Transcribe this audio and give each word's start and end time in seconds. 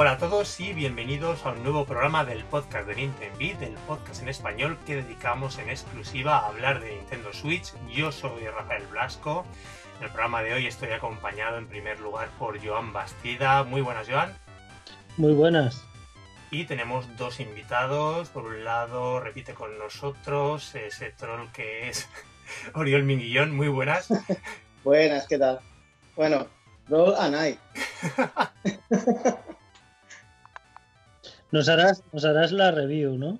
Hola 0.00 0.12
a 0.12 0.18
todos 0.18 0.60
y 0.60 0.72
bienvenidos 0.74 1.44
a 1.44 1.50
un 1.50 1.64
nuevo 1.64 1.84
programa 1.84 2.24
del 2.24 2.44
podcast 2.44 2.86
de 2.86 2.94
Nintendo 2.94 3.36
Beat, 3.36 3.62
el 3.62 3.74
podcast 3.88 4.22
en 4.22 4.28
español 4.28 4.78
que 4.86 5.02
dedicamos 5.02 5.58
en 5.58 5.68
exclusiva 5.70 6.38
a 6.38 6.46
hablar 6.46 6.80
de 6.80 6.94
Nintendo 6.94 7.32
Switch. 7.32 7.72
Yo 7.92 8.12
soy 8.12 8.46
Rafael 8.46 8.86
Blasco. 8.86 9.44
En 9.98 10.04
el 10.04 10.10
programa 10.10 10.44
de 10.44 10.52
hoy 10.52 10.68
estoy 10.68 10.90
acompañado 10.90 11.58
en 11.58 11.66
primer 11.66 11.98
lugar 11.98 12.28
por 12.38 12.64
Joan 12.64 12.92
Bastida. 12.92 13.64
Muy 13.64 13.80
buenas, 13.80 14.08
Joan. 14.08 14.32
Muy 15.16 15.32
buenas. 15.32 15.82
Y 16.52 16.66
tenemos 16.66 17.04
dos 17.16 17.40
invitados. 17.40 18.28
Por 18.28 18.44
un 18.44 18.64
lado, 18.64 19.18
repite 19.18 19.52
con 19.52 19.76
nosotros 19.80 20.76
ese 20.76 21.10
troll 21.10 21.48
que 21.52 21.88
es 21.88 22.08
Oriol 22.74 23.02
Minguillón. 23.02 23.50
Muy 23.50 23.66
buenas. 23.66 24.06
buenas, 24.84 25.26
¿qué 25.26 25.38
tal? 25.40 25.58
Bueno, 26.14 26.46
Roll 26.88 27.16
Anay. 27.18 27.58
nos, 31.50 31.68
harás, 31.68 32.02
nos 32.12 32.24
harás 32.24 32.52
la 32.52 32.70
review, 32.70 33.16
¿no? 33.16 33.38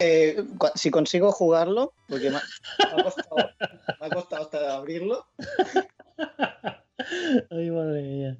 Eh, 0.00 0.42
si 0.74 0.90
consigo 0.90 1.30
jugarlo, 1.30 1.92
porque 2.08 2.30
me 2.30 2.36
ha, 2.36 3.02
costado, 3.02 3.36
me 4.00 4.06
ha 4.06 4.10
costado 4.10 4.42
hasta 4.42 4.74
abrirlo. 4.74 5.26
Ay, 7.50 7.70
madre 7.70 8.02
mía. 8.02 8.38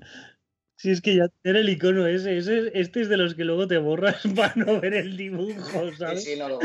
Si 0.77 0.91
es 0.91 1.01
que 1.01 1.17
ya 1.17 1.29
era 1.45 1.61
el 1.61 1.69
icono 1.69 2.07
ese, 2.07 2.37
ese, 2.37 2.71
este 2.79 3.03
es 3.03 3.09
de 3.09 3.17
los 3.17 3.35
que 3.35 3.45
luego 3.45 3.67
te 3.67 3.79
borras 3.79 4.21
para 4.37 4.53
no 4.57 4.81
ver 4.81 4.95
el 4.95 5.17
dibujo, 5.17 5.93
¿sabes? 5.97 6.25
Sí, 6.25 6.33
sí, 6.33 6.39
no 6.39 6.49
lo 6.49 6.59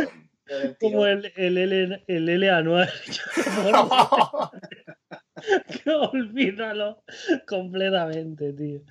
Como 0.79 1.05
el, 1.05 1.31
el, 1.35 1.57
L, 1.57 2.03
el 2.07 2.29
L 2.29 2.49
anual. 2.49 2.91
Olvídalo 6.11 7.03
completamente, 7.47 8.53
tío. 8.53 8.81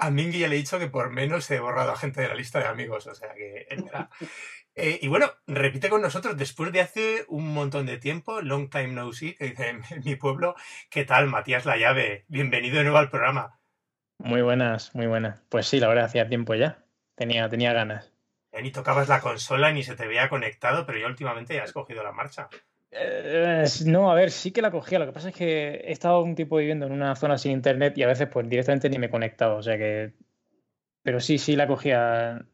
A 0.00 0.10
Mingy 0.10 0.40
ya 0.40 0.48
le 0.48 0.56
he 0.56 0.58
dicho 0.58 0.78
que 0.78 0.88
por 0.88 1.10
menos 1.10 1.50
he 1.50 1.60
borrado 1.60 1.92
a 1.92 1.96
gente 1.96 2.22
de 2.22 2.28
la 2.28 2.34
lista 2.34 2.58
de 2.58 2.66
amigos, 2.66 3.06
o 3.06 3.14
sea 3.14 3.34
que 3.34 3.68
eh, 4.74 4.98
y 5.02 5.08
bueno, 5.08 5.30
repite 5.46 5.90
con 5.90 6.00
nosotros 6.00 6.36
después 6.36 6.72
de 6.72 6.80
hace 6.80 7.24
un 7.28 7.52
montón 7.52 7.86
de 7.86 7.98
tiempo, 7.98 8.40
long 8.40 8.70
time 8.70 8.88
no 8.88 9.12
see, 9.12 9.34
que 9.34 9.50
dice 9.50 9.68
en 9.90 10.04
mi 10.04 10.16
pueblo, 10.16 10.54
¿qué 10.88 11.04
tal, 11.04 11.26
Matías 11.26 11.66
La 11.66 11.76
Llave? 11.76 12.24
Bienvenido 12.28 12.78
de 12.78 12.84
nuevo 12.84 12.98
al 12.98 13.10
programa. 13.10 13.60
Muy 14.18 14.42
buenas, 14.42 14.94
muy 14.94 15.06
buenas. 15.06 15.40
Pues 15.48 15.66
sí, 15.66 15.80
la 15.80 15.88
verdad, 15.88 16.04
hacía 16.04 16.28
tiempo 16.28 16.54
ya. 16.54 16.84
Tenía, 17.14 17.48
tenía 17.48 17.72
ganas. 17.72 18.12
Ya 18.52 18.60
ni 18.60 18.70
tocabas 18.70 19.08
la 19.08 19.20
consola 19.20 19.70
ni 19.72 19.82
se 19.82 19.96
te 19.96 20.06
veía 20.06 20.28
conectado, 20.28 20.84
pero 20.84 20.98
yo 20.98 21.06
últimamente 21.06 21.54
ya 21.54 21.62
has 21.62 21.72
cogido 21.72 22.02
la 22.02 22.12
marcha. 22.12 22.48
Eh, 22.92 23.64
no, 23.86 24.10
a 24.10 24.14
ver, 24.14 24.30
sí 24.30 24.50
que 24.50 24.62
la 24.62 24.70
cogía. 24.70 24.98
Lo 24.98 25.06
que 25.06 25.12
pasa 25.12 25.28
es 25.28 25.34
que 25.34 25.74
he 25.84 25.92
estado 25.92 26.22
un 26.22 26.34
tiempo 26.34 26.56
viviendo 26.56 26.86
en 26.86 26.92
una 26.92 27.14
zona 27.14 27.38
sin 27.38 27.52
internet 27.52 27.96
y 27.96 28.02
a 28.02 28.08
veces 28.08 28.28
pues 28.28 28.48
directamente 28.48 28.90
ni 28.90 28.98
me 28.98 29.06
he 29.06 29.10
conectado. 29.10 29.56
O 29.56 29.62
sea 29.62 29.76
que... 29.76 30.12
Pero 31.02 31.20
sí, 31.20 31.38
sí 31.38 31.56
la 31.56 31.66
cogía 31.66 32.44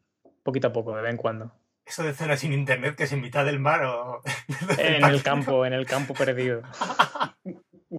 poquito 0.43 0.67
a 0.69 0.73
poco, 0.73 0.95
de 0.95 1.01
vez 1.01 1.11
en 1.11 1.17
cuando. 1.17 1.51
¿Eso 1.85 2.03
de 2.03 2.13
zona 2.13 2.37
sin 2.37 2.53
internet 2.53 2.95
que 2.95 3.03
es 3.03 3.11
en 3.11 3.21
mitad 3.21 3.45
del 3.45 3.59
mar 3.59 3.83
o...? 3.83 4.21
en 4.77 5.03
el 5.03 5.23
campo, 5.23 5.65
en 5.65 5.73
el 5.73 5.85
campo 5.85 6.13
perdido. 6.13 6.61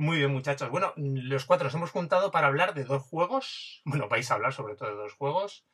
Muy 0.00 0.18
bien, 0.18 0.32
muchachos. 0.32 0.70
Bueno, 0.70 0.94
los 0.96 1.44
cuatro 1.44 1.66
nos 1.66 1.74
hemos 1.74 1.90
juntado 1.90 2.30
para 2.30 2.46
hablar 2.46 2.72
de 2.72 2.84
dos 2.84 3.02
juegos. 3.02 3.82
Bueno, 3.84 4.08
vais 4.08 4.30
a 4.30 4.34
hablar 4.34 4.54
sobre 4.54 4.74
todo 4.74 4.88
de 4.88 4.96
dos 4.96 5.12
juegos. 5.12 5.66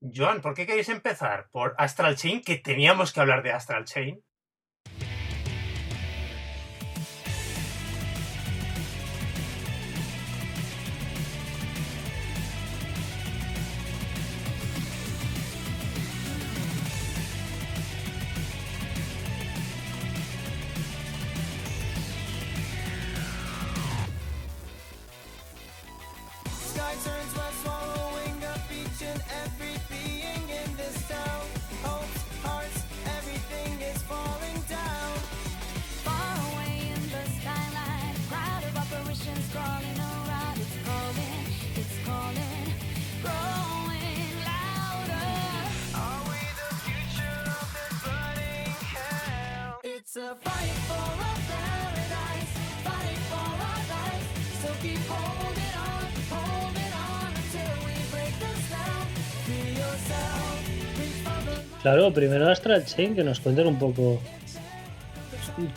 Joan, 0.00 0.40
¿por 0.40 0.54
qué 0.54 0.66
queréis 0.66 0.88
empezar? 0.88 1.48
¿Por 1.50 1.74
Astral 1.78 2.16
Chain? 2.16 2.42
Que 2.42 2.56
teníamos 2.56 3.12
que 3.12 3.20
hablar 3.20 3.42
de 3.42 3.52
Astral 3.52 3.84
Chain. 3.84 4.22
Claro, 61.86 62.12
primero 62.12 62.50
Astral 62.50 62.84
Chain, 62.84 63.14
que 63.14 63.22
nos 63.22 63.38
cuenten 63.38 63.64
un 63.68 63.78
poco 63.78 64.20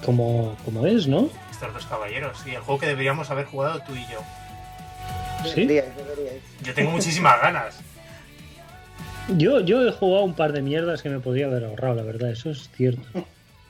cómo, 0.04 0.58
cómo 0.66 0.88
es, 0.88 1.06
¿no? 1.06 1.30
Estos 1.52 1.72
dos 1.72 1.86
caballeros, 1.86 2.36
sí, 2.44 2.50
el 2.50 2.62
juego 2.62 2.80
que 2.80 2.88
deberíamos 2.88 3.30
haber 3.30 3.46
jugado 3.46 3.84
tú 3.86 3.94
y 3.94 4.02
yo. 4.08 4.20
¿Sí? 5.54 5.70
Yo 6.64 6.74
tengo 6.74 6.90
muchísimas 6.90 7.40
ganas. 7.40 7.80
Yo, 9.38 9.60
yo 9.60 9.88
he 9.88 9.92
jugado 9.92 10.24
un 10.24 10.34
par 10.34 10.52
de 10.52 10.64
mierdas 10.64 11.04
que 11.04 11.10
me 11.10 11.20
podía 11.20 11.46
haber 11.46 11.64
ahorrado, 11.64 11.94
la 11.94 12.02
verdad, 12.02 12.32
eso 12.32 12.50
es 12.50 12.72
cierto. 12.72 13.08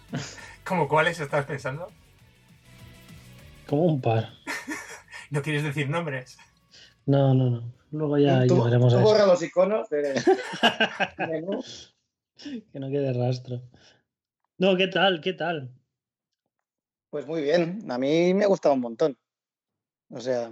¿Cómo 0.64 0.88
cuáles 0.88 1.20
estás 1.20 1.46
pensando? 1.46 1.92
Como 3.68 3.84
un 3.84 4.00
par. 4.00 4.30
¿No 5.30 5.42
quieres 5.42 5.64
decir 5.64 5.90
nombres? 5.90 6.38
No, 7.06 7.34
no, 7.34 7.50
no. 7.50 7.64
Luego 7.92 8.18
ya 8.18 8.46
llegaremos 8.46 8.94
a 8.94 9.02
borra 9.02 9.26
los 9.26 9.44
iconos 9.44 9.90
de... 9.90 10.24
que 12.72 12.80
no 12.80 12.90
quede 12.90 13.14
rastro. 13.14 13.62
No, 14.58 14.76
¿qué 14.76 14.88
tal? 14.88 15.22
¿Qué 15.22 15.34
tal? 15.34 15.72
Pues 17.10 17.26
muy 17.26 17.42
bien. 17.42 17.90
A 17.90 17.98
mí 17.98 18.34
me 18.34 18.44
ha 18.44 18.48
gustado 18.48 18.76
un 18.76 18.82
montón. 18.82 19.18
O 20.10 20.20
sea, 20.20 20.52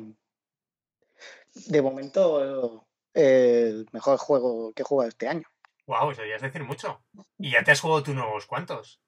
de 1.67 1.81
momento 1.81 2.85
el 3.13 3.87
mejor 3.91 4.17
juego 4.17 4.73
que 4.73 4.83
he 4.83 4.85
jugado 4.85 5.09
este 5.09 5.27
año. 5.27 5.47
Wow, 5.87 6.11
eso 6.11 6.25
ya 6.25 6.35
es 6.35 6.41
decir 6.41 6.63
mucho. 6.63 7.01
Y 7.37 7.51
ya 7.51 7.63
te 7.63 7.71
has 7.71 7.81
jugado 7.81 8.03
tú 8.03 8.11
unos 8.11 8.45
cuantos. 8.45 8.99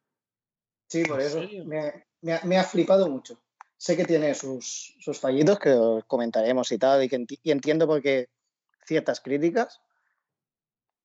Sí, 0.88 1.04
por 1.04 1.22
eso 1.22 1.42
me, 1.66 2.58
ha, 2.58 2.64
flipado 2.64 3.10
mucho. 3.10 3.40
Sé 3.78 3.96
que 3.96 4.06
tiene 4.06 4.34
sus, 4.34 4.96
sus 5.00 5.20
fallitos 5.20 5.60
que 5.60 5.72
os 5.72 6.04
comentaremos 6.06 6.72
y 6.72 6.78
tal, 6.78 7.04
y, 7.04 7.10
que 7.10 7.26
y 7.44 7.52
entiendo 7.52 7.86
por 7.86 8.02
qué 8.02 8.30
ciertas 8.86 9.22
críticas, 9.22 9.82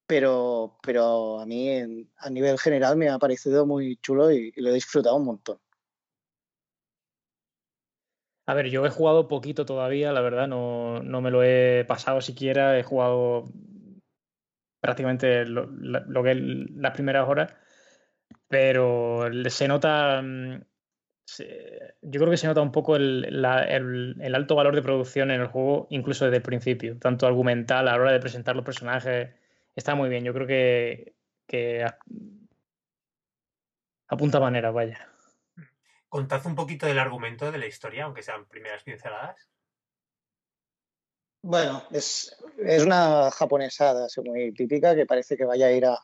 pero, 0.07 0.79
pero 0.83 1.41
a 1.41 1.47
mí 1.47 2.07
a 2.19 2.31
nivel 2.31 2.59
general 2.59 2.97
me 2.97 3.09
ha 3.09 3.19
parecido 3.19 3.67
muy 3.67 3.97
chulo 3.97 4.31
y, 4.31 4.53
lo 4.57 4.71
he 4.71 4.75
disfrutado 4.75 5.17
un 5.17 5.25
montón. 5.25 5.59
A 8.47 8.53
ver, 8.55 8.69
yo 8.69 8.85
he 8.85 8.91
jugado 8.91 9.27
poquito 9.27 9.65
todavía, 9.65 10.13
la 10.13 10.21
verdad, 10.21 10.47
no, 10.47 11.03
no 11.03 11.23
me 11.23 11.31
lo 11.31 11.43
he 11.43 11.85
pasado 11.89 12.21
siquiera, 12.21 12.79
he 12.79 12.83
jugado 12.83 13.45
prácticamente 14.81 15.47
lo, 15.47 15.67
que 16.23 16.31
es 16.33 16.37
las 16.77 16.93
primeras 16.93 17.27
horas, 17.27 17.57
pero 18.49 19.23
se 19.49 19.67
nota, 19.67 20.21
mm, 20.21 20.61
yo 22.03 22.21
creo 22.21 22.31
que 22.31 22.37
se 22.37 22.47
nota 22.47 22.61
un 22.61 22.71
poco 22.71 22.97
el, 22.97 23.25
el, 23.25 24.35
alto 24.35 24.55
valor 24.55 24.75
de 24.75 24.83
producción 24.83 25.31
en 25.31 25.41
el 25.41 25.47
juego, 25.47 25.87
incluso 25.89 26.27
desde 26.27 26.37
el 26.37 26.43
principio, 26.43 26.99
tanto 26.99 27.27
argumental 27.27 27.89
a 27.89 27.93
la 27.93 27.99
hora 27.99 28.13
de 28.13 28.21
presentar 28.21 28.57
los 28.57 28.65
personajes, 28.67 29.31
está 29.75 29.95
muy 29.95 30.09
bien. 30.09 30.25
Yo 30.25 30.33
creo 30.33 30.47
que, 30.47 31.15
que 31.47 31.85
apunta 34.09 34.41
manera, 34.41 34.71
vaya. 34.71 35.09
Contad 36.09 36.47
un 36.47 36.55
poquito 36.55 36.87
del 36.87 36.99
argumento 36.99 37.51
de 37.51 37.59
la 37.59 37.67
historia, 37.67 38.05
aunque 38.05 38.23
sean 38.23 38.47
primeras 38.47 38.83
pinceladas. 38.83 39.51
Bueno, 41.43 41.83
es, 41.91 42.35
es 42.59 42.85
una 42.85 43.31
japonesada 43.31 44.07
muy 44.25 44.55
típica 44.55 44.95
que 44.95 45.05
parece 45.05 45.37
que 45.37 45.45
vaya 45.45 45.67
a 45.67 45.73
ir 45.73 45.85
a, 45.85 45.99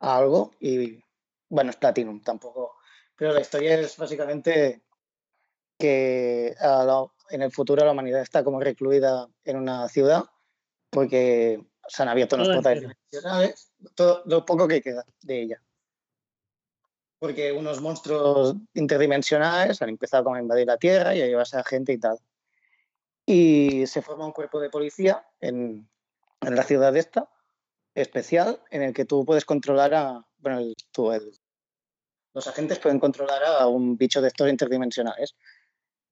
algo 0.00 0.52
y 0.60 1.02
bueno, 1.48 1.70
es 1.70 1.76
Platinum 1.76 2.22
tampoco. 2.22 2.76
Pero 3.16 3.32
la 3.32 3.40
historia 3.40 3.78
es 3.78 3.96
básicamente 3.96 4.82
que 5.78 6.54
en 7.30 7.42
el 7.42 7.52
futuro 7.52 7.84
la 7.84 7.92
humanidad 7.92 8.22
está 8.22 8.44
como 8.44 8.60
recluida 8.60 9.28
en 9.44 9.56
una 9.56 9.88
ciudad 9.88 10.24
porque 10.90 11.64
se 11.90 12.02
han 12.02 12.08
abierto 12.08 12.36
unos 12.36 12.48
portales 12.48 12.82
dimensionales, 12.82 13.72
todo 13.94 14.22
lo 14.26 14.44
poco 14.46 14.68
que 14.68 14.80
queda 14.80 15.04
de 15.22 15.42
ella. 15.42 15.62
Porque 17.18 17.52
unos 17.52 17.80
monstruos 17.82 18.54
interdimensionales 18.74 19.82
han 19.82 19.90
empezado 19.90 20.24
como 20.24 20.36
a 20.36 20.40
invadir 20.40 20.66
la 20.66 20.78
Tierra 20.78 21.14
y 21.14 21.20
a 21.22 21.26
llevarse 21.26 21.56
a 21.58 21.64
gente 21.64 21.92
y 21.92 21.98
tal. 21.98 22.18
y 23.26 23.86
se 23.86 24.02
forma 24.02 24.26
un 24.26 24.32
cuerpo 24.32 24.58
de 24.60 24.70
policía 24.70 25.24
en, 25.40 25.88
en 26.40 26.56
la 26.56 26.62
ciudad 26.64 26.96
esta, 26.96 27.28
especial, 27.94 28.60
en 28.70 28.82
el 28.82 28.92
que 28.94 29.04
tú 29.04 29.24
puedes 29.24 29.44
controlar 29.44 29.94
a, 29.94 30.26
bueno, 30.38 30.58
el- 30.58 30.74
tú, 30.90 31.12
el- 31.12 31.30
los 32.34 32.46
agentes 32.48 32.78
pueden 32.80 32.98
controlar 32.98 33.44
a 33.44 33.66
un 33.68 33.96
bicho 33.96 34.20
de 34.20 34.28
estos 34.28 34.48
interdimensionales, 34.48 35.36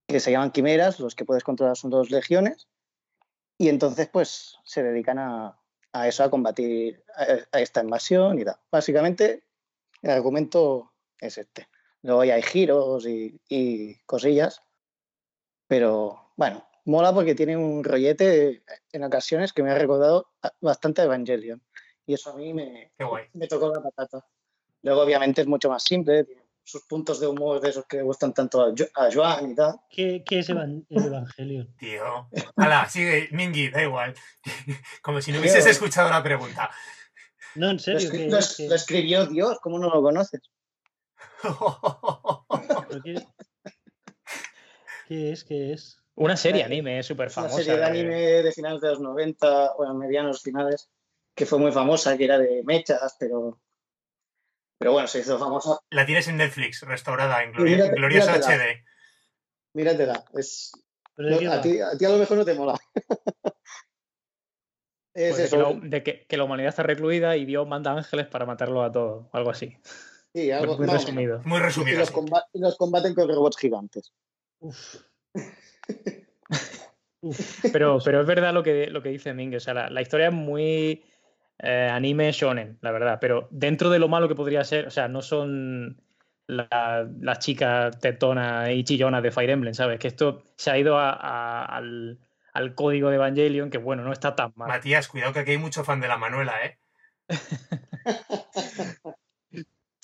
que 0.07 0.21
se 0.21 0.31
llaman 0.31 0.53
quimeras, 0.53 1.01
los 1.01 1.15
que 1.17 1.25
puedes 1.25 1.43
controlar 1.43 1.77
son 1.77 1.91
dos 1.91 2.11
legiones, 2.11 2.69
y 3.57 3.69
entonces 3.69 4.09
pues 4.09 4.57
se 4.65 4.83
dedican 4.85 5.19
a, 5.19 5.58
a 5.93 6.08
eso, 6.08 6.25
a 6.25 6.31
combatir 6.31 7.02
a, 7.17 7.56
a 7.56 7.61
esta 7.61 7.82
invasión 7.82 8.38
y 8.38 8.44
tal. 8.44 8.56
Básicamente 8.70 9.44
el 10.02 10.11
argumento 10.11 10.93
es 11.20 11.38
este. 11.38 11.69
Luego 12.02 12.25
ya 12.25 12.35
hay 12.35 12.43
giros 12.43 13.06
y, 13.06 13.40
y 13.49 13.96
cosillas, 14.05 14.62
pero 15.67 16.32
bueno, 16.37 16.69
mola 16.85 17.12
porque 17.12 17.35
tiene 17.35 17.56
un 17.56 17.85
rollete 17.85 18.62
en 18.93 19.05
ocasiones 19.05 19.52
que 19.52 19.62
me 19.62 19.70
ha 19.70 19.79
recordado 19.79 20.31
bastante 20.61 21.02
a 21.02 21.05
Evangelion. 21.05 21.62
Y 22.06 22.14
eso 22.14 22.31
a 22.31 22.37
mí 22.37 22.55
me, 22.55 22.93
me 23.35 23.46
tocó 23.49 23.70
la 23.70 23.82
patata. 23.82 24.25
Luego, 24.82 25.02
obviamente, 25.02 25.43
es 25.43 25.46
mucho 25.46 25.69
más 25.69 25.82
simple, 25.82 26.25
tiene 26.25 26.43
sus 26.69 26.82
puntos 26.85 27.19
de 27.19 27.26
humor 27.26 27.61
de 27.61 27.70
esos 27.70 27.87
que 27.87 27.97
le 27.99 28.03
gustan 28.03 28.35
tanto 28.35 28.61
a, 28.61 28.67
Jo- 28.76 28.88
a 28.94 29.09
Joan 29.12 29.50
y 29.50 29.55
tal. 29.55 29.81
¿Qué, 29.91 30.23
qué 30.25 30.41
es 30.41 30.50
Evan- 30.50 30.85
el 30.91 31.05
Evangelion? 31.06 31.75
Tío. 31.79 32.29
Hala, 32.56 32.88
sigue, 32.88 33.29
Mingy, 33.32 33.70
da 33.70 33.82
igual. 33.82 34.15
Como 35.03 35.20
si 35.23 35.32
no 35.32 35.41
hubieses 35.41 35.65
Tío. 35.65 35.73
escuchado 35.73 36.11
la 36.11 36.23
pregunta. 36.23 36.70
No, 37.55 37.70
en 37.70 37.76
Lo, 37.76 37.79
serio. 37.82 38.11
escri- 38.11 38.56
¿qué 38.56 38.69
lo 38.69 38.75
escribió 38.75 39.26
Dios, 39.26 39.59
¿cómo 39.62 39.79
no 39.79 39.88
lo 39.88 40.03
conoces? 40.03 40.43
qué- 43.05 43.26
¿Qué 45.09 45.32
es? 45.32 45.44
¿Qué 45.44 45.73
es? 45.73 46.03
Una 46.17 46.37
serie 46.37 46.64
anime 46.64 47.03
súper 47.03 47.29
Es 47.29 47.37
una 47.37 47.47
famosa. 47.49 47.64
serie 47.64 47.79
de 47.81 47.87
anime 47.87 48.14
de 48.43 48.53
finales 48.53 48.81
de 48.81 48.88
los 48.88 49.00
90, 49.00 49.75
bueno, 49.76 49.94
medianos 49.94 50.43
finales, 50.43 50.91
que 51.35 51.47
fue 51.47 51.59
muy 51.59 51.73
famosa, 51.73 52.17
que 52.19 52.25
era 52.25 52.38
de 52.38 52.62
mechas, 52.64 53.17
pero, 53.19 53.59
pero 54.79 54.93
bueno, 54.93 55.09
se 55.09 55.21
hizo 55.21 55.39
famosa. 55.39 55.79
La 55.91 56.07
tienes 56.07 56.29
en 56.29 56.37
Netflix, 56.39 56.83
restaurada 56.83 57.43
en 57.43 57.53
gloria- 57.53 57.93
mírate- 57.93 58.01
míratela. 58.01 58.35
HD. 58.39 58.85
Míratela, 59.75 60.25
es, 60.35 60.73
¿Pero 61.15 61.29
de 61.31 61.39
qué 61.39 61.49
a, 61.49 61.61
ti, 61.61 61.81
a 61.81 61.97
ti 61.99 62.05
a 62.05 62.09
lo 62.11 62.19
mejor 62.19 62.39
no 62.39 62.45
te 62.45 62.55
mola. 62.55 62.75
es 65.15 65.35
Pues 65.35 65.37
de, 65.37 65.37
que 65.37 65.45
eso, 65.45 65.57
la, 65.57 65.81
de 65.89 66.03
que- 66.03 66.27
que 66.27 66.37
la 66.37 66.45
humanidad 66.45 66.69
está 66.71 66.83
recluida 66.83 67.37
y 67.37 67.45
Dios 67.45 67.67
manda 67.67 67.93
ángeles 67.93 68.27
para 68.27 68.47
matarlo 68.47 68.83
a 68.83 68.93
todos. 68.93 69.27
Algo 69.33 69.51
así. 69.51 69.77
sí, 70.33 70.51
algo 70.51 70.77
Muy 70.77 70.87
menos. 70.87 71.03
resumido. 71.03 71.41
Muy 71.45 71.59
Y 71.59 71.63
resumido. 71.63 71.99
los, 71.99 72.09
sí. 72.09 72.15
comba- 72.15 72.47
y 72.53 72.61
los 72.61 72.77
combaten 72.77 73.15
con 73.15 73.29
robots 73.29 73.57
gigantes. 73.59 74.13
Uf. 74.61 74.97
Uf. 77.21 77.65
Pero, 77.73 77.99
pero 78.05 78.21
es 78.21 78.27
verdad 78.27 78.55
lo 78.55 78.63
que, 78.63 78.87
lo 78.87 79.03
que 79.03 79.09
dice 79.09 79.35
Ming. 79.35 79.55
O 79.57 79.61
sea, 79.61 79.75
la, 79.75 79.91
la 79.91 80.01
historia 80.03 80.29
es 80.29 80.33
muy 80.33 81.05
eh, 81.61 81.89
anime 81.93 82.33
shonen, 82.33 82.79
la 82.81 82.93
verdad. 82.93 83.19
Pero 83.21 83.49
dentro 83.51 83.91
de 83.91 83.99
lo 83.99 84.09
malo 84.09 84.29
que 84.29 84.35
podría 84.35 84.65
ser, 84.65 84.87
o 84.87 84.91
sea, 84.91 85.09
no 85.09 85.23
son 85.23 86.01
la- 86.47 87.07
las 87.21 87.39
chicas 87.41 87.99
tetonas 88.01 88.71
y 88.71 88.85
chillonas 88.85 89.23
de 89.23 89.31
Fire 89.31 89.51
Emblem, 89.51 89.75
¿sabes? 89.75 89.99
Que 89.99 90.09
esto 90.09 90.43
se 90.57 90.71
ha 90.71 90.79
ido 90.79 90.99
a- 90.99 91.11
a- 91.13 91.65
al, 91.65 92.19
al 92.55 92.75
código 92.75 93.11
de 93.11 93.17
Evangelion, 93.17 93.71
que 93.71 93.79
bueno, 93.79 94.03
no 94.03 94.13
está 94.13 94.35
tan 94.35 94.53
mal. 94.57 94.69
Matías, 94.69 95.09
cuidado 95.09 95.33
que 95.33 95.41
aquí 95.41 95.51
hay 95.53 95.59
mucho 95.59 95.85
fan 95.85 96.01
de 96.01 96.09
la 96.09 96.17
Manuela, 96.17 96.55
¿eh? 96.65 96.79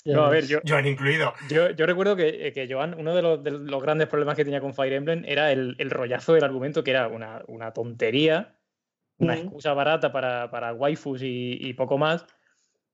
No, 0.05 0.25
a 0.25 0.29
ver, 0.29 0.45
yo, 0.45 0.59
Joan 0.67 0.85
incluido. 0.85 1.33
Yo, 1.49 1.71
yo 1.71 1.87
recuerdo 1.87 2.15
que, 2.15 2.51
que 2.53 2.71
Joan, 2.71 2.93
uno 2.93 3.15
de 3.15 3.23
los, 3.23 3.43
de 3.43 3.49
los 3.49 3.81
grandes 3.81 4.07
problemas 4.07 4.35
que 4.35 4.45
tenía 4.45 4.61
con 4.61 4.75
Fire 4.75 4.93
Emblem 4.93 5.23
era 5.25 5.51
el, 5.51 5.75
el 5.79 5.89
rollazo 5.89 6.35
del 6.35 6.43
argumento, 6.43 6.83
que 6.83 6.91
era 6.91 7.07
una, 7.07 7.41
una 7.47 7.71
tontería, 7.73 8.53
una 9.17 9.35
excusa 9.35 9.73
barata 9.73 10.11
para, 10.11 10.49
para 10.51 10.73
waifus 10.73 11.21
y, 11.21 11.57
y 11.59 11.73
poco 11.73 11.97
más. 11.97 12.25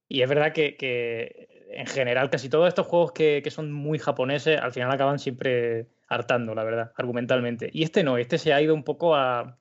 Y 0.08 0.22
es 0.22 0.30
verdad 0.30 0.54
que, 0.54 0.76
que, 0.78 1.48
en 1.72 1.88
general 1.88 2.30
casi 2.30 2.50
todos 2.50 2.68
estos 2.68 2.88
juegos 2.88 3.12
que, 3.12 3.42
que 3.44 3.52
son 3.52 3.72
muy 3.72 3.98
japoneses 3.98 4.60
al 4.60 4.72
final 4.72 4.92
acaban 4.92 5.20
siempre 5.20 5.88
hartando, 6.08 6.54
la 6.54 6.64
verdad, 6.64 6.92
argumentalmente. 6.96 7.70
Y 7.72 7.84
este 7.84 8.04
no, 8.04 8.18
este 8.18 8.38
se 8.38 8.54
ha 8.54 8.62
ido 8.62 8.74
un 8.74 8.84
poco 8.84 9.16
a, 9.16 9.58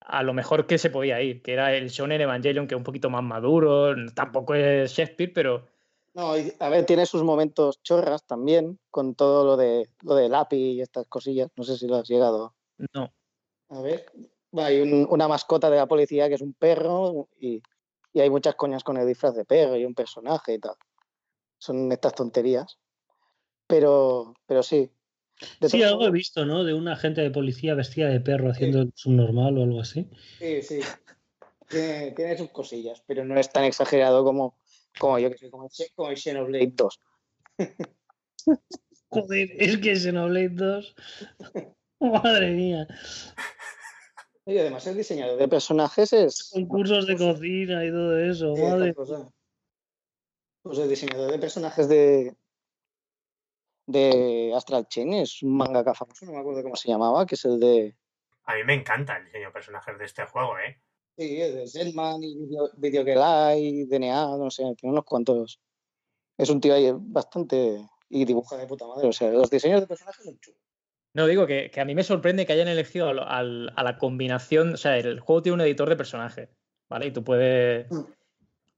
a 0.00 0.22
lo 0.22 0.32
mejor 0.32 0.66
que 0.66 0.78
se 0.78 0.90
podía 0.90 1.20
ir, 1.20 1.42
que 1.42 1.52
era 1.52 1.74
el 1.74 1.88
Shonen 1.88 2.20
Evangelion, 2.20 2.66
que 2.66 2.74
es 2.74 2.78
un 2.78 2.84
poquito 2.84 3.10
más 3.10 3.24
maduro, 3.24 3.94
tampoco 4.14 4.54
es 4.54 4.92
Shakespeare, 4.92 5.32
pero 5.32 5.66
No, 6.14 6.38
y, 6.38 6.52
a 6.60 6.68
ver, 6.68 6.86
tiene 6.86 7.04
sus 7.06 7.24
momentos 7.24 7.82
chorras 7.82 8.24
también, 8.24 8.78
con 8.90 9.14
todo 9.16 9.44
lo 9.44 9.56
de 9.56 9.88
lo 10.02 10.14
del 10.14 10.34
API 10.34 10.72
y 10.72 10.80
estas 10.80 11.06
cosillas. 11.06 11.50
No 11.56 11.64
sé 11.64 11.76
si 11.76 11.88
lo 11.88 11.96
has 11.96 12.08
llegado 12.08 12.54
no. 12.94 13.12
a 13.68 13.80
ver. 13.82 14.06
Hay 14.52 14.80
un- 14.80 15.06
una 15.10 15.28
mascota 15.28 15.70
de 15.70 15.76
la 15.76 15.86
policía 15.86 16.28
que 16.28 16.34
es 16.34 16.40
un 16.40 16.54
perro 16.54 17.28
y, 17.38 17.62
y 18.12 18.20
hay 18.20 18.30
muchas 18.30 18.54
coñas 18.56 18.82
con 18.84 18.96
el 18.96 19.06
disfraz 19.06 19.34
de 19.36 19.44
perro 19.44 19.76
y 19.76 19.84
un 19.84 19.94
personaje 19.94 20.54
y 20.54 20.58
tal. 20.58 20.74
Son 21.58 21.90
estas 21.92 22.14
tonterías. 22.14 22.78
Pero, 23.66 24.34
pero 24.46 24.62
sí. 24.62 24.90
De 25.60 25.68
Sí, 25.68 25.82
algo 25.82 26.06
he 26.06 26.10
visto, 26.10 26.44
¿no? 26.44 26.64
De 26.64 26.74
una 26.74 26.94
agente 26.94 27.20
de 27.20 27.30
policía 27.30 27.74
vestida 27.74 28.08
de 28.08 28.20
perro 28.20 28.50
haciendo 28.50 28.80
el 28.80 28.92
subnormal 28.94 29.56
o 29.58 29.62
algo 29.62 29.80
así. 29.80 30.10
Sí, 30.38 30.62
sí. 30.62 30.80
Tiene, 31.68 32.10
tiene 32.12 32.36
sus 32.36 32.50
cosillas, 32.50 33.02
pero 33.06 33.24
no 33.24 33.38
es 33.38 33.50
tan 33.52 33.62
exagerado 33.64 34.24
como, 34.24 34.58
como 34.98 35.18
yo 35.20 35.30
que 35.30 35.38
sé, 35.38 35.50
como, 35.50 35.68
como 35.94 36.10
el 36.10 36.16
Xenoblade 36.16 36.72
2. 36.74 36.98
Joder, 39.08 39.48
es 39.56 39.78
que 39.78 39.94
Xenoblade 39.96 40.48
2. 40.50 40.94
Madre 42.00 42.50
mía. 42.52 42.86
Y 44.50 44.58
además 44.58 44.84
el 44.88 44.96
diseñador 44.96 45.38
de 45.38 45.46
personajes 45.46 46.12
es... 46.12 46.50
Concursos 46.52 47.06
de 47.06 47.16
cocina 47.16 47.84
y 47.84 47.90
todo 47.90 48.18
eso. 48.18 48.56
Sí, 48.56 48.62
Madre. 48.62 48.94
Pues 50.62 50.78
el 50.78 50.88
diseñador 50.88 51.30
de 51.30 51.38
personajes 51.38 51.88
de 51.88 52.34
de 53.86 54.52
Astral 54.54 54.88
Chain 54.88 55.14
es 55.14 55.42
un 55.42 55.56
mangaka 55.56 55.94
famoso, 55.94 56.24
no 56.26 56.32
me 56.32 56.38
acuerdo 56.38 56.62
cómo 56.62 56.76
se 56.76 56.88
llamaba, 56.88 57.26
que 57.26 57.34
es 57.34 57.44
el 57.44 57.58
de 57.58 57.96
A 58.44 58.54
mí 58.54 58.64
me 58.64 58.74
encanta 58.74 59.16
el 59.16 59.24
diseño 59.24 59.46
de 59.46 59.52
personajes 59.52 59.98
de 59.98 60.04
este 60.04 60.24
juego, 60.26 60.58
¿eh? 60.58 60.80
sí, 61.16 61.40
el 61.40 61.54
de 61.56 61.66
Zenman 61.66 62.22
y 62.22 62.36
Video, 62.36 62.70
Video 62.76 63.04
Gelai, 63.04 63.84
DNA, 63.86 64.36
no 64.36 64.50
sé, 64.50 64.62
tiene 64.76 64.92
unos 64.92 65.04
cuantos. 65.04 65.60
Es 66.36 66.50
un 66.50 66.60
tío 66.60 66.74
ahí 66.74 66.92
bastante 66.94 67.84
y 68.08 68.24
dibuja 68.24 68.56
de 68.56 68.66
puta 68.66 68.86
madre, 68.86 69.08
o 69.08 69.12
sea, 69.12 69.30
los 69.30 69.50
diseños 69.50 69.80
de 69.80 69.86
personajes 69.86 70.24
son 70.24 70.38
chulos. 70.38 70.69
No, 71.12 71.26
digo 71.26 71.46
que, 71.46 71.70
que 71.70 71.80
a 71.80 71.84
mí 71.84 71.94
me 71.94 72.04
sorprende 72.04 72.46
que 72.46 72.52
hayan 72.52 72.68
elegido 72.68 73.08
al- 73.08 73.18
al- 73.18 73.72
a 73.74 73.82
la 73.82 73.98
combinación, 73.98 74.74
o 74.74 74.76
sea, 74.76 74.96
el 74.96 75.18
juego 75.20 75.42
tiene 75.42 75.54
un 75.54 75.60
editor 75.62 75.88
de 75.88 75.96
personajes, 75.96 76.48
¿vale? 76.88 77.06
Y 77.06 77.10
tú 77.10 77.24
puedes, 77.24 77.90
Mm. 77.90 78.00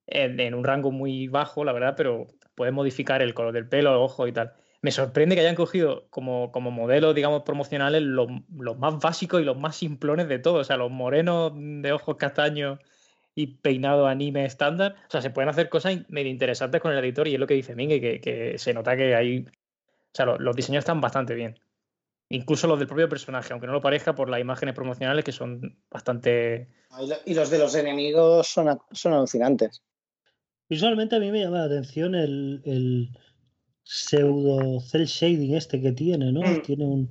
en, 0.07 0.41
en 0.41 0.55
un 0.55 0.65
rango 0.65 0.91
muy 0.91 1.29
bajo, 1.29 1.65
la 1.65 1.73
verdad, 1.73 1.95
pero 1.97 2.27
puedes 2.55 2.73
modificar 2.75 3.23
el 3.23 3.35
color 3.35 3.53
del 3.53 3.69
pelo, 3.69 3.91
el 3.91 3.97
ojo 3.97 4.27
y 4.27 4.33
tal. 4.33 4.53
Me 4.81 4.91
sorprende 4.91 5.35
que 5.37 5.43
hayan 5.43 5.55
cogido 5.55 6.07
como, 6.11 6.51
como 6.53 6.71
modelos, 6.71 7.15
digamos, 7.15 7.43
promocionales 7.43 8.03
los, 8.03 8.29
los 8.59 8.79
más 8.79 8.99
básicos 8.99 9.41
y 9.41 9.45
los 9.45 9.57
más 9.57 9.77
simplones 9.77 10.27
de 10.29 10.39
todo, 10.39 10.55
o 10.61 10.65
sea, 10.65 10.77
los 10.77 10.91
morenos 10.91 11.53
de 11.55 11.93
ojos 11.93 12.17
castaños 12.17 12.79
y 13.35 13.59
peinado 13.59 14.07
anime 14.07 14.45
estándar. 14.45 14.97
O 15.07 15.11
sea, 15.11 15.23
se 15.23 15.31
pueden 15.31 15.49
hacer 15.51 15.69
cosas 15.69 15.99
medio 16.09 16.31
interesantes 16.31 16.81
con 16.81 16.93
el 16.93 16.99
editor 16.99 17.29
y 17.29 17.35
es 17.35 17.41
lo 17.41 17.47
que 17.47 17.55
dice 17.55 17.75
Mingue, 17.77 18.01
que, 18.01 18.21
que 18.21 18.59
se 18.59 18.75
nota 18.75 18.97
que 18.97 19.15
hay... 19.15 19.45
O 19.47 20.15
sea, 20.15 20.27
lo- 20.27 20.39
los 20.39 20.57
diseños 20.57 20.81
están 20.81 21.01
bastante 21.01 21.35
bien. 21.35 21.59
Incluso 22.35 22.67
los 22.67 22.79
del 22.79 22.89
propio 22.89 23.09
personaje, 23.09 23.53
aunque 23.53 23.67
no 23.67 23.75
lo 23.75 23.83
parezca 23.83 24.15
por 24.15 24.31
las 24.31 24.41
imágenes 24.41 24.75
promocionales 24.75 25.23
que 25.25 25.33
son 25.33 25.79
bastante. 25.91 26.69
Y 26.99 27.07
lo- 27.07 27.17
Y 27.27 27.35
los 27.35 27.51
de 27.51 27.59
los 27.59 27.75
enemigos 27.75 28.47
son, 28.47 28.79
son 28.91 29.13
alucinantes. 29.13 29.83
Visualmente 30.69 31.17
a 31.17 31.21
mí 31.21 31.31
me 31.31 31.41
llama 31.41 31.59
la 31.59 31.65
atención 31.65 32.15
el, 32.15 32.63
el 32.65 33.11
pseudo 33.83 34.81
cel 34.81 35.05
shading 35.05 35.55
este 35.55 35.81
que 35.83 35.93
tiene, 35.93 36.33
¿no? 36.33 36.41
Mm. 36.41 36.63
Tiene 36.63 36.85
un, 36.87 37.11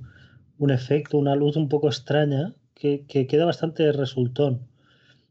un 0.58 0.70
efecto, 0.72 1.18
una 1.18 1.36
luz 1.36 1.54
un 1.56 1.68
poco 1.68 1.86
extraña 1.86 2.54
que, 2.74 3.06
que 3.06 3.28
queda 3.28 3.44
bastante 3.44 3.92
resultón. 3.92 4.66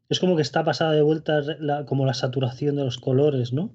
Es 0.08 0.22
como 0.22 0.38
que 0.38 0.42
está 0.42 0.64
pasada 0.64 0.94
de 0.94 1.02
vuelta 1.02 1.42
la- 1.60 1.86
como 1.86 2.06
la 2.06 2.14
saturación 2.14 2.78
de 2.78 2.86
los 2.86 2.98
colores, 2.98 3.52
¿no? 3.52 3.74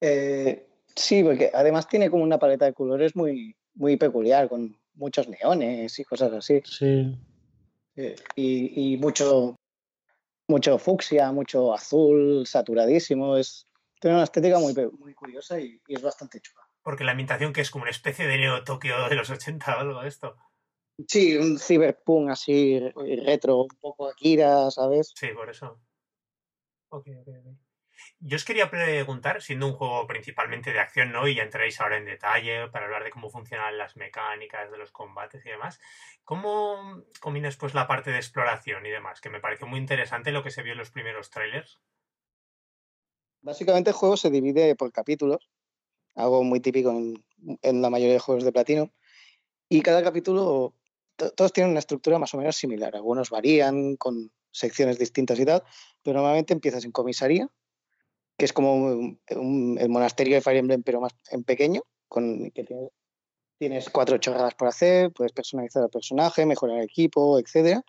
Eh, 0.00 0.66
sí, 0.94 1.22
porque 1.22 1.50
además 1.54 1.88
tiene 1.88 2.10
como 2.10 2.22
una 2.24 2.38
paleta 2.38 2.64
de 2.64 2.72
colores 2.72 3.14
muy, 3.16 3.56
muy 3.78 3.96
peculiar, 3.96 4.48
con 4.48 4.76
muchos 4.94 5.28
neones 5.28 5.98
y 5.98 6.04
cosas 6.04 6.32
así. 6.32 6.60
Sí. 6.64 7.16
Eh, 7.96 8.14
y, 8.36 8.94
y 8.94 8.96
mucho, 8.98 9.54
mucho 10.48 10.78
fucsia, 10.78 11.32
mucho 11.32 11.72
azul, 11.72 12.46
saturadísimo. 12.46 13.36
Es, 13.36 13.66
tiene 14.00 14.16
una 14.16 14.24
estética 14.24 14.58
muy, 14.58 14.74
pe- 14.74 14.90
muy 14.90 15.14
curiosa 15.14 15.58
y, 15.60 15.80
y 15.86 15.94
es 15.94 16.02
bastante 16.02 16.40
chula. 16.40 16.62
Porque 16.82 17.04
la 17.04 17.12
ambientación 17.12 17.52
que 17.52 17.60
es 17.60 17.70
como 17.70 17.82
una 17.82 17.90
especie 17.90 18.26
de 18.26 18.38
Neo 18.38 18.64
Tokio 18.64 19.08
de 19.08 19.14
los 19.14 19.30
80 19.30 19.76
o 19.76 19.80
algo 19.80 20.00
de 20.02 20.08
esto. 20.08 20.36
Sí, 21.06 21.36
un 21.36 21.58
cyberpunk 21.58 22.30
así 22.30 22.80
retro, 23.24 23.62
un 23.62 23.76
poco 23.80 24.08
Akira, 24.08 24.70
¿sabes? 24.70 25.12
Sí, 25.14 25.28
por 25.28 25.48
eso. 25.48 25.80
Ok, 26.90 27.06
ok, 27.20 27.28
ok. 27.28 27.67
Yo 28.20 28.34
os 28.36 28.44
quería 28.44 28.68
preguntar, 28.68 29.40
siendo 29.42 29.68
un 29.68 29.74
juego 29.74 30.06
principalmente 30.08 30.72
de 30.72 30.80
acción, 30.80 31.12
¿no? 31.12 31.28
Y 31.28 31.36
ya 31.36 31.44
entraréis 31.44 31.80
ahora 31.80 31.98
en 31.98 32.04
detalle 32.04 32.66
para 32.68 32.86
hablar 32.86 33.04
de 33.04 33.10
cómo 33.10 33.30
funcionan 33.30 33.78
las 33.78 33.96
mecánicas 33.96 34.70
de 34.72 34.76
los 34.76 34.90
combates 34.90 35.46
y 35.46 35.50
demás. 35.50 35.78
¿Cómo 36.24 37.04
combinas 37.20 37.56
pues 37.56 37.74
la 37.74 37.86
parte 37.86 38.10
de 38.10 38.16
exploración 38.16 38.84
y 38.86 38.90
demás? 38.90 39.20
Que 39.20 39.30
me 39.30 39.38
pareció 39.38 39.68
muy 39.68 39.78
interesante 39.78 40.32
lo 40.32 40.42
que 40.42 40.50
se 40.50 40.62
vio 40.62 40.72
en 40.72 40.78
los 40.78 40.90
primeros 40.90 41.30
trailers. 41.30 41.80
Básicamente 43.40 43.90
el 43.90 43.96
juego 43.96 44.16
se 44.16 44.30
divide 44.30 44.74
por 44.74 44.90
capítulos, 44.90 45.48
algo 46.16 46.42
muy 46.42 46.58
típico 46.58 46.90
en, 46.90 47.24
en 47.62 47.82
la 47.82 47.88
mayoría 47.88 48.14
de 48.14 48.18
juegos 48.18 48.42
de 48.42 48.52
platino. 48.52 48.92
Y 49.68 49.80
cada 49.82 50.02
capítulo, 50.02 50.74
todos 51.36 51.52
tienen 51.52 51.70
una 51.70 51.78
estructura 51.78 52.18
más 52.18 52.34
o 52.34 52.38
menos 52.38 52.56
similar. 52.56 52.96
Algunos 52.96 53.30
varían 53.30 53.96
con 53.96 54.32
secciones 54.50 54.98
distintas 54.98 55.38
y 55.38 55.44
tal, 55.44 55.62
pero 56.02 56.14
normalmente 56.14 56.52
empiezas 56.52 56.84
en 56.84 56.90
comisaría, 56.90 57.48
que 58.38 58.44
es 58.44 58.52
como 58.52 59.18
el 59.26 59.88
monasterio 59.88 60.36
de 60.36 60.40
Fire 60.40 60.58
Emblem, 60.58 60.82
pero 60.84 61.00
más 61.00 61.12
en 61.30 61.42
pequeño, 61.42 61.82
con 62.06 62.52
que 62.52 62.62
tienes, 62.62 62.90
tienes 63.58 63.90
cuatro 63.90 64.16
chorradas 64.18 64.54
por 64.54 64.68
hacer, 64.68 65.12
puedes 65.12 65.32
personalizar 65.32 65.82
el 65.82 65.90
personaje, 65.90 66.46
mejorar 66.46 66.78
el 66.78 66.84
equipo, 66.84 67.38
etc. 67.40 67.82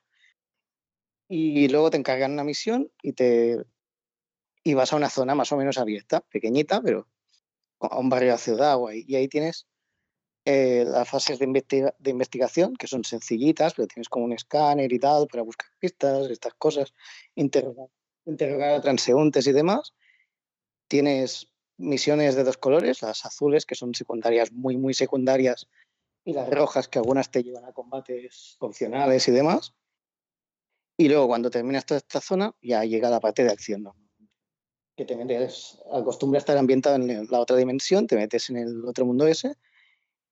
Y 1.29 1.67
luego 1.69 1.91
te 1.91 1.97
encargan 1.97 2.33
una 2.33 2.43
misión 2.43 2.91
y 3.03 3.13
te 3.13 3.63
y 4.63 4.73
vas 4.73 4.91
a 4.91 4.95
una 4.95 5.09
zona 5.09 5.35
más 5.35 5.51
o 5.51 5.57
menos 5.57 5.77
abierta, 5.77 6.21
pequeñita, 6.21 6.81
pero 6.81 7.07
a 7.79 7.99
un 7.99 8.09
barrio 8.09 8.33
de 8.33 8.37
ciudad, 8.39 8.77
y 8.91 9.15
ahí 9.15 9.27
tienes 9.27 9.67
eh, 10.45 10.83
las 10.85 11.07
fases 11.07 11.39
de, 11.39 11.93
de, 11.97 12.09
investigación, 12.11 12.75
que 12.75 12.87
son 12.87 13.03
sencillitas, 13.03 13.73
pero 13.75 13.87
tienes 13.87 14.09
como 14.09 14.25
un 14.25 14.33
escáner 14.33 14.91
y 14.91 14.99
tal 14.99 15.27
para 15.27 15.43
buscar 15.43 15.69
pistas, 15.79 16.29
estas 16.29 16.55
cosas, 16.55 16.93
interrogar, 17.35 17.87
interrogar 18.25 18.71
a 18.71 18.81
transeúntes 18.81 19.47
y 19.47 19.53
demás. 19.53 19.93
Tienes 20.89 21.47
misiones 21.77 22.35
de 22.35 22.43
dos 22.43 22.57
colores, 22.57 23.01
las 23.01 23.25
azules, 23.25 23.65
que 23.65 23.75
son 23.75 23.95
secundarias 23.95 24.51
muy, 24.51 24.75
muy 24.75 24.93
secundarias, 24.93 25.67
y 26.25 26.33
las 26.33 26.49
rojas, 26.49 26.89
que 26.89 26.99
algunas 26.99 27.31
te 27.31 27.41
llevan 27.41 27.63
a 27.63 27.71
combates 27.71 28.57
opcionales 28.59 29.25
y 29.29 29.31
demás. 29.31 29.73
Y 30.97 31.07
luego, 31.07 31.27
cuando 31.27 31.49
terminas 31.49 31.85
toda 31.85 31.99
esta 31.99 32.19
zona, 32.19 32.53
ya 32.61 32.83
llega 32.83 33.09
la 33.09 33.21
parte 33.21 33.45
de 33.45 33.51
acción, 33.51 33.89
que 34.99 35.05
te 35.05 35.15
metes, 35.15 35.79
acostumbras 35.93 36.41
a 36.41 36.43
estar 36.43 36.57
ambientado 36.57 36.97
en 36.97 37.25
la 37.31 37.39
otra 37.39 37.55
dimensión, 37.55 38.05
te 38.05 38.17
metes 38.17 38.49
en 38.49 38.57
el 38.57 38.85
otro 38.85 39.05
mundo 39.05 39.25
ese 39.27 39.55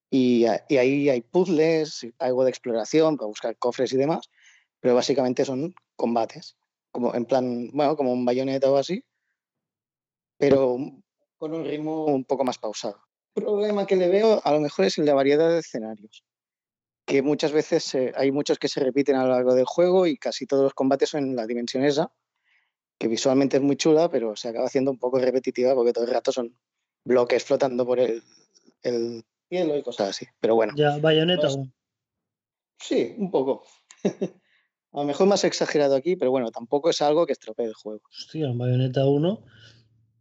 y, 0.10 0.44
ahí 0.46 1.10
hay 1.10 1.22
puzzles, 1.22 2.06
algo 2.20 2.44
de 2.44 2.50
exploración 2.50 3.16
para 3.16 3.28
buscar 3.28 3.58
cofres 3.58 3.94
y 3.94 3.98
demás, 3.98 4.30
pero 4.82 4.94
básicamente 4.94 5.46
son 5.46 5.74
combates, 5.96 6.58
como 6.92 7.16
en 7.16 7.24
plan, 7.24 7.70
bueno, 7.72 7.96
como 7.96 8.12
un 8.12 8.26
bayoneta 8.26 8.70
o 8.70 8.76
así, 8.76 9.06
pero 10.38 10.78
con 11.38 11.54
un 11.54 11.66
ritmo 11.66 12.06
un 12.06 12.26
poco 12.26 12.44
más 12.44 12.58
pausado. 12.58 12.98
El 13.36 13.44
problema 13.44 13.86
que 13.86 13.96
le 13.96 14.10
veo 14.10 14.42
a 14.44 14.52
lo 14.52 14.60
mejor 14.60 14.86
es 14.86 14.98
el 14.98 15.06
de 15.06 15.14
variedad 15.14 15.50
de 15.50 15.60
escenarios, 15.60 16.24
que 17.06 17.22
muchas 17.22 17.52
veces 17.52 17.96
hay 18.16 18.32
muchos 18.32 18.58
que 18.58 18.68
se 18.68 18.80
repiten 18.80 19.16
a 19.16 19.24
lo 19.24 19.30
largo 19.30 19.54
del 19.54 19.66
juego 19.66 20.08
y 20.08 20.18
casi 20.18 20.46
todos 20.48 20.64
los 20.64 20.74
combates 20.74 21.10
son 21.10 21.24
en 21.24 21.36
la 21.36 21.46
dimensión 21.46 21.84
esa, 21.84 22.12
que 22.98 23.08
visualmente 23.08 23.58
es 23.58 23.64
muy 23.64 23.78
chula, 23.78 24.10
pero 24.10 24.36
se 24.36 24.50
acaba 24.50 24.66
haciendo 24.66 24.92
un 24.92 24.98
poco 24.98 25.20
repetitiva 25.20 25.76
porque 25.76 25.94
todo 25.94 26.06
el 26.06 26.12
rato 26.12 26.32
son 26.32 26.58
bloques 27.04 27.44
flotando 27.44 27.86
por 27.86 28.00
el, 28.00 28.24
el 28.82 29.24
cielo 29.50 29.78
y 29.78 29.84
cosas 29.84 30.10
así. 30.10 30.26
Pero 30.40 30.56
bueno. 30.56 30.74
Ya, 30.76 30.98
bayoneta. 30.98 31.48
Pues, 31.48 31.58
sí, 32.80 33.16
un 33.18 33.32
poco. 33.32 33.64
A 34.94 35.02
lo 35.02 35.06
mejor 35.06 35.28
más 35.28 35.44
exagerado 35.44 35.96
aquí, 35.96 36.16
pero 36.16 36.32
bueno, 36.32 36.50
tampoco 36.50 36.90
es 36.90 37.02
algo 37.02 37.28
que 37.28 37.34
estropee 37.34 37.66
el 37.66 37.74
juego. 37.74 38.02
Hostia, 38.10 38.48
en 38.48 38.58
Bayonetta 38.58 39.06
1, 39.06 39.44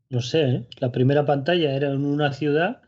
no 0.08 0.20
sé, 0.20 0.42
¿eh? 0.42 0.66
la 0.78 0.92
primera 0.92 1.25
pantalla 1.25 1.75
era 1.75 1.88
en 1.90 2.04
una 2.04 2.32
ciudad 2.32 2.82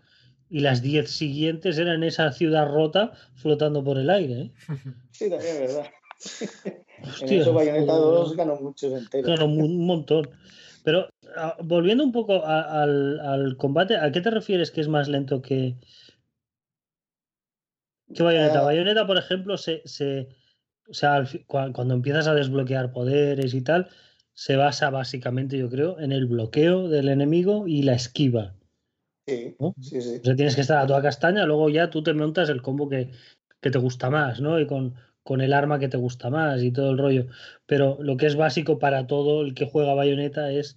y 0.51 0.61
las 0.61 0.83
10 0.83 1.11
siguientes 1.11 1.79
eran 1.79 1.97
en 1.97 2.05
esa 2.05 2.33
ciudad 2.33 2.67
rota 2.67 3.13
flotando 3.35 3.85
por 3.85 3.99
el 3.99 4.11
aire. 4.11 4.41
¿eh? 4.41 4.53
Sí, 5.13 5.29
también 5.29 5.57
es 5.57 5.61
verdad. 5.61 5.91
Hostia, 7.03 7.29
en 7.29 7.41
eso 7.41 7.53
Bayonetta 7.53 7.93
2 7.93 8.37
ganó 8.37 8.57
muchos 8.57 8.93
enteros. 8.93 9.29
Ganó 9.29 9.47
un 9.47 9.87
montón. 9.87 10.31
Pero 10.85 11.09
ah, 11.37 11.57
volviendo 11.63 12.05
un 12.05 12.13
poco 12.13 12.45
al, 12.45 13.21
al, 13.21 13.57
combate, 13.57 13.97
¿a 13.97 14.11
qué 14.13 14.21
te 14.21 14.31
refieres 14.31 14.71
que 14.71 14.81
es 14.81 14.89
más 14.89 15.09
lento 15.09 15.43
que, 15.43 15.77
que 18.15 18.23
Bayonetta? 18.23 18.63
Uh, 18.63 18.67
Bayonetta, 18.67 19.07
por 19.07 19.19
ejemplo, 19.19 19.57
se, 19.59 19.83
se 19.85 20.29
o 20.89 20.95
sea, 20.95 21.25
cuando 21.47 21.95
empiezas 21.95 22.27
a 22.27 22.35
desbloquear 22.35 22.93
poderes 22.93 23.55
y 23.55 23.63
tal, 23.63 23.89
se 24.39 24.55
basa 24.55 24.89
básicamente, 24.91 25.59
yo 25.59 25.69
creo, 25.69 25.99
en 25.99 26.13
el 26.13 26.27
bloqueo 26.27 26.89
del 26.89 27.09
enemigo 27.09 27.67
y 27.67 27.83
la 27.83 27.95
esquiva. 27.95 28.55
Sí, 29.27 29.57
¿no? 29.59 29.75
sí, 29.81 30.01
sí. 30.01 30.21
O 30.21 30.25
sea, 30.25 30.37
tienes 30.37 30.55
que 30.55 30.61
estar 30.61 30.79
a 30.79 30.87
toda 30.87 31.03
castaña, 31.03 31.45
luego 31.45 31.69
ya 31.71 31.91
tú 31.91 32.05
te 32.05 32.15
montas 32.15 32.49
el 32.49 32.63
combo 32.63 32.89
que, 32.89 33.11
que 33.61 33.73
te 33.73 33.81
gusta 33.81 34.11
más, 34.11 34.41
¿no? 34.41 34.61
Y 34.61 34.69
con, 34.69 34.95
con 35.25 35.41
el 35.41 35.53
arma 35.53 35.81
que 35.81 35.89
te 35.89 35.97
gusta 35.97 36.31
más 36.31 36.63
y 36.63 36.71
todo 36.71 36.93
el 36.93 36.99
rollo. 36.99 37.27
Pero 37.67 37.99
lo 38.01 38.17
que 38.17 38.27
es 38.27 38.37
básico 38.37 38.79
para 38.79 39.09
todo 39.09 39.43
el 39.43 39.57
que 39.57 39.69
juega 39.69 39.95
bayoneta 39.95 40.53
es, 40.53 40.77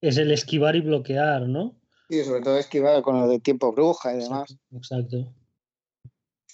es 0.00 0.16
el 0.18 0.30
esquivar 0.30 0.76
y 0.76 0.80
bloquear, 0.82 1.48
¿no? 1.48 1.74
Sí, 2.08 2.22
sobre 2.22 2.42
todo 2.42 2.56
esquivar 2.56 3.02
con 3.02 3.18
lo 3.18 3.26
de 3.26 3.40
tiempo 3.40 3.72
bruja 3.72 4.14
y 4.14 4.18
demás. 4.18 4.56
Exacto. 4.70 5.34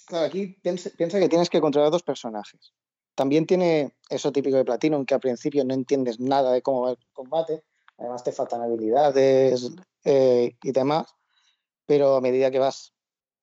Claro, 0.07 0.25
aquí 0.25 0.57
piensa, 0.63 0.89
que 0.97 1.29
tienes 1.29 1.49
que 1.51 1.61
controlar 1.61 1.91
dos 1.91 2.01
personajes. 2.01 2.73
También 3.17 3.47
tiene 3.47 3.95
eso 4.11 4.31
típico 4.31 4.57
de 4.57 4.63
Platinum, 4.63 5.03
que 5.03 5.15
al 5.15 5.19
principio 5.19 5.65
no 5.65 5.73
entiendes 5.73 6.19
nada 6.19 6.51
de 6.51 6.61
cómo 6.61 6.81
va 6.81 6.91
el 6.91 6.99
combate, 7.13 7.63
además 7.97 8.23
te 8.23 8.31
faltan 8.31 8.61
habilidades 8.61 9.71
eh, 10.03 10.55
y 10.61 10.71
demás, 10.71 11.15
pero 11.87 12.17
a 12.17 12.21
medida 12.21 12.51
que 12.51 12.59
vas 12.59 12.93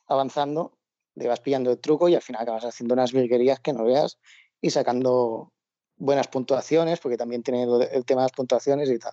avanzando 0.07 0.79
le 1.17 1.27
vas 1.27 1.41
pillando 1.41 1.73
el 1.73 1.81
truco 1.81 2.09
y 2.09 2.15
al 2.15 2.23
final 2.23 2.43
acabas 2.43 2.65
haciendo 2.65 2.95
unas 2.95 3.13
virguerías 3.13 3.59
que 3.59 3.73
no 3.73 3.83
veas 3.83 4.21
y 4.61 4.71
sacando 4.71 5.53
buenas 5.97 6.29
puntuaciones, 6.29 7.01
porque 7.01 7.17
también 7.17 7.43
tiene 7.43 7.65
el 7.65 8.05
tema 8.05 8.21
de 8.21 8.27
las 8.27 8.33
puntuaciones 8.33 8.89
y 8.89 8.99
tal. 9.01 9.13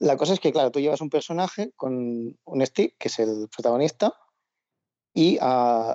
La 0.00 0.16
cosa 0.16 0.32
es 0.32 0.40
que, 0.40 0.50
claro, 0.50 0.72
tú 0.72 0.80
llevas 0.80 1.00
un 1.00 1.10
personaje 1.10 1.70
con 1.76 2.36
un 2.44 2.66
stick, 2.66 2.96
que 2.98 3.06
es 3.06 3.18
el 3.20 3.48
protagonista, 3.48 4.12
y 5.14 5.38
uh, 5.38 5.94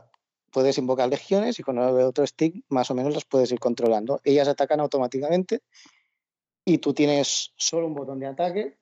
puedes 0.54 0.78
invocar 0.78 1.10
legiones 1.10 1.60
y 1.60 1.64
con 1.64 1.78
el 1.80 1.84
otro 1.84 2.26
stick 2.26 2.64
más 2.70 2.90
o 2.92 2.96
menos 2.96 3.14
las 3.14 3.26
puedes 3.26 3.52
ir 3.52 3.60
controlando. 3.60 4.22
Ellas 4.24 4.48
atacan 4.48 4.80
automáticamente 4.80 5.62
y 6.64 6.78
tú 6.78 6.94
tienes 6.94 7.52
solo 7.58 7.88
un 7.88 7.96
botón 7.96 8.20
de 8.20 8.28
ataque 8.28 8.78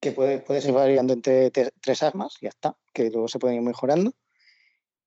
que 0.00 0.12
puede, 0.12 0.38
puedes 0.38 0.64
ir 0.64 0.72
variando 0.72 1.12
entre 1.12 1.50
tres 1.50 2.02
armas, 2.02 2.36
ya 2.40 2.50
está, 2.50 2.78
que 2.94 3.10
luego 3.10 3.28
se 3.28 3.38
pueden 3.38 3.56
ir 3.56 3.62
mejorando 3.62 4.14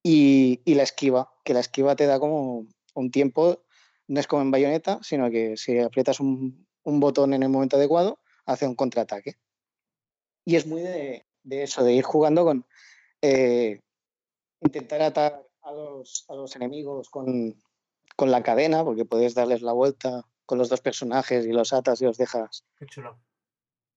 y, 0.03 0.61
y, 0.65 0.75
la 0.75 0.83
esquiva, 0.83 1.31
que 1.43 1.53
la 1.53 1.61
esquiva 1.61 1.95
te 1.95 2.05
da 2.05 2.19
como 2.19 2.67
un 2.93 3.11
tiempo, 3.11 3.63
no 4.07 4.19
es 4.19 4.27
como 4.27 4.41
en 4.41 4.51
bayoneta, 4.51 4.99
sino 5.01 5.29
que 5.29 5.55
si 5.57 5.79
aprietas 5.79 6.19
un, 6.19 6.67
botón 6.83 7.33
en 7.33 7.43
el 7.43 7.49
momento 7.49 7.77
adecuado, 7.77 8.19
hace 8.45 8.67
un 8.67 8.75
contraataque. 8.75 9.35
Y 10.43 10.55
es 10.55 10.65
muy 10.65 10.81
de, 10.81 11.25
eso, 11.43 11.83
de 11.83 11.93
ir 11.93 12.03
jugando 12.03 12.43
con 12.43 12.65
eh, 13.21 13.81
intentar 14.61 15.01
atar 15.03 15.48
a 15.61 15.71
los, 15.71 16.25
a 16.29 16.35
los 16.35 16.55
enemigos 16.55 17.09
con, 17.09 17.55
con, 18.15 18.31
la 18.31 18.43
cadena, 18.43 18.83
porque 18.83 19.05
puedes 19.05 19.35
darles 19.35 19.61
la 19.61 19.73
vuelta 19.73 20.25
con 20.45 20.57
los 20.57 20.69
dos 20.69 20.81
personajes 20.81 21.45
y 21.45 21.51
los 21.51 21.73
atas 21.73 22.01
y 22.01 22.05
los 22.05 22.17
dejas. 22.17 22.65
Qué 22.77 22.85
chulo. 22.85 23.19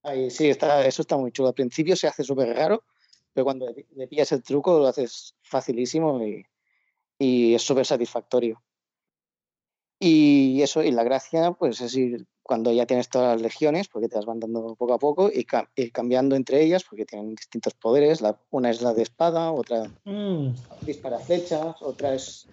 Ahí, 0.03 0.31
sí, 0.31 0.49
está, 0.49 0.85
eso 0.85 1.03
está 1.03 1.17
muy 1.17 1.33
chulo. 1.33 1.49
Al 1.49 1.55
principio 1.55 1.97
se 1.97 2.09
hace 2.09 2.25
súper 2.25 2.55
raro, 2.57 2.85
pero 3.33 3.45
cuando 3.45 3.73
le, 3.95 4.09
pillas 4.09 4.33
el 4.33 4.43
truco 4.43 4.79
lo 4.79 4.87
haces 4.87 5.35
facilísimo 5.43 6.25
y, 6.25 6.45
y 7.19 7.55
es 7.55 7.63
súper 7.63 7.87
satisfactorio. 7.87 8.63
Y 10.05 10.61
eso, 10.63 10.83
y 10.83 10.91
la 10.91 11.05
gracia, 11.05 11.53
pues 11.53 11.81
es 11.81 11.95
ir 11.95 12.27
cuando 12.43 12.73
ya 12.73 12.87
tienes 12.87 13.09
todas 13.09 13.35
las 13.35 13.41
legiones, 13.41 13.87
porque 13.87 14.09
te 14.09 14.17
las 14.17 14.27
van 14.27 14.41
dando 14.41 14.75
poco 14.75 14.95
a 14.95 14.99
poco, 14.99 15.31
y 15.33 15.47
ir 15.77 15.93
cambiando 15.93 16.35
entre 16.35 16.61
ellas, 16.61 16.83
porque 16.83 17.05
tienen 17.05 17.37
distintos 17.37 17.75
poderes. 17.75 18.21
La, 18.21 18.37
una 18.51 18.71
es 18.71 18.83
la 18.83 18.95
de 18.95 19.03
espada, 19.03 19.53
otra 19.53 19.85
mm. 20.03 20.55
dispara 20.81 21.21
flechas, 21.21 21.81
otra 21.83 22.15
es 22.15 22.49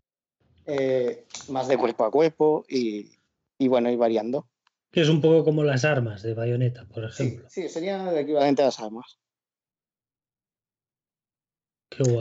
eh, 0.68 1.25
más 1.48 1.68
de 1.68 1.79
cuerpo 1.79 2.03
a 2.03 2.12
cuerpo, 2.12 2.65
y, 2.70 3.13
y 3.58 3.68
bueno, 3.68 3.89
ir 3.89 3.98
variando. 3.98 4.48
Que 4.91 5.01
es 5.01 5.10
un 5.10 5.20
poco 5.20 5.44
como 5.44 5.63
las 5.63 5.86
armas 5.86 6.22
de 6.22 6.36
bayoneta, 6.36 6.86
por 6.86 7.06
ejemplo. 7.06 7.48
Sí, 7.50 7.63
sí 7.63 7.70
sería 7.70 8.12
el 8.12 8.15
equivalente 8.15 8.62
a 8.62 8.65
las 8.65 8.79
armas. 8.79 9.18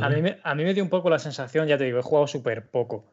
A 0.00 0.08
mí, 0.08 0.22
me, 0.22 0.38
a 0.42 0.54
mí 0.54 0.64
me 0.64 0.72
dio 0.72 0.82
un 0.82 0.88
poco 0.88 1.10
la 1.10 1.18
sensación, 1.18 1.68
ya 1.68 1.76
te 1.76 1.84
digo, 1.84 1.98
he 1.98 2.02
jugado 2.02 2.26
súper 2.26 2.70
poco, 2.70 3.12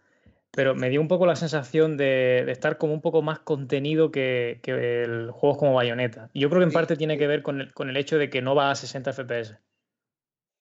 pero 0.56 0.74
me 0.74 0.90
dio 0.90 1.02
un 1.02 1.10
poco 1.10 1.26
la 1.26 1.36
sensación 1.36 1.98
de, 1.98 2.44
de 2.46 2.52
estar 2.54 2.78
como 2.78 2.94
un 2.94 3.02
poco 3.02 3.22
más 3.22 3.40
contenido 3.40 4.10
que, 4.10 4.62
que 4.64 5.04
el 5.04 5.30
juego 5.32 5.58
como 5.58 5.74
Bayonetta. 5.74 6.30
Y 6.32 6.40
yo 6.40 6.50
creo 6.50 6.62
que 6.62 6.68
en 6.68 6.72
parte 6.72 6.96
tiene 6.96 7.18
que 7.18 7.28
ver 7.28 7.44
con 7.44 7.60
el, 7.60 7.74
con 7.74 7.90
el, 7.90 7.98
hecho 7.98 8.18
de 8.18 8.30
que 8.30 8.42
no 8.42 8.56
va 8.56 8.72
a 8.72 8.76
60 8.76 9.12
FPS. 9.12 9.58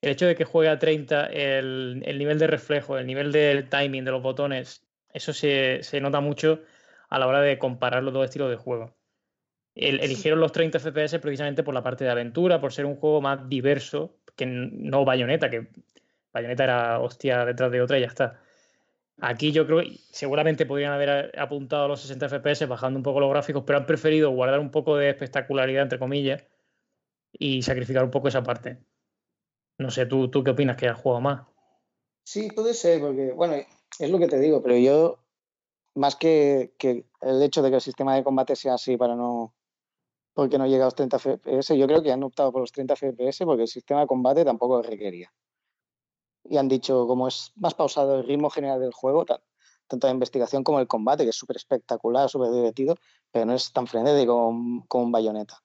El 0.01 0.11
hecho 0.11 0.27
de 0.27 0.35
que 0.35 0.45
juegue 0.45 0.69
a 0.69 0.81
30, 0.81 1.27
el, 1.27 2.03
el 2.05 2.19
nivel 2.19 2.41
de 2.41 2.49
reflejo, 2.49 2.99
el 2.99 3.07
nivel 3.07 3.31
del 3.31 3.69
timing 3.69 4.05
de 4.05 4.11
los 4.11 4.21
botones, 4.21 4.85
eso 5.13 5.33
se, 5.33 5.79
se, 5.85 6.01
nota 6.01 6.19
mucho 6.19 6.61
a 7.09 7.21
la 7.21 7.29
hora 7.29 7.41
de 7.41 7.57
comparar 7.61 8.03
los 8.03 8.13
dos 8.13 8.25
estilos 8.25 8.51
de 8.51 8.57
juego. 8.57 8.97
eligieron 9.77 10.41
los 10.41 10.51
30 10.51 10.81
FPS 10.81 11.21
precisamente 11.21 11.63
por 11.63 11.73
la 11.73 11.85
parte 11.85 12.03
de 12.03 12.11
aventura, 12.11 12.61
por 12.61 12.73
ser 12.73 12.87
un 12.87 12.97
juego 12.97 13.21
más 13.21 13.49
diverso 13.49 14.17
que 14.35 14.45
no 14.47 15.05
Bayonetta, 15.05 15.51
que 15.51 15.69
Bayonetta 16.33 16.65
era 16.65 16.99
hostia 16.99 17.45
detrás 17.45 17.71
de 17.71 17.81
otra 17.81 17.97
y 17.99 18.01
ya 18.01 18.09
está. 18.09 18.41
Aquí 19.21 19.53
yo 19.53 19.67
creo 19.67 19.81
que 19.81 19.99
seguramente 20.11 20.67
podrían 20.67 20.93
haber 20.93 21.39
apuntado 21.39 21.85
a 21.85 21.89
los 21.89 22.01
60 22.01 22.29
FPS 22.29 22.67
bajando 22.67 22.99
un 22.99 23.05
poco 23.05 23.21
los 23.21 23.31
gráficos, 23.31 23.63
pero 23.65 23.79
han 23.79 23.87
preferido 23.87 24.31
guardar 24.31 24.59
un 24.59 24.71
poco 24.71 24.97
de 24.97 25.11
espectacularidad, 25.11 25.85
entre 25.85 25.99
comillas, 25.99 26.45
y 27.33 27.63
sacrificar 27.63 28.05
un 28.05 28.11
poco 28.11 28.29
esa 28.29 28.43
parte. 28.43 28.79
No 29.79 29.91
sé, 29.91 30.07
¿tú, 30.07 30.31
tú 30.31 30.43
qué 30.43 30.51
opinas 30.51 30.77
que 30.77 30.89
has 30.89 31.01
jugado 31.01 31.21
más? 31.21 31.47
Sí, 32.25 32.51
puede 32.51 32.75
ser, 32.75 33.01
porque, 33.01 33.33
bueno, 33.33 33.55
es 33.99 34.11
lo 34.11 34.19
que 34.19 34.29
te 34.29 34.41
digo, 34.41 34.63
pero 34.63 34.77
yo, 34.77 35.19
más 35.95 36.17
que, 36.17 36.75
que 36.79 37.07
el 37.21 37.43
hecho 37.43 37.63
de 37.63 37.71
que 37.71 37.77
el 37.77 37.83
sistema 37.83 38.17
de 38.17 38.25
combate 38.25 38.57
sea 38.57 38.75
así 38.75 38.97
para 38.97 39.15
no. 39.15 39.55
porque 40.35 40.59
no 40.59 40.67
llega 40.67 40.85
a 40.85 40.87
los 40.87 40.95
30 40.95 41.19
FPS, 41.19 41.77
yo 41.77 41.87
creo 41.87 42.03
que 42.03 42.13
han 42.13 42.23
optado 42.23 42.51
por 42.51 42.63
los 42.63 42.73
30 42.73 42.95
FPS 42.97 43.45
porque 43.45 43.63
el 43.63 43.69
sistema 43.69 44.01
de 44.01 44.07
combate 44.07 44.45
tampoco 44.45 44.83
requería. 44.83 45.33
Y 46.45 46.57
han 46.57 46.69
dicho, 46.69 47.07
como 47.07 47.29
es 47.29 47.53
más 47.57 47.75
pausado 47.75 48.19
el 48.19 48.27
ritmo 48.27 48.51
general 48.51 48.81
del 48.81 48.93
juego, 48.93 49.25
tanto 49.25 50.07
la 50.07 50.13
investigación 50.13 50.63
como 50.63 50.81
el 50.81 50.87
combate, 50.87 51.25
que 51.25 51.31
es 51.31 51.37
súper 51.37 51.57
espectacular, 51.57 52.29
súper 52.29 52.51
divertido, 52.51 52.97
pero 53.31 53.47
no 53.47 53.55
es 53.55 53.73
tan 53.73 53.87
frenético 53.87 54.35
como, 54.35 54.85
como 54.87 55.05
un 55.05 55.13
bayoneta. 55.13 55.63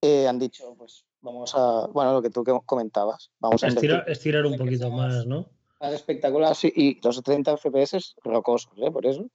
Eh, 0.00 0.26
han 0.26 0.38
dicho, 0.38 0.74
pues 0.76 1.04
vamos 1.20 1.54
a, 1.54 1.86
bueno, 1.88 2.12
lo 2.12 2.22
que 2.22 2.30
tú 2.30 2.44
comentabas, 2.66 3.30
vamos 3.38 3.62
a 3.62 3.68
estirar, 3.68 4.04
estirar 4.08 4.44
un 4.46 4.56
poquito 4.56 4.90
más, 4.90 5.26
¿no? 5.26 5.46
Más 5.80 5.92
espectacular, 5.92 6.54
sí, 6.54 6.72
y 6.74 7.00
los 7.02 7.22
30 7.22 7.56
FPS 7.56 8.14
rocosos, 8.24 8.72
¿eh? 8.78 8.90
Por 8.90 9.06
eso. 9.06 9.28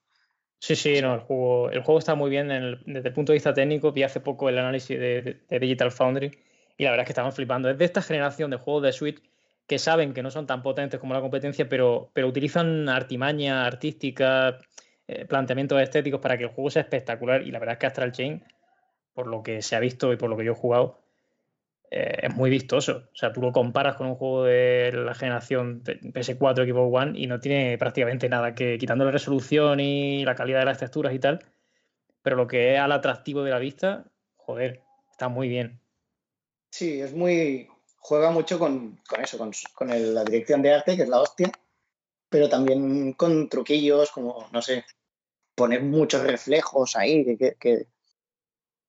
Sí, 0.59 0.75
sí, 0.75 1.01
no, 1.01 1.13
el 1.13 1.19
juego, 1.21 1.69
el 1.69 1.83
juego 1.83 1.99
está 1.99 2.15
muy 2.15 2.29
bien 2.29 2.47
desde 2.85 3.09
el 3.09 3.13
punto 3.13 3.31
de 3.31 3.35
vista 3.35 3.53
técnico. 3.53 3.91
Vi 3.91 4.03
hace 4.03 4.19
poco 4.19 4.49
el 4.49 4.57
análisis 4.57 4.97
de, 4.97 5.39
Digital 5.59 5.91
Foundry 5.91 6.31
y 6.77 6.83
la 6.83 6.91
verdad 6.91 7.03
es 7.03 7.07
que 7.07 7.11
estaban 7.11 7.31
flipando. 7.31 7.69
Es 7.69 7.77
de 7.77 7.85
esta 7.85 8.01
generación 8.01 8.49
de 8.49 8.57
juegos 8.57 8.83
de 8.83 8.91
Switch 8.91 9.21
que 9.67 9.79
saben 9.79 10.13
que 10.13 10.23
no 10.23 10.31
son 10.31 10.47
tan 10.47 10.63
potentes 10.63 10.99
como 10.99 11.13
la 11.13 11.21
competencia, 11.21 11.67
pero, 11.67 12.09
pero 12.13 12.27
utilizan 12.27 12.89
artimaña 12.89 13.65
artística, 13.65 14.57
eh, 15.07 15.25
planteamientos 15.25 15.81
estéticos 15.81 16.21
para 16.21 16.37
que 16.37 16.45
el 16.45 16.49
juego 16.49 16.69
sea 16.69 16.83
espectacular. 16.83 17.41
Y 17.43 17.51
la 17.51 17.59
verdad 17.59 17.73
es 17.73 17.79
que 17.79 17.85
Astral 17.87 18.11
Chain 18.11 18.43
por 19.17 19.25
lo 19.25 19.41
que 19.41 19.63
se 19.63 19.75
ha 19.75 19.79
visto 19.79 20.13
y 20.13 20.15
por 20.15 20.29
lo 20.29 20.37
que 20.37 20.45
yo 20.45 20.51
he 20.51 20.55
jugado, 20.55 20.99
eh, 21.89 22.19
es 22.21 22.35
muy 22.35 22.51
vistoso. 22.51 23.09
O 23.11 23.15
sea, 23.15 23.33
tú 23.33 23.41
lo 23.41 23.51
comparas 23.51 23.95
con 23.95 24.05
un 24.05 24.13
juego 24.13 24.43
de 24.43 24.91
la 24.93 25.15
generación 25.15 25.81
PS4, 25.83 26.67
Xbox 26.67 26.95
One 27.03 27.19
y 27.19 27.25
no 27.25 27.39
tiene 27.39 27.79
prácticamente 27.79 28.29
nada 28.29 28.53
que, 28.53 28.77
quitando 28.77 29.05
la 29.05 29.09
resolución 29.09 29.79
y 29.79 30.23
la 30.23 30.35
calidad 30.35 30.59
de 30.59 30.65
las 30.65 30.77
texturas 30.77 31.15
y 31.15 31.19
tal, 31.19 31.39
pero 32.21 32.35
lo 32.35 32.45
que 32.45 32.75
es 32.75 32.79
al 32.79 32.91
atractivo 32.91 33.41
de 33.41 33.49
la 33.49 33.57
vista, 33.57 34.05
joder, 34.35 34.83
está 35.09 35.29
muy 35.29 35.47
bien. 35.47 35.79
Sí, 36.69 37.01
es 37.01 37.11
muy. 37.11 37.69
Juega 38.07 38.31
mucho 38.31 38.57
con, 38.57 38.97
eso, 39.21 39.37
con, 39.73 39.89
la 40.13 40.23
dirección 40.23 40.61
de 40.61 40.73
arte, 40.73 40.95
que 40.95 41.03
es 41.03 41.09
la 41.09 41.19
hostia, 41.19 41.51
pero 42.29 42.47
también 42.47 43.11
con 43.11 43.49
truquillos, 43.49 44.11
como, 44.11 44.47
no 44.53 44.61
sé, 44.61 44.85
poner 45.55 45.83
muchos 45.83 46.23
reflejos 46.23 46.95
ahí, 46.95 47.35
que 47.37 47.87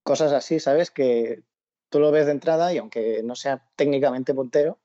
cosas 0.04 0.30
así, 0.30 0.60
¿sabes? 0.60 0.92
Que 0.92 1.42
tú 1.88 1.98
lo 1.98 2.12
ves 2.12 2.26
de 2.26 2.32
entrada 2.32 2.72
y 2.72 2.78
aunque 2.78 3.20
no 3.24 3.34
sea 3.34 3.60
técnicamente 3.74 4.34
puntero, 4.34 4.78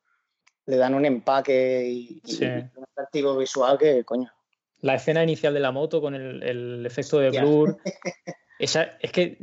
le 0.66 0.78
dan 0.78 0.96
un 0.96 1.06
empaque 1.06 1.88
y, 1.88 2.22
un 2.42 2.84
atractivo 2.92 3.38
visual 3.38 3.78
que, 3.78 4.04
coño. 4.04 4.32
La 4.82 4.96
escena 4.96 5.22
inicial 5.22 5.54
de 5.54 5.60
la 5.60 5.72
moto 5.72 6.02
con 6.02 6.16
el, 6.16 6.84
efecto 6.88 7.20
de 7.20 7.40
blur. 7.40 7.78
Esa, 8.58 8.98
es 9.00 9.12
que 9.12 9.38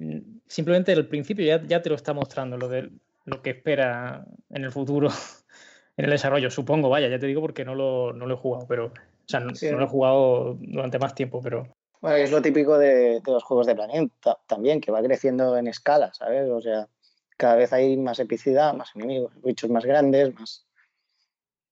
simplemente 0.48 0.90
el 0.90 1.06
principio 1.06 1.46
ya, 1.46 1.64
ya, 1.64 1.80
te 1.80 1.90
lo 1.90 1.94
está 1.94 2.12
mostrando 2.12 2.56
lo 2.56 2.68
de 2.68 2.90
lo 3.24 3.42
que 3.42 3.50
espera 3.50 4.24
en 4.50 4.64
el 4.64 4.72
futuro 4.72 5.08
en 5.96 6.04
el 6.04 6.10
desarrollo. 6.10 6.50
Supongo, 6.50 6.88
vaya, 6.88 7.08
ya 7.08 7.18
te 7.18 7.26
digo 7.26 7.40
porque 7.40 7.64
no 7.64 7.74
lo, 7.74 8.12
no 8.12 8.26
lo 8.26 8.34
he 8.34 8.38
jugado, 8.38 8.66
pero. 8.66 8.86
O 8.86 9.30
sea, 9.30 9.40
no, 9.40 9.52
no 9.52 9.78
lo 9.78 9.84
he 9.84 9.88
jugado 9.88 10.56
durante 10.58 10.98
más 10.98 11.14
tiempo, 11.14 11.40
pero 11.40 11.68
bueno, 12.00 12.16
es 12.16 12.30
lo 12.30 12.40
típico 12.40 12.78
de, 12.78 13.20
los 13.26 13.44
juegos 13.44 13.66
de 13.66 13.74
planeta 13.74 14.38
también, 14.46 14.80
que 14.80 14.90
va 14.90 15.02
creciendo 15.02 15.56
en 15.58 15.66
escala, 15.66 16.12
¿sabes? 16.14 16.48
O 16.48 16.60
sea, 16.60 16.88
cada 17.36 17.56
vez 17.56 17.72
hay 17.74 17.96
más 17.98 18.18
epicidad, 18.18 18.72
más 18.72 18.96
enemigos, 18.96 19.32
bichos 19.42 19.68
más 19.68 19.84
grandes, 19.84 20.34
más. 20.34 20.66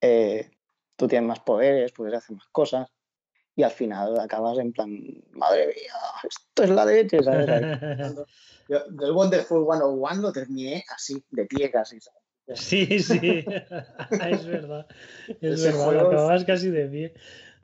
Eh, 0.03 0.51
tú 0.97 1.09
tienes 1.09 1.27
más 1.27 1.41
poderes, 1.41 1.93
puedes 1.93 2.15
hacer 2.15 2.37
más 2.37 2.47
cosas. 2.53 2.89
Y 3.59 3.65
al 3.65 3.73
final 3.73 4.21
acabas 4.21 4.57
en 4.59 4.73
plan, 4.73 4.89
madre 5.33 5.67
mía, 5.67 5.93
esto 6.23 6.63
es 6.63 6.71
la 6.71 6.85
leche, 6.85 7.21
¿sabes? 7.25 7.49
Yo, 8.69 8.79
el 8.87 9.11
Wonderful 9.11 9.67
101 9.67 10.23
lo 10.23 10.33
terminé 10.33 10.85
así, 10.95 11.25
de 11.31 11.45
pie 11.47 11.69
casi, 11.69 11.99
¿sabes? 12.01 12.23
Sí, 12.55 13.01
sí, 13.01 13.19
es 14.31 14.47
verdad. 14.47 14.87
Es 15.41 15.61
verdad, 15.61 15.93
lo 15.93 16.01
acabas 16.07 16.45
casi 16.45 16.71
de 16.71 16.87
pie. 16.87 17.15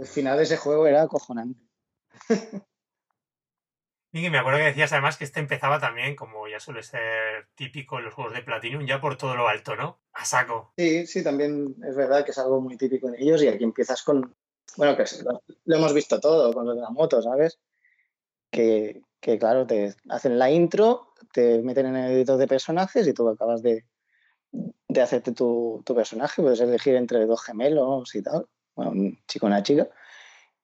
El 0.01 0.07
final 0.07 0.37
de 0.37 0.43
ese 0.43 0.57
juego 0.57 0.85
era 0.89 1.03
acojonante. 1.03 1.61
Y 4.11 4.31
me 4.31 4.39
acuerdo 4.39 4.59
que 4.59 4.67
decías 4.67 4.93
además 4.93 5.17
que 5.17 5.23
este 5.23 5.39
empezaba 5.39 5.79
también, 5.79 6.17
como 6.17 6.49
ya 6.49 6.59
suele 6.59 6.83
ser 6.83 7.47
típico 7.55 8.01
en 8.01 8.07
los 8.07 8.15
juegos 8.15 8.35
de 8.35 8.43
Platinum, 8.43 8.85
ya 8.85 9.01
por 9.01 9.17
todo 9.17 9.37
lo 9.37 9.47
alto, 9.47 9.77
¿no? 9.77 10.01
A 10.13 10.25
saco. 10.25 10.73
Sí, 10.77 11.07
sí, 11.07 11.23
también 11.23 11.77
es 11.89 11.95
verdad 11.95 12.25
que 12.25 12.33
es 12.33 12.39
algo 12.39 12.61
muy 12.61 12.77
típico 12.77 13.07
en 13.07 13.15
ellos 13.15 13.41
y 13.45 13.49
aquí 13.49 13.63
empiezas 13.63 14.03
con, 14.03 14.35
bueno, 14.77 14.97
que 14.97 15.05
lo, 15.65 15.77
hemos 15.77 15.93
visto 15.93 16.21
todo 16.21 16.53
con 16.53 16.67
lo 16.67 16.75
de 16.75 16.81
la 16.81 16.91
moto, 16.91 17.23
¿sabes? 17.23 17.59
Que, 18.51 19.03
claro, 19.39 19.67
te 19.67 19.95
hacen 20.09 20.39
la 20.39 20.51
intro, 20.51 21.15
te 21.33 21.63
meten 21.63 21.87
en 21.87 21.97
el 21.97 22.13
editor 22.13 22.37
de 22.39 22.47
personajes 22.47 23.07
y 23.07 23.13
tú 23.13 23.29
acabas 23.29 23.63
de, 23.63 23.85
de 24.53 25.01
hacerte 25.01 25.33
tu, 25.33 25.83
personaje, 25.95 26.43
puedes 26.43 26.61
elegir 26.61 26.95
entre 26.95 27.27
dos 27.27 27.43
gemelos 27.43 28.15
y 28.15 28.23
tal, 28.23 28.47
bueno, 28.77 28.93
un 28.93 29.19
chico 29.27 29.47
y 29.47 29.49
una 29.49 29.63
chica. 29.63 29.89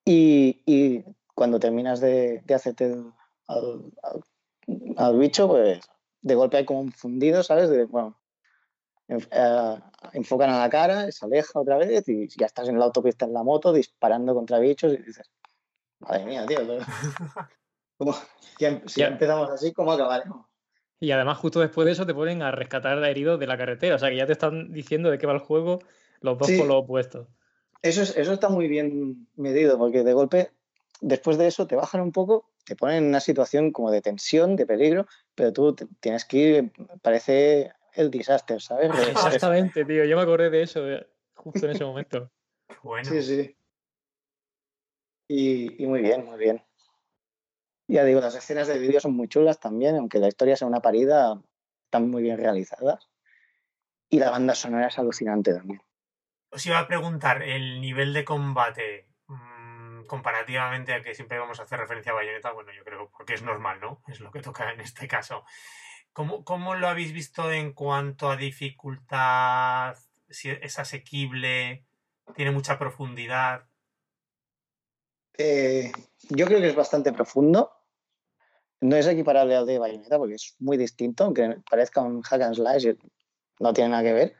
Y, 0.05 0.63
y 0.67 1.05
cuando 1.35 1.59
terminas 1.59 2.01
de, 2.01 2.43
hacerte 2.55 2.95
al, 3.47 5.19
bicho, 5.19 5.49
pues 5.49 5.81
de 6.23 6.35
golpe 6.35 6.59
hay 6.59 6.65
como 6.67 6.81
un 6.81 6.93
fundido, 6.93 7.43
¿sabes? 7.43 7.71
De, 7.71 7.87
bueno, 7.87 8.20
eh, 9.11 9.79
enfocan 10.13 10.51
a 10.51 10.61
la 10.61 10.71
cara, 10.71 11.11
se 11.11 11.25
aleja 11.25 11.59
otra 11.59 11.77
vez 11.77 12.09
y 12.09 12.29
ya 12.29 12.47
estás 12.47 12.69
en 12.69 12.79
la 12.79 12.85
autopista 12.85 13.27
en 13.27 13.33
la 13.33 13.43
moto 13.43 13.73
disparando 13.73 14.35
contra 14.35 14.59
bichos 14.59 14.93
y 14.93 14.99
dices, 14.99 15.31
madre 15.99 16.27
mía, 16.27 16.47
tío, 16.47 16.59
si 18.87 19.03
empezamos 19.03 19.51
así, 19.51 19.73
¿cómo 19.73 19.93
acabaremos? 19.93 20.47
Y 21.01 21.11
además 21.13 21.39
justo 21.39 21.61
después 21.61 21.87
de 21.87 21.93
eso 21.93 22.07
te 22.07 22.15
ponen 22.15 22.43
a 22.43 22.53
rescatar 22.53 23.03
a 23.03 23.11
heridos 23.11 23.41
de 23.41 23.47
la 23.47 23.59
carretera, 23.59 23.97
o 23.97 23.99
sea 23.99 24.11
que 24.11 24.17
ya 24.17 24.27
te 24.27 24.33
están 24.33 24.73
diciendo 24.73 25.11
de 25.11 25.19
qué 25.19 25.27
va 25.27 25.33
el 25.33 25.41
juego 25.41 25.81
los 26.21 26.39
dos 26.39 26.51
por 26.51 26.67
los 26.67 26.77
opuestos. 26.77 27.27
Eso, 27.83 28.03
eso 28.03 28.33
está 28.33 28.51
muy 28.51 28.69
bien 28.69 29.27
medido, 29.37 29.79
porque 29.79 30.05
de 30.05 30.13
golpe 30.13 30.51
después 31.01 31.39
de 31.39 31.47
eso 31.47 31.67
te 31.67 31.77
bajan 31.77 32.03
un 32.03 32.13
poco, 32.13 32.51
te 32.65 32.77
ponen 32.77 32.99
en 32.99 33.07
una 33.07 33.21
situación 33.21 33.73
como 33.73 33.91
de 33.91 34.03
tensión, 34.03 34.55
de 34.55 34.67
peligro, 34.67 35.07
pero 35.35 35.53
tú 35.53 35.75
tienes 36.01 36.27
que 36.27 36.37
ir, 36.37 36.73
parece 37.01 37.73
el 37.95 38.11
desastre, 38.11 38.61
¿sabes? 38.61 38.91
Exactamente, 39.11 39.85
tío, 39.85 40.05
yo 40.05 40.17
me 40.17 40.23
acordé 40.23 40.51
de 40.51 40.63
eso 40.63 40.89
eh, 40.89 41.07
justo 41.35 41.67
en 41.67 41.73
ese 41.73 41.85
momento. 41.85 42.31
bueno. 42.83 43.09
Sí, 43.09 43.23
sí. 43.23 43.57
Y, 45.29 45.87
muy 45.87 46.03
bien, 46.03 46.25
muy 46.25 46.39
bien. 46.39 46.65
Ya 47.87 48.05
digo, 48.05 48.21
las 48.21 48.35
escenas 48.35 48.67
de 48.67 48.79
vídeo 48.79 49.01
son 49.01 49.15
muy 49.15 49.29
chulas 49.29 49.61
también, 49.61 49.97
aunque 49.97 50.19
la 50.19 50.29
historia 50.29 50.57
sea 50.57 50.67
una 50.67 50.81
parida, 50.81 51.41
están 51.85 52.11
muy 52.11 52.23
bien 52.23 52.37
realizadas. 52.37 53.09
Y 54.09 54.19
la 54.19 54.31
banda 54.31 54.57
sonora 54.57 54.89
es 54.89 54.99
alucinante 54.99 55.55
también. 55.55 55.83
Os 56.51 56.67
iba 56.67 56.81
a 56.81 56.89
preguntar, 56.89 57.43
el 57.43 57.81
nivel 57.81 58.13
de 58.13 58.25
combate 58.25 59.11
comparativamente 60.11 60.93
a 60.93 61.03
que 61.03 61.15
siempre 61.15 61.39
vamos 61.39 61.61
a 61.61 61.63
hacer 61.63 61.79
referencia 61.79 62.11
a 62.11 62.17
Bayonetta, 62.17 62.51
bueno, 62.51 62.73
yo 62.73 62.83
creo 62.83 63.09
porque 63.17 63.35
es 63.35 63.43
normal, 63.43 63.79
¿no? 63.81 64.03
Es 64.09 64.19
lo 64.19 64.33
que 64.33 64.41
toca 64.41 64.73
en 64.73 64.81
este 64.81 65.07
caso. 65.07 65.45
¿Cómo, 66.13 66.45
cómo 66.45 66.75
lo 66.75 66.89
habéis 66.89 67.13
visto 67.13 67.51
en 67.53 67.73
cuanto 67.73 68.31
a 68.31 68.37
dificultad? 68.37 69.97
Si 70.29 70.51
es 70.51 70.79
asequible, 70.79 71.85
tiene 72.35 72.51
mucha 72.51 72.79
profundidad. 72.79 73.67
Eh, 75.39 75.93
yo 76.29 76.47
creo 76.47 76.61
que 76.61 76.69
es 76.69 76.75
bastante 76.75 77.13
profundo. 77.13 77.73
No 78.81 78.97
es 78.97 79.07
equiparable 79.07 79.55
al 79.57 79.67
de 79.67 79.79
Bayonetta 79.79 80.19
porque 80.19 80.35
es 80.35 80.57
muy 80.59 80.77
distinto, 80.77 81.25
aunque 81.25 81.57
parezca 81.69 82.01
un 82.01 82.23
hack 82.23 82.43
and 82.43 82.55
slash, 82.55 82.87
no 83.59 83.73
tiene 83.73 83.91
nada 83.91 84.03
que 84.03 84.13
ver. 84.13 84.37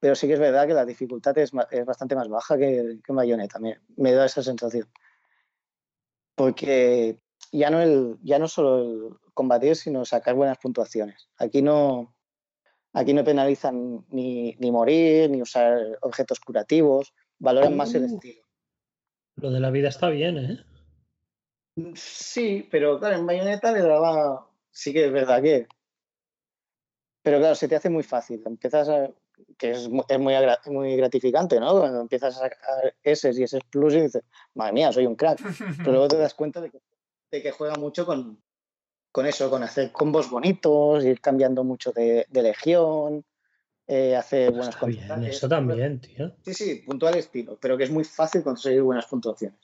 Pero 0.00 0.14
sí 0.14 0.26
que 0.26 0.34
es 0.34 0.40
verdad 0.40 0.66
que 0.66 0.74
la 0.74 0.84
dificultad 0.84 1.36
es, 1.38 1.52
es 1.70 1.84
bastante 1.84 2.16
más 2.16 2.28
baja 2.28 2.56
que, 2.56 2.98
que 3.04 3.12
Bayonetta. 3.12 3.58
Me, 3.58 3.80
me 3.96 4.12
da 4.12 4.26
esa 4.26 4.42
sensación 4.42 4.88
porque 6.34 7.20
ya 7.52 7.70
no, 7.70 7.80
el, 7.80 8.16
ya 8.22 8.38
no 8.38 8.48
solo 8.48 8.82
el 8.82 9.16
combatir, 9.34 9.76
sino 9.76 10.04
sacar 10.04 10.34
buenas 10.34 10.58
puntuaciones. 10.58 11.28
Aquí 11.36 11.62
no, 11.62 12.14
aquí 12.92 13.12
no 13.12 13.22
penalizan 13.22 14.04
ni, 14.10 14.56
ni 14.58 14.72
morir, 14.72 15.30
ni 15.30 15.42
usar 15.42 15.98
objetos 16.00 16.40
curativos, 16.40 17.14
valoran 17.38 17.76
más 17.76 17.94
el 17.94 18.04
uh. 18.04 18.06
estilo. 18.06 18.42
Lo 19.36 19.50
de 19.50 19.60
la 19.60 19.70
vida 19.70 19.88
está 19.88 20.08
bien, 20.08 20.38
¿eh? 20.38 21.92
Sí, 21.94 22.68
pero 22.70 22.98
claro, 22.98 23.16
en 23.16 23.26
Bayonetta 23.26 23.72
le 23.72 23.82
daba 23.82 24.48
sí 24.70 24.92
que 24.92 25.06
es 25.06 25.12
verdad 25.12 25.42
que... 25.42 25.66
Pero 27.22 27.38
claro, 27.38 27.54
se 27.54 27.68
te 27.68 27.76
hace 27.76 27.88
muy 27.88 28.02
fácil. 28.02 28.42
Empiezas 28.44 28.88
a... 28.88 29.10
que 29.56 29.70
es, 29.70 29.88
muy, 29.88 30.04
muy 30.66 30.96
gratificante, 30.96 31.60
¿no? 31.60 31.78
Cuando 31.78 32.00
empiezas 32.00 32.36
a 32.36 32.40
sacar 32.40 32.94
S 33.02 33.30
y 33.32 33.42
S 33.42 33.58
plus 33.70 33.94
y 33.94 34.00
dices, 34.02 34.22
madre 34.54 34.72
mía, 34.72 34.92
soy 34.92 35.06
un 35.06 35.16
crack. 35.16 35.40
Pero 35.78 35.92
luego 35.92 36.08
te 36.08 36.18
das 36.18 36.34
cuenta 36.34 36.60
de 36.60 36.70
que, 36.70 36.78
de 37.32 37.42
que 37.42 37.50
juega 37.50 37.74
mucho 37.74 38.06
con, 38.06 38.40
con 39.10 39.26
eso, 39.26 39.50
con 39.50 39.62
hacer 39.62 39.90
combos 39.90 40.30
bonitos, 40.30 41.04
ir 41.04 41.20
cambiando 41.20 41.64
mucho 41.64 41.90
de, 41.90 42.26
de 42.28 42.42
legión, 42.42 43.24
eh, 43.86 44.14
hace 44.14 44.50
buenas 44.50 44.76
puntuaciones. 44.76 45.36
Eso 45.36 45.48
también, 45.48 46.00
tío. 46.00 46.36
Sí, 46.44 46.54
sí, 46.54 46.74
puntual 46.86 47.16
estilo, 47.16 47.58
pero 47.60 47.76
que 47.76 47.84
es 47.84 47.90
muy 47.90 48.04
fácil 48.04 48.42
conseguir 48.42 48.82
buenas 48.82 49.06
puntuaciones. 49.06 49.58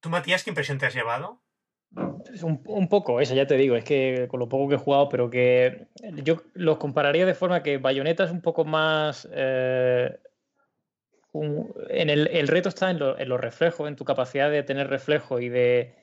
¿Tú, 0.00 0.10
Matías, 0.10 0.44
qué 0.44 0.50
impresión 0.50 0.78
te 0.78 0.86
has 0.86 0.94
llevado? 0.94 1.40
Un, 2.42 2.62
un, 2.66 2.88
poco, 2.88 3.20
eso 3.20 3.34
ya 3.34 3.46
te 3.46 3.56
digo, 3.56 3.74
es 3.74 3.84
que 3.84 4.28
con 4.28 4.40
lo 4.40 4.48
poco 4.48 4.68
que 4.68 4.74
he 4.74 4.78
jugado, 4.78 5.08
pero 5.08 5.30
que 5.30 5.88
yo 6.22 6.42
los 6.52 6.76
compararía 6.76 7.24
de 7.24 7.34
forma 7.34 7.62
que 7.62 7.78
Bayonetta 7.78 8.24
es 8.24 8.30
un 8.30 8.42
poco 8.42 8.64
más. 8.64 9.26
Eh, 9.32 10.18
en 11.32 12.10
el, 12.10 12.26
el, 12.28 12.48
reto 12.48 12.68
está 12.68 12.90
en, 12.90 13.00
en, 13.02 13.28
los 13.28 13.40
reflejos, 13.40 13.88
en 13.88 13.96
tu 13.96 14.04
capacidad 14.04 14.50
de 14.50 14.62
tener 14.62 14.88
reflejo 14.88 15.40
y 15.40 15.48
de. 15.48 15.94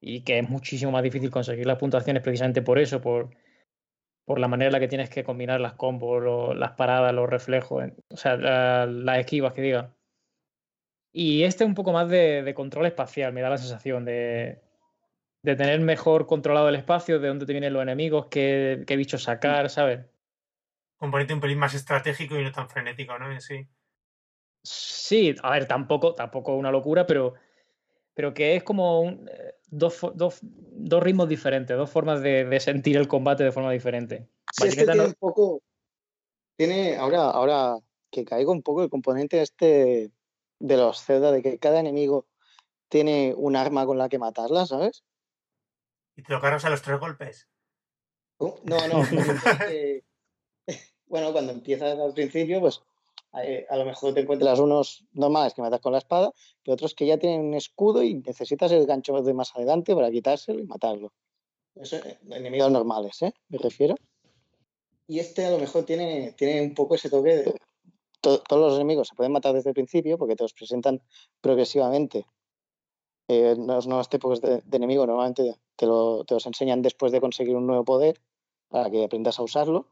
Y 0.00 0.22
que 0.22 0.38
es 0.38 0.48
muchísimo 0.48 0.92
más 0.92 1.02
difícil 1.02 1.30
conseguir 1.30 1.66
las 1.66 1.78
puntuaciones 1.78 2.22
precisamente 2.22 2.62
por 2.62 2.78
eso, 2.78 3.00
por, 3.00 3.30
por 4.24 4.38
la 4.38 4.48
manera 4.48 4.68
en 4.68 4.72
la 4.72 4.80
que 4.80 4.88
tienes 4.88 5.10
que 5.10 5.24
combinar 5.24 5.60
las 5.60 5.74
combos, 5.74 6.56
las 6.56 6.72
paradas, 6.72 7.12
los 7.14 7.28
reflejos, 7.28 7.84
o 8.08 8.16
sea, 8.16 8.36
las 8.36 9.18
esquivas 9.18 9.52
que 9.52 9.62
diga. 9.62 9.94
Y 11.12 11.44
este 11.44 11.64
un 11.64 11.74
poco 11.74 11.92
más 11.92 12.08
de, 12.08 12.52
control 12.54 12.86
espacial, 12.86 13.32
me 13.32 13.40
da 13.40 13.50
la 13.50 13.58
sensación 13.58 14.04
de, 14.04 14.60
tener 15.42 15.80
mejor 15.80 16.26
controlado 16.26 16.68
el 16.68 16.76
espacio, 16.76 17.18
de 17.18 17.28
dónde 17.28 17.46
te 17.46 17.52
vienen 17.52 17.72
los 17.72 17.82
enemigos, 17.82 18.26
qué, 18.30 18.84
qué 18.86 18.96
bichos 18.96 19.22
sacar, 19.22 19.70
¿sabes? 19.70 20.00
Componente 20.98 21.32
un 21.32 21.40
pelín 21.40 21.58
más 21.58 21.74
estratégico 21.74 22.38
y 22.38 22.44
no 22.44 22.52
tan 22.52 22.68
frenético, 22.68 23.18
¿no? 23.18 23.40
Sí. 23.40 23.66
Sí, 24.62 25.34
a 25.42 25.52
ver, 25.52 25.66
tampoco, 25.66 26.14
tampoco 26.14 26.54
una 26.54 26.70
locura, 26.70 27.06
pero 27.06 27.34
pero 28.18 28.34
que 28.34 28.56
es 28.56 28.64
como 28.64 29.10
eh, 29.10 29.54
dos, 29.68 30.00
dos, 30.14 30.40
dos, 30.42 31.00
ritmos 31.00 31.28
diferentes, 31.28 31.76
dos 31.76 31.88
formas 31.88 32.20
de, 32.20 32.44
de, 32.46 32.58
sentir 32.58 32.96
el 32.96 33.06
combate 33.06 33.44
de 33.44 33.52
forma 33.52 33.70
diferente. 33.70 34.28
Sí, 34.52 34.66
este 34.66 34.84
tiene 34.84 35.04
un 35.04 35.14
poco, 35.14 35.62
tiene, 36.56 36.96
ahora, 36.96 37.30
ahora 37.30 37.78
que 38.10 38.24
caigo 38.24 38.50
un 38.50 38.64
poco 38.64 38.82
el 38.82 38.90
componente 38.90 39.40
este 39.40 40.10
de 40.58 40.76
los 40.76 41.04
Zelda, 41.04 41.30
de 41.30 41.42
que 41.42 41.60
cada 41.60 41.78
enemigo 41.78 42.26
tiene 42.88 43.34
un 43.36 43.54
arma 43.54 43.86
con 43.86 43.98
la 43.98 44.08
que 44.08 44.18
matarla, 44.18 44.66
¿sabes? 44.66 45.04
¿Y 46.16 46.24
te 46.24 46.32
lo 46.32 46.40
cargas 46.40 46.64
a 46.64 46.70
los 46.70 46.82
tres 46.82 46.98
golpes? 46.98 47.48
Uh, 48.38 48.52
no, 48.64 48.78
no. 48.88 48.98
bueno, 51.06 51.30
cuando 51.30 51.52
empiezas 51.52 51.96
al 51.96 52.14
principio, 52.14 52.58
pues 52.58 52.82
eh, 53.34 53.66
a 53.68 53.76
lo 53.76 53.84
mejor 53.84 54.14
te 54.14 54.20
encuentras 54.20 54.58
unos 54.58 55.04
normales 55.12 55.54
que 55.54 55.62
matas 55.62 55.80
con 55.80 55.92
la 55.92 55.98
espada, 55.98 56.32
pero 56.62 56.74
otros 56.74 56.94
que 56.94 57.06
ya 57.06 57.18
tienen 57.18 57.42
un 57.42 57.54
escudo 57.54 58.02
y 58.02 58.14
necesitas 58.14 58.72
el 58.72 58.86
gancho 58.86 59.20
de 59.22 59.34
más 59.34 59.54
adelante 59.54 59.94
para 59.94 60.10
quitárselo 60.10 60.60
y 60.60 60.66
matarlo. 60.66 61.12
Eso, 61.74 61.96
eh, 61.96 62.18
enemigos 62.30 62.70
normales, 62.70 63.22
¿eh? 63.22 63.32
Me 63.48 63.58
refiero. 63.58 63.94
Y 65.06 65.18
este 65.20 65.44
a 65.44 65.50
lo 65.50 65.58
mejor 65.58 65.84
tiene, 65.84 66.32
tiene 66.32 66.62
un 66.62 66.74
poco 66.74 66.94
ese 66.94 67.08
toque 67.08 67.36
de... 67.36 67.54
todos 68.20 68.42
los 68.50 68.74
enemigos 68.74 69.08
se 69.08 69.14
pueden 69.14 69.32
matar 69.32 69.54
desde 69.54 69.70
el 69.70 69.74
principio 69.74 70.18
porque 70.18 70.36
te 70.36 70.44
los 70.44 70.52
presentan 70.52 71.00
progresivamente. 71.40 72.26
Eh, 73.28 73.54
los 73.58 73.86
nuevos 73.86 74.08
tipos 74.08 74.40
de, 74.40 74.62
de 74.62 74.76
enemigo 74.76 75.06
normalmente 75.06 75.54
te, 75.76 75.86
lo, 75.86 76.24
te 76.24 76.34
los 76.34 76.46
enseñan 76.46 76.82
después 76.82 77.12
de 77.12 77.20
conseguir 77.20 77.56
un 77.56 77.66
nuevo 77.66 77.84
poder 77.84 78.20
para 78.68 78.90
que 78.90 79.04
aprendas 79.04 79.38
a 79.38 79.42
usarlo 79.42 79.86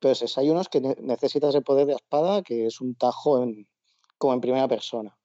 entonces, 0.00 0.38
hay 0.38 0.48
unos 0.48 0.68
que 0.68 0.80
necesitas 0.80 1.54
el 1.56 1.64
poder 1.64 1.86
de 1.86 1.94
espada, 1.94 2.42
que 2.42 2.66
es 2.66 2.80
un 2.80 2.94
tajo 2.94 3.44
como 4.16 4.32
en 4.32 4.40
primera 4.40 4.68
persona. 4.68 5.16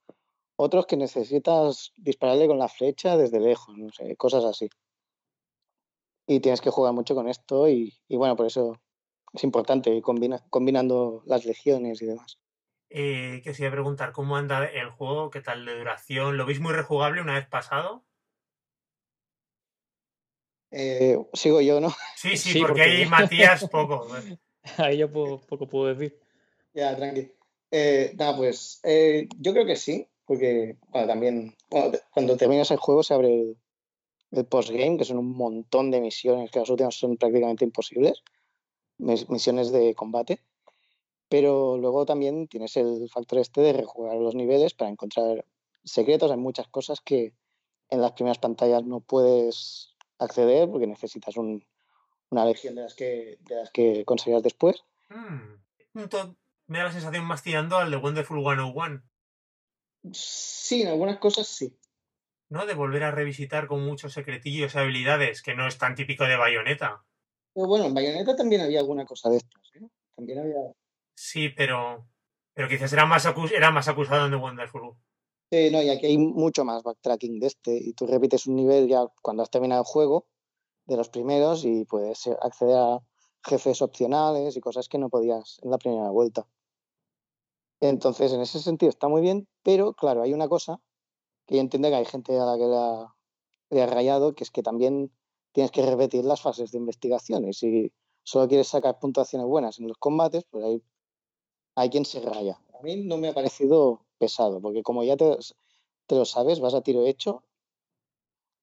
Otros 0.55 0.88
que 0.88 0.97
necesitas 0.97 1.93
dispararle 1.95 2.47
con 2.47 2.57
la 2.57 2.67
flecha 2.67 3.15
desde 3.15 3.39
lejos, 3.39 3.77
no 3.77 3.91
sé, 3.91 4.15
cosas 4.15 4.43
así. 4.43 4.69
Y 6.25 6.39
tienes 6.39 6.62
que 6.62 6.71
jugar 6.71 6.93
mucho 6.93 7.13
con 7.13 7.27
esto 7.27 7.69
y, 7.69 7.93
bueno, 8.09 8.36
por 8.36 8.47
eso 8.47 8.81
es 9.31 9.43
importante 9.43 9.91
ir 9.91 10.01
combinando 10.01 11.21
las 11.27 11.45
legiones 11.45 12.01
y 12.01 12.07
demás. 12.07 12.39
Eh, 12.89 13.41
que 13.43 13.65
a 13.65 13.71
preguntar 13.71 14.12
cómo 14.12 14.38
anda 14.38 14.65
el 14.65 14.89
juego, 14.89 15.29
qué 15.29 15.41
tal 15.41 15.65
de 15.65 15.77
duración. 15.77 16.38
¿Lo 16.38 16.45
veis 16.47 16.59
muy 16.59 16.73
rejugable 16.73 17.21
una 17.21 17.36
vez 17.36 17.47
pasado? 17.47 18.03
Eh, 20.71 21.17
sigo 21.33 21.62
yo, 21.62 21.79
¿no? 21.79 21.93
Sí, 22.15 22.38
sí, 22.38 22.59
porque, 22.59 22.67
porque, 22.67 22.81
hay 22.83 23.05
Matías 23.05 23.67
poco. 23.69 24.07
Ahí 24.78 24.97
yo 24.97 25.12
poco 25.12 25.67
puedo 25.67 25.93
decir. 25.93 26.19
Ya, 26.73 26.95
tranqui. 26.95 27.32
Eh, 27.71 28.13
nada, 28.17 28.38
pues 28.38 28.80
eh, 28.84 29.28
yo 29.39 29.52
creo 29.54 29.65
que 29.65 29.76
sí, 29.76 30.08
porque 30.26 30.78
bueno, 30.89 31.08
también 31.08 31.56
cuando 32.12 32.38
terminas 32.38 32.69
el 32.71 32.78
juego 32.78 33.04
se 33.04 33.13
abre 33.13 33.34
el, 33.34 33.58
el 34.32 34.45
postgame, 34.45 34.97
que 34.97 35.06
son 35.06 35.17
un 35.17 35.36
montón 35.36 35.91
de 35.91 36.02
misiones, 36.02 36.52
que 36.52 36.60
las 36.60 36.69
últimas 36.69 36.95
son 36.95 37.17
prácticamente 37.17 37.65
imposibles, 37.65 38.23
misiones 38.97 39.71
de 39.71 39.95
combate. 39.95 40.39
Pero 41.30 41.78
luego 41.78 42.06
también 42.06 42.47
tienes 42.47 42.78
el 42.78 43.10
factor 43.10 43.39
este 43.39 43.62
de 43.62 43.73
rejugar 43.73 44.17
los 44.17 44.36
niveles 44.36 44.76
para 44.76 44.91
encontrar 44.91 45.45
secretos. 45.84 46.30
Hay 46.30 46.38
muchas 46.38 46.67
cosas 46.67 47.02
que 47.02 47.34
en 47.89 48.02
las 48.02 48.12
primeras 48.12 48.38
pantallas 48.38 48.84
no 48.84 48.99
puedes 48.99 49.95
acceder 50.19 50.69
porque 50.69 50.88
necesitas 50.88 51.38
un, 51.38 51.65
una 52.34 52.46
legión 52.46 52.76
de 52.76 52.82
las 52.82 52.96
que, 52.96 53.38
de 53.41 53.56
las 53.56 53.72
que 53.72 54.04
conseguías 54.06 54.43
después. 54.43 54.84
Mm. 55.10 55.60
Me 56.67 56.80
da 56.80 56.86
la 56.86 56.91
sensación 56.91 57.26
más 57.26 57.43
tirando 57.43 57.78
al 57.78 57.91
de 57.91 57.98
Wonderful 57.98 58.41
101. 58.41 59.04
Sí, 60.12 60.82
en 60.82 60.88
algunas 60.89 61.17
cosas 61.19 61.48
sí. 61.48 61.78
¿No? 62.50 62.65
De 62.65 62.74
volver 62.74 63.04
a 63.04 63.12
revisitar 63.12 63.67
con 63.67 63.86
muchos 63.86 64.13
secretillos 64.13 64.76
y 64.76 64.78
habilidades, 64.78 65.41
que 65.41 65.56
no 65.56 65.67
es 65.67 65.78
tan 65.78 65.96
típico 65.96 66.26
de 66.26 66.36
Bayonetta. 66.36 67.06
Pero 67.54 67.67
bueno, 67.67 67.86
en 67.86 67.93
Bayonetta 67.93 68.36
también 68.36 68.62
había 68.62 68.80
alguna 68.80 69.06
cosa 69.06 69.30
de 69.30 69.38
estas, 69.38 69.63
¿eh? 69.76 69.88
También 70.15 70.39
había. 70.39 70.74
Sí, 71.15 71.50
pero. 71.50 72.08
Pero 72.56 72.67
quizás 72.67 72.93
era 72.93 73.06
más, 73.06 73.28
era 73.56 73.72
más 73.72 73.88
acusado 73.88 74.26
en 74.26 74.32
The 74.32 74.38
Wonderful. 74.38 74.96
Sí, 75.52 75.69
no, 75.72 75.82
y 75.82 75.89
aquí 75.89 76.08
hay 76.08 76.17
mucho 76.17 76.65
más 76.65 76.84
backtracking 76.84 77.39
de 77.39 77.48
este. 77.48 77.76
Y 77.76 77.93
tú 77.93 78.06
repites 78.08 78.46
un 78.48 78.56
nivel 78.56 78.88
ya 78.88 79.06
cuando 79.22 79.43
has 79.43 79.50
terminado 79.50 79.82
el 79.82 79.88
juego 79.88 80.28
de 80.86 80.98
los 80.98 81.10
primeros 81.10 81.65
y 81.65 81.86
puedes 81.86 82.28
acceder 82.28 82.78
a 82.78 83.00
jefes 83.46 83.82
opcionales 83.82 84.56
y 84.56 84.62
cosas 84.62 84.88
que 84.88 84.98
no 84.98 85.10
podías 85.10 85.60
en 85.62 85.72
la 85.72 85.78
primera 85.78 86.10
vuelta. 86.10 86.48
Entonces, 87.80 88.32
en 88.32 88.41
ese 88.41 88.60
sentido 88.60 88.89
está 88.89 89.08
muy 89.10 89.22
bien, 89.22 89.48
pero 89.62 89.93
claro, 89.93 90.22
hay 90.22 90.34
una 90.34 90.48
cosa 90.48 90.80
que 91.46 91.56
yo 91.56 91.62
entiendo 91.62 91.89
que 91.89 91.96
hay 91.96 92.06
gente 92.06 92.39
a 92.39 92.46
la 92.46 92.58
que 92.58 92.65
le 93.76 93.82
ha, 93.82 93.88
rayado, 93.88 94.34
que 94.34 94.43
es 94.43 94.52
que 94.52 94.63
también 94.63 95.12
tienes 95.52 95.72
que 95.72 95.86
repetir 95.86 96.24
las 96.24 96.41
fases 96.41 96.72
de 96.72 96.78
investigación 96.78 97.46
y 97.46 97.54
si 97.54 97.91
solo 98.24 98.48
quieres 98.48 98.69
sacar 98.69 99.00
puntuaciones 99.00 99.48
buenas 99.48 99.80
en 99.80 99.89
los 99.89 99.98
combates, 99.98 100.46
pues 100.50 100.63
hay, 100.63 100.84
hay 101.76 101.89
quien 101.89 102.06
se 102.06 102.22
raya. 102.22 102.62
A 102.80 102.82
mí 102.82 103.04
no 103.04 103.17
me 103.17 103.28
ha 103.28 103.34
parecido 103.34 104.06
pesado, 104.17 104.62
porque 104.62 104.84
como 104.84 105.04
ya 105.04 105.17
te 105.17 105.36
lo 106.15 106.26
sabes, 106.26 106.62
vas 106.62 106.74
a 106.74 106.82
tiro 106.82 107.06
hecho 107.06 107.43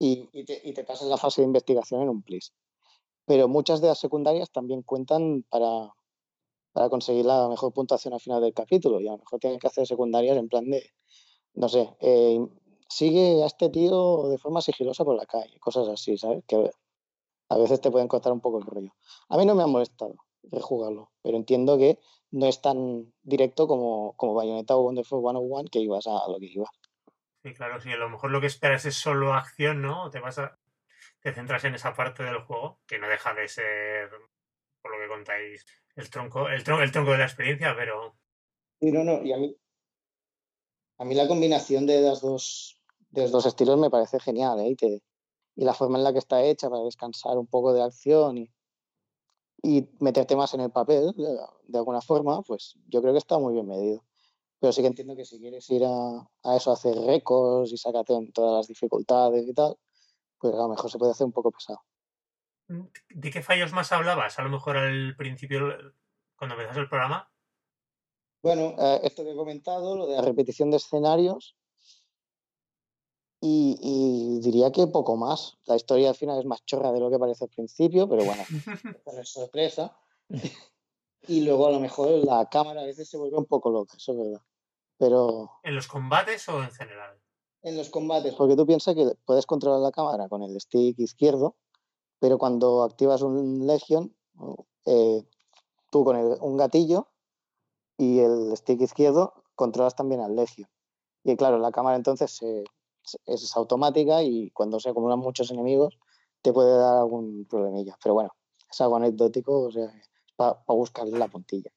y, 0.01 0.73
te, 0.73 0.85
pasas 0.85 1.09
la 1.09 1.19
fase 1.19 1.43
de 1.43 1.47
investigación 1.47 2.01
en 2.01 2.09
un 2.09 2.23
plis. 2.23 2.53
Pero 3.27 3.49
muchas 3.49 3.81
de 3.81 3.89
las 3.89 3.99
secundarias 3.99 4.51
también 4.51 4.83
cuentan 4.83 5.45
para, 5.51 5.93
para 6.73 6.89
conseguir 6.89 7.27
la 7.27 7.49
mejor 7.49 7.73
puntuación 7.73 8.15
al 8.15 8.21
final 8.21 8.41
del 8.41 8.55
capítulo 8.55 8.99
y 9.01 9.07
a 9.07 9.13
lo 9.13 9.19
mejor 9.19 9.39
tienen 9.39 9.61
que 9.61 9.67
hacer 9.67 9.87
secundarias 9.87 10.39
en 10.39 10.49
plan 10.49 10.65
de, 10.71 10.91
no 11.53 11.69
sé, 11.69 11.95
eh, 12.01 12.41
sigue 12.89 13.43
a 13.43 13.47
este 13.47 13.69
tío 13.69 14.29
de 14.29 14.39
forma 14.39 14.63
sigilosa 14.63 15.05
por 15.05 15.17
la 15.17 15.27
calle, 15.27 15.61
cosas 15.61 15.87
así, 15.89 16.17
¿sabes? 16.17 16.43
Que 16.47 16.71
a 17.51 17.59
veces 17.59 17.81
te 17.81 17.91
pueden 17.91 18.09
costar 18.09 18.33
un 18.33 18.41
poco 18.41 18.59
el 18.59 18.65
rollo. 18.65 18.93
A 19.29 19.37
mí 19.37 19.45
no 19.45 19.55
me 19.55 19.63
ha 19.63 19.67
molestado 19.67 20.15
rejugarlo, 20.45 21.11
pero 21.23 21.37
entiendo 21.37 21.77
que 21.77 21.99
no 22.31 22.47
es 22.47 22.63
tan 22.63 23.13
directo 23.23 23.69
como, 23.69 24.15
como 24.17 24.35
Bayonetta 24.35 24.77
o 24.77 24.83
Wonderful 24.83 25.21
101 25.21 25.65
que 25.71 25.81
ibas 25.81 26.07
a 26.07 26.27
lo 26.27 26.39
que 26.39 26.47
ibas. 26.47 26.71
Sí, 27.43 27.55
claro, 27.55 27.81
sí, 27.81 27.91
a 27.91 27.97
lo 27.97 28.11
mejor 28.11 28.31
lo 28.31 28.41
que 28.41 28.49
esperas 28.49 28.85
es 28.85 28.97
solo 28.97 29.33
acción, 29.33 29.81
¿no? 29.81 30.11
Te 30.11 30.21
vas 30.21 30.39
a. 30.39 30.59
te 31.21 31.33
centras 31.33 31.65
en 31.65 31.75
esa 31.75 31.95
parte 31.95 32.23
del 32.23 32.41
juego, 32.43 32.81
que 32.87 32.99
no 32.99 33.09
deja 33.09 33.33
de 33.33 33.49
ser, 33.49 34.11
por 34.83 34.93
lo 34.93 34.99
que 34.99 35.09
contáis, 35.09 35.65
el 35.97 36.11
tronco, 36.11 36.49
el 36.49 36.63
tronco, 36.65 36.83
el 36.83 36.93
tronco 36.93 37.13
de 37.13 37.19
la 37.19 37.25
experiencia, 37.25 37.75
pero. 37.77 38.17
Sí, 38.81 38.93
no, 38.93 39.05
no, 39.05 39.23
y 39.23 39.33
a 39.33 39.39
mí. 39.39 39.57
A 40.99 41.05
mí 41.05 41.15
la 41.15 41.29
combinación 41.29 41.87
de 41.87 42.03
las 42.03 42.21
dos, 42.21 42.79
de 43.09 43.23
los 43.23 43.31
dos 43.31 43.47
estilos 43.47 43.79
me 43.79 43.89
parece 43.89 44.21
genial, 44.21 44.61
¿eh? 44.61 44.77
Y, 44.79 45.03
y 45.57 45.65
la 45.65 45.73
forma 45.73 45.97
en 45.97 46.05
la 46.05 46.13
que 46.13 46.19
está 46.19 46.43
hecha 46.43 46.69
para 46.69 46.85
descansar 46.85 47.39
un 47.39 47.47
poco 47.47 47.73
de 47.73 47.83
acción 47.83 48.37
y, 48.37 48.51
y 49.63 49.89
meterte 49.99 50.37
más 50.37 50.53
en 50.53 50.61
el 50.61 50.71
papel, 50.71 51.15
de 51.17 51.79
alguna 51.79 52.03
forma, 52.03 52.43
pues 52.43 52.77
yo 52.87 53.01
creo 53.01 53.15
que 53.15 53.19
está 53.19 53.39
muy 53.39 53.55
bien 53.55 53.67
medido. 53.67 54.05
Pero 54.61 54.73
sí 54.73 54.83
que 54.83 54.89
entiendo 54.89 55.17
que 55.17 55.25
si 55.25 55.41
quieres 55.41 55.69
ir 55.71 55.85
a, 55.85 56.29
a 56.45 56.57
eso, 56.57 56.71
a 56.71 56.75
hacer 56.75 56.95
récords 56.95 57.73
y 57.73 57.79
sacarte 57.79 58.15
en 58.15 58.31
todas 58.31 58.59
las 58.59 58.69
dificultades 58.69 59.49
y 59.49 59.55
tal, 59.55 59.77
pues 60.39 60.55
a 60.55 60.59
lo 60.59 60.69
mejor 60.69 60.91
se 60.91 60.99
puede 60.99 61.13
hacer 61.13 61.27
un 61.27 61.33
poco 61.33 61.51
pesado. 61.51 61.81
¿De 63.09 63.31
qué 63.31 63.43
fallos 63.43 63.73
más 63.73 63.91
hablabas? 63.91 64.39
A 64.39 64.43
lo 64.43 64.51
mejor 64.51 64.77
al 64.77 65.17
principio, 65.17 65.61
cuando 66.37 66.55
empezaste 66.55 66.81
el 66.81 66.89
programa. 66.89 67.29
Bueno, 68.43 68.75
eh, 68.79 69.01
esto 69.03 69.25
que 69.25 69.33
he 69.33 69.37
comentado, 69.37 69.97
lo 69.97 70.07
de 70.07 70.17
la 70.17 70.23
repetición 70.23 70.71
de 70.71 70.77
escenarios. 70.77 71.57
Y, 73.43 73.79
y, 73.81 74.41
diría 74.41 74.71
que 74.71 74.87
poco 74.87 75.17
más. 75.17 75.59
La 75.65 75.77
historia 75.77 76.11
al 76.11 76.15
final 76.15 76.39
es 76.39 76.45
más 76.45 76.65
chorra 76.65 76.93
de 76.93 77.01
lo 77.01 77.11
que 77.11 77.19
parece 77.19 77.45
al 77.45 77.51
principio, 77.51 78.09
pero 78.09 78.25
bueno, 78.25 78.43
es 79.21 79.29
sorpresa. 79.29 79.97
y 81.27 81.41
luego 81.41 81.67
a 81.67 81.71
lo 81.73 81.81
mejor 81.81 82.11
la 82.25 82.49
cámara 82.51 82.83
a 82.83 82.85
veces 82.85 83.09
se 83.09 83.17
vuelve 83.17 83.37
un 83.37 83.47
poco 83.47 83.71
loca, 83.71 83.97
eso 83.97 84.13
es 84.13 84.19
verdad. 84.19 84.43
Pero... 85.01 85.51
¿En 85.63 85.75
los 85.75 85.89
combates 85.89 86.47
o 86.51 86.63
en 86.63 86.71
general? 86.73 87.19
En 87.63 87.79
los 87.79 87.89
combates, 87.89 88.35
porque 88.35 88.55
tú 88.55 88.67
piensas 88.67 88.95
que 88.95 89.11
puedes 89.25 89.47
controlar 89.47 89.81
la 89.81 89.93
cámara 89.93 90.29
con 90.29 90.43
el 90.43 90.61
stick 90.61 90.99
izquierdo, 90.99 91.57
pero 92.19 92.37
cuando 92.37 92.83
activas 92.83 93.23
un 93.23 93.67
Legion, 93.67 94.15
eh, 94.85 95.25
tú 95.91 96.05
con 96.05 96.17
el, 96.17 96.37
un 96.43 96.59
gatillo 96.59 97.09
y 97.97 98.19
el 98.19 98.55
stick 98.59 98.83
izquierdo 98.83 99.33
controlas 99.55 99.97
también 99.97 100.21
al 100.21 100.37
Legion. 100.37 100.69
Y 101.25 101.35
claro, 101.37 101.59
la 101.59 101.73
cámara 101.73 101.97
entonces 101.97 102.39
es 103.25 103.57
automática 103.57 104.23
y 104.23 104.51
cuando 104.51 104.81
se 104.81 104.91
acumulan 104.91 105.19
muchos 105.19 105.51
enemigos 105.51 105.99
te 106.43 106.53
puede 106.53 106.77
dar 106.77 106.99
algún 106.99 107.47
problemilla. 107.49 107.97
Pero 108.03 108.15
bueno, 108.15 108.35
es 108.71 108.81
algo 108.83 108.97
anecdótico, 108.97 109.63
o 109.63 109.71
sea, 109.71 109.91
para 110.37 110.63
pa 110.63 110.75
buscarle 110.75 111.19
la 111.19 111.29
puntilla. 111.29 111.71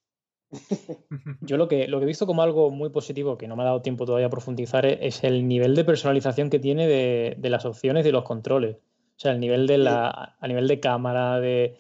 Yo 1.41 1.57
lo 1.57 1.67
que, 1.67 1.87
lo 1.87 1.99
que 1.99 2.03
he 2.03 2.07
visto 2.07 2.25
como 2.25 2.41
algo 2.41 2.69
muy 2.69 2.89
positivo, 2.89 3.37
que 3.37 3.47
no 3.47 3.55
me 3.55 3.63
ha 3.63 3.65
dado 3.65 3.81
tiempo 3.81 4.05
todavía 4.05 4.27
a 4.27 4.31
profundizar, 4.31 4.85
es 4.85 5.23
el 5.23 5.47
nivel 5.47 5.75
de 5.75 5.83
personalización 5.83 6.49
que 6.49 6.59
tiene 6.59 6.87
de, 6.87 7.35
de 7.37 7.49
las 7.49 7.65
opciones 7.65 8.05
y 8.05 8.11
los 8.11 8.23
controles. 8.23 8.77
O 9.15 9.19
sea, 9.19 9.31
el 9.31 9.39
nivel 9.39 9.67
de 9.67 9.77
la, 9.77 10.35
a 10.39 10.47
nivel 10.47 10.67
de 10.67 10.79
cámara, 10.79 11.39
de... 11.39 11.77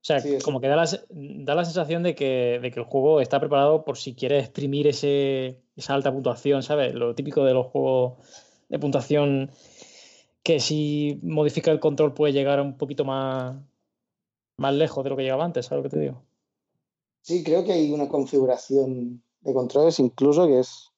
O 0.00 0.04
sea, 0.08 0.20
sí, 0.20 0.38
como 0.42 0.60
que 0.60 0.68
da 0.68 0.76
la, 0.76 0.88
da 1.10 1.54
la 1.54 1.64
sensación 1.64 2.02
de 2.02 2.14
que, 2.14 2.60
de 2.62 2.70
que, 2.70 2.80
el 2.80 2.86
juego 2.86 3.20
está 3.20 3.40
preparado 3.40 3.84
por 3.84 3.98
si 3.98 4.14
quieres 4.14 4.44
exprimir 4.44 4.86
ese, 4.86 5.60
esa 5.76 5.94
alta 5.94 6.12
puntuación, 6.12 6.62
¿sabes? 6.62 6.94
Lo 6.94 7.14
típico 7.14 7.44
de 7.44 7.52
los 7.52 7.66
juegos 7.66 8.14
de 8.68 8.78
puntuación 8.78 9.50
que 10.42 10.60
si 10.60 11.18
modifica 11.22 11.72
el 11.72 11.80
control 11.80 12.14
puede 12.14 12.32
llegar 12.32 12.60
un 12.60 12.78
poquito 12.78 13.04
más, 13.04 13.56
más 14.56 14.74
lejos 14.74 15.04
de 15.04 15.10
lo 15.10 15.16
que 15.16 15.24
llegaba 15.24 15.44
antes, 15.44 15.66
¿sabes 15.66 15.84
lo 15.84 15.90
que 15.90 15.96
te 15.96 16.00
digo? 16.00 16.22
Sí, 17.22 17.44
creo 17.44 17.64
que 17.64 17.72
hay 17.72 17.92
una 17.92 18.08
configuración 18.08 19.22
de 19.40 19.54
controles 19.54 19.98
incluso 19.98 20.46
que 20.46 20.60
es... 20.60 20.90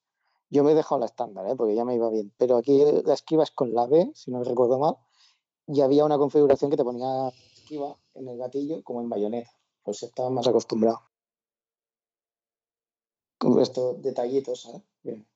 Yo 0.48 0.64
me 0.64 0.72
he 0.72 0.74
dejado 0.74 0.98
la 0.98 1.06
estándar, 1.06 1.46
¿eh? 1.48 1.54
porque 1.56 1.76
ya 1.76 1.85
me 1.85 1.94
iba 1.94 2.11
bien, 2.11 2.33
pero 2.37 2.56
aquí 2.56 2.83
la 3.04 3.14
esquiva 3.14 3.44
es 3.44 3.52
con 3.52 3.72
la 3.72 3.87
B, 3.87 4.11
si 4.14 4.33
no 4.33 4.42
recuerdo 4.42 4.80
mal, 4.80 4.96
y 5.68 5.80
había 5.80 6.04
una 6.04 6.18
configuración 6.18 6.72
que 6.72 6.76
te 6.76 6.83
ponía 6.83 7.28
esquiva 7.54 7.96
en 8.14 8.26
el 8.26 8.37
gatillo 8.37 8.83
como 8.83 9.00
en 9.00 9.09
bayoneta, 9.09 9.50
pues 9.85 10.02
estaba 10.02 10.28
más 10.28 10.48
acostumbrado. 10.48 11.09
Con 13.38 13.61
estos 13.61 14.02
detallitos, 14.02 14.62
¿sabes? 14.62 14.83
Bien. 15.02 15.26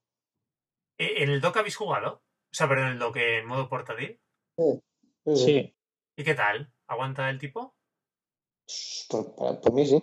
¿En 0.99 1.31
el 1.31 1.41
dock 1.41 1.59
habéis 1.59 1.77
jugado? 1.77 2.15
O 2.17 2.55
sea, 2.55 2.69
pero 2.69 2.83
en 2.83 2.89
el 2.89 2.99
dock 2.99 3.17
en 3.17 3.47
modo 3.47 3.69
portátil. 3.69 4.21
Sí. 4.57 4.83
sí. 5.27 5.37
Sí. 5.37 5.77
¿Y 6.17 6.25
qué 6.25 6.35
tal? 6.35 6.73
¿Aguanta 6.87 7.31
el 7.31 7.39
tipo? 7.39 7.75
Por, 9.09 9.35
para, 9.35 9.61
por 9.61 9.73
mí 9.73 9.87
sí. 9.87 10.03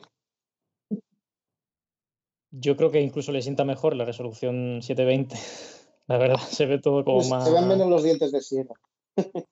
Yo 2.52 2.76
creo 2.76 2.92
que 2.92 3.02
incluso 3.02 3.32
le 3.32 3.42
sienta 3.42 3.64
mejor 3.64 3.96
la 3.96 4.06
resolución 4.06 4.82
720. 4.82 5.36
La 6.08 6.18
verdad, 6.18 6.40
se 6.40 6.66
ve 6.66 6.80
todo 6.80 7.06
como 7.06 7.20
pues 7.20 7.30
más. 7.30 7.46
Se 7.46 7.54
ven 7.54 7.68
menos 7.68 7.88
los 7.90 8.04
dientes 8.04 8.34
de 8.34 8.42
sierra. 8.42 8.76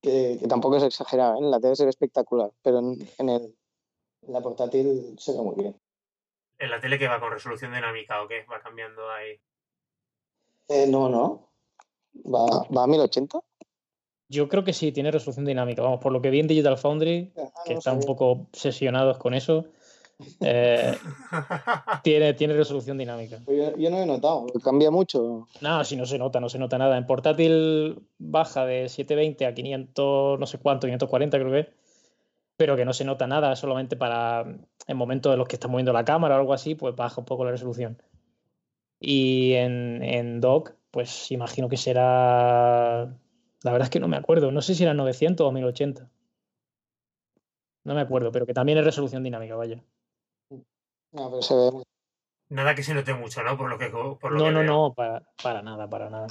que, 0.00 0.38
que, 0.40 0.48
tampoco 0.48 0.76
es 0.76 0.84
exagerado, 0.84 1.34
¿eh? 1.34 1.38
en 1.40 1.50
la 1.50 1.60
tele 1.60 1.76
se 1.76 1.84
ve 1.84 1.90
espectacular, 1.90 2.50
pero 2.62 2.78
en, 2.78 3.06
en, 3.18 3.28
el, 3.28 3.54
en 4.22 4.32
la 4.32 4.40
portátil 4.40 5.16
se 5.18 5.32
ve 5.32 5.38
muy 5.42 5.56
bien. 5.56 5.78
¿En 6.58 6.70
la 6.70 6.80
tele 6.80 6.98
que 6.98 7.08
va 7.08 7.20
con 7.20 7.30
resolución 7.30 7.74
dinámica 7.74 8.22
o 8.22 8.28
qué? 8.28 8.46
¿Va 8.50 8.60
cambiando 8.60 9.10
ahí? 9.10 9.38
Eh, 10.68 10.86
no, 10.86 11.08
no. 11.08 11.50
¿Va, 12.24 12.66
¿Va 12.74 12.84
a 12.84 12.86
1080? 12.86 13.40
Yo 14.28 14.48
creo 14.48 14.62
que 14.62 14.72
sí, 14.72 14.92
tiene 14.92 15.10
resolución 15.10 15.44
dinámica. 15.44 15.82
Vamos, 15.82 16.00
por 16.00 16.12
lo 16.12 16.22
que 16.22 16.30
vi 16.30 16.40
en 16.40 16.46
Digital 16.46 16.78
Foundry, 16.78 17.32
ah, 17.36 17.50
que 17.64 17.72
no 17.72 17.78
están 17.80 17.96
un 17.96 18.04
poco 18.04 18.30
obsesionados 18.30 19.18
con 19.18 19.34
eso, 19.34 19.66
eh, 20.40 20.96
tiene, 22.02 22.34
tiene 22.34 22.54
resolución 22.54 22.98
dinámica. 22.98 23.38
Yo, 23.46 23.76
yo, 23.76 23.90
no 23.90 23.98
he 23.98 24.06
notado, 24.06 24.46
cambia 24.62 24.90
mucho. 24.90 25.46
No, 25.60 25.84
si 25.84 25.96
no 25.96 26.06
se 26.06 26.18
nota, 26.18 26.40
no 26.40 26.48
se 26.48 26.58
nota 26.58 26.78
nada. 26.78 26.96
En 26.96 27.06
portátil 27.06 28.02
baja 28.18 28.66
de 28.66 28.88
720 28.88 29.46
a 29.46 29.54
500, 29.54 30.38
no 30.38 30.46
sé 30.46 30.58
cuánto, 30.58 30.86
540 30.86 31.38
creo 31.38 31.52
que 31.52 31.80
pero 32.60 32.76
que 32.76 32.84
no 32.84 32.92
se 32.92 33.06
nota 33.06 33.26
nada, 33.26 33.56
solamente 33.56 33.96
para 33.96 34.44
en 34.86 34.96
momentos 34.98 35.32
en 35.32 35.38
los 35.38 35.48
que 35.48 35.56
está 35.56 35.66
moviendo 35.66 35.94
la 35.94 36.04
cámara 36.04 36.36
o 36.36 36.40
algo 36.40 36.52
así, 36.52 36.74
pues 36.74 36.94
baja 36.94 37.18
un 37.18 37.24
poco 37.24 37.42
la 37.42 37.52
resolución. 37.52 38.02
Y 39.00 39.54
en, 39.54 40.02
en 40.02 40.42
dock, 40.42 40.74
pues 40.90 41.30
imagino 41.30 41.70
que 41.70 41.78
será. 41.78 43.16
La 43.62 43.72
verdad 43.72 43.86
es 43.86 43.90
que 43.90 43.98
no 43.98 44.08
me 44.08 44.18
acuerdo, 44.18 44.52
no 44.52 44.60
sé 44.60 44.74
si 44.74 44.82
era 44.82 44.92
900 44.92 45.46
o 45.46 45.52
1080. 45.52 46.10
No 47.84 47.94
me 47.94 48.02
acuerdo, 48.02 48.30
pero 48.30 48.44
que 48.44 48.52
también 48.52 48.76
es 48.76 48.84
resolución 48.84 49.22
dinámica, 49.22 49.56
vaya. 49.56 49.82
No, 51.12 51.30
pero 51.30 51.42
se 51.42 51.54
ve. 51.54 51.70
Nada 52.50 52.74
que 52.74 52.82
se 52.82 52.94
note 52.94 53.14
mucho, 53.14 53.42
¿no? 53.42 53.56
Por 53.56 53.70
lo 53.70 53.78
que. 53.78 53.88
Por 53.88 54.32
lo 54.32 54.38
no, 54.38 54.44
que 54.44 54.50
no, 54.50 54.58
veo. 54.60 54.68
no, 54.68 54.94
para, 54.94 55.22
para 55.42 55.62
nada, 55.62 55.88
para 55.88 56.10
nada. 56.10 56.26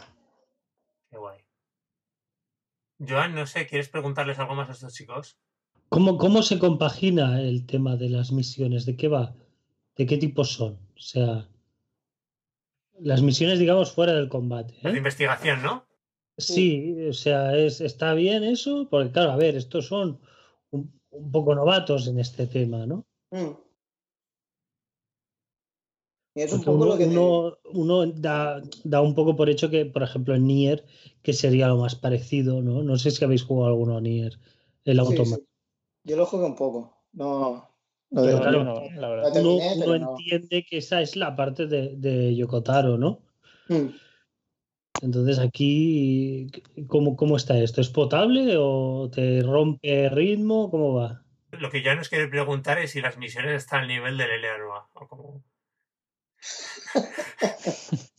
Qué 1.10 1.18
guay. 1.18 1.40
Joan, 3.08 3.34
no 3.34 3.46
sé, 3.46 3.66
¿quieres 3.66 3.90
preguntarles 3.90 4.40
algo 4.40 4.56
más 4.56 4.70
a 4.70 4.74
estos 4.74 4.94
chicos? 4.94 5.38
¿Cómo, 5.88 6.18
¿Cómo 6.18 6.44
se 6.44 6.60
compagina 6.60 7.42
el 7.42 7.66
tema 7.66 7.96
de 7.96 8.10
las 8.10 8.32
misiones? 8.32 8.86
¿De 8.86 8.96
qué 8.96 9.08
va? 9.08 9.34
¿De 9.96 10.06
qué 10.06 10.18
tipo 10.18 10.44
son? 10.44 10.74
O 10.74 11.00
sea, 11.00 11.48
las 13.00 13.22
misiones, 13.22 13.60
digamos, 13.60 13.94
fuera 13.94 14.14
del 14.14 14.30
combate. 14.30 14.74
¿eh? 14.76 14.80
Las 14.84 14.94
de 14.94 14.98
investigación, 15.00 15.64
¿no? 15.64 15.88
Sí, 16.38 17.08
o 17.10 17.14
sea, 17.14 17.56
es, 17.58 17.82
está 17.82 18.14
bien 18.14 18.44
eso, 18.44 18.88
porque 18.90 19.12
claro, 19.12 19.32
a 19.32 19.36
ver, 19.36 19.56
estos 19.56 19.88
son 19.88 20.20
un, 20.72 20.94
un 21.12 21.32
poco 21.32 21.56
novatos 21.56 22.08
en 22.08 22.20
este 22.20 22.48
tema, 22.48 22.86
¿no? 22.86 23.06
Mm. 23.32 23.69
Es 26.40 26.52
un 26.54 26.60
Porque 26.60 26.72
poco 26.72 26.84
uno, 26.84 26.86
lo 26.94 26.98
que 26.98 27.06
te- 27.06 27.18
uno, 27.18 27.58
uno 27.74 28.06
da, 28.14 28.62
da 28.84 29.02
un 29.02 29.14
poco 29.16 29.36
por 29.36 29.50
hecho 29.50 29.70
que, 29.70 29.86
por 29.86 30.04
ejemplo, 30.04 30.36
en 30.36 30.48
Nier, 30.48 30.86
que 31.22 31.34
sería 31.34 31.68
lo 31.68 31.78
más 31.78 31.96
parecido, 31.96 32.62
¿no? 32.62 32.82
No 32.84 32.98
sé 32.98 33.12
si 33.12 33.24
habéis 33.26 33.44
jugado 33.44 33.68
alguno 33.70 33.98
a 33.98 34.02
Nier, 34.02 34.40
el 34.86 35.00
Sí, 35.00 35.06
automata. 35.06 35.36
sí. 35.44 35.48
Yo 36.06 36.18
lo 36.18 36.26
jugué 36.26 36.46
un 36.46 36.56
poco. 36.56 36.96
No. 37.12 37.70
no 38.10 38.22
Pero 38.24 38.38
Yo 38.38 38.42
claro, 38.42 38.64
no, 38.64 38.74
la 38.82 38.96
la 39.02 39.10
verdad. 39.10 39.32
Uno, 39.32 39.34
terminé, 39.34 39.74
uno 39.76 39.86
pero 39.86 40.00
no. 40.00 40.12
entiende 40.12 40.66
que 40.70 40.78
esa 40.78 41.02
es 41.02 41.16
la 41.16 41.36
parte 41.36 41.68
de, 41.68 41.96
de 41.98 42.36
Yokotaro, 42.36 42.98
¿no? 42.98 43.20
Mm. 43.68 43.90
Entonces 45.02 45.40
aquí, 45.40 46.48
¿cómo, 46.88 47.16
¿cómo 47.16 47.38
está 47.38 47.58
esto? 47.58 47.80
¿Es 47.82 47.90
potable 47.90 48.56
o 48.58 49.10
te 49.14 49.42
rompe 49.42 50.10
ritmo? 50.10 50.70
¿Cómo 50.70 50.94
va? 50.96 51.24
Lo 51.52 51.70
que 51.72 51.82
ya 51.82 51.96
nos 51.96 52.10
quiere 52.10 52.28
preguntar 52.28 52.80
es 52.80 52.92
si 52.92 53.02
las 53.02 53.18
misiones 53.18 53.54
están 53.64 53.82
al 53.82 53.88
nivel 53.88 54.18
del 54.18 54.30
o 54.46 55.08
como... 55.08 55.44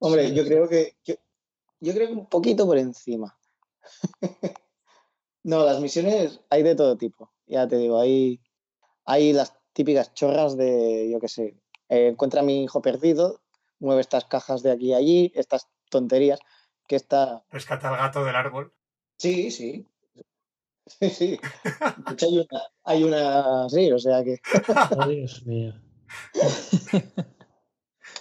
Hombre, 0.00 0.32
yo 0.34 0.44
creo 0.44 0.68
que. 0.68 0.96
Yo, 1.04 1.14
yo 1.80 1.92
creo 1.94 2.08
que 2.08 2.14
un 2.14 2.28
poquito 2.28 2.66
por 2.66 2.78
encima. 2.78 3.38
no, 5.44 5.64
las 5.64 5.80
misiones 5.80 6.40
hay 6.50 6.62
de 6.62 6.74
todo 6.74 6.96
tipo. 6.96 7.32
Ya 7.46 7.66
te 7.66 7.76
digo, 7.76 7.98
hay, 7.98 8.40
hay 9.04 9.32
las 9.32 9.54
típicas 9.72 10.12
chorras 10.14 10.56
de, 10.56 11.08
yo 11.10 11.20
qué 11.20 11.28
sé, 11.28 11.54
eh, 11.88 12.08
encuentra 12.08 12.40
a 12.40 12.44
mi 12.44 12.64
hijo 12.64 12.82
perdido, 12.82 13.40
mueve 13.78 14.00
estas 14.00 14.24
cajas 14.24 14.62
de 14.62 14.72
aquí 14.72 14.92
a 14.92 14.98
allí, 14.98 15.32
estas 15.34 15.68
tonterías, 15.90 16.40
que 16.86 16.96
está. 16.96 17.44
Rescata 17.50 17.88
al 17.88 17.96
gato 17.96 18.24
del 18.24 18.36
árbol. 18.36 18.72
Sí, 19.16 19.50
sí. 19.50 19.86
Sí, 20.86 21.10
sí. 21.10 21.40
De 22.06 22.14
hecho, 22.14 22.26
hay 22.26 22.38
una, 22.38 22.62
hay 22.84 23.04
una. 23.04 23.68
Sí, 23.68 23.92
o 23.92 23.98
sea 23.98 24.24
que. 24.24 24.40
Oh, 24.98 25.06
Dios 25.06 25.44
mío. 25.46 25.74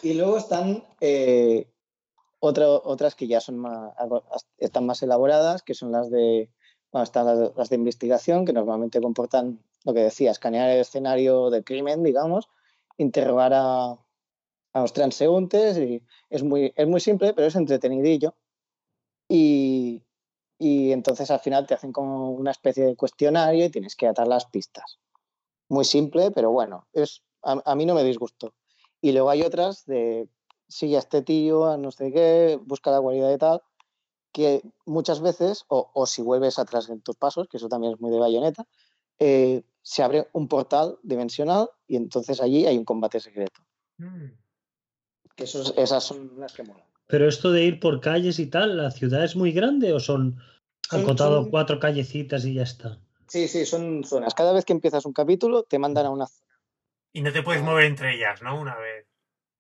Y 0.04 0.14
luego 0.14 0.38
están 0.38 0.84
eh, 1.02 1.70
otra- 2.40 2.68
otras 2.70 3.16
que 3.16 3.28
ya 3.28 3.40
son 3.42 3.58
más, 3.58 3.94
están 4.58 4.86
más 4.86 5.02
elaboradas, 5.02 5.64
que 5.64 5.74
son 5.74 5.92
las 5.92 6.10
de, 6.10 6.50
están 7.04 7.54
las, 7.56 7.70
de 7.70 7.76
investigación, 7.76 8.46
que 8.46 8.54
normalmente 8.54 9.02
comportan 9.02 9.60
lo 9.84 9.94
que 9.94 10.02
decía, 10.02 10.32
escanear 10.32 10.70
el 10.70 10.82
escenario 10.82 11.50
del 11.50 11.64
crimen, 11.64 12.04
digamos, 12.04 12.50
interrogar 12.98 13.54
a, 13.54 13.92
a 14.74 14.82
los 14.82 14.94
transeúntes, 14.94 15.78
es 16.30 16.44
muy, 16.44 16.74
es 16.76 16.88
muy 16.88 17.00
simple, 17.00 17.34
pero 17.34 17.48
es 17.48 17.56
entretenidillo. 17.56 18.36
Y, 19.30 20.04
y 20.58 20.92
entonces 20.92 21.32
al 21.32 21.40
final 21.40 21.66
te 21.68 21.74
hacen 21.74 21.92
como 21.92 22.32
una 22.32 22.52
especie 22.52 22.86
de 22.86 22.96
cuestionario 22.96 23.66
y 23.66 23.70
tienes 23.70 23.96
que 23.96 24.08
atar 24.08 24.28
las 24.28 24.46
pistas. 24.46 25.00
Muy 25.70 25.86
simple, 25.86 26.32
pero 26.32 26.52
bueno, 26.52 26.88
es, 26.94 27.24
a, 27.48 27.62
a 27.66 27.76
mí 27.76 27.86
no 27.86 27.96
me 27.96 28.04
disgustó. 28.04 28.54
Y 29.02 29.12
luego 29.12 29.30
hay 29.30 29.42
otras 29.42 29.86
de, 29.86 30.28
sigue 30.68 30.96
a 30.96 31.00
este 31.00 31.22
tío, 31.22 31.66
a 31.66 31.78
no 31.78 31.92
sé 31.92 32.12
qué, 32.12 32.60
busca 32.64 32.92
la 32.92 33.00
guarida 33.00 33.30
de 33.30 33.38
tal, 33.38 33.62
que 34.32 34.62
muchas 34.86 35.22
veces, 35.22 35.66
o, 35.68 36.06
si 36.06 36.22
vuelves 36.22 36.60
atrás 36.60 36.90
en 36.90 37.02
tus 37.02 37.16
pasos, 37.16 37.48
que 37.48 37.58
eso 37.58 37.70
también 37.70 37.94
es 37.94 38.00
muy 38.00 38.12
de 38.12 38.20
bayoneta, 38.20 38.68
eh, 39.20 39.64
se 39.82 40.04
abre 40.04 40.28
un 40.34 40.48
portal 40.48 40.98
dimensional 41.02 41.70
y 41.88 41.96
entonces 41.96 42.42
allí 42.42 42.66
hay 42.66 42.78
un 42.78 42.86
combate 42.86 43.20
secreto. 43.20 43.62
Mm. 43.98 44.28
Que 45.36 45.44
esas 45.44 46.04
son 46.04 46.40
las 46.40 46.54
que 46.54 46.64
molan. 46.64 46.84
Pero 47.08 47.28
esto 47.28 47.52
de 47.52 47.64
ir 47.64 47.80
por 47.80 48.02
calles 48.02 48.38
y 48.40 48.48
tal, 48.48 48.78
¿la 48.78 48.92
ciudad 48.92 49.24
es 49.24 49.36
muy 49.36 49.52
grande 49.52 49.94
o 49.94 50.00
son, 50.00 50.38
han 50.90 51.04
contado 51.04 51.50
cuatro 51.50 51.80
callecitas 51.80 52.44
y 52.46 52.56
ya 52.56 52.64
está? 52.64 53.00
Sí, 53.28 53.48
sí, 53.48 53.66
son 53.66 54.04
zonas. 54.04 54.34
Cada 54.34 54.52
vez 54.52 54.66
que 54.66 54.74
empiezas 54.74 55.06
un 55.06 55.14
capítulo 55.14 55.64
te 55.64 55.80
mandan 55.80 56.06
a 56.06 56.10
una 56.10 56.28
zona. 56.28 56.47
Y 57.18 57.22
no 57.22 57.34
te 57.34 57.42
puedes 57.42 57.64
mover 57.64 57.86
entre 57.86 58.14
ellas, 58.14 58.44
¿no? 58.44 58.62
Una 58.62 58.76
vez. 58.76 59.08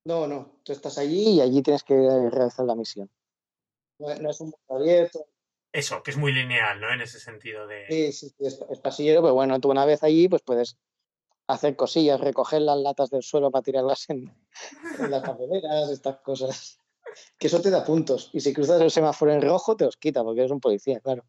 No, 0.05 0.27
no. 0.27 0.59
Tú 0.63 0.73
estás 0.73 0.99
allí 0.99 1.37
y 1.37 1.41
allí 1.41 1.63
tienes 1.63 1.81
que 1.81 1.95
realizar 2.29 2.63
la 2.67 2.75
misión. 2.75 3.09
No, 3.97 4.11
es 4.11 4.39
un 4.41 4.51
mundo 4.51 4.59
abierto. 4.69 5.25
Eso, 5.71 6.03
que 6.03 6.11
es 6.11 6.17
muy 6.17 6.33
lineal, 6.33 6.79
¿no? 6.79 6.93
En 6.93 7.01
ese 7.01 7.19
sentido 7.19 7.65
de. 7.65 7.87
Sí, 7.89 8.11
sí, 8.11 8.29
sí 8.29 8.45
es, 8.45 8.63
es 8.69 8.79
pasillero, 8.79 9.23
pero 9.23 9.33
bueno, 9.33 9.59
tú 9.59 9.71
una 9.71 9.85
vez 9.85 10.03
allí, 10.03 10.29
pues 10.29 10.43
puedes 10.43 10.77
hacer 11.47 11.75
cosillas, 11.75 12.21
recoger 12.21 12.61
las 12.61 12.77
latas 12.77 13.09
del 13.09 13.23
suelo 13.23 13.49
para 13.49 13.63
tirarlas 13.63 14.07
en, 14.11 14.31
las 15.09 15.23
papeleras, 15.23 15.89
estas 15.89 16.19
cosas. 16.19 16.77
Que 17.39 17.47
eso 17.47 17.59
te 17.59 17.71
da 17.71 17.83
puntos. 17.83 18.29
Y 18.33 18.41
si 18.41 18.53
cruzas 18.53 18.79
el 18.81 18.91
semáforo 18.91 19.33
en 19.33 19.41
rojo, 19.41 19.75
te 19.75 19.85
los 19.85 19.97
quita, 19.97 20.23
porque 20.23 20.41
eres 20.41 20.51
un 20.51 20.59
policía, 20.59 20.99
claro. 20.99 21.25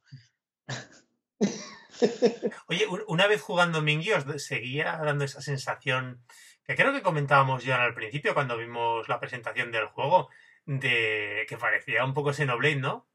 Oye, 2.68 2.86
una 3.06 3.26
vez 3.26 3.40
jugando 3.40 3.82
Mingy 3.82 4.12
os 4.12 4.42
seguía 4.42 4.98
dando 5.02 5.24
esa 5.24 5.40
sensación 5.40 6.22
que 6.64 6.74
creo 6.74 6.92
que 6.92 7.02
comentábamos 7.02 7.64
ya 7.64 7.82
al 7.82 7.94
principio 7.94 8.34
cuando 8.34 8.56
vimos 8.56 9.08
la 9.08 9.18
presentación 9.20 9.72
del 9.72 9.86
juego, 9.86 10.28
de 10.66 11.46
que 11.48 11.56
parecía 11.56 12.04
un 12.04 12.12
poco 12.12 12.34
Xenoblade, 12.34 12.76
¿no? 12.76 13.08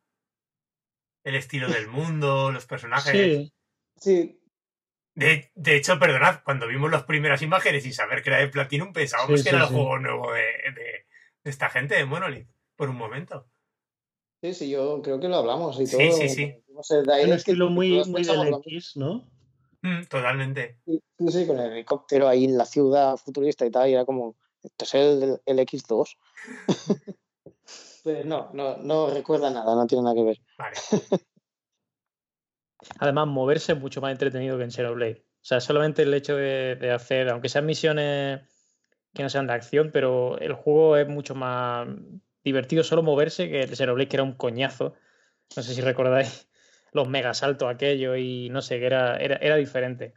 El 1.24 1.36
estilo 1.36 1.70
del 1.70 1.88
mundo, 1.88 2.52
los 2.52 2.66
personajes. 2.66 3.12
Sí, 3.12 3.54
sí. 3.96 4.40
De, 5.16 5.52
hecho, 5.76 6.00
perdonad, 6.00 6.42
cuando 6.44 6.68
vimos 6.68 6.90
las 6.90 7.04
primeras 7.04 7.44
imágenes 7.44 7.86
y 7.86 7.94
saber 7.94 8.24
que 8.24 8.32
era 8.32 8.40
de 8.40 8.48
Platinum, 8.48 8.92
pensábamos 8.92 9.44
que 9.44 9.50
era 9.50 9.60
el 9.60 9.66
juego 9.66 10.00
nuevo 10.00 10.34
de, 10.34 11.06
esta 11.44 11.70
gente 11.70 11.94
de 11.96 12.06
Monolith, 12.06 12.50
por 12.76 12.90
un 12.90 12.96
momento. 12.96 13.48
Sí, 14.44 14.54
sí, 14.54 14.70
yo 14.70 15.02
creo 15.02 15.22
que 15.22 15.30
lo 15.30 15.38
hablamos 15.38 15.80
y 15.80 15.90
todo. 15.90 16.02
Sí, 16.02 16.12
sí, 16.12 16.30
sí. 16.30 16.54
un 17.24 17.32
estilo 17.32 17.70
muy, 17.70 18.04
muy 18.04 18.26
del 18.26 18.54
X, 18.56 18.98
¿no? 18.98 19.26
Mm, 19.82 20.04
totalmente. 20.10 20.80
Sí, 20.86 21.02
sí, 21.30 21.48
con 21.48 21.62
el 21.62 21.72
helicóptero 21.72 22.28
ahí 22.28 22.44
en 22.44 22.58
la 22.58 22.66
ciudad 22.66 23.16
futurista 23.16 23.66
y 23.66 23.72
tal, 23.72 23.90
y 23.90 23.94
era 23.94 24.04
como, 24.04 24.36
esto 24.62 24.84
es 24.84 24.94
el, 24.96 25.42
el 25.46 25.60
X2. 25.60 26.18
pues 28.04 28.26
no, 28.26 28.50
no, 28.52 28.76
no 28.80 29.10
recuerda 29.12 29.50
nada, 29.50 29.76
no 29.76 29.88
tiene 29.88 30.04
nada 30.04 30.16
que 30.16 30.24
ver. 30.24 30.42
Vale. 30.58 30.76
Además, 33.00 33.28
moverse 33.28 33.72
es 33.72 33.80
mucho 33.80 34.02
más 34.02 34.12
entretenido 34.12 34.58
que 34.58 34.66
en 34.66 34.94
Blade. 34.94 35.24
O 35.26 35.46
sea, 35.46 35.62
solamente 35.62 36.02
el 36.02 36.14
hecho 36.14 36.36
de, 36.36 36.92
hacer, 36.94 37.30
aunque 37.30 37.48
sean 37.48 37.66
misiones 37.66 38.42
que 39.14 39.24
no 39.24 39.30
sean 39.30 39.48
de 39.48 39.54
acción, 39.54 39.90
pero 39.94 40.38
el 40.40 40.52
juego 40.52 40.98
es 40.98 41.08
mucho 41.08 41.34
más 41.34 41.88
divertido 42.44 42.84
solo 42.84 43.04
moverse 43.04 43.50
que 43.50 43.62
el 43.62 43.92
Blade, 43.94 44.08
que 44.08 44.16
era 44.18 44.24
un 44.24 44.34
coñazo. 44.34 44.96
No 45.56 45.64
sé 45.64 45.74
si 45.74 45.82
recordáis 45.82 46.50
los 46.92 47.08
mega 47.08 47.34
saltos 47.34 47.70
aquello 47.70 48.16
y 48.16 48.50
no 48.50 48.62
sé, 48.62 48.80
que 48.80 48.86
era, 48.86 49.18
era, 49.18 49.56
diferente. 49.56 50.14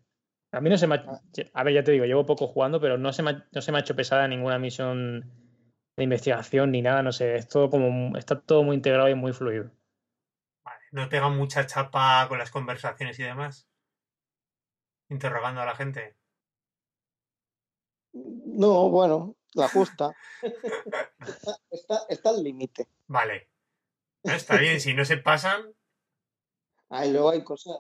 A 0.53 0.61
mí 0.61 0.71
no 0.71 0.79
se 0.79 0.87
me 0.87 0.97
ha, 0.97 1.05
ah. 1.07 1.21
A 1.55 1.65
ver, 1.65 1.75
ya 1.75 1.85
te 1.85 1.93
digo, 1.93 2.05
llevo 2.05 2.27
poco 2.27 2.47
jugando, 2.47 2.81
pero 2.81 2.99
no 2.99 3.13
se 3.13 3.23
me 3.23 3.43
no 3.53 3.61
se 3.61 3.73
me 3.73 3.79
ha 3.79 3.81
hecho 3.81 3.97
pesada 3.97 4.29
ninguna 4.29 4.59
misión 4.59 5.31
de 5.97 6.05
investigación 6.05 6.71
ni 6.73 6.83
nada, 6.83 7.03
no 7.03 7.13
sé, 7.13 7.37
es 7.37 7.49
todo 7.49 7.71
como, 7.71 8.17
está 8.17 8.39
todo 8.41 8.63
muy 8.63 8.77
integrado 8.77 9.09
y 9.09 9.15
muy 9.15 9.33
fluido. 9.33 9.71
¿No 10.93 11.09
pega 11.09 11.29
mucha 11.29 11.67
chapa 11.67 12.27
con 12.29 12.39
las 12.39 12.51
conversaciones 12.51 13.19
y 13.19 13.23
demás? 13.23 13.69
Interrogando 15.09 15.61
a 15.61 15.67
la 15.67 15.75
gente. 15.75 16.17
No, 18.13 18.89
bueno, 18.91 19.36
la 19.55 19.69
justa. 19.69 20.15
está, 21.71 22.07
está, 22.09 22.31
al 22.31 22.43
límite. 22.43 22.89
Vale. 23.07 23.49
está 24.23 24.57
bien, 24.57 24.81
si 24.81 24.95
no 24.95 25.05
se 25.05 25.17
pasan. 25.17 25.75
Ah, 26.89 27.07
y 27.07 27.13
luego 27.13 27.31
hay 27.31 27.43
cosas. 27.43 27.79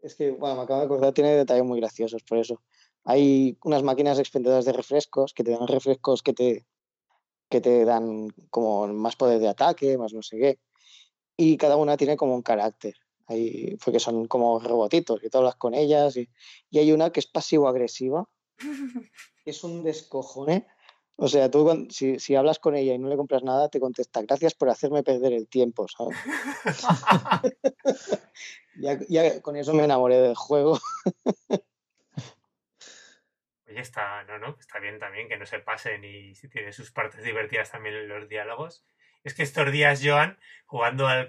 Es 0.00 0.14
que, 0.16 0.30
bueno, 0.30 0.56
me 0.56 0.62
acabo 0.62 0.80
de 0.80 0.86
acordar, 0.86 1.12
tiene 1.12 1.36
detalles 1.36 1.64
muy 1.64 1.80
graciosos 1.80 2.22
por 2.22 2.38
eso. 2.38 2.62
Hay 3.04 3.56
unas 3.64 3.82
máquinas 3.82 4.18
expendedoras 4.18 4.64
de 4.64 4.72
refrescos 4.72 5.32
que 5.32 5.44
te 5.44 5.52
dan 5.52 5.68
refrescos 5.68 6.22
que 6.22 6.32
te, 6.32 6.66
que 7.48 7.60
te 7.60 7.84
dan 7.84 8.28
como 8.50 8.88
más 8.88 9.16
poder 9.16 9.38
de 9.38 9.48
ataque, 9.48 9.96
más 9.98 10.12
no 10.12 10.22
sé 10.22 10.38
qué 10.38 10.58
y 11.36 11.56
cada 11.56 11.76
una 11.76 11.96
tiene 11.96 12.16
como 12.16 12.34
un 12.34 12.42
carácter. 12.42 12.94
Hay, 13.26 13.76
porque 13.84 14.00
son 14.00 14.26
como 14.26 14.58
robotitos 14.58 15.22
y 15.22 15.30
tú 15.30 15.38
hablas 15.38 15.56
con 15.56 15.74
ellas 15.74 16.16
y, 16.16 16.28
y 16.70 16.78
hay 16.78 16.92
una 16.92 17.10
que 17.10 17.20
es 17.20 17.26
pasivo-agresiva, 17.26 18.28
es 19.44 19.64
un 19.64 19.82
descojone. 19.82 20.66
O 21.16 21.28
sea, 21.28 21.50
tú 21.50 21.88
si, 21.90 22.18
si, 22.18 22.34
hablas 22.34 22.58
con 22.58 22.74
ella 22.74 22.94
y 22.94 22.98
no 22.98 23.08
le 23.08 23.16
compras 23.16 23.42
nada, 23.42 23.68
te 23.68 23.80
contesta, 23.80 24.22
gracias 24.22 24.54
por 24.54 24.70
hacerme 24.70 25.02
perder 25.02 25.32
el 25.32 25.46
tiempo, 25.48 25.86
¿sabes? 25.88 26.16
ya, 28.76 28.98
ya, 29.08 29.40
con 29.42 29.56
eso 29.56 29.74
me 29.74 29.84
enamoré 29.84 30.16
del 30.18 30.34
juego. 30.34 30.78
Oye, 33.68 33.80
está, 33.80 34.24
no, 34.24 34.38
no, 34.38 34.56
está 34.58 34.78
bien 34.80 34.98
también 34.98 35.28
que 35.28 35.36
no 35.36 35.46
se 35.46 35.60
pasen 35.60 36.04
y 36.04 36.34
si 36.34 36.48
tiene 36.48 36.72
sus 36.72 36.90
partes 36.90 37.22
divertidas 37.22 37.70
también 37.70 37.94
en 37.94 38.08
los 38.08 38.28
diálogos. 38.28 38.84
Es 39.24 39.34
que 39.34 39.44
estos 39.44 39.70
días, 39.70 40.00
Joan, 40.02 40.38
jugando 40.66 41.06
al, 41.06 41.28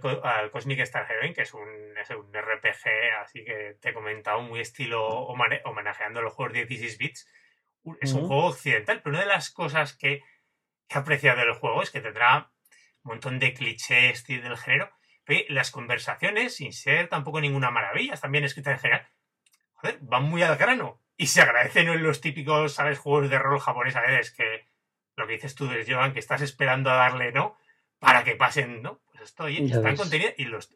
Cosmic 0.52 0.80
Star 0.80 1.06
Heaven, 1.06 1.34
que 1.34 1.44
es 1.44 1.54
un, 1.54 1.62
un, 1.62 2.34
RPG, 2.34 2.88
así 3.22 3.46
que 3.46 3.78
te 3.80 3.90
he 3.90 3.94
comentado, 3.94 4.42
muy 4.42 4.60
estilo 4.62 5.06
homenajeando 5.06 6.22
los 6.22 6.34
juegos 6.34 6.54
de 6.54 6.66
16 6.66 6.98
bits, 6.98 7.28
es 8.02 8.14
un 8.14 8.28
juego 8.28 8.46
occidental, 8.46 9.02
pero 9.02 9.16
una 9.16 9.22
de 9.22 9.30
las 9.30 9.50
cosas 9.50 9.94
que, 9.94 10.22
he 10.90 10.98
apreciado 10.98 11.40
del 11.40 11.54
juego 11.54 11.82
es 11.82 11.90
que 11.90 12.02
tendrá 12.02 12.52
un 13.04 13.10
montón 13.10 13.40
de 13.40 13.54
clichés 13.54 14.26
del 14.28 14.58
género, 14.58 14.92
pero 15.24 15.44
las 15.50 15.72
conversaciones, 15.72 16.58
sin 16.58 16.72
ser 16.72 17.08
tampoco 17.10 17.42
ninguna 17.42 17.72
maravilla, 17.72 18.14
están 18.14 18.32
bien 18.32 18.44
escritas 18.44 18.74
en 18.74 18.80
general, 18.80 19.08
joder, 19.74 19.98
van 20.02 20.24
muy 20.24 20.44
al 20.44 20.58
grano. 20.58 21.02
Y 21.18 21.28
se 21.28 21.42
agradecen 21.42 21.88
en 21.88 22.04
los 22.04 22.22
típicos, 22.22 22.74
¿sabes?, 22.74 23.00
juegos 23.00 23.30
de 23.30 23.40
rol 23.40 23.60
japonés 23.60 23.96
a 23.96 24.02
veces 24.02 24.32
que 24.32 24.68
lo 25.16 25.28
que 25.28 25.34
dices 25.34 25.56
tú, 25.56 25.70
Joan, 25.88 26.14
que 26.14 26.20
estás 26.20 26.42
esperando 26.42 26.90
a 26.90 26.96
darle, 26.96 27.32
¿no? 27.32 27.58
para 28.04 28.26
que 28.26 28.36
pasen, 28.36 28.82
¿no? 28.82 29.00
Pues 29.06 29.24
esto 29.24 29.48
está 29.48 29.90
en 29.90 29.96
contenido 29.96 30.32
y, 30.38 30.44
los, 30.44 30.76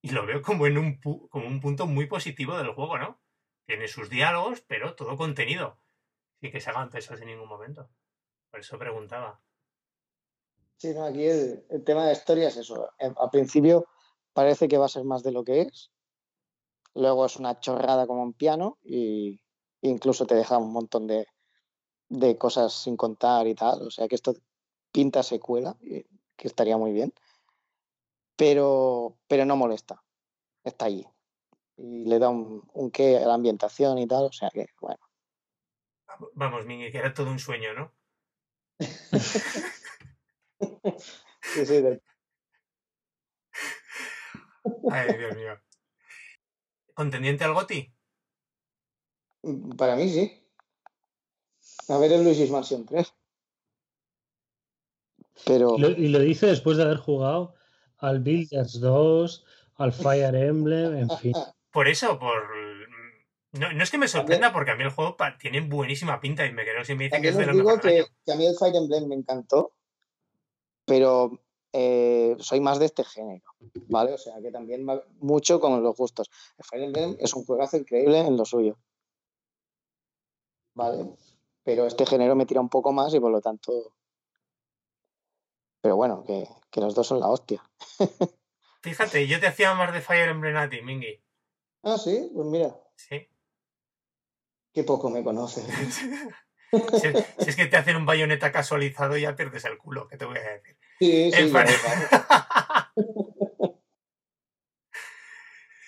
y 0.00 0.10
lo 0.10 0.24
veo 0.24 0.40
como 0.40 0.66
en 0.66 0.78
un, 0.78 0.98
como 0.98 1.46
un 1.46 1.60
punto 1.60 1.86
muy 1.86 2.06
positivo 2.06 2.56
del 2.56 2.72
juego, 2.72 2.96
¿no? 2.96 3.20
Tiene 3.66 3.86
sus 3.86 4.08
diálogos, 4.08 4.62
pero 4.62 4.94
todo 4.94 5.18
contenido. 5.18 5.78
Sin 6.40 6.52
que 6.52 6.60
se 6.60 6.70
hagan 6.70 6.90
pesos 6.90 7.20
en 7.20 7.28
ningún 7.28 7.48
momento. 7.48 7.88
Por 8.50 8.60
eso 8.60 8.78
preguntaba. 8.78 9.40
Sí, 10.76 10.92
no, 10.94 11.04
aquí 11.04 11.24
el, 11.24 11.84
tema 11.84 12.06
de 12.06 12.12
historia 12.12 12.48
es 12.48 12.56
eso. 12.56 12.90
Al 12.98 13.30
principio 13.30 13.86
parece 14.32 14.68
que 14.68 14.78
va 14.78 14.86
a 14.86 14.88
ser 14.88 15.04
más 15.04 15.22
de 15.22 15.32
lo 15.32 15.44
que 15.44 15.62
es. 15.62 15.90
Luego 16.94 17.26
es 17.26 17.36
una 17.36 17.58
chorrada 17.60 18.06
como 18.06 18.22
un 18.22 18.34
piano 18.34 18.78
y 18.82 19.40
incluso 19.80 20.26
te 20.26 20.34
deja 20.34 20.58
un 20.58 20.72
montón 20.72 21.06
de, 21.06 21.26
de 22.08 22.36
cosas 22.36 22.72
sin 22.72 22.96
contar 22.96 23.46
y 23.46 23.54
tal. 23.54 23.82
O 23.82 23.90
sea 23.90 24.06
que 24.08 24.14
esto 24.14 24.34
pinta 24.92 25.22
secuela. 25.22 25.76
Y 25.80 26.04
que 26.36 26.48
estaría 26.48 26.76
muy 26.76 26.92
bien, 26.92 27.12
pero, 28.36 29.16
pero 29.26 29.44
no 29.44 29.56
molesta, 29.56 30.02
está 30.62 30.86
allí. 30.86 31.06
Y 31.76 32.04
le 32.04 32.18
da 32.18 32.28
un, 32.28 32.62
un 32.72 32.90
qué 32.90 33.18
a 33.18 33.26
la 33.26 33.34
ambientación 33.34 33.98
y 33.98 34.06
tal, 34.06 34.24
o 34.24 34.32
sea 34.32 34.50
que, 34.50 34.66
bueno. 34.80 35.00
Vamos, 36.34 36.66
Miguel, 36.66 36.90
que 36.92 36.98
era 36.98 37.14
todo 37.14 37.30
un 37.30 37.38
sueño, 37.38 37.74
¿no? 37.74 37.92
sí, 41.42 41.66
sí. 41.66 41.82
Ay, 44.90 45.16
Dios 45.18 45.36
mío. 45.36 45.60
¿Contendiente 46.94 47.44
al 47.44 47.54
Goti? 47.54 47.92
Para 49.76 49.96
mí 49.96 50.08
sí. 50.08 50.40
A 51.88 51.98
ver 51.98 52.12
el 52.12 52.24
Luigi's 52.24 52.50
Mansion 52.50 52.86
3. 52.86 53.12
Y 55.46 56.08
lo 56.08 56.18
dice 56.20 56.46
después 56.46 56.76
de 56.76 56.84
haber 56.84 56.96
jugado 56.96 57.54
al 57.98 58.20
Builders 58.20 58.80
2, 58.80 59.44
al 59.76 59.92
Fire 59.92 60.34
Emblem, 60.34 60.96
en 60.96 61.10
fin. 61.18 61.32
Por 61.70 61.88
eso, 61.88 62.18
por. 62.18 62.63
No, 63.58 63.82
es 63.82 63.90
que 63.90 63.98
me 63.98 64.08
sorprenda 64.08 64.52
porque 64.52 64.72
a 64.72 64.76
mí 64.76 64.82
el 64.82 64.90
juego 64.90 65.16
tiene 65.38 65.60
buenísima 65.60 66.20
pinta 66.20 66.44
y 66.44 66.52
me 66.52 66.64
creo 66.64 66.84
si 66.84 66.94
me 66.94 67.04
dice 67.04 67.20
que 67.20 67.28
es 67.28 67.36
de 67.36 67.46
lo 67.46 67.52
digo 67.52 67.78
que, 67.80 68.04
que, 68.24 68.32
a 68.32 68.36
mí 68.36 68.46
el 68.46 68.56
Fire 68.56 68.74
Emblem 68.74 69.06
me 69.06 69.14
encantó, 69.14 69.72
pero 70.84 71.40
eh, 71.72 72.36
soy 72.40 72.60
más 72.60 72.78
de 72.78 72.86
este 72.86 73.04
género, 73.04 73.44
¿vale? 73.88 74.12
O 74.12 74.18
sea, 74.18 74.34
que 74.42 74.50
también 74.50 74.86
va 74.88 75.02
mucho 75.20 75.60
con 75.60 75.82
los 75.82 75.96
gustos. 75.96 76.30
El 76.58 76.64
Fire 76.64 76.84
Emblem 76.84 77.16
es 77.20 77.32
un 77.34 77.44
juegazo 77.44 77.76
increíble 77.76 78.18
en 78.18 78.36
lo 78.36 78.44
suyo, 78.44 78.76
¿vale? 80.74 81.14
Pero 81.62 81.86
este 81.86 82.04
género 82.06 82.34
me 82.34 82.46
tira 82.46 82.60
un 82.60 82.68
poco 82.68 82.92
más 82.92 83.14
y 83.14 83.20
por 83.20 83.30
lo 83.30 83.40
tanto 83.40 83.94
pero 85.84 85.96
bueno, 85.96 86.24
que, 86.24 86.80
los 86.80 86.94
dos 86.94 87.06
son 87.06 87.20
la 87.20 87.28
hostia. 87.28 87.62
Fíjate, 88.80 89.26
yo 89.26 89.38
te 89.38 89.48
hacía 89.48 89.74
más 89.74 89.92
de 89.92 90.00
Fire 90.00 90.30
Emblem 90.30 90.56
a 90.56 90.66
ti, 90.70 90.80
Mingy. 90.80 91.22
Ah, 91.82 91.98
sí, 91.98 92.30
pues 92.34 92.46
mira. 92.46 92.74
Sí. 92.96 93.28
Qué 94.74 94.82
poco 94.82 95.08
me 95.08 95.22
conoces. 95.22 95.64
si, 96.72 97.44
si, 97.44 97.50
es 97.50 97.56
que 97.56 97.66
te 97.66 97.76
hacen 97.76 97.96
un 97.96 98.04
bayoneta 98.04 98.50
casualizado, 98.50 99.16
ya 99.16 99.36
pierdes 99.36 99.64
el 99.64 99.78
culo, 99.78 100.08
¿qué 100.08 100.16
te 100.16 100.24
voy 100.24 100.38
a 100.38 100.40
decir? 100.40 100.76
Sí, 100.98 101.30
sí. 101.32 101.52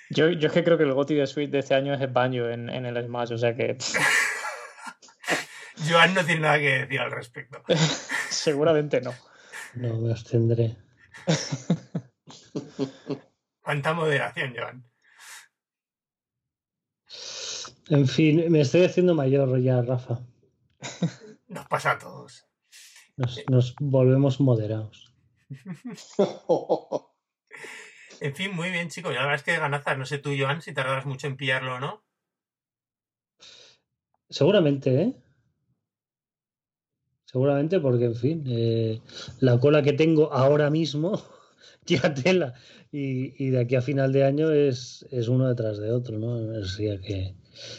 Yo, 0.09 0.31
yo 0.31 0.47
es 0.47 0.55
que 0.55 0.63
creo 0.63 0.79
que 0.79 0.85
el 0.85 0.93
GOTI 0.93 1.17
de 1.17 1.27
Switch 1.27 1.51
de 1.51 1.59
este 1.59 1.75
año 1.75 1.93
es 1.93 2.01
el 2.01 2.17
en, 2.17 2.71
en 2.71 2.87
el 2.87 3.05
Smash, 3.05 3.33
o 3.33 3.39
sea 3.39 3.57
que. 3.57 3.77
Joan 5.89 6.15
no 6.15 6.25
tiene 6.25 6.43
nada 6.43 6.59
que 6.59 6.79
decir 6.79 7.01
al 7.01 7.11
respecto. 7.11 7.61
Seguramente 8.31 9.01
no. 9.01 9.13
No 9.75 9.99
me 9.99 10.13
abstendré. 10.13 10.77
Cuánta 13.61 13.95
moderación, 13.95 14.55
Joan. 14.57 14.85
En 17.89 18.09
fin, 18.09 18.51
me 18.51 18.61
estoy 18.61 18.85
haciendo 18.85 19.15
mayor 19.15 19.61
ya, 19.61 19.81
Rafa. 19.83 20.21
Nos 21.49 21.67
pasa 21.69 21.93
a 21.93 21.99
todos. 21.99 22.47
Nos, 23.17 23.43
nos 23.49 23.75
volvemos 23.81 24.41
moderados. 24.41 25.15
En 28.21 28.35
fin, 28.35 28.55
muy 28.55 28.71
bien, 28.71 28.89
chicos. 28.89 29.13
La 29.15 29.21
verdad 29.21 29.35
es 29.35 29.43
que 29.43 29.59
ganazas. 29.59 29.99
No 29.99 30.07
sé 30.07 30.19
tú, 30.19 30.31
Joan, 30.39 30.63
si 30.63 30.73
tardarás 30.73 31.07
mucho 31.07 31.27
en 31.27 31.37
pillarlo 31.37 31.75
o 31.75 31.81
no. 31.81 32.03
Seguramente, 34.29 35.03
¿eh? 35.03 35.17
Seguramente 37.27 37.81
porque, 37.81 38.07
en 38.07 38.15
fin, 38.15 38.45
eh, 38.47 39.01
la 39.41 39.61
cola 39.61 39.83
que 39.83 39.93
tengo 39.93 40.33
ahora 40.33 40.71
mismo, 40.71 41.23
ya 41.87 42.15
tela. 42.15 42.55
Y, 42.91 43.45
y, 43.45 43.51
de 43.51 43.61
aquí 43.61 43.77
a 43.77 43.83
final 43.83 44.13
de 44.13 44.25
año 44.25 44.51
es, 44.51 45.07
es 45.11 45.29
uno 45.29 45.49
detrás 45.49 45.79
de 45.79 45.93
otro, 45.93 46.19
¿no? 46.19 46.65
Sea 46.65 46.99
que, 46.99 47.35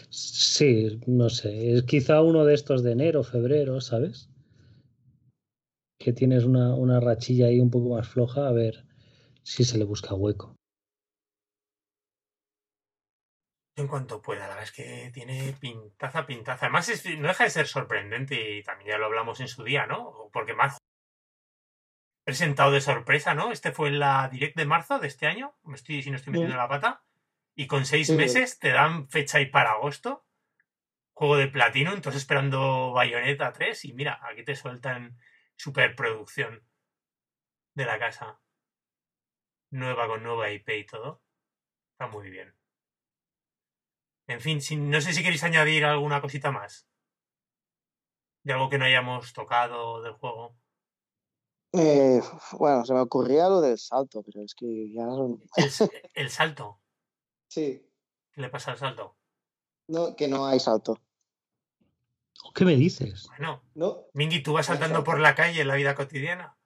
sí, 0.10 1.00
no 1.08 1.30
sé, 1.30 1.74
es 1.74 1.84
quizá 1.84 2.22
uno 2.22 2.46
de 2.46 2.54
estos 2.54 2.84
de 2.84 2.92
enero, 2.92 3.24
febrero, 3.24 3.82
¿sabes? 3.82 4.30
Que 6.00 6.14
tienes 6.14 6.44
una, 6.44 6.76
una 6.76 7.00
rachilla 7.00 7.48
ahí 7.48 7.60
un 7.60 7.72
poco 7.72 7.96
más 7.96 8.08
floja, 8.08 8.48
a 8.48 8.52
ver 8.52 8.86
si 9.44 9.64
se 9.64 9.78
le 9.78 9.86
busca 9.86 10.14
hueco. 10.14 10.56
En 13.78 13.88
cuanto 13.88 14.22
pueda, 14.22 14.42
la 14.42 14.56
verdad 14.56 14.64
es 14.64 14.72
que 14.72 15.12
tiene 15.14 15.56
pintaza, 15.60 16.26
pintaza. 16.26 16.66
Además, 16.66 16.90
es, 16.90 17.06
no 17.20 17.28
deja 17.28 17.44
de 17.44 17.50
ser 17.52 17.68
sorprendente 17.68 18.58
y 18.58 18.64
también 18.64 18.90
ya 18.90 18.98
lo 18.98 19.06
hablamos 19.06 19.40
en 19.40 19.48
su 19.48 19.64
día, 19.64 19.86
¿no? 19.86 20.30
Porque 20.34 20.56
más 20.56 20.78
presentado 22.26 22.72
de 22.72 22.82
sorpresa, 22.82 23.36
¿no? 23.36 23.52
Este 23.52 23.72
fue 23.72 23.90
la 23.92 24.28
direct 24.30 24.58
de 24.58 24.66
marzo 24.66 25.00
de 25.00 25.08
este 25.08 25.28
año, 25.28 25.56
me 25.64 25.76
estoy, 25.76 26.02
si 26.02 26.10
no 26.10 26.18
estoy 26.18 26.34
metiendo 26.34 26.58
la 26.58 26.68
pata, 26.68 27.07
y 27.60 27.66
con 27.66 27.86
seis 27.86 28.08
sí. 28.08 28.14
meses 28.16 28.60
te 28.60 28.70
dan 28.70 29.10
fecha 29.10 29.40
ahí 29.40 29.48
para 29.48 29.72
agosto, 29.72 30.24
juego 31.14 31.38
de 31.38 31.48
platino, 31.48 31.92
entonces 31.92 32.22
esperando 32.22 32.92
Bayonetta 32.92 33.52
3 33.52 33.86
y 33.86 33.94
mira, 33.94 34.20
aquí 34.22 34.44
te 34.44 34.56
sueltan 34.56 35.18
superproducción 35.56 36.64
de 37.74 37.86
la 37.86 37.98
casa 37.98 38.40
nueva 39.72 40.08
con 40.08 40.22
nueva 40.22 40.52
IP 40.52 40.70
y 40.70 40.86
todo. 40.86 41.24
Está 41.94 42.08
muy 42.08 42.30
bien. 42.30 42.56
En 44.28 44.40
fin, 44.40 44.62
si, 44.62 44.76
no 44.76 45.02
sé 45.02 45.12
si 45.14 45.24
queréis 45.24 45.44
añadir 45.44 45.84
alguna 45.84 46.22
cosita 46.22 46.52
más. 46.52 46.88
De 48.44 48.54
algo 48.54 48.70
que 48.70 48.78
no 48.78 48.86
hayamos 48.86 49.34
tocado 49.34 50.04
del 50.04 50.14
juego. 50.14 50.56
Eh, 51.74 52.22
bueno, 52.52 52.86
se 52.86 52.94
me 52.94 53.00
ocurría 53.00 53.50
lo 53.50 53.62
del 53.62 53.80
salto, 53.80 54.22
pero 54.22 54.44
es 54.44 54.54
que 54.54 54.92
ya. 54.94 55.08
¿El, 55.56 55.72
el 56.14 56.30
salto? 56.30 56.80
Sí. 57.48 57.84
¿Qué 58.32 58.42
le 58.42 58.50
pasa 58.50 58.72
al 58.72 58.78
salto? 58.78 59.16
No, 59.88 60.16
que 60.16 60.28
no 60.28 60.46
hay 60.46 60.60
salto. 60.60 61.00
¿Qué 62.54 62.66
me 62.66 62.76
dices? 62.76 63.28
Bueno, 63.28 63.64
no. 63.76 64.06
Mingy, 64.14 64.44
¿tú 64.44 64.54
vas 64.54 64.68
saltando 64.68 65.04
por 65.04 65.20
la 65.20 65.36
calle 65.36 65.62
en 65.62 65.68
la 65.68 65.76
vida 65.76 65.96
cotidiana? 65.96 66.58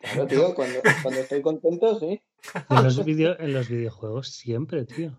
Claro, 0.00 0.26
tío, 0.26 0.54
cuando, 0.54 0.80
cuando 1.02 1.20
estoy 1.20 1.42
contento, 1.42 1.98
sí. 1.98 2.20
En 2.68 2.82
los, 2.82 3.04
video, 3.04 3.38
en 3.38 3.52
los 3.52 3.68
videojuegos 3.68 4.28
siempre, 4.28 4.84
tío. 4.84 5.16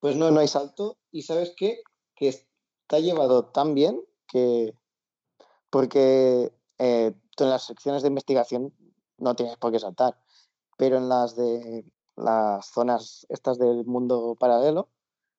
Pues 0.00 0.16
no, 0.16 0.30
no 0.30 0.40
hay 0.40 0.48
salto. 0.48 0.98
Y 1.10 1.22
sabes 1.22 1.52
qué? 1.56 1.82
Que 2.14 2.28
está 2.28 2.98
llevado 2.98 3.46
tan 3.46 3.74
bien 3.74 4.00
que. 4.26 4.74
Porque 5.70 6.50
eh, 6.78 7.12
tú 7.36 7.44
en 7.44 7.50
las 7.50 7.66
secciones 7.66 8.02
de 8.02 8.08
investigación 8.08 8.74
no 9.18 9.36
tienes 9.36 9.56
por 9.58 9.70
qué 9.70 9.78
saltar. 9.78 10.18
Pero 10.78 10.96
en 10.96 11.08
las 11.08 11.36
de 11.36 11.84
las 12.18 12.66
zonas 12.66 13.26
estas 13.28 13.58
del 13.58 13.84
mundo 13.84 14.36
paralelo, 14.38 14.88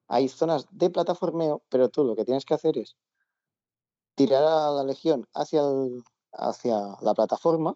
hay 0.08 0.28
zonas 0.28 0.66
de 0.72 0.90
plataformeo, 0.90 1.62
pero 1.70 1.90
tú 1.90 2.04
lo 2.04 2.16
que 2.16 2.26
tienes 2.26 2.46
que 2.46 2.56
hacer 2.56 2.78
es 2.78 2.96
tirar 4.16 4.44
a 4.44 4.72
la 4.72 4.84
legión 4.84 5.28
hacia, 5.34 5.62
el, 5.62 6.04
hacia 6.34 6.98
la 7.02 7.14
plataforma 7.14 7.76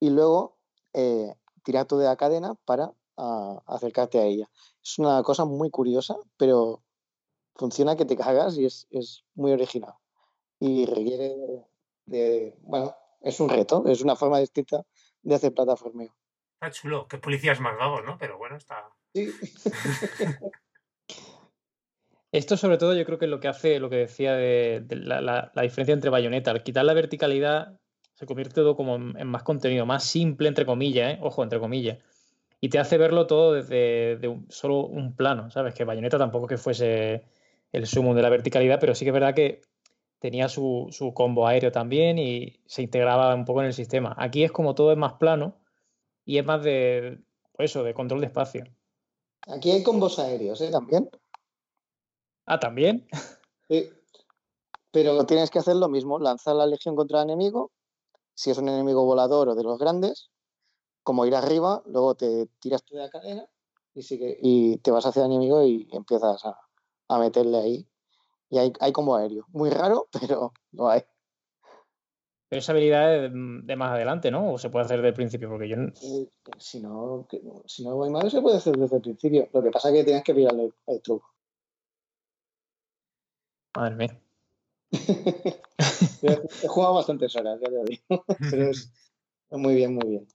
y 0.00 0.10
luego 0.10 0.56
eh, 0.94 1.34
tirar 1.62 1.86
tú 1.86 1.98
de 1.98 2.06
la 2.06 2.16
cadena 2.16 2.54
para 2.64 2.92
uh, 3.16 3.58
acercarte 3.66 4.18
a 4.18 4.24
ella. 4.24 4.50
Es 4.82 4.98
una 4.98 5.22
cosa 5.22 5.44
muy 5.44 5.70
curiosa, 5.70 6.16
pero 6.36 6.82
funciona 7.54 7.94
que 7.94 8.06
te 8.06 8.16
cagas 8.16 8.56
y 8.56 8.64
es, 8.64 8.86
es 8.90 9.24
muy 9.34 9.52
original. 9.52 9.94
Y 10.58 10.86
requiere 10.86 11.36
de, 12.06 12.58
bueno, 12.62 12.94
es 13.20 13.38
un 13.38 13.48
reto, 13.48 13.84
es 13.86 14.00
una 14.00 14.16
forma 14.16 14.38
distinta 14.38 14.84
de 15.22 15.34
hacer 15.34 15.54
plataformeo. 15.54 16.14
Está 16.60 16.72
chulo, 16.72 17.08
que 17.08 17.16
policías 17.16 17.58
más 17.58 17.78
vagos, 17.78 18.04
¿no? 18.04 18.18
Pero 18.18 18.36
bueno, 18.36 18.56
está. 18.56 18.86
Sí. 19.14 19.30
Esto 22.32 22.58
sobre 22.58 22.76
todo 22.76 22.94
yo 22.94 23.06
creo 23.06 23.18
que 23.18 23.24
es 23.24 23.30
lo 23.30 23.40
que 23.40 23.48
hace, 23.48 23.80
lo 23.80 23.88
que 23.88 23.96
decía 23.96 24.34
de, 24.34 24.82
de 24.84 24.96
la, 24.96 25.22
la, 25.22 25.50
la, 25.54 25.62
diferencia 25.62 25.94
entre 25.94 26.10
bayoneta. 26.10 26.50
Al 26.50 26.62
quitar 26.62 26.84
la 26.84 26.92
verticalidad 26.92 27.80
se 28.12 28.26
convierte 28.26 28.56
todo 28.56 28.76
como 28.76 28.96
en, 28.96 29.18
en 29.18 29.26
más 29.26 29.42
contenido, 29.42 29.86
más 29.86 30.04
simple, 30.04 30.48
entre 30.48 30.66
comillas, 30.66 31.14
¿eh? 31.14 31.18
ojo, 31.22 31.42
entre 31.42 31.60
comillas. 31.60 31.96
Y 32.60 32.68
te 32.68 32.78
hace 32.78 32.98
verlo 32.98 33.26
todo 33.26 33.54
desde 33.54 34.18
de 34.18 34.28
un, 34.28 34.46
solo 34.50 34.84
un 34.84 35.16
plano, 35.16 35.50
¿sabes? 35.50 35.72
Que 35.72 35.84
bayoneta 35.84 36.18
tampoco 36.18 36.46
que 36.46 36.58
fuese 36.58 37.24
el 37.72 37.86
sumo 37.86 38.14
de 38.14 38.20
la 38.20 38.28
verticalidad, 38.28 38.78
pero 38.80 38.94
sí 38.94 39.06
que 39.06 39.08
es 39.08 39.14
verdad 39.14 39.34
que 39.34 39.62
tenía 40.18 40.50
su, 40.50 40.88
su 40.90 41.14
combo 41.14 41.46
aéreo 41.46 41.72
también 41.72 42.18
y 42.18 42.60
se 42.66 42.82
integraba 42.82 43.34
un 43.34 43.46
poco 43.46 43.62
en 43.62 43.68
el 43.68 43.72
sistema. 43.72 44.14
Aquí 44.18 44.44
es 44.44 44.52
como 44.52 44.74
todo 44.74 44.92
es 44.92 44.98
más 44.98 45.14
plano 45.14 45.56
y 46.30 46.38
es 46.38 46.46
más 46.46 46.62
de, 46.62 47.20
pues 47.54 47.72
eso, 47.72 47.82
de 47.82 47.92
control 47.92 48.20
de 48.20 48.26
espacio. 48.26 48.62
Aquí 49.48 49.72
hay 49.72 49.82
combos 49.82 50.20
aéreos, 50.20 50.60
¿eh? 50.60 50.70
También. 50.70 51.10
Ah, 52.46 52.60
también. 52.60 53.08
Sí. 53.68 53.90
Pero 54.92 55.26
tienes 55.26 55.50
que 55.50 55.58
hacer 55.58 55.74
lo 55.74 55.88
mismo, 55.88 56.20
lanzar 56.20 56.54
la 56.54 56.66
legión 56.66 56.94
contra 56.94 57.18
el 57.18 57.30
enemigo. 57.30 57.72
Si 58.34 58.48
es 58.48 58.58
un 58.58 58.68
enemigo 58.68 59.04
volador 59.04 59.48
o 59.48 59.54
de 59.56 59.64
los 59.64 59.76
grandes, 59.80 60.30
como 61.02 61.26
ir 61.26 61.34
arriba, 61.34 61.82
luego 61.86 62.14
te 62.14 62.46
tiras 62.60 62.84
tú 62.84 62.94
de 62.94 63.00
la 63.00 63.10
cadena 63.10 63.48
y, 63.92 64.02
sigue, 64.02 64.38
y 64.40 64.76
te 64.76 64.92
vas 64.92 65.06
hacia 65.06 65.24
el 65.24 65.32
enemigo 65.32 65.64
y 65.64 65.88
empiezas 65.90 66.44
a, 66.44 66.56
a 67.08 67.18
meterle 67.18 67.58
ahí. 67.58 67.88
Y 68.50 68.58
hay, 68.58 68.72
hay 68.78 68.92
como 68.92 69.16
aéreo. 69.16 69.46
Muy 69.48 69.70
raro, 69.70 70.06
pero 70.20 70.52
lo 70.70 70.88
hay. 70.88 71.02
Pero 72.50 72.58
esa 72.58 72.72
habilidad 72.72 73.26
es 73.26 73.30
de 73.32 73.76
más 73.76 73.92
adelante, 73.92 74.32
¿no? 74.32 74.52
¿O 74.52 74.58
se 74.58 74.70
puede 74.70 74.84
hacer 74.84 74.96
desde 74.96 75.10
el 75.10 75.14
principio? 75.14 75.48
Porque 75.48 75.68
yo... 75.68 75.76
Si 76.58 76.80
no, 76.80 77.28
si 77.64 77.84
no 77.84 77.94
voy 77.94 78.10
mal, 78.10 78.28
se 78.28 78.42
puede 78.42 78.56
hacer 78.56 78.76
desde 78.76 78.96
el 78.96 79.02
principio. 79.02 79.48
Lo 79.52 79.62
que 79.62 79.70
pasa 79.70 79.90
es 79.90 79.94
que 79.94 80.04
tienes 80.04 80.24
que 80.24 80.34
pillarle 80.34 80.64
el, 80.64 80.74
el 80.88 81.00
truco. 81.00 81.32
Madre 83.76 83.94
mía. 83.94 84.20
He 86.62 86.66
jugado 86.66 86.94
bastantes 86.94 87.36
horas, 87.36 87.60
ya 87.60 87.68
te 87.68 87.84
digo. 87.84 88.24
Pero 88.50 88.70
es 88.70 88.92
muy 89.52 89.76
bien, 89.76 89.94
muy 89.94 90.08
bien. 90.08 90.26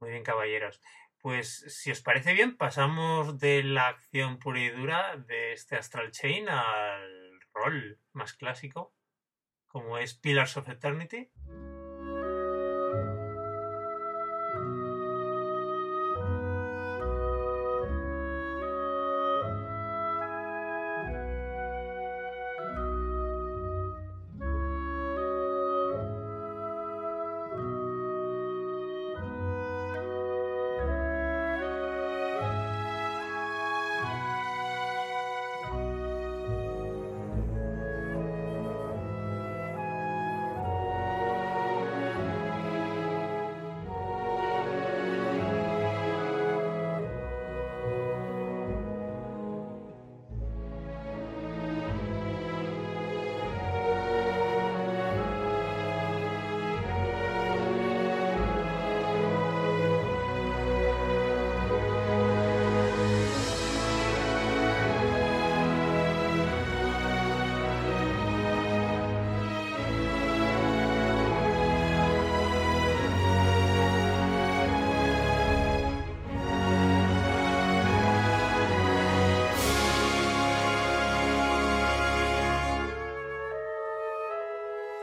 Muy 0.00 0.10
bien, 0.12 0.22
caballeros. 0.22 0.80
Pues 1.20 1.66
si 1.68 1.90
os 1.90 2.00
parece 2.00 2.32
bien, 2.32 2.56
pasamos 2.56 3.38
de 3.38 3.62
la 3.62 3.88
acción 3.88 4.38
pura 4.38 4.60
y 4.60 4.70
dura 4.70 5.22
de 5.28 5.52
este 5.52 5.76
Astral 5.76 6.10
Chain 6.10 6.48
al 6.48 7.38
rol 7.52 7.98
más 8.14 8.32
clásico, 8.32 8.94
como 9.72 9.96
es 9.96 10.14
Pillars 10.14 10.56
of 10.58 10.68
Eternity. 10.68 11.30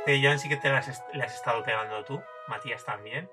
Que 0.09 0.19
Joan 0.23 0.39
sí 0.39 0.49
que 0.49 0.57
te 0.57 0.69
las 0.69 1.03
le 1.13 1.23
has 1.23 1.35
estado 1.35 1.63
pegando 1.63 2.03
tú, 2.03 2.19
Matías 2.47 2.83
también. 2.83 3.29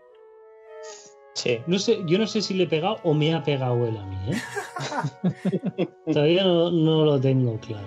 Sí. 1.32 1.62
No 1.66 1.78
sé, 1.78 2.00
yo 2.04 2.18
no 2.18 2.26
sé 2.26 2.42
si 2.42 2.52
le 2.52 2.64
he 2.64 2.66
pegado 2.66 2.98
o 3.02 3.14
me 3.14 3.34
ha 3.34 3.42
pegado 3.42 3.86
él 3.86 3.96
a 3.96 4.04
mí, 4.04 4.32
¿eh? 4.32 5.88
Todavía 6.12 6.44
no, 6.44 6.70
no 6.70 7.04
lo 7.06 7.18
tengo 7.18 7.58
claro. 7.60 7.86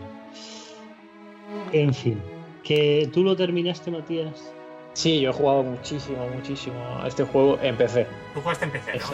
En 1.72 1.94
fin, 1.94 2.20
que 2.64 3.08
tú 3.14 3.24
lo 3.24 3.36
terminaste, 3.36 3.92
Matías. 3.92 4.52
Sí, 4.94 5.22
yo 5.22 5.30
he 5.30 5.34
jugado 5.34 5.62
muchísimo, 5.62 6.28
muchísimo 6.28 6.80
a 7.00 7.08
este 7.08 7.24
juego 7.24 7.60
en 7.62 7.78
PC. 7.78 8.08
Tú 8.34 8.42
jugaste 8.42 8.66
en 8.66 8.72
PC, 8.72 8.98
¿no? 8.98 9.06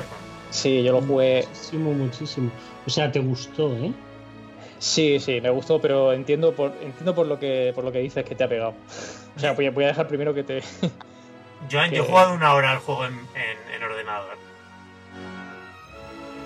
Sí, 0.52 0.84
yo 0.84 0.94
lo 0.94 1.02
jugué. 1.02 1.46
Muchísimo, 1.50 1.92
muchísimo. 1.92 2.52
O 2.88 2.90
sea, 2.90 3.12
te 3.12 3.20
gustó, 3.20 3.76
¿eh? 3.76 3.92
Sí, 4.80 5.20
sí, 5.20 5.42
me 5.42 5.50
gustó, 5.50 5.82
pero 5.82 6.14
entiendo 6.14 6.54
por, 6.54 6.72
entiendo 6.82 7.14
por 7.14 7.28
lo 7.28 7.40
que 7.40 7.72
por 7.76 7.84
lo 7.84 7.92
que 7.92 8.00
dices 8.00 8.24
que 8.24 8.36
te 8.36 8.44
ha 8.46 8.48
pegado. 8.48 8.74
O 9.36 9.40
sea, 9.40 9.52
voy 9.54 9.66
a, 9.68 9.72
voy 9.72 9.84
a 9.84 9.88
dejar 9.88 10.08
primero 10.08 10.34
que 10.34 10.44
te. 10.44 10.62
Joan, 11.72 11.92
yo 11.92 12.04
he 12.04 12.06
jugado 12.06 12.34
una 12.34 12.54
hora 12.54 12.72
al 12.74 12.80
juego 12.80 13.06
en, 13.06 13.14
en- 13.14 13.76
en 13.76 13.84
ordenador. 13.84 14.38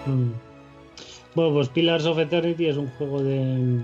Mm. 0.06 0.32
Bueno, 1.36 1.54
pues 1.54 1.70
Pillars 1.70 2.06
of 2.06 2.18
Eternity 2.18 2.68
es 2.68 2.78
un 2.78 2.88
juego 2.92 3.22
de. 3.22 3.82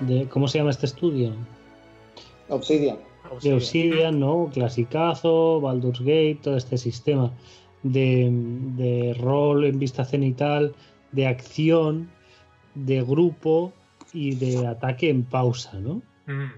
de 0.00 0.28
¿Cómo 0.28 0.48
se 0.48 0.58
llama 0.58 0.70
este 0.70 0.86
estudio? 0.86 1.32
Obsidian. 2.48 2.98
de 3.42 3.54
Obsidian, 3.54 4.18
¿no? 4.18 4.50
Clasicazo, 4.52 5.60
Baldur's 5.60 6.00
Gate, 6.00 6.38
todo 6.42 6.56
este 6.56 6.78
sistema 6.78 7.30
de, 7.82 8.28
de 8.32 9.14
rol 9.20 9.64
en 9.66 9.78
vista 9.78 10.04
cenital, 10.04 10.74
de 11.12 11.26
acción, 11.26 12.10
de 12.74 13.02
grupo 13.02 13.72
y 14.12 14.34
de 14.34 14.66
ataque 14.66 15.10
en 15.10 15.24
pausa, 15.24 15.74
¿no? 15.78 16.00
Mm, 16.26 16.50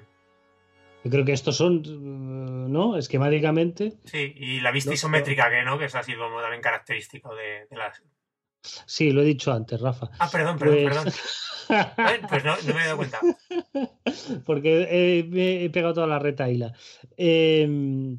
Yo 1.05 1.11
creo 1.11 1.25
que 1.25 1.33
estos 1.33 1.57
son, 1.57 1.83
eh, 1.87 2.69
¿no? 2.71 2.97
Esquemáticamente, 2.97 3.95
Sí, 4.05 4.35
y 4.37 4.61
la 4.61 4.71
vista 4.71 4.91
No, 4.91 4.95
isométrica 4.95 5.49
que 5.51 5.63
no, 5.63 5.79
que 5.79 5.87
es 5.87 5.95
así 5.95 6.15
como 6.15 6.41
también 6.41 6.61
característico 6.63 7.35
de, 7.35 7.67
de 7.71 7.77
las. 7.77 8.03
sí, 8.63 9.11
lo 9.11 9.23
he 9.23 9.25
dicho 9.25 9.53
antes, 9.53 9.81
Rafa. 9.81 10.11
Ah, 10.19 10.29
perdón, 10.31 10.59
perdón, 10.59 10.77
Pues- 10.83 10.95
perdón. 10.95 11.13
Eh, 11.71 12.21
Pues 12.29 12.45
no, 12.45 12.57
no 12.67 12.75
me 12.75 12.83
he 12.83 12.85
dado 12.85 12.97
cuenta. 12.97 13.21
Porque 14.45 14.89
eh, 14.91 15.25
me 15.29 15.63
he 15.65 15.71
pegado 15.71 15.95
toda 15.95 16.09
la 16.09 16.19
retaila. 16.19 16.73
Eh, 17.17 18.17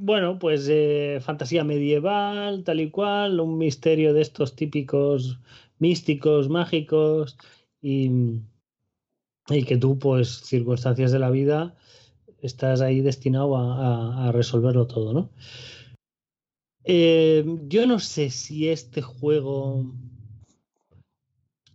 bueno, 0.00 0.38
pues 0.38 0.68
eh, 0.70 1.18
fantasía 1.20 1.64
medieval, 1.64 2.62
tal 2.62 2.80
y 2.80 2.90
cual, 2.90 3.40
un 3.40 3.58
misterio 3.58 4.14
de 4.14 4.20
estos 4.22 4.54
típicos 4.54 5.40
místicos, 5.80 6.48
mágicos, 6.48 7.36
y, 7.82 8.10
y 9.50 9.64
que 9.64 9.76
tú, 9.76 9.98
pues, 9.98 10.40
circunstancias 10.42 11.12
de 11.12 11.18
la 11.18 11.30
vida, 11.30 11.74
estás 12.40 12.80
ahí 12.80 13.00
destinado 13.00 13.56
a, 13.56 14.28
a- 14.28 14.32
resolverlo 14.32 14.86
todo, 14.86 15.12
¿no? 15.12 15.30
Eh, 16.84 17.44
yo 17.68 17.86
no 17.86 17.98
sé 17.98 18.30
si 18.30 18.68
este 18.68 19.02
juego 19.02 19.84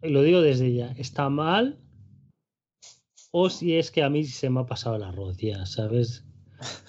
lo 0.01 0.21
digo 0.23 0.41
desde 0.41 0.73
ya, 0.73 0.91
está 0.97 1.29
mal 1.29 1.79
o 3.31 3.49
si 3.49 3.75
es 3.75 3.91
que 3.91 4.03
a 4.03 4.09
mí 4.09 4.23
se 4.25 4.49
me 4.49 4.61
ha 4.61 4.65
pasado 4.65 4.95
el 4.95 5.03
arroz 5.03 5.37
ya, 5.37 5.65
¿sabes? 5.65 6.23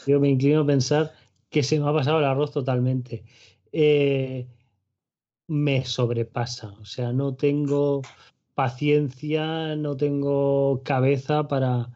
Yo 0.07 0.20
me 0.20 0.28
inclino 0.28 0.61
a 0.61 0.66
pensar 0.66 1.12
que 1.51 1.62
se 1.62 1.78
me 1.78 1.89
ha 1.89 1.93
pasado 1.93 2.18
el 2.18 2.24
arroz 2.24 2.53
totalmente. 2.53 3.24
Eh, 3.72 4.47
me 5.49 5.85
sobrepasa, 5.85 6.72
o 6.80 6.85
sea, 6.85 7.12
no 7.12 7.35
tengo 7.35 8.03
paciencia, 8.55 9.77
no 9.77 9.97
tengo 9.97 10.83
cabeza 10.85 11.49
para, 11.49 11.91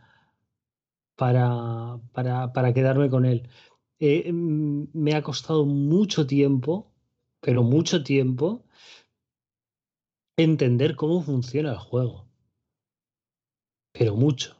para, 1.17 1.99
para, 2.13 2.53
para 2.53 2.75
quedarme 2.75 3.09
con 3.11 3.25
él. 3.25 3.49
Eh, 4.01 4.33
mm, 4.33 4.89
me 4.93 5.15
ha 5.15 5.23
costado 5.23 5.65
mucho 5.65 6.27
tiempo, 6.27 6.93
pero 7.41 7.63
mucho 7.63 8.03
tiempo, 8.03 8.65
entender 10.37 10.97
cómo 10.97 11.23
funciona 11.23 11.71
el 11.73 11.79
juego. 11.79 12.29
Pero 13.93 14.15
mucho. 14.15 14.57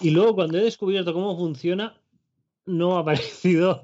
Y 0.00 0.10
luego 0.10 0.34
cuando 0.34 0.58
he 0.58 0.64
descubierto 0.64 1.12
cómo 1.12 1.36
funciona, 1.36 2.00
no 2.66 2.98
ha 2.98 3.04
parecido 3.04 3.82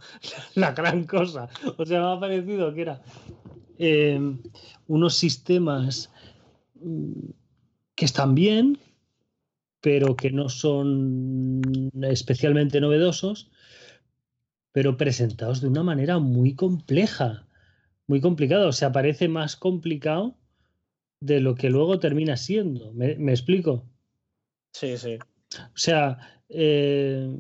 la 0.54 0.72
gran 0.72 1.04
cosa. 1.04 1.48
O 1.76 1.84
sea, 1.84 2.00
me 2.00 2.12
ha 2.12 2.20
parecido 2.20 2.74
que 2.74 2.82
era 2.82 3.02
eh, 3.78 4.20
unos 4.88 5.14
sistemas 5.14 6.10
que 7.94 8.04
están 8.04 8.34
bien, 8.34 8.78
pero 9.80 10.16
que 10.16 10.30
no 10.30 10.48
son 10.48 11.90
especialmente 12.02 12.80
novedosos, 12.80 13.50
pero 14.72 14.96
presentados 14.96 15.60
de 15.60 15.68
una 15.68 15.82
manera 15.82 16.18
muy 16.18 16.54
compleja, 16.54 17.46
muy 18.06 18.20
complicada. 18.20 18.66
O 18.68 18.72
sea, 18.72 18.92
parece 18.92 19.28
más 19.28 19.56
complicado 19.56 20.36
de 21.20 21.40
lo 21.40 21.54
que 21.54 21.70
luego 21.70 21.98
termina 21.98 22.36
siendo. 22.36 22.92
¿Me, 22.92 23.16
me 23.16 23.32
explico? 23.32 23.84
Sí, 24.72 24.96
sí. 24.96 25.18
O 25.56 25.76
sea, 25.76 26.42
eh, 26.48 27.36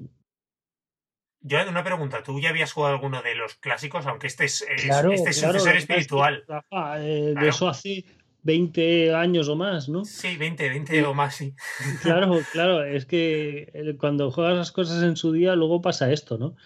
Joan, 1.48 1.68
una 1.68 1.84
pregunta. 1.84 2.22
¿Tú 2.22 2.38
ya 2.40 2.50
habías 2.50 2.72
jugado 2.72 2.94
alguno 2.94 3.22
de 3.22 3.34
los 3.34 3.54
clásicos? 3.54 4.04
Aunque 4.06 4.26
este 4.26 4.44
es, 4.44 4.62
es- 4.62 4.82
claro, 4.84 5.12
este 5.12 5.30
es 5.30 5.38
claro, 5.38 5.58
espiritual. 5.58 6.44
Rafa, 6.46 7.00
eh, 7.02 7.26
de 7.26 7.32
Claro. 7.32 7.48
eso 7.48 7.68
hace 7.68 8.04
20 8.42 9.14
años 9.14 9.48
o 9.48 9.56
más, 9.56 9.88
¿no? 9.88 10.04
Sí, 10.04 10.36
20, 10.36 10.68
20 10.68 11.04
o 11.04 11.14
más, 11.14 11.36
sí. 11.36 11.54
Claro, 12.02 12.38
claro, 12.52 12.84
es 12.84 13.06
que 13.06 13.70
eh, 13.72 13.96
cuando 13.98 14.30
juegas 14.30 14.56
las 14.56 14.72
cosas 14.72 15.02
en 15.02 15.16
su 15.16 15.32
día, 15.32 15.54
luego 15.54 15.82
pasa 15.82 16.12
esto, 16.12 16.38
¿no? 16.38 16.56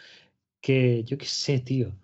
Que 0.61 1.05
yo 1.05 1.19
qué 1.19 1.27
sé, 1.27 1.59
tío. 1.61 1.97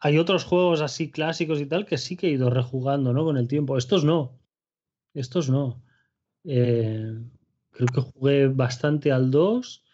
Hay 0.00 0.18
otros 0.18 0.44
juegos 0.44 0.80
así 0.80 1.10
clásicos 1.10 1.60
y 1.60 1.66
tal 1.66 1.86
que 1.86 1.98
sí 1.98 2.16
que 2.16 2.28
he 2.28 2.30
ido 2.30 2.50
rejugando, 2.50 3.12
¿no? 3.12 3.24
Con 3.24 3.36
el 3.36 3.48
tiempo. 3.48 3.76
Estos 3.76 4.04
no. 4.04 4.38
Estos 5.14 5.50
no. 5.50 5.82
Eh, 6.44 7.20
creo 7.70 7.86
que 7.88 8.00
jugué 8.00 8.48
bastante 8.48 9.10
al 9.12 9.30
2 9.30 9.84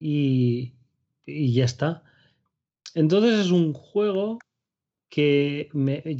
y, 0.00 0.74
y 1.26 1.52
ya 1.52 1.64
está. 1.64 2.02
Entonces 2.94 3.38
es 3.40 3.50
un 3.50 3.74
juego 3.74 4.38
que 5.16 5.70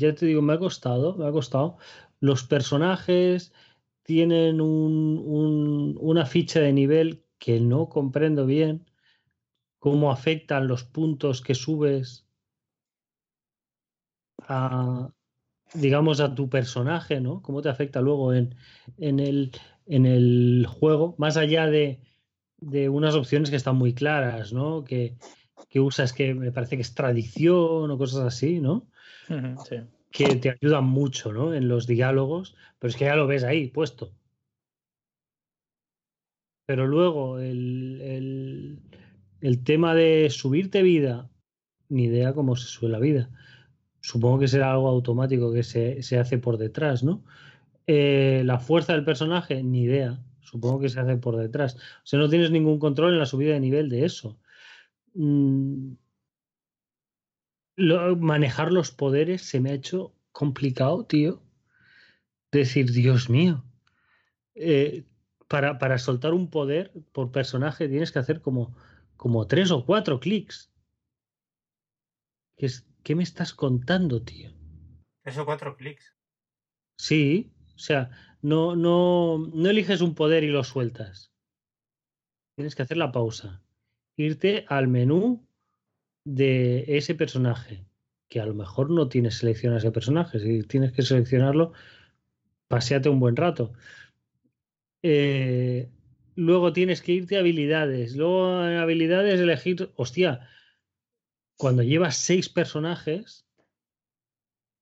ya 0.02 0.14
te 0.14 0.26
digo, 0.26 0.42
me 0.42 0.54
ha 0.54 0.58
costado, 0.58 1.16
me 1.16 1.26
ha 1.26 1.32
costado. 1.32 1.76
Los 2.20 2.44
personajes 2.44 3.52
tienen 4.02 4.60
un- 4.62 5.96
una 6.00 6.24
ficha 6.26 6.60
de 6.60 6.72
nivel 6.72 7.24
que 7.38 7.60
no 7.60 7.88
comprendo 7.90 8.46
bien, 8.46 8.86
cómo 9.80 10.10
afectan 10.12 10.68
los 10.68 10.84
puntos 10.84 11.42
que 11.42 11.54
subes 11.54 12.26
a, 14.48 15.10
digamos, 15.74 16.20
a 16.20 16.34
tu 16.34 16.48
personaje, 16.50 17.20
¿no? 17.20 17.42
Cómo 17.42 17.62
te 17.62 17.68
afecta 17.70 18.00
luego 18.00 18.34
en, 18.34 18.56
en 18.98 19.20
el, 19.20 19.52
en 19.86 20.06
el 20.06 20.66
juego, 20.68 21.14
más 21.18 21.36
allá 21.36 21.66
de, 21.68 22.00
de 22.58 22.88
unas 22.88 23.14
opciones 23.16 23.50
que 23.50 23.56
están 23.56 23.76
muy 23.76 23.94
claras, 23.94 24.52
¿no? 24.52 24.84
Que, 24.84 25.16
que 25.68 25.80
usas 25.80 26.12
que 26.12 26.34
me 26.34 26.52
parece 26.52 26.76
que 26.76 26.82
es 26.82 26.94
tradición 26.94 27.90
o 27.90 27.98
cosas 27.98 28.20
así, 28.24 28.60
¿no? 28.60 28.86
Sí. 29.64 29.76
que 30.12 30.36
te 30.36 30.50
ayudan 30.50 30.84
mucho 30.84 31.32
¿no? 31.32 31.52
en 31.54 31.68
los 31.68 31.86
diálogos, 31.86 32.56
pero 32.78 32.88
es 32.90 32.96
que 32.96 33.04
ya 33.06 33.16
lo 33.16 33.26
ves 33.26 33.44
ahí 33.44 33.68
puesto. 33.68 34.12
Pero 36.66 36.86
luego 36.86 37.38
el, 37.38 38.00
el- 38.02 38.80
el 39.40 39.62
tema 39.64 39.94
de 39.94 40.28
subirte 40.30 40.82
vida, 40.82 41.30
ni 41.88 42.04
idea 42.04 42.32
cómo 42.32 42.56
se 42.56 42.66
sube 42.66 42.88
la 42.90 42.98
vida. 42.98 43.30
Supongo 44.00 44.38
que 44.40 44.48
será 44.48 44.72
algo 44.72 44.88
automático 44.88 45.52
que 45.52 45.62
se, 45.62 46.02
se 46.02 46.18
hace 46.18 46.38
por 46.38 46.56
detrás, 46.58 47.02
¿no? 47.04 47.22
Eh, 47.86 48.42
la 48.44 48.58
fuerza 48.58 48.94
del 48.94 49.04
personaje, 49.04 49.62
ni 49.62 49.82
idea. 49.82 50.18
Supongo 50.40 50.80
que 50.80 50.88
se 50.88 51.00
hace 51.00 51.16
por 51.16 51.36
detrás. 51.36 51.76
O 51.76 52.06
sea, 52.06 52.18
no 52.18 52.28
tienes 52.28 52.50
ningún 52.50 52.78
control 52.78 53.12
en 53.12 53.18
la 53.18 53.26
subida 53.26 53.52
de 53.54 53.60
nivel 53.60 53.88
de 53.88 54.04
eso. 54.04 54.38
Mm, 55.16 55.96
lo- 57.76 58.16
manejar 58.16 58.72
los 58.72 58.90
poderes 58.90 59.42
se 59.42 59.60
me 59.60 59.70
ha 59.70 59.74
hecho 59.74 60.14
complicado, 60.32 61.04
tío. 61.06 61.42
Decir, 62.52 62.90
Dios 62.92 63.28
mío. 63.28 63.64
eh, 64.54 65.04
para, 65.48 65.78
para 65.78 65.98
soltar 65.98 66.34
un 66.34 66.50
poder 66.50 66.92
por 67.12 67.30
personaje 67.30 67.88
tienes 67.88 68.10
que 68.12 68.18
hacer 68.18 68.40
como, 68.40 68.76
como 69.16 69.46
tres 69.46 69.70
o 69.70 69.84
cuatro 69.86 70.18
clics. 70.20 70.72
¿Qué, 72.56 72.66
es- 72.66 72.86
¿Qué 73.04 73.14
me 73.14 73.22
estás 73.22 73.54
contando, 73.54 74.22
tío? 74.22 74.50
Tres 75.22 75.38
o 75.38 75.44
cuatro 75.44 75.76
clics. 75.76 76.16
Sí, 76.98 77.52
o 77.74 77.78
sea, 77.78 78.10
no, 78.42 78.74
no, 78.76 79.38
no 79.38 79.70
eliges 79.70 80.00
un 80.00 80.14
poder 80.14 80.42
y 80.44 80.48
lo 80.48 80.64
sueltas. 80.64 81.32
Tienes 82.56 82.74
que 82.74 82.82
hacer 82.82 82.96
la 82.96 83.12
pausa. 83.12 83.62
Irte 84.16 84.64
al 84.68 84.88
menú 84.88 85.46
de 86.24 86.84
ese 86.88 87.14
personaje, 87.14 87.84
que 88.28 88.40
a 88.40 88.46
lo 88.46 88.54
mejor 88.54 88.90
no 88.90 89.08
tienes 89.08 89.38
selección 89.38 89.74
a 89.74 89.78
ese 89.78 89.92
personaje. 89.92 90.40
Si 90.40 90.62
tienes 90.64 90.92
que 90.92 91.02
seleccionarlo, 91.02 91.72
paseate 92.68 93.08
un 93.08 93.20
buen 93.20 93.36
rato. 93.36 93.72
Eh, 95.02 95.88
luego 96.34 96.72
tienes 96.72 97.02
que 97.02 97.12
irte 97.12 97.36
a 97.36 97.40
habilidades, 97.40 98.16
luego 98.16 98.66
en 98.66 98.76
habilidades 98.76 99.40
elegir, 99.40 99.90
hostia, 99.96 100.48
cuando 101.56 101.82
llevas 101.82 102.16
seis 102.16 102.48
personajes, 102.48 103.46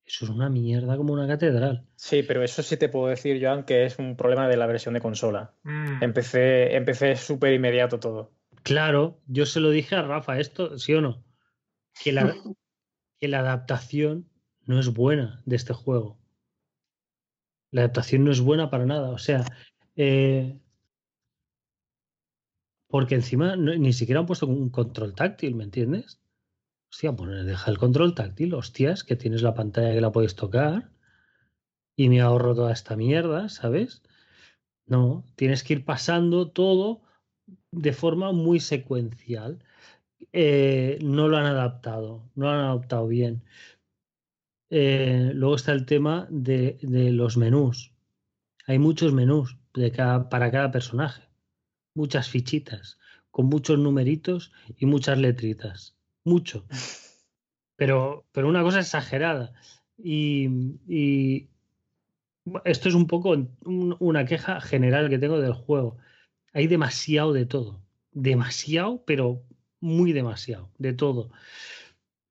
eso 0.06 0.26
es 0.26 0.30
una 0.30 0.50
mierda 0.50 0.96
como 0.96 1.12
una 1.14 1.26
catedral. 1.26 1.86
Sí, 1.96 2.22
pero 2.22 2.42
eso 2.42 2.62
sí 2.62 2.76
te 2.76 2.88
puedo 2.88 3.06
decir, 3.06 3.42
Joan, 3.42 3.64
que 3.64 3.84
es 3.84 3.98
un 3.98 4.16
problema 4.16 4.48
de 4.48 4.56
la 4.56 4.66
versión 4.66 4.94
de 4.94 5.00
consola. 5.00 5.54
Mm. 5.62 6.02
Empecé, 6.02 6.76
empecé 6.76 7.16
súper 7.16 7.54
inmediato 7.54 7.98
todo. 7.98 8.32
Claro, 8.64 9.20
yo 9.26 9.44
se 9.46 9.60
lo 9.60 9.70
dije 9.70 9.94
a 9.94 10.02
Rafa, 10.02 10.38
esto, 10.40 10.78
¿sí 10.78 10.94
o 10.94 11.00
no? 11.02 11.22
Que 12.02 12.12
la, 12.12 12.34
que 13.20 13.28
la 13.28 13.40
adaptación 13.40 14.28
no 14.66 14.80
es 14.80 14.92
buena 14.92 15.42
de 15.44 15.56
este 15.56 15.74
juego. 15.74 16.18
La 17.70 17.82
adaptación 17.82 18.24
no 18.24 18.32
es 18.32 18.40
buena 18.40 18.70
para 18.70 18.86
nada. 18.86 19.10
O 19.10 19.18
sea, 19.18 19.44
eh, 19.96 20.58
porque 22.88 23.16
encima 23.16 23.54
no- 23.56 23.74
ni 23.74 23.92
siquiera 23.92 24.20
han 24.20 24.26
puesto 24.26 24.46
un 24.46 24.70
control 24.70 25.14
táctil, 25.14 25.54
¿me 25.54 25.64
entiendes? 25.64 26.20
Hostia, 26.90 27.12
pues 27.12 27.44
deja 27.44 27.70
el 27.70 27.78
control 27.78 28.14
táctil, 28.14 28.54
hostias, 28.54 29.04
que 29.04 29.16
tienes 29.16 29.42
la 29.42 29.54
pantalla 29.54 29.92
que 29.92 30.00
la 30.00 30.12
puedes 30.12 30.36
tocar 30.36 30.90
y 31.96 32.08
me 32.08 32.20
ahorro 32.22 32.54
toda 32.54 32.72
esta 32.72 32.96
mierda, 32.96 33.48
¿sabes? 33.48 34.02
No, 34.86 35.24
tienes 35.36 35.64
que 35.64 35.74
ir 35.74 35.84
pasando 35.84 36.50
todo 36.50 37.02
de 37.74 37.92
forma 37.92 38.32
muy 38.32 38.60
secuencial. 38.60 39.62
Eh, 40.32 40.98
no 41.02 41.28
lo 41.28 41.36
han 41.36 41.46
adaptado, 41.46 42.30
no 42.34 42.46
lo 42.46 42.50
han 42.52 42.60
adaptado 42.60 43.06
bien. 43.08 43.42
Eh, 44.70 45.30
luego 45.34 45.54
está 45.56 45.72
el 45.72 45.86
tema 45.86 46.26
de, 46.30 46.78
de 46.82 47.10
los 47.12 47.36
menús. 47.36 47.92
Hay 48.66 48.78
muchos 48.78 49.12
menús 49.12 49.58
de 49.74 49.92
cada- 49.92 50.28
para 50.28 50.50
cada 50.50 50.70
personaje, 50.70 51.22
muchas 51.94 52.28
fichitas, 52.28 52.98
con 53.30 53.46
muchos 53.46 53.78
numeritos 53.78 54.52
y 54.78 54.86
muchas 54.86 55.18
letritas. 55.18 55.96
Mucho. 56.24 56.64
Pero, 57.76 58.24
pero 58.32 58.48
una 58.48 58.62
cosa 58.62 58.80
exagerada. 58.80 59.52
Y, 59.98 60.48
y 60.88 61.48
esto 62.64 62.88
es 62.88 62.94
un 62.94 63.06
poco 63.06 63.30
un- 63.30 63.96
una 64.00 64.24
queja 64.24 64.60
general 64.60 65.08
que 65.08 65.18
tengo 65.18 65.40
del 65.40 65.52
juego. 65.54 65.98
Hay 66.54 66.66
demasiado 66.68 67.32
de 67.34 67.44
todo. 67.46 67.82
Demasiado, 68.12 69.04
pero 69.04 69.42
muy 69.80 70.12
demasiado. 70.12 70.70
De 70.78 70.92
todo. 70.94 71.30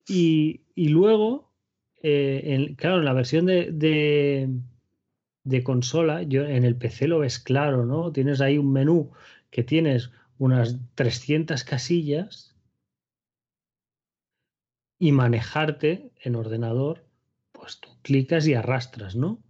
Y, 0.07 0.61
luego, 0.75 1.51
eh, 2.01 2.41
en- 2.45 2.75
claro, 2.75 2.99
en 2.99 3.05
la 3.05 3.13
versión 3.13 3.45
de 3.45 4.49
consola, 5.63 6.23
yo 6.23 6.45
en 6.45 6.63
el 6.63 6.77
PC 6.77 7.07
lo 7.07 7.19
ves 7.19 7.39
claro, 7.39 7.85
¿no? 7.85 8.11
Tienes 8.11 8.41
ahí 8.41 8.57
un 8.57 8.71
menú 8.71 9.11
que 9.49 9.63
tienes 9.63 10.11
unas 10.37 10.77
300 10.95 11.63
casillas 11.63 12.55
y 14.99 15.11
manejarte 15.11 16.11
en 16.21 16.35
ordenador, 16.35 17.05
pues 17.51 17.79
tú 17.79 17.89
clicas 18.01 18.47
y 18.47 18.53
arrastras, 18.53 19.15
¿no? 19.15 19.43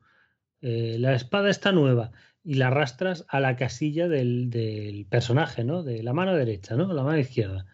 Eh, 0.61 0.97
la 0.99 1.13
espada 1.13 1.49
está 1.49 1.71
nueva 1.71 2.11
y 2.43 2.55
la 2.55 2.67
arrastras 2.67 3.25
a 3.29 3.39
la 3.39 3.55
casilla 3.55 4.07
del, 4.07 4.49
del 4.49 5.05
personaje, 5.05 5.63
¿no? 5.63 5.81
De 5.83 6.03
la 6.03 6.13
mano 6.13 6.35
derecha, 6.35 6.75
¿no? 6.75 6.91
La 6.93 7.03
mano 7.03 7.19
izquierda. 7.19 7.65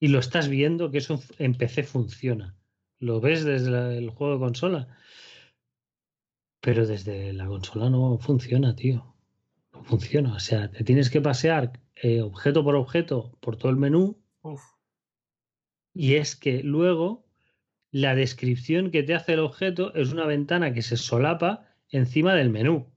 Y 0.00 0.08
lo 0.08 0.18
estás 0.18 0.48
viendo 0.48 0.90
que 0.90 0.98
eso 0.98 1.22
en 1.38 1.54
PC 1.54 1.84
funciona. 1.84 2.56
Lo 2.98 3.20
ves 3.20 3.44
desde 3.44 3.70
la- 3.70 3.94
el 3.94 4.10
juego 4.10 4.34
de 4.34 4.40
consola. 4.40 4.88
Pero 6.60 6.86
desde 6.86 7.32
la 7.32 7.46
consola 7.46 7.88
no 7.88 8.18
funciona, 8.18 8.74
tío. 8.76 9.14
No 9.72 9.82
funciona. 9.84 10.34
O 10.34 10.40
sea, 10.40 10.70
te 10.70 10.84
tienes 10.84 11.10
que 11.10 11.20
pasear 11.20 11.72
eh, 11.96 12.20
objeto 12.22 12.64
por 12.64 12.76
objeto 12.76 13.36
por 13.40 13.56
todo 13.56 13.70
el 13.70 13.76
menú 13.76 14.18
Uf. 14.42 14.62
y 15.94 16.14
es 16.14 16.34
que 16.36 16.62
luego 16.62 17.26
la 17.90 18.14
descripción 18.14 18.90
que 18.90 19.02
te 19.02 19.14
hace 19.14 19.34
el 19.34 19.40
objeto 19.40 19.94
es 19.94 20.12
una 20.12 20.24
ventana 20.26 20.72
que 20.72 20.82
se 20.82 20.96
solapa 20.96 21.66
encima 21.90 22.34
del 22.34 22.50
menú. 22.50 22.90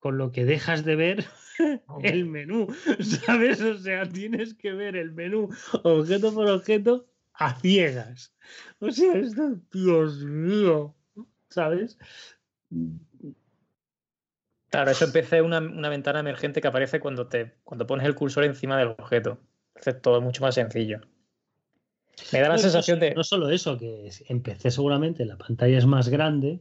Con 0.00 0.18
lo 0.18 0.32
que 0.32 0.44
dejas 0.44 0.84
de 0.84 0.96
ver 0.96 1.24
el 2.02 2.24
menú, 2.24 2.66
¿sabes? 3.00 3.60
O 3.60 3.78
sea, 3.78 4.08
tienes 4.08 4.54
que 4.54 4.72
ver 4.72 4.96
el 4.96 5.12
menú 5.12 5.48
objeto 5.84 6.34
por 6.34 6.48
objeto 6.48 7.06
a 7.34 7.54
ciegas. 7.60 8.34
O 8.80 8.90
sea, 8.90 9.14
esto, 9.14 9.60
Dios 9.72 10.24
mío, 10.24 10.94
¿sabes? 11.48 11.98
Claro, 14.70 14.90
eso 14.90 15.04
empecé 15.04 15.42
una, 15.42 15.58
una 15.58 15.88
ventana 15.88 16.20
emergente 16.20 16.60
que 16.60 16.68
aparece 16.68 17.00
cuando, 17.00 17.26
te, 17.26 17.56
cuando 17.64 17.86
pones 17.86 18.06
el 18.06 18.14
cursor 18.14 18.44
encima 18.44 18.78
del 18.78 18.88
objeto. 18.88 19.38
Hace 19.74 19.94
todo 19.94 20.20
mucho 20.20 20.42
más 20.42 20.54
sencillo. 20.54 21.00
Me 22.32 22.40
da 22.40 22.48
la 22.48 22.54
No, 22.54 22.58
sensación 22.58 22.98
no, 22.98 23.06
de. 23.06 23.14
No 23.14 23.24
solo 23.24 23.50
eso, 23.50 23.76
que 23.78 24.10
empecé 24.28 24.70
seguramente, 24.70 25.24
la 25.24 25.36
pantalla 25.36 25.78
es 25.78 25.86
más 25.86 26.08
grande, 26.08 26.60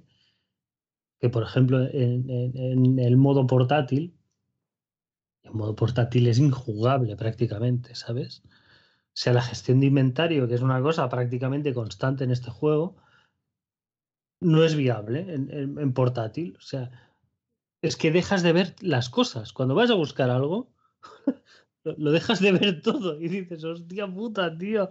que 1.20 1.30
por 1.30 1.43
ejemplo 1.43 1.86
en, 1.91 2.99
el 2.99 3.17
modo 3.17 3.45
portátil, 3.45 4.15
el 5.43 5.51
modo 5.51 5.76
portátil 5.76 6.28
es 6.28 6.39
injugable 6.39 7.15
prácticamente, 7.15 7.95
¿sabes? 7.95 8.43
O 8.45 9.22
sea, 9.22 9.34
la 9.34 9.41
gestión 9.41 9.80
de 9.80 9.88
inventario, 9.88 10.47
que 10.47 10.55
es 10.55 10.61
una 10.61 10.82
cosa 10.82 11.09
prácticamente 11.09 11.74
constante 11.74 12.24
en 12.24 12.32
este 12.32 12.51
juego, 12.51 12.95
no 14.41 14.63
es 14.63 14.76
viable 14.76 15.34
en 15.34 15.93
portátil. 15.93 16.55
O 16.57 16.61
sea, 16.61 16.89
es 17.82 17.95
que 17.95 18.11
dejas 18.11 18.43
de 18.43 18.53
ver 18.53 18.76
las 18.82 19.09
cosas. 19.09 19.53
Cuando 19.53 19.76
vas 19.76 19.89
a 19.89 19.95
buscar 19.95 20.30
algo, 20.30 20.72
lo, 21.84 21.95
lo 21.97 22.11
dejas 22.11 22.39
de 22.39 22.51
ver 22.51 22.82
todo 22.82 23.20
y 23.20 23.28
dices, 23.28 23.63
hostia 23.63 24.07
puta, 24.07 24.57
tío, 24.57 24.88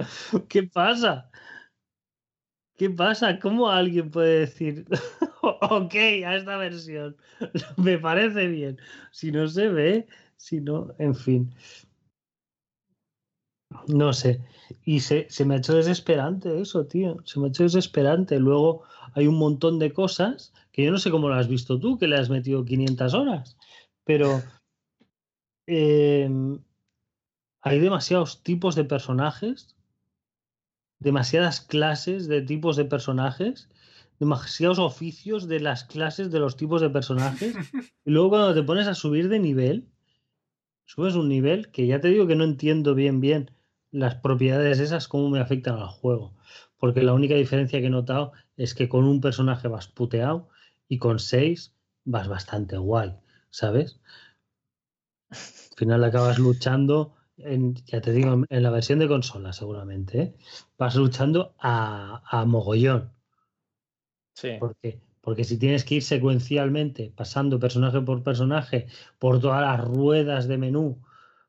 ¿qué 0.48 0.64
pasa? 0.64 1.30
¿Qué 2.78 2.88
pasa? 2.90 3.40
¿Cómo 3.40 3.68
alguien 3.68 4.08
puede 4.08 4.40
decir, 4.40 4.86
ok, 5.42 5.94
a 6.24 6.36
esta 6.36 6.56
versión 6.56 7.16
me 7.76 7.98
parece 7.98 8.46
bien? 8.46 8.78
Si 9.10 9.32
no 9.32 9.48
se 9.48 9.68
ve, 9.68 10.06
si 10.36 10.60
no, 10.60 10.94
en 10.98 11.16
fin. 11.16 11.52
No 13.88 14.12
sé. 14.12 14.40
Y 14.84 15.00
se, 15.00 15.26
se 15.28 15.44
me 15.44 15.54
ha 15.54 15.58
hecho 15.58 15.74
desesperante 15.74 16.60
eso, 16.60 16.86
tío. 16.86 17.16
Se 17.24 17.40
me 17.40 17.46
ha 17.46 17.48
hecho 17.48 17.64
desesperante. 17.64 18.38
Luego 18.38 18.84
hay 19.14 19.26
un 19.26 19.38
montón 19.38 19.80
de 19.80 19.92
cosas 19.92 20.54
que 20.70 20.84
yo 20.84 20.92
no 20.92 20.98
sé 20.98 21.10
cómo 21.10 21.28
lo 21.28 21.34
has 21.34 21.48
visto 21.48 21.80
tú, 21.80 21.98
que 21.98 22.06
le 22.06 22.16
has 22.16 22.30
metido 22.30 22.64
500 22.64 23.12
horas. 23.12 23.56
Pero 24.04 24.40
eh, 25.66 26.30
hay 27.60 27.78
demasiados 27.80 28.40
tipos 28.44 28.76
de 28.76 28.84
personajes, 28.84 29.77
demasiadas 30.98 31.60
clases 31.60 32.28
de 32.28 32.42
tipos 32.42 32.76
de 32.76 32.84
personajes, 32.84 33.68
demasiados 34.18 34.78
oficios 34.78 35.48
de 35.48 35.60
las 35.60 35.84
clases 35.84 36.30
de 36.30 36.40
los 36.40 36.56
tipos 36.56 36.80
de 36.80 36.90
personajes. 36.90 37.54
Y 38.04 38.10
luego 38.10 38.30
cuando 38.30 38.54
te 38.54 38.62
pones 38.62 38.86
a 38.86 38.94
subir 38.94 39.28
de 39.28 39.38
nivel, 39.38 39.86
subes 40.86 41.14
un 41.14 41.28
nivel 41.28 41.70
que 41.70 41.86
ya 41.86 42.00
te 42.00 42.08
digo 42.08 42.26
que 42.26 42.36
no 42.36 42.44
entiendo 42.44 42.94
bien 42.94 43.20
bien 43.20 43.50
las 43.90 44.14
propiedades 44.14 44.80
esas, 44.80 45.08
cómo 45.08 45.28
me 45.28 45.40
afectan 45.40 45.76
al 45.76 45.88
juego. 45.88 46.34
Porque 46.78 47.02
la 47.02 47.12
única 47.12 47.34
diferencia 47.34 47.80
que 47.80 47.86
he 47.86 47.90
notado 47.90 48.32
es 48.56 48.74
que 48.74 48.88
con 48.88 49.04
un 49.04 49.20
personaje 49.20 49.68
vas 49.68 49.88
puteado 49.88 50.48
y 50.88 50.98
con 50.98 51.18
seis 51.18 51.74
vas 52.04 52.28
bastante 52.28 52.78
guay, 52.78 53.14
¿sabes? 53.50 54.00
Al 55.30 55.76
final 55.76 56.04
acabas 56.04 56.38
luchando, 56.38 57.14
en, 57.38 57.74
ya 57.86 58.00
te 58.00 58.12
digo, 58.12 58.44
en 58.48 58.62
la 58.62 58.70
versión 58.70 58.98
de 58.98 59.08
consola 59.08 59.52
seguramente, 59.52 60.20
¿eh? 60.20 60.34
vas 60.76 60.94
luchando 60.96 61.54
a, 61.58 62.22
a 62.26 62.44
mogollón. 62.44 63.12
Sí. 64.34 64.56
Porque, 64.60 65.00
porque 65.20 65.44
si 65.44 65.58
tienes 65.58 65.84
que 65.84 65.96
ir 65.96 66.02
secuencialmente, 66.02 67.12
pasando 67.14 67.58
personaje 67.58 68.00
por 68.00 68.22
personaje, 68.22 68.86
por 69.18 69.40
todas 69.40 69.62
las 69.62 69.80
ruedas 69.86 70.48
de 70.48 70.58
menú, 70.58 71.02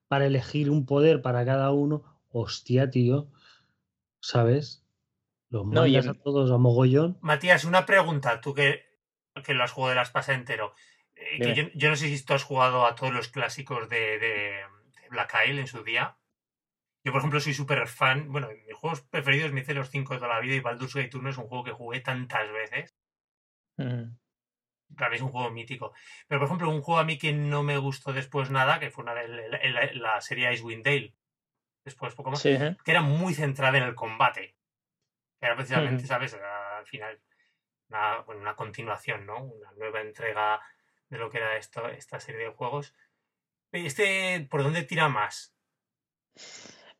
para 0.07 0.25
elegir 0.25 0.69
un 0.71 0.85
poder 0.85 1.21
para 1.21 1.45
cada 1.45 1.71
uno, 1.71 2.03
hostia, 2.31 2.89
tío, 2.89 3.27
¿sabes? 4.21 4.83
Los 5.49 5.65
No, 5.67 5.85
y 5.85 5.91
mandas 5.93 6.05
en- 6.05 6.11
a 6.19 6.23
todos 6.23 6.51
a 6.51 6.57
mogollón. 6.57 7.17
Matías, 7.21 7.63
una 7.63 7.85
pregunta, 7.85 8.41
tú 8.41 8.53
que, 8.53 8.83
que 9.43 9.53
lo 9.53 9.63
has 9.63 9.71
jugado 9.71 9.89
de 9.91 9.95
las 9.95 10.11
pasas 10.11 10.35
entero. 10.35 10.73
Eh, 11.15 11.39
que 11.41 11.53
yo, 11.53 11.63
yo 11.75 11.89
no 11.89 11.95
sé 11.95 12.07
si 12.15 12.23
tú 12.25 12.33
has 12.33 12.43
jugado 12.43 12.85
a 12.85 12.95
todos 12.95 13.13
los 13.13 13.27
clásicos 13.27 13.89
de- 13.89 14.17
de 14.19 14.51
Black 15.09 15.33
Isle 15.47 15.61
en 15.61 15.67
su 15.67 15.83
día. 15.83 16.17
Yo, 17.03 17.11
por 17.11 17.19
ejemplo, 17.19 17.39
soy 17.39 17.53
súper 17.53 17.87
fan. 17.87 18.31
Bueno, 18.31 18.49
mis 18.67 18.75
juegos 18.75 19.01
preferidos 19.01 19.51
me 19.51 19.61
hice 19.61 19.73
los 19.73 19.89
5 19.89 20.13
de 20.13 20.19
toda 20.19 20.33
la 20.33 20.39
vida 20.41 20.55
y 20.55 20.59
Baldur's 20.59 20.93
Gate 20.95 21.15
1 21.17 21.29
es 21.29 21.37
un 21.37 21.47
juego 21.47 21.63
que 21.63 21.71
jugué 21.71 22.01
tantas 22.01 22.51
veces. 22.51 22.97
Para 24.97 25.09
mí 25.09 25.15
es 25.17 25.21
un 25.21 25.29
juego 25.29 25.51
mítico. 25.51 25.93
Pero, 26.27 26.39
por 26.39 26.47
ejemplo, 26.47 26.69
un 26.69 26.81
juego 26.81 26.99
a 26.99 27.03
mí 27.05 27.17
que 27.17 27.31
no 27.31 27.63
me 27.63 27.77
gustó 27.77 28.11
después 28.11 28.49
nada, 28.49 28.79
que 28.79 28.89
fue 28.91 29.03
una 29.03 29.13
de 29.13 29.27
la, 29.27 29.59
la- 29.69 29.93
la 29.93 30.21
serie 30.21 30.51
Icewind 30.53 30.83
Dale. 30.83 31.15
Después, 31.85 32.15
poco 32.15 32.31
más. 32.31 32.41
Sí, 32.41 32.49
¿eh? 32.49 32.77
Que 32.83 32.91
era 32.91 33.01
muy 33.01 33.33
centrada 33.33 33.77
en 33.77 33.83
el 33.83 33.95
combate. 33.95 34.55
Era 35.39 35.55
precisamente. 35.55 36.03
¿sabes? 36.07 36.33
Era, 36.33 36.79
al 36.79 36.85
final, 36.85 37.21
una, 37.87 38.17
bueno, 38.21 38.41
una 38.41 38.55
continuación, 38.55 39.25
¿no? 39.25 39.43
Una 39.43 39.71
nueva 39.73 40.01
entrega 40.01 40.59
de 41.07 41.17
lo 41.17 41.29
que 41.29 41.37
era 41.37 41.55
esto, 41.55 41.87
esta 41.87 42.19
serie 42.19 42.41
de 42.41 42.49
juegos. 42.51 42.93
¿Este 43.71 44.47
por 44.49 44.63
dónde 44.63 44.83
tira 44.83 45.09
más? 45.09 45.55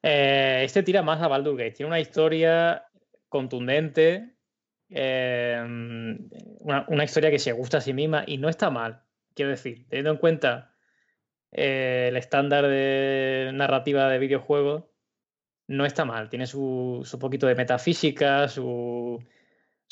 Eh, 0.01 0.61
este 0.63 0.84
tira 0.84 1.01
más 1.01 1.22
a 1.22 1.28
Baldur 1.28 1.57
Gate. 1.57 1.72
Tiene 1.72 1.88
una 1.88 1.99
historia 1.99 2.86
contundente, 3.28 4.36
eh, 4.89 5.61
una, 6.59 7.03
historia 7.03 7.32
que 7.32 7.39
se 7.39 7.51
gusta 7.51 7.78
a 7.78 7.82
sí 7.82 7.93
misma 7.93 8.24
y 8.26 8.38
no 8.38 8.49
está 8.49 8.70
mal. 8.70 9.03
Quiero 9.34 9.51
decir, 9.51 9.88
teniendo 9.88 10.11
en 10.11 10.17
cuenta 10.17 10.76
eh, 11.51 12.07
el 12.09 12.17
estándar 12.17 12.67
de 12.67 13.51
narrativa 13.53 14.09
de 14.09 14.20
videojuegos, 14.20 14.86
no 15.67 15.86
está 15.86 16.05
mal. 16.05 16.30
Tiene 16.30 16.47
su, 16.47 17.07
poquito 17.20 17.47
de 17.47 17.55
metafísica, 17.55 18.47
su, 18.47 19.24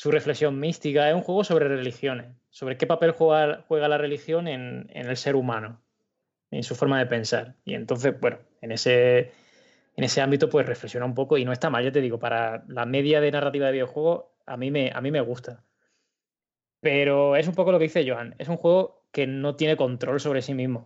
reflexión 0.04 0.58
mística. 0.58 1.08
Es 1.08 1.14
un 1.14 1.22
juego 1.22 1.44
sobre 1.44 1.68
religiones, 1.68 2.36
sobre 2.50 2.76
qué 2.76 2.86
papel 2.86 3.12
juega, 3.12 3.88
la 3.88 3.98
religión 3.98 4.48
en, 4.48 4.88
el 4.90 5.16
ser 5.16 5.36
humano, 5.36 5.82
en 6.50 6.62
su 6.62 6.74
forma 6.74 6.98
de 6.98 7.06
pensar. 7.06 7.54
Y 7.64 7.74
entonces, 7.74 8.18
bueno, 8.20 8.38
en 8.60 8.72
ese, 8.72 9.32
en 9.96 10.04
ese 10.04 10.20
ámbito, 10.20 10.48
pues 10.48 10.66
reflexiona 10.66 11.06
un 11.06 11.14
poco 11.14 11.38
y 11.38 11.44
no 11.44 11.52
está 11.52 11.70
mal, 11.70 11.84
ya 11.84 11.92
te 11.92 12.00
digo, 12.00 12.18
para 12.18 12.64
la 12.68 12.86
media 12.86 13.20
de 13.20 13.30
narrativa 13.30 13.66
de 13.66 13.72
videojuegos, 13.72 14.26
a 14.46 14.56
mí 14.56 14.70
me, 14.70 14.90
a 14.94 15.00
mí 15.00 15.10
me 15.10 15.20
gusta. 15.20 15.64
Pero 16.80 17.36
es 17.36 17.48
un 17.48 17.54
poco 17.54 17.72
lo 17.72 17.78
que 17.78 17.84
dice 17.84 18.08
Joan, 18.08 18.34
es 18.38 18.48
un 18.48 18.56
juego 18.56 19.04
que 19.12 19.26
no 19.26 19.56
tiene 19.56 19.76
control 19.76 20.20
sobre 20.20 20.42
sí 20.42 20.54
mismo. 20.54 20.84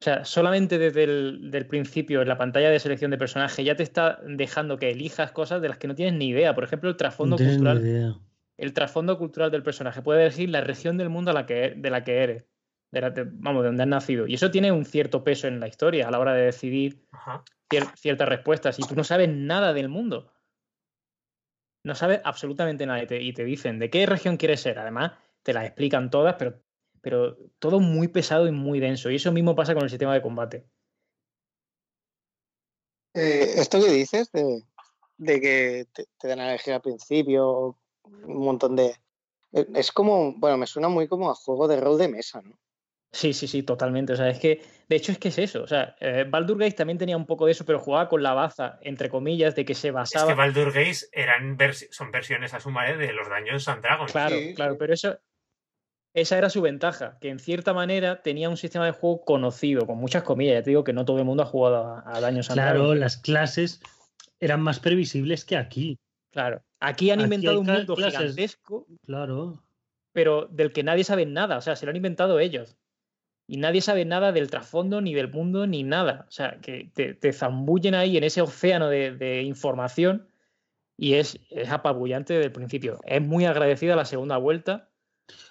O 0.00 0.04
sea, 0.04 0.24
solamente 0.24 0.78
desde 0.78 1.04
el 1.04 1.50
del 1.50 1.66
principio, 1.66 2.20
en 2.20 2.28
la 2.28 2.36
pantalla 2.36 2.68
de 2.68 2.78
selección 2.78 3.10
de 3.10 3.18
personaje, 3.18 3.64
ya 3.64 3.76
te 3.76 3.82
está 3.82 4.20
dejando 4.26 4.78
que 4.78 4.90
elijas 4.90 5.32
cosas 5.32 5.62
de 5.62 5.68
las 5.68 5.78
que 5.78 5.88
no 5.88 5.94
tienes 5.94 6.14
ni 6.14 6.28
idea. 6.28 6.54
Por 6.54 6.64
ejemplo, 6.64 6.90
el 6.90 6.96
trasfondo 6.96 7.36
No 7.38 7.44
cultural. 7.44 8.20
El 8.56 8.72
trasfondo 8.72 9.16
cultural 9.18 9.50
del 9.50 9.62
personaje. 9.62 10.02
Puede 10.02 10.22
elegir 10.22 10.50
la 10.50 10.60
región 10.60 10.98
del 10.98 11.08
mundo 11.08 11.30
a 11.30 11.34
la 11.34 11.46
que, 11.46 11.74
de 11.76 11.90
la 11.90 12.04
que 12.04 12.18
eres. 12.18 12.44
De 12.94 13.00
la- 13.00 13.10
de- 13.10 13.28
vamos, 13.28 13.62
de 13.62 13.68
donde 13.68 13.82
has 13.82 13.88
nacido. 13.88 14.26
Y 14.26 14.34
eso 14.34 14.50
tiene 14.50 14.70
un 14.70 14.84
cierto 14.84 15.24
peso 15.24 15.48
en 15.48 15.58
la 15.58 15.66
historia 15.66 16.06
a 16.06 16.10
la 16.12 16.20
hora 16.20 16.32
de 16.32 16.44
decidir 16.44 17.04
cier- 17.68 17.92
ciertas 17.96 18.28
respuestas. 18.28 18.78
Y 18.78 18.82
tú 18.82 18.94
no 18.94 19.02
sabes 19.02 19.28
nada 19.28 19.72
del 19.72 19.88
mundo. 19.88 20.32
No 21.82 21.94
sabes 21.94 22.20
absolutamente 22.24 22.86
nada. 22.86 23.02
Y 23.02 23.06
te, 23.06 23.20
y 23.20 23.32
te 23.32 23.44
dicen 23.44 23.78
de 23.78 23.90
qué 23.90 24.06
región 24.06 24.36
quieres 24.36 24.60
ser. 24.60 24.78
Además, 24.78 25.12
te 25.42 25.52
las 25.52 25.64
explican 25.66 26.08
todas, 26.08 26.36
pero, 26.38 26.62
pero 27.00 27.36
todo 27.58 27.80
muy 27.80 28.08
pesado 28.08 28.46
y 28.46 28.52
muy 28.52 28.78
denso. 28.80 29.10
Y 29.10 29.16
eso 29.16 29.32
mismo 29.32 29.56
pasa 29.56 29.74
con 29.74 29.82
el 29.82 29.90
sistema 29.90 30.14
de 30.14 30.22
combate. 30.22 30.64
Eh, 33.12 33.54
esto 33.56 33.80
que 33.80 33.90
dices 33.90 34.30
de, 34.32 34.62
de 35.18 35.40
que 35.40 35.86
te, 35.92 36.06
te 36.18 36.28
dan 36.28 36.40
a 36.40 36.48
elegir 36.50 36.74
al 36.74 36.80
principio 36.80 37.76
un 38.04 38.44
montón 38.44 38.76
de... 38.76 38.94
Es 39.52 39.92
como, 39.92 40.32
bueno, 40.34 40.56
me 40.56 40.66
suena 40.66 40.88
muy 40.88 41.06
como 41.06 41.30
a 41.30 41.34
juego 41.34 41.68
de 41.68 41.80
rol 41.80 41.98
de 41.98 42.08
mesa, 42.08 42.40
¿no? 42.42 42.58
Sí, 43.14 43.32
sí, 43.32 43.46
sí, 43.46 43.62
totalmente. 43.62 44.12
O 44.12 44.16
sea, 44.16 44.28
es 44.28 44.40
que, 44.40 44.60
de 44.88 44.96
hecho, 44.96 45.12
es 45.12 45.18
que 45.18 45.28
es 45.28 45.38
eso. 45.38 45.62
O 45.62 45.66
sea, 45.68 45.94
eh, 46.00 46.24
Baldur 46.28 46.58
Gate 46.58 46.72
también 46.74 46.98
tenía 46.98 47.16
un 47.16 47.26
poco 47.26 47.46
de 47.46 47.52
eso, 47.52 47.64
pero 47.64 47.78
jugaba 47.78 48.08
con 48.08 48.22
la 48.24 48.34
baza, 48.34 48.78
entre 48.82 49.08
comillas, 49.08 49.54
de 49.54 49.64
que 49.64 49.74
se 49.74 49.88
Es 49.88 49.94
basaba. 49.94 50.26
que 50.28 50.34
Baldur 50.34 50.72
Gates 50.72 51.08
eran 51.12 51.56
son 51.92 52.10
versiones 52.10 52.54
a 52.54 52.60
su 52.60 52.70
manera 52.70 52.96
de 52.98 53.12
los 53.12 53.28
Dungeons 53.28 53.68
and 53.68 53.82
Dragons. 53.82 54.10
Claro, 54.10 54.36
Sí, 54.36 54.52
claro, 54.54 54.76
pero 54.76 54.92
eso, 54.94 55.16
esa 56.12 56.38
era 56.38 56.50
su 56.50 56.60
ventaja, 56.60 57.16
que 57.20 57.28
en 57.28 57.38
cierta 57.38 57.72
manera 57.72 58.20
tenía 58.22 58.48
un 58.48 58.56
sistema 58.56 58.84
de 58.86 58.92
juego 58.92 59.24
conocido, 59.24 59.86
con 59.86 59.98
muchas 59.98 60.24
comillas. 60.24 60.54
Ya 60.56 60.62
te 60.64 60.70
digo 60.70 60.82
que 60.82 60.92
no 60.92 61.04
todo 61.04 61.18
el 61.18 61.24
mundo 61.24 61.44
ha 61.44 61.46
jugado 61.46 61.76
a, 61.86 62.00
a 62.16 62.20
Dungeons 62.20 62.50
and 62.50 62.56
Claro, 62.58 62.78
Dragons. 62.80 62.98
las 63.00 63.16
clases 63.18 63.80
eran 64.40 64.60
más 64.60 64.80
previsibles 64.80 65.44
que 65.44 65.56
aquí. 65.56 65.98
Claro. 66.32 66.62
Aquí 66.80 67.10
han 67.12 67.20
Aquí 67.20 67.24
inventado 67.24 67.60
un 67.60 67.66
mundo 67.66 67.94
clases. 67.94 68.18
gigantesco, 68.20 68.86
Claro. 69.06 69.62
pero 70.12 70.46
del 70.46 70.72
que 70.72 70.82
nadie 70.82 71.04
sabe 71.04 71.26
nada. 71.26 71.56
O 71.58 71.60
sea, 71.60 71.76
se 71.76 71.86
lo 71.86 71.90
han 71.90 71.96
inventado 71.96 72.40
ellos. 72.40 72.76
Y 73.46 73.58
nadie 73.58 73.80
sabe 73.82 74.04
nada 74.04 74.32
del 74.32 74.50
trasfondo, 74.50 75.00
ni 75.00 75.12
del 75.14 75.30
mundo, 75.30 75.66
ni 75.66 75.82
nada. 75.82 76.24
O 76.28 76.30
sea, 76.30 76.60
que 76.60 76.90
te, 76.94 77.14
te 77.14 77.32
zambullen 77.32 77.94
ahí 77.94 78.16
en 78.16 78.24
ese 78.24 78.40
océano 78.40 78.88
de, 78.88 79.12
de 79.16 79.42
información 79.42 80.28
y 80.96 81.14
es, 81.14 81.38
es 81.50 81.70
apabullante 81.70 82.34
desde 82.34 82.46
el 82.46 82.52
principio. 82.52 82.98
Es 83.04 83.20
muy 83.20 83.44
agradecida 83.44 83.96
la 83.96 84.04
segunda 84.06 84.38
vuelta. 84.38 84.90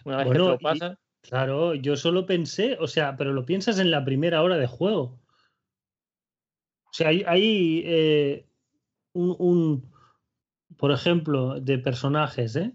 Una 0.06 0.18
vez 0.18 0.26
Bueno, 0.28 0.46
que 0.46 0.50
y- 0.50 0.54
lo 0.54 0.60
pasas. 0.60 0.98
Claro, 1.22 1.74
yo 1.74 1.96
solo 1.96 2.26
pensé, 2.26 2.78
o 2.82 2.88
sea, 2.88 3.16
pero 3.16 3.32
lo 3.32 3.46
piensas 3.46 3.80
en 3.80 3.92
la 3.92 4.04
primera 4.04 4.42
hora 4.42 4.58
de 4.58 4.68
juego. 4.68 5.22
O 6.86 6.92
sea, 6.92 7.08
hay, 7.10 7.24
hay, 7.26 7.84
eh, 7.86 8.46
un, 9.14 9.36
un- 9.40 9.94
por 10.78 10.92
ejemplo, 10.92 11.60
de 11.62 11.78
personajes, 11.80 12.56
¿eh? 12.58 12.74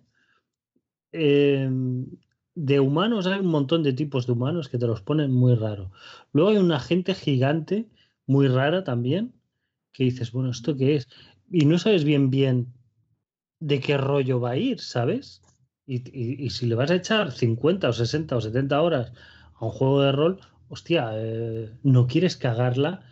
Em, 1.13 2.07
de 2.67 2.81
humanos 2.81 3.27
hay 3.27 3.41
un 3.41 3.47
montón 3.47 3.83
de 3.83 3.93
tipos 3.93 4.27
de 4.27 4.33
humanos 4.33 4.69
que 4.69 4.79
te 4.79 4.87
los 4.87 5.03
ponen 5.03 5.33
muy 5.33 5.55
raro. 5.55 5.93
Luego 6.33 6.51
hay 6.51 6.57
una 6.59 6.81
gente 6.81 7.15
gigante, 7.15 7.89
muy 8.27 8.49
rara 8.49 8.85
también, 8.85 9.35
que 9.93 10.05
dices, 10.05 10.33
bueno, 10.33 10.51
¿esto 10.51 10.77
qué 10.77 10.97
es? 10.97 11.09
Y 11.51 11.67
no 11.67 11.79
sabes 11.79 12.05
bien 12.05 12.31
bien 12.31 12.73
de 13.61 13.81
qué 13.81 13.97
rollo 13.99 14.41
va 14.41 14.51
a 14.53 14.57
ir, 14.57 14.81
¿sabes? 14.81 15.43
Y, 15.87 15.97
y- 16.47 16.51
si 16.51 16.67
le 16.67 16.75
vas 16.75 16.91
a 16.91 16.97
echar 16.97 17.33
50 17.33 17.89
o 17.89 17.93
60 17.93 18.37
o 18.37 18.41
70 18.41 18.83
horas 18.83 19.13
a 19.55 19.65
un 19.67 19.71
juego 19.73 20.03
de 20.03 20.13
rol, 20.13 20.41
hostia, 20.69 21.11
eh, 21.15 21.71
no 21.83 22.07
quieres 22.07 22.37
cagarla 22.37 23.03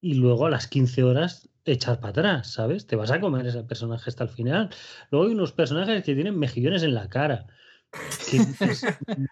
y 0.00 0.14
luego 0.14 0.46
a 0.46 0.50
las 0.50 0.66
15 0.68 1.02
horas 1.04 1.48
echar 1.64 2.00
para 2.00 2.10
atrás, 2.10 2.52
¿sabes? 2.52 2.86
Te 2.86 2.96
vas 2.96 3.10
a 3.10 3.20
comer 3.20 3.46
ese 3.46 3.62
personaje 3.64 4.10
hasta 4.10 4.24
el 4.24 4.30
final. 4.30 4.70
Luego 5.10 5.26
hay 5.26 5.34
unos 5.34 5.52
personajes 5.52 6.02
que 6.04 6.14
tienen 6.14 6.38
mejillones 6.38 6.82
en 6.82 6.94
la 6.94 7.08
cara. 7.08 7.46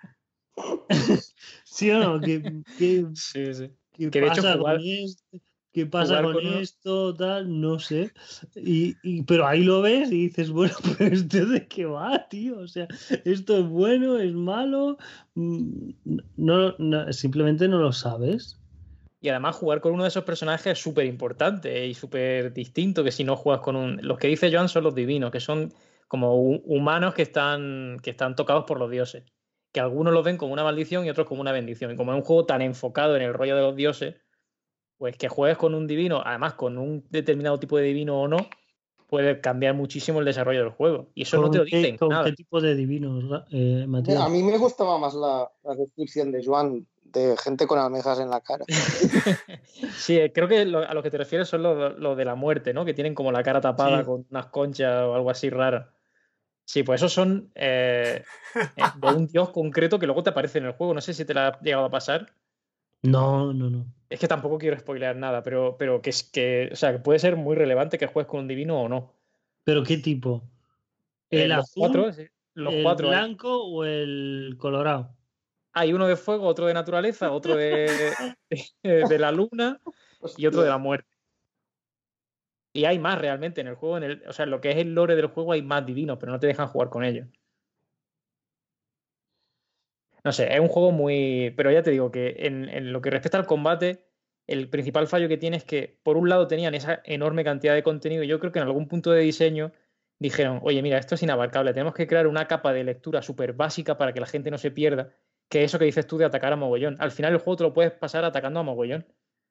¿Sí 1.64 1.90
o 1.90 1.98
no? 1.98 2.20
¿Qué, 2.20 2.42
qué- 2.78 3.06
Sí, 3.14 3.54
sí. 3.54 3.70
qué 3.92 4.10
Que 4.10 4.20
de 4.20 4.26
hecho 4.26 4.36
pasa 4.42 4.56
jugar- 4.56 4.76
con 4.78 4.86
esto? 4.86 5.22
¿Qué 5.72 5.84
pasa 5.84 6.22
con, 6.22 6.46
esto? 6.46 7.14
Tal, 7.14 7.60
no 7.60 7.78
sé. 7.78 8.10
Y, 8.54 8.94
y- 9.02 9.22
pero 9.24 9.46
ahí 9.46 9.62
lo 9.62 9.82
ves 9.82 10.10
y 10.10 10.28
dices, 10.28 10.50
bueno, 10.50 10.74
pero 10.98 11.14
esto 11.14 11.44
de 11.44 11.68
qué 11.68 11.84
va, 11.84 12.26
tío. 12.30 12.58
O 12.60 12.66
sea, 12.66 12.88
esto 13.26 13.58
es 13.58 13.66
bueno, 13.68 14.18
es 14.18 14.32
malo. 14.32 14.96
Mm, 15.34 15.90
No, 16.36 16.74
no, 16.78 17.12
simplemente 17.12 17.68
no 17.68 17.78
lo 17.78 17.92
sabes. 17.92 18.58
Y 19.20 19.28
además 19.28 19.56
jugar 19.56 19.80
con 19.82 19.92
uno 19.92 20.04
de 20.04 20.08
esos 20.08 20.24
personajes 20.24 20.72
es 20.74 20.78
súper 20.78 21.04
importante 21.04 21.86
y 21.86 21.92
súper 21.94 22.54
distinto 22.54 23.04
que 23.04 23.12
si 23.12 23.24
no 23.24 23.36
juegas 23.36 23.62
con 23.62 23.76
un... 23.76 23.98
Los 24.02 24.18
que 24.18 24.28
dice 24.28 24.50
Joan 24.52 24.68
son 24.70 24.84
los 24.84 24.94
divinos, 24.94 25.30
que 25.30 25.40
son 25.40 25.74
como 26.08 26.36
hu- 26.36 26.62
humanos 26.64 27.14
que 27.14 27.22
están, 27.22 27.98
que 28.02 28.10
están 28.10 28.36
tocados 28.36 28.64
por 28.64 28.78
los 28.78 28.90
dioses. 28.90 29.24
Que 29.72 29.80
algunos 29.80 30.12
los 30.14 30.24
ven 30.24 30.36
como 30.36 30.52
una 30.52 30.64
maldición 30.64 31.04
y 31.04 31.10
otros 31.10 31.26
como 31.26 31.40
una 31.40 31.52
bendición. 31.52 31.90
Y 31.90 31.96
como 31.96 32.12
es 32.12 32.16
un 32.16 32.24
juego 32.24 32.46
tan 32.46 32.62
enfocado 32.62 33.16
en 33.16 33.22
el 33.22 33.34
rollo 33.34 33.56
de 33.56 33.62
los 33.62 33.76
dioses, 33.76 34.14
pues 34.98 35.16
que 35.16 35.28
juegues 35.28 35.58
con 35.58 35.74
un 35.74 35.86
divino, 35.86 36.22
además 36.24 36.54
con 36.54 36.78
un 36.78 37.04
determinado 37.10 37.58
tipo 37.58 37.76
de 37.76 37.84
divino 37.84 38.20
o 38.20 38.28
no, 38.28 38.38
puede 39.08 39.40
cambiar 39.40 39.74
muchísimo 39.74 40.18
el 40.20 40.24
desarrollo 40.24 40.60
del 40.60 40.70
juego. 40.70 41.10
Y 41.14 41.22
eso 41.22 41.36
no 41.36 41.44
¿Con 41.44 41.50
te 41.52 41.58
lo 41.58 41.64
qué- 41.66 41.76
dicen 41.76 41.98
con 41.98 42.08
nada. 42.08 42.24
qué 42.24 42.32
tipo 42.32 42.60
de 42.60 42.74
divinos, 42.74 43.44
eh, 43.50 43.84
Matías? 43.86 44.20
A 44.20 44.28
mí 44.28 44.42
me 44.42 44.56
gustaba 44.58 44.98
más 44.98 45.14
la, 45.14 45.48
la 45.64 45.74
descripción 45.74 46.32
de 46.32 46.42
Joan 46.44 46.86
de 47.04 47.36
gente 47.36 47.66
con 47.66 47.78
almejas 47.78 48.18
en 48.20 48.30
la 48.30 48.40
cara. 48.40 48.64
Sí, 49.96 50.18
eh, 50.18 50.32
creo 50.32 50.48
que 50.48 50.64
lo- 50.64 50.78
a 50.88 50.94
lo 50.94 51.02
que 51.02 51.10
te 51.10 51.18
refieres 51.18 51.48
son 51.48 51.62
los 51.62 51.98
los 51.98 52.16
de 52.16 52.24
la 52.24 52.34
muerte, 52.34 52.72
¿no? 52.72 52.84
Que 52.84 52.94
tienen 52.94 53.14
como 53.14 53.30
la 53.32 53.42
cara 53.42 53.60
tapada 53.60 53.98
Sí. 54.00 54.04
con 54.04 54.26
unas 54.30 54.46
conchas 54.46 55.02
o 55.04 55.14
algo 55.14 55.30
así 55.30 55.50
raro. 55.50 55.86
Sí, 56.66 56.82
pues 56.82 57.00
esos 57.00 57.12
son 57.12 57.50
eh, 57.54 58.24
eh, 58.76 58.82
de 58.96 59.08
un 59.08 59.28
dios 59.28 59.50
concreto 59.50 60.00
que 60.00 60.06
luego 60.06 60.24
te 60.24 60.30
aparece 60.30 60.58
en 60.58 60.66
el 60.66 60.72
juego. 60.72 60.92
No 60.92 61.00
sé 61.00 61.14
si 61.14 61.24
te 61.24 61.32
la 61.32 61.48
ha 61.48 61.60
llegado 61.60 61.84
a 61.84 61.90
pasar. 61.90 62.32
No, 63.02 63.52
no, 63.52 63.70
no. 63.70 63.86
Es 64.10 64.18
que 64.18 64.26
tampoco 64.26 64.58
quiero 64.58 64.78
spoilear 64.78 65.14
nada, 65.16 65.44
pero, 65.44 65.76
pero 65.78 66.02
que 66.02 66.10
es 66.10 66.24
que, 66.24 66.68
o 66.72 66.76
sea, 66.76 66.92
que 66.92 66.98
puede 66.98 67.20
ser 67.20 67.36
muy 67.36 67.54
relevante 67.54 67.98
que 67.98 68.08
juegues 68.08 68.28
con 68.28 68.40
un 68.40 68.48
divino 68.48 68.80
o 68.80 68.88
no. 68.88 69.14
¿Pero 69.62 69.84
qué 69.84 69.98
tipo? 69.98 70.42
Eh, 71.30 71.44
¿El 71.44 71.50
los 71.50 71.58
azul, 71.60 71.80
cuatro, 71.80 72.12
sí, 72.12 72.26
los 72.54 72.74
el 72.74 72.82
cuatro. 72.82 73.10
hay. 73.10 73.14
blanco 73.14 73.64
o 73.64 73.84
el 73.84 74.56
colorado? 74.58 75.14
Hay 75.72 75.92
uno 75.92 76.08
de 76.08 76.16
fuego, 76.16 76.46
otro 76.46 76.66
de 76.66 76.74
naturaleza, 76.74 77.30
otro 77.30 77.54
de, 77.54 78.12
de, 78.50 78.64
de 79.08 79.18
la 79.18 79.30
luna 79.30 79.80
y 80.36 80.46
otro 80.46 80.62
de 80.62 80.68
la 80.68 80.78
muerte. 80.78 81.15
Y 82.76 82.84
hay 82.84 82.98
más 82.98 83.18
realmente 83.18 83.62
en 83.62 83.68
el 83.68 83.74
juego, 83.74 83.96
en 83.96 84.02
el, 84.02 84.22
o 84.28 84.32
sea, 84.32 84.44
en 84.44 84.50
lo 84.50 84.60
que 84.60 84.70
es 84.70 84.76
el 84.76 84.94
lore 84.94 85.16
del 85.16 85.28
juego 85.28 85.52
hay 85.52 85.62
más 85.62 85.86
divinos, 85.86 86.18
pero 86.20 86.30
no 86.30 86.38
te 86.38 86.46
dejan 86.46 86.68
jugar 86.68 86.90
con 86.90 87.04
ellos. 87.04 87.26
No 90.22 90.32
sé, 90.32 90.52
es 90.52 90.60
un 90.60 90.68
juego 90.68 90.92
muy. 90.92 91.54
Pero 91.56 91.70
ya 91.70 91.82
te 91.82 91.90
digo 91.90 92.10
que 92.10 92.34
en, 92.40 92.68
en 92.68 92.92
lo 92.92 93.00
que 93.00 93.10
respecta 93.10 93.38
al 93.38 93.46
combate, 93.46 94.04
el 94.46 94.68
principal 94.68 95.06
fallo 95.06 95.26
que 95.26 95.38
tiene 95.38 95.56
es 95.56 95.64
que, 95.64 95.98
por 96.02 96.18
un 96.18 96.28
lado, 96.28 96.48
tenían 96.48 96.74
esa 96.74 97.00
enorme 97.04 97.44
cantidad 97.44 97.74
de 97.74 97.82
contenido 97.82 98.22
y 98.22 98.28
yo 98.28 98.38
creo 98.40 98.52
que 98.52 98.58
en 98.58 98.66
algún 98.66 98.88
punto 98.88 99.10
de 99.10 99.22
diseño 99.22 99.72
dijeron, 100.18 100.60
oye, 100.62 100.82
mira, 100.82 100.98
esto 100.98 101.14
es 101.14 101.22
inabarcable, 101.22 101.72
tenemos 101.72 101.94
que 101.94 102.06
crear 102.06 102.26
una 102.26 102.46
capa 102.46 102.72
de 102.74 102.84
lectura 102.84 103.22
súper 103.22 103.54
básica 103.54 103.96
para 103.96 104.12
que 104.12 104.20
la 104.20 104.26
gente 104.26 104.50
no 104.50 104.58
se 104.58 104.70
pierda, 104.70 105.14
que 105.48 105.60
es 105.64 105.70
eso 105.70 105.78
que 105.78 105.86
dices 105.86 106.06
tú 106.06 106.18
de 106.18 106.26
atacar 106.26 106.52
a 106.52 106.56
mogollón. 106.56 106.96
Al 107.00 107.10
final 107.10 107.32
el 107.32 107.38
juego 107.38 107.56
te 107.56 107.64
lo 107.64 107.72
puedes 107.72 107.92
pasar 107.92 108.24
atacando 108.24 108.60
a 108.60 108.62
mogollón. 108.62 109.06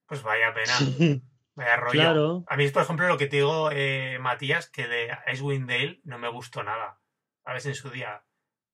Pues 0.08 0.22
vaya 0.22 0.54
pena, 0.54 1.22
vaya 1.56 1.76
rollo. 1.78 2.00
Claro. 2.00 2.44
A 2.48 2.58
mí, 2.58 2.70
por 2.70 2.84
ejemplo, 2.84 3.08
lo 3.08 3.18
que 3.18 3.28
te 3.28 3.38
digo, 3.38 3.70
eh, 3.72 4.18
Matías, 4.20 4.70
que 4.70 4.88
de 4.88 5.10
Icewind 5.34 5.70
Dale 5.70 6.02
no 6.04 6.20
me 6.20 6.30
gustó 6.30 6.64
nada. 6.64 7.00
¿Sabes? 7.44 7.66
En 7.66 7.76
su 7.76 7.90
día. 7.90 8.24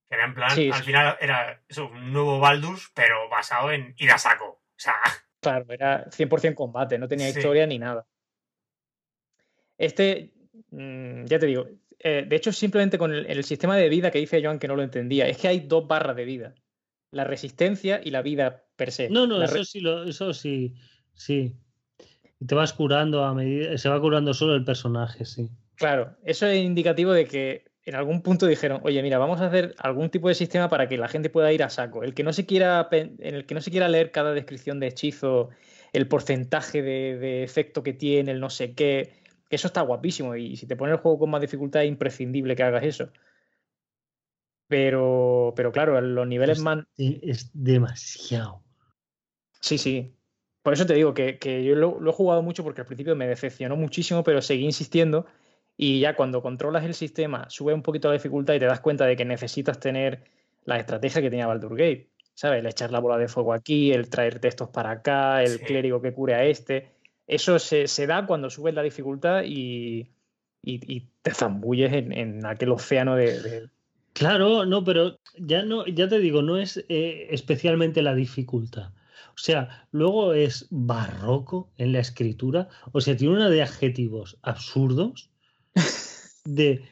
Que 0.10 0.16
era 0.16 0.26
en 0.26 0.34
plan, 0.34 0.52
Sí, 0.52 0.70
al 0.70 0.80
sí. 0.80 0.84
final 0.84 1.18
era 1.22 1.62
eso, 1.68 1.88
un 1.88 2.12
nuevo 2.12 2.40
Baldus, 2.40 2.92
pero 2.94 3.30
basado 3.30 3.72
en 3.72 3.94
ir 3.98 4.12
a 4.12 4.18
saco. 4.18 4.64
sea. 4.76 4.96
Claro, 5.42 5.66
era 5.70 6.06
100% 6.12 6.54
combate, 6.54 7.00
no 7.00 7.08
tenía 7.08 7.28
historia 7.28 7.66
ni 7.66 7.80
nada. 7.80 8.06
Este, 9.76 10.32
mm, 10.70 11.26
ya 11.26 11.40
te 11.40 11.48
digo, 11.48 11.66
eh, 11.98 12.26
de 12.28 12.36
hecho, 12.36 12.52
simplemente 12.52 13.00
con 13.00 13.12
el, 13.12 13.44
sistema 13.44 13.76
de 13.76 13.90
vida 13.90 14.12
que 14.12 14.20
dice 14.20 14.44
Joan 14.44 14.60
que 14.60 14.68
no 14.68 14.76
lo 14.76 14.84
entendía, 14.84 15.28
es 15.28 15.38
que 15.38 15.48
hay 15.48 15.62
dos 15.62 15.88
barras 15.88 16.16
de 16.16 16.26
vida: 16.26 16.54
la 17.10 17.24
resistencia 17.24 18.02
y 18.04 18.12
la 18.12 18.22
vida 18.22 18.66
per 18.76 18.92
se. 18.92 19.10
No, 19.10 19.26
no, 19.26 19.42
eso 19.42 19.64
sí, 19.64 19.84
eso 20.06 20.34
sí, 20.34 20.76
sí. 21.14 21.56
Y 22.42 22.48
te 22.48 22.56
vas 22.56 22.74
curando 22.74 23.24
a 23.24 23.36
medida, 23.36 23.78
se 23.78 23.88
va 23.88 24.02
curando 24.02 24.34
solo 24.34 24.56
el 24.56 24.66
personaje, 24.66 25.26
sí. 25.26 25.48
Claro, 25.76 26.18
eso 26.24 26.48
es 26.48 26.58
indicativo 26.58 27.14
de 27.14 27.26
que 27.26 27.66
en 27.86 27.94
algún 27.94 28.24
punto 28.24 28.48
dijeron, 28.48 28.82
oye, 28.84 29.00
mira, 29.04 29.20
vamos 29.20 29.42
a 29.42 29.46
hacer 29.46 29.76
algún 29.78 30.10
tipo 30.10 30.28
de 30.28 30.34
sistema 30.34 30.68
para 30.68 30.88
que 30.88 30.98
la 30.98 31.08
gente 31.08 31.30
pueda 31.30 31.54
ir 31.54 31.62
a 31.62 31.70
saco. 31.70 32.04
El 32.04 32.16
que 32.16 32.24
no 32.24 32.34
se 32.34 32.48
quiera, 32.48 32.90
en 32.92 33.36
el 33.36 33.46
que 33.46 33.54
no 33.54 33.62
se 33.62 33.70
quiera 33.70 33.88
leer 33.88 34.10
cada 34.10 34.34
descripción 34.34 34.80
de 34.80 34.88
hechizo, 34.88 35.50
el 35.94 36.08
porcentaje 36.08 36.82
de, 36.82 37.44
efecto 37.44 37.84
que 37.84 37.94
tiene, 37.94 38.32
el 38.32 38.40
no 38.40 38.50
sé 38.50 38.74
qué, 38.74 39.14
eso 39.52 39.68
está 39.68 39.82
guapísimo. 39.82 40.36
Y 40.36 40.58
si 40.58 40.66
te 40.66 40.76
pones 40.76 40.94
el 40.94 41.02
juego 41.02 41.20
con 41.20 41.30
más 41.30 41.42
dificultad, 41.42 41.84
es 41.84 41.90
imprescindible 41.90 42.56
que 42.56 42.64
hagas 42.64 42.84
eso. 42.84 43.12
Pero, 44.68 45.54
pero 45.56 45.72
claro, 45.72 46.02
los 46.02 46.28
niveles 46.28 46.60
más. 46.60 46.80
Es 46.98 47.52
demasiado. 47.54 48.64
Sí, 49.60 49.78
sí. 49.78 50.16
Por 50.64 50.74
eso 50.74 50.86
te 50.86 50.94
digo 50.94 51.14
que, 51.14 51.64
yo 51.64 51.76
lo, 51.76 52.10
he 52.10 52.14
jugado 52.14 52.42
mucho 52.44 52.64
porque 52.64 52.82
al 52.82 52.88
principio 52.88 53.16
me 53.16 53.28
decepcionó 53.28 53.76
muchísimo, 53.76 54.24
pero 54.24 54.42
seguí 54.42 54.66
insistiendo 54.66 55.26
y 55.76 56.00
ya 56.00 56.16
cuando 56.16 56.42
controlas 56.42 56.84
el 56.86 56.94
sistema, 56.94 57.50
sube 57.50 57.74
un 57.74 57.82
poquito 57.82 58.10
la 58.10 58.14
dificultad 58.14 58.54
y 58.54 58.60
te 58.60 58.66
das 58.66 58.82
cuenta 58.82 59.06
de 59.06 59.16
que 59.16 59.26
necesitas 59.26 59.80
tener 59.80 60.26
la 60.66 60.78
estrategia 60.78 61.22
que 61.22 61.30
tenía 61.30 61.48
Baldur 61.48 61.76
Gate. 61.76 62.10
¿Sabes? 62.34 62.60
El 62.60 62.68
echar 62.68 62.92
la 62.92 63.00
bola 63.00 63.18
de 63.18 63.28
fuego 63.28 63.54
aquí, 63.54 63.92
el 63.92 64.10
traer 64.10 64.40
textos 64.40 64.70
para 64.70 64.92
acá, 64.92 65.44
el 65.44 65.60
clérigo 65.60 66.02
que 66.02 66.14
cure 66.14 66.34
a 66.34 66.46
este. 66.46 66.92
Eso 67.28 67.60
se, 67.60 68.08
da 68.08 68.26
cuando 68.26 68.50
subes 68.50 68.74
la 68.74 68.84
dificultad 68.84 69.44
y, 69.46 70.12
te 70.62 71.34
zambulles 71.34 71.92
en, 71.94 72.46
aquel 72.46 72.72
océano 72.72 73.16
de, 73.16 73.70
Claro, 74.14 74.66
no, 74.66 74.84
pero 74.84 75.20
ya 75.38 75.64
no, 75.64 75.86
ya 75.88 76.08
te 76.08 76.20
digo, 76.20 76.42
no 76.42 76.58
es 76.58 76.84
eh, 76.90 77.28
especialmente 77.32 78.02
la 78.02 78.16
dificultad. 78.16 78.92
O 79.42 79.44
sea, 79.44 79.88
luego 79.90 80.36
es 80.36 80.68
barroco 80.70 81.74
en 81.78 81.94
la 81.94 82.00
escritura. 82.00 82.70
O 82.92 83.02
sea, 83.02 83.18
tiene 83.18 83.34
una 83.34 83.50
de 83.50 83.64
adjetivos 83.64 84.38
absurdos 84.44 85.32
de 86.46 86.88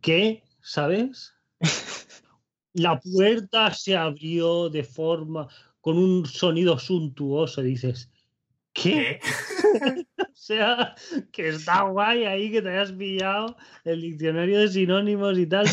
¿qué? 0.00 0.42
¿Sabes? 0.62 1.34
La 2.72 2.98
puerta 2.98 3.74
se 3.74 3.94
abrió 3.94 4.70
de 4.70 4.82
forma 4.82 5.48
con 5.82 5.98
un 5.98 6.24
sonido 6.24 6.78
suntuoso. 6.78 7.60
Dices, 7.60 8.10
¿qué? 8.72 9.20
o 10.18 10.34
sea, 10.34 10.94
que 11.32 11.48
está 11.48 11.82
guay 11.82 12.24
ahí 12.24 12.50
que 12.50 12.62
te 12.62 12.70
hayas 12.70 12.92
pillado 12.92 13.56
el 13.84 14.00
diccionario 14.00 14.60
de 14.60 14.68
sinónimos 14.68 15.38
y 15.38 15.46
tal, 15.46 15.66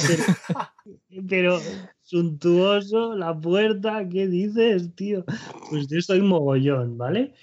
pero, 1.28 1.60
suntuoso, 2.04 3.16
la 3.16 3.38
puerta, 3.40 4.08
¿qué 4.10 4.28
dices, 4.28 4.94
tío? 4.96 5.26
Pues 5.70 5.88
yo 5.88 5.98
estoy 5.98 6.22
mogollón, 6.22 6.98
¿vale? 6.98 7.34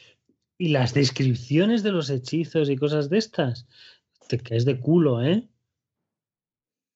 Y 0.58 0.68
las 0.68 0.94
descripciones 0.94 1.82
de 1.82 1.92
los 1.92 2.10
hechizos 2.10 2.70
y 2.70 2.76
cosas 2.76 3.10
de 3.10 3.18
estas, 3.18 3.66
te 4.28 4.38
caes 4.38 4.64
de 4.64 4.80
culo, 4.80 5.22
¿eh? 5.22 5.48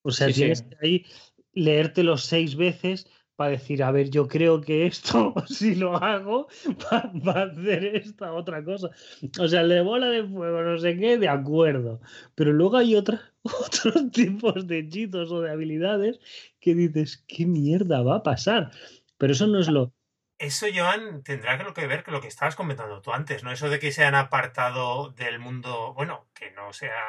O 0.03 0.11
sea, 0.11 0.33
tienes 0.33 0.63
que 0.63 0.77
ahí 0.81 1.07
leértelo 1.53 2.17
seis 2.17 2.57
veces 2.57 3.09
para 3.39 3.53
decir, 3.53 3.85
a 3.85 3.93
ver, 3.93 4.11
yo 4.11 4.27
creo 4.27 4.61
que 4.61 4.85
esto, 4.85 5.33
si 5.47 5.77
lo 5.77 5.97
hago, 5.97 6.49
va, 6.85 7.33
a 7.33 7.45
hacer 7.45 7.85
esta 7.85 8.33
otra 8.33 8.65
cosa. 8.65 8.91
O 9.39 9.47
sea, 9.47 9.63
le 9.63 9.81
bola 9.81 10.09
de 10.09 10.25
fuego, 10.25 10.61
no 10.63 10.77
sé 10.77 10.97
qué, 10.97 11.19
de 11.19 11.29
acuerdo. 11.29 12.01
Pero 12.35 12.53
luego 12.53 12.79
hay 12.79 12.97
otra, 12.97 13.33
otros 13.43 14.11
tipos 14.11 14.67
de 14.67 14.81
hechizos 14.81 15.31
o 15.31 15.41
de 15.41 15.53
habilidades 15.53 16.19
que 16.59 16.75
dices, 16.75 17.25
¿qué 17.29 17.47
mierda 17.47 18.03
va 18.03 18.17
a 18.17 18.23
pasar? 18.25 18.73
Pero 19.19 19.33
eso 19.33 19.47
no 19.47 19.61
es 19.61 19.69
lo, 19.69 19.93
eso, 20.39 20.67
Joan, 20.75 21.23
tendrá 21.23 21.59
que 21.75 21.87
ver 21.87 22.03
con 22.03 22.15
lo 22.15 22.21
que 22.21 22.27
estabas 22.27 22.57
comentando 22.57 23.03
tú 23.03 23.13
antes, 23.13 23.45
¿no? 23.45 23.53
Eso 23.53 23.71
de 23.71 23.79
que 23.79 23.93
se 23.93 24.05
han 24.05 24.17
apartado 24.17 25.11
del 25.11 25.39
mundo, 25.39 25.95
bueno, 25.95 26.29
que 26.35 26.51
no 26.51 26.73
sea 26.73 27.05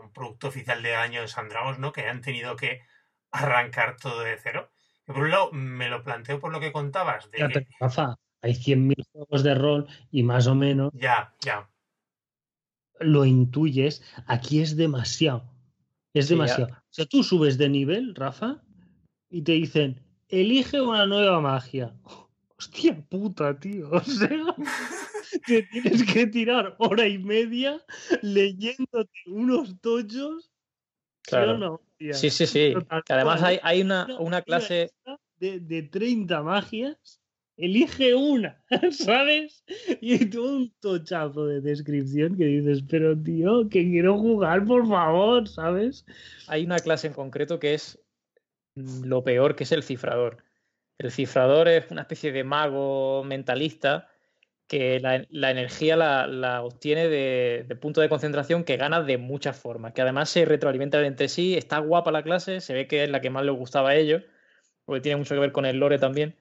un 0.00 0.10
producto 0.10 0.48
oficial 0.48 0.82
de 0.82 0.94
año 0.94 1.20
de 1.20 1.78
¿no? 1.78 1.92
Que 1.92 2.08
han 2.08 2.22
tenido 2.22 2.56
que 2.56 2.80
arrancar 3.30 3.96
todo 3.96 4.20
de 4.20 4.38
cero. 4.38 4.70
Que 5.06 5.12
por 5.12 5.22
un 5.22 5.30
lado, 5.30 5.52
me 5.52 5.88
lo 5.88 6.02
planteo 6.02 6.40
por 6.40 6.52
lo 6.52 6.60
que 6.60 6.72
contabas. 6.72 7.30
De 7.30 7.38
ya, 7.38 7.48
pero, 7.48 7.66
Rafa, 7.80 8.16
hay 8.42 8.52
100.000 8.52 9.04
juegos 9.12 9.42
de 9.42 9.54
rol 9.54 9.86
y 10.10 10.22
más 10.22 10.46
o 10.46 10.54
menos. 10.54 10.92
Ya, 10.94 11.34
ya. 11.40 11.68
Lo 13.00 13.24
intuyes. 13.24 14.02
Aquí 14.26 14.60
es 14.60 14.76
demasiado. 14.76 15.44
Es 16.12 16.28
demasiado. 16.28 16.72
o 16.72 16.92
sea, 16.92 17.06
tú 17.06 17.22
subes 17.22 17.58
de 17.58 17.68
nivel, 17.68 18.14
Rafa, 18.14 18.62
y 19.28 19.42
te 19.42 19.52
dicen, 19.52 20.02
elige 20.28 20.80
una 20.80 21.06
nueva 21.06 21.40
magia 21.40 21.94
hostia 22.58 22.96
puta, 23.08 23.58
tío. 23.58 23.90
O 23.92 24.00
sea, 24.00 25.40
que 25.44 25.62
tienes 25.64 26.04
que 26.04 26.26
tirar 26.28 26.76
hora 26.78 27.06
y 27.06 27.18
media 27.18 27.84
leyéndote 28.22 29.18
unos 29.26 29.80
tochos. 29.80 30.50
Claro. 31.22 31.82
Sí, 31.98 32.30
sí, 32.30 32.46
sí. 32.46 32.74
además 33.08 33.42
hay, 33.42 33.58
hay 33.62 33.82
una, 33.82 34.06
una 34.18 34.42
clase. 34.42 34.92
De, 35.38 35.60
de 35.60 35.82
30 35.82 36.42
magias, 36.42 37.20
elige 37.56 38.14
una, 38.14 38.62
¿sabes? 38.90 39.64
Y 40.00 40.26
todo 40.26 40.56
un 40.56 40.74
tochazo 40.80 41.46
de 41.46 41.60
descripción 41.60 42.36
que 42.36 42.44
dices, 42.44 42.82
pero 42.88 43.16
tío, 43.20 43.68
que 43.68 43.82
quiero 43.84 44.18
jugar, 44.18 44.64
por 44.64 44.86
favor, 44.86 45.48
¿sabes? 45.48 46.04
Hay 46.48 46.64
una 46.64 46.78
clase 46.78 47.08
en 47.08 47.14
concreto 47.14 47.58
que 47.58 47.74
es 47.74 47.98
lo 48.74 49.24
peor, 49.24 49.56
que 49.56 49.64
es 49.64 49.72
el 49.72 49.82
cifrador. 49.82 50.38
El 50.98 51.10
cifrador 51.10 51.68
es 51.68 51.90
una 51.90 52.02
especie 52.02 52.32
de 52.32 52.44
mago 52.44 53.24
mentalista 53.24 54.08
que 54.68 55.00
la, 55.00 55.50
energía 55.50 55.96
la, 55.96 56.62
obtiene 56.62 57.08
de, 57.08 57.76
punto 57.80 58.00
de 58.00 58.08
concentración 58.08 58.64
que 58.64 58.76
gana 58.76 59.02
de 59.02 59.18
muchas 59.18 59.58
formas, 59.58 59.92
que 59.92 60.02
además 60.02 60.28
se 60.28 60.44
retroalimentan 60.44 61.04
entre 61.04 61.28
sí, 61.28 61.56
está 61.56 61.78
guapa 61.78 62.10
la 62.10 62.22
clase, 62.22 62.60
se 62.60 62.74
ve 62.74 62.88
que 62.88 63.04
es 63.04 63.10
la 63.10 63.20
que 63.20 63.30
más 63.30 63.44
le 63.44 63.52
gustaba 63.52 63.90
a 63.90 63.94
ellos, 63.94 64.22
porque 64.84 65.00
tiene 65.00 65.16
mucho 65.16 65.34
que 65.34 65.40
ver 65.40 65.52
con 65.52 65.66
el 65.66 65.78
lore 65.78 65.98
también, 65.98 66.36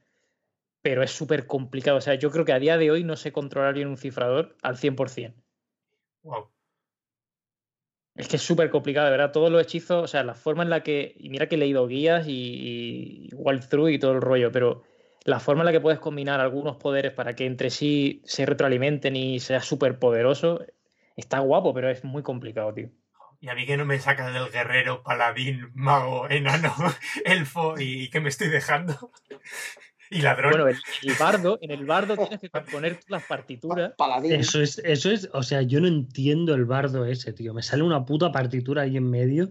pero 0.82 1.04
es 1.04 1.12
súper 1.12 1.46
complicado. 1.46 1.98
O 1.98 2.02
sea, 2.02 2.16
yo 2.16 2.32
creo 2.32 2.46
que 2.46 2.54
a 2.54 2.60
día 2.60 2.78
de 2.78 2.92
hoy 2.92 3.04
no 3.04 3.16
sé 3.16 3.32
controlar 3.32 3.74
bien 3.74 3.88
un 3.88 3.98
cifrador 3.98 4.56
al 4.62 4.78
100%. 4.78 5.34
Wow. 6.24 6.50
Es 8.16 8.28
que 8.28 8.38
es 8.38 8.42
súper 8.42 8.70
complicado, 8.70 9.06
de 9.06 9.12
verdad. 9.12 9.32
Todos 9.32 9.52
los 9.52 9.62
hechizos, 9.62 10.04
o 10.04 10.08
sea, 10.08 10.24
la 10.24 10.36
forma 10.36 10.64
en 10.64 10.70
la 10.70 10.84
que. 10.84 11.16
Y 11.18 11.30
mira 11.30 11.50
que 11.50 11.56
he 11.56 11.58
leído 11.58 11.86
guías 11.88 12.28
y, 12.28 13.30
y 13.30 13.34
walkthrough 13.34 13.90
y 13.90 14.00
todo 14.00 14.14
el 14.14 14.22
rollo, 14.22 14.52
pero 14.52 14.84
la 15.26 15.40
forma 15.40 15.64
en 15.64 15.66
la 15.66 15.72
que 15.72 15.82
puedes 15.82 16.00
combinar 16.00 16.40
algunos 16.40 16.78
poderes 16.78 17.12
para 17.12 17.36
que 17.36 17.46
entre 17.46 17.72
sí 17.72 18.22
se 18.26 18.46
retroalimenten 18.46 19.16
y 19.16 19.40
sea 19.40 19.60
súper 19.60 20.00
poderoso 20.00 20.62
está 21.16 21.40
guapo, 21.40 21.74
pero 21.74 21.90
es 21.90 22.04
muy 22.04 22.22
complicado, 22.22 22.74
tío. 22.74 22.90
Y 23.42 23.50
a 23.50 23.56
mí 23.56 23.66
que 23.66 23.76
no 23.76 23.86
me 23.86 24.00
sacas 24.00 24.34
del 24.34 24.50
guerrero, 24.50 25.04
paladín, 25.04 25.72
mago, 25.74 26.30
enano, 26.30 26.74
elfo 27.26 27.76
y 27.78 28.10
que 28.10 28.20
me 28.20 28.30
estoy 28.30 28.50
dejando. 28.50 29.12
Y 30.12 30.22
ladrón. 30.22 30.52
Bueno, 30.52 30.68
el, 30.68 31.14
bardo, 31.20 31.58
en 31.62 31.72
el 31.72 31.86
bardo 31.86 32.16
tienes 32.28 32.40
que 32.40 32.50
poner 32.50 33.00
las 33.08 33.24
partituras. 33.24 33.94
Eso 34.24 34.62
es, 34.62 34.78
eso 34.80 35.12
es, 35.12 35.30
o 35.34 35.42
sea, 35.42 35.64
yo 35.64 35.82
no 35.82 35.88
entiendo 35.88 36.54
el 36.54 36.66
bardo 36.66 37.06
ese, 37.06 37.34
tío. 37.34 37.54
Me 37.54 37.64
sale 37.64 37.82
una 37.82 38.06
puta 38.06 38.32
partitura 38.32 38.84
ahí 38.84 38.98
en 38.98 39.10
medio 39.10 39.50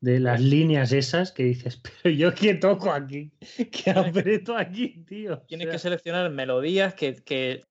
de 0.00 0.18
las 0.18 0.40
líneas 0.40 0.92
esas 0.92 1.30
que 1.32 1.44
dices, 1.44 1.80
pero 2.02 2.14
yo 2.14 2.34
qué 2.34 2.54
toco 2.54 2.90
aquí, 2.92 3.32
qué 3.70 3.90
aprieto 3.90 4.56
aquí, 4.56 5.04
tío. 5.06 5.40
Tienes 5.42 5.68
que 5.68 5.78
seleccionar 5.78 6.30
melodías 6.30 6.94
que, 6.94 7.64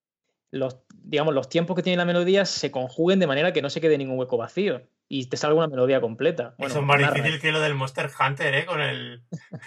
los, 0.51 0.79
digamos, 1.03 1.33
los 1.33 1.49
tiempos 1.49 1.75
que 1.75 1.83
tiene 1.83 1.97
la 1.97 2.05
melodía 2.05 2.45
se 2.45 2.71
conjuguen 2.71 3.19
de 3.19 3.27
manera 3.27 3.53
que 3.53 3.61
no 3.61 3.69
se 3.69 3.81
quede 3.81 3.97
ningún 3.97 4.17
hueco 4.17 4.37
vacío 4.37 4.81
y 5.07 5.25
te 5.25 5.37
salga 5.37 5.57
una 5.57 5.67
melodía 5.67 6.01
completa. 6.01 6.55
Eso 6.59 6.79
es 6.79 6.85
más 6.85 6.99
difícil 6.99 7.39
que 7.39 7.51
lo 7.51 7.59
del 7.59 7.75
Monster 7.75 8.09
Hunter, 8.19 8.53
¿eh? 8.53 8.65
Con 8.65 8.79
el. 8.81 9.23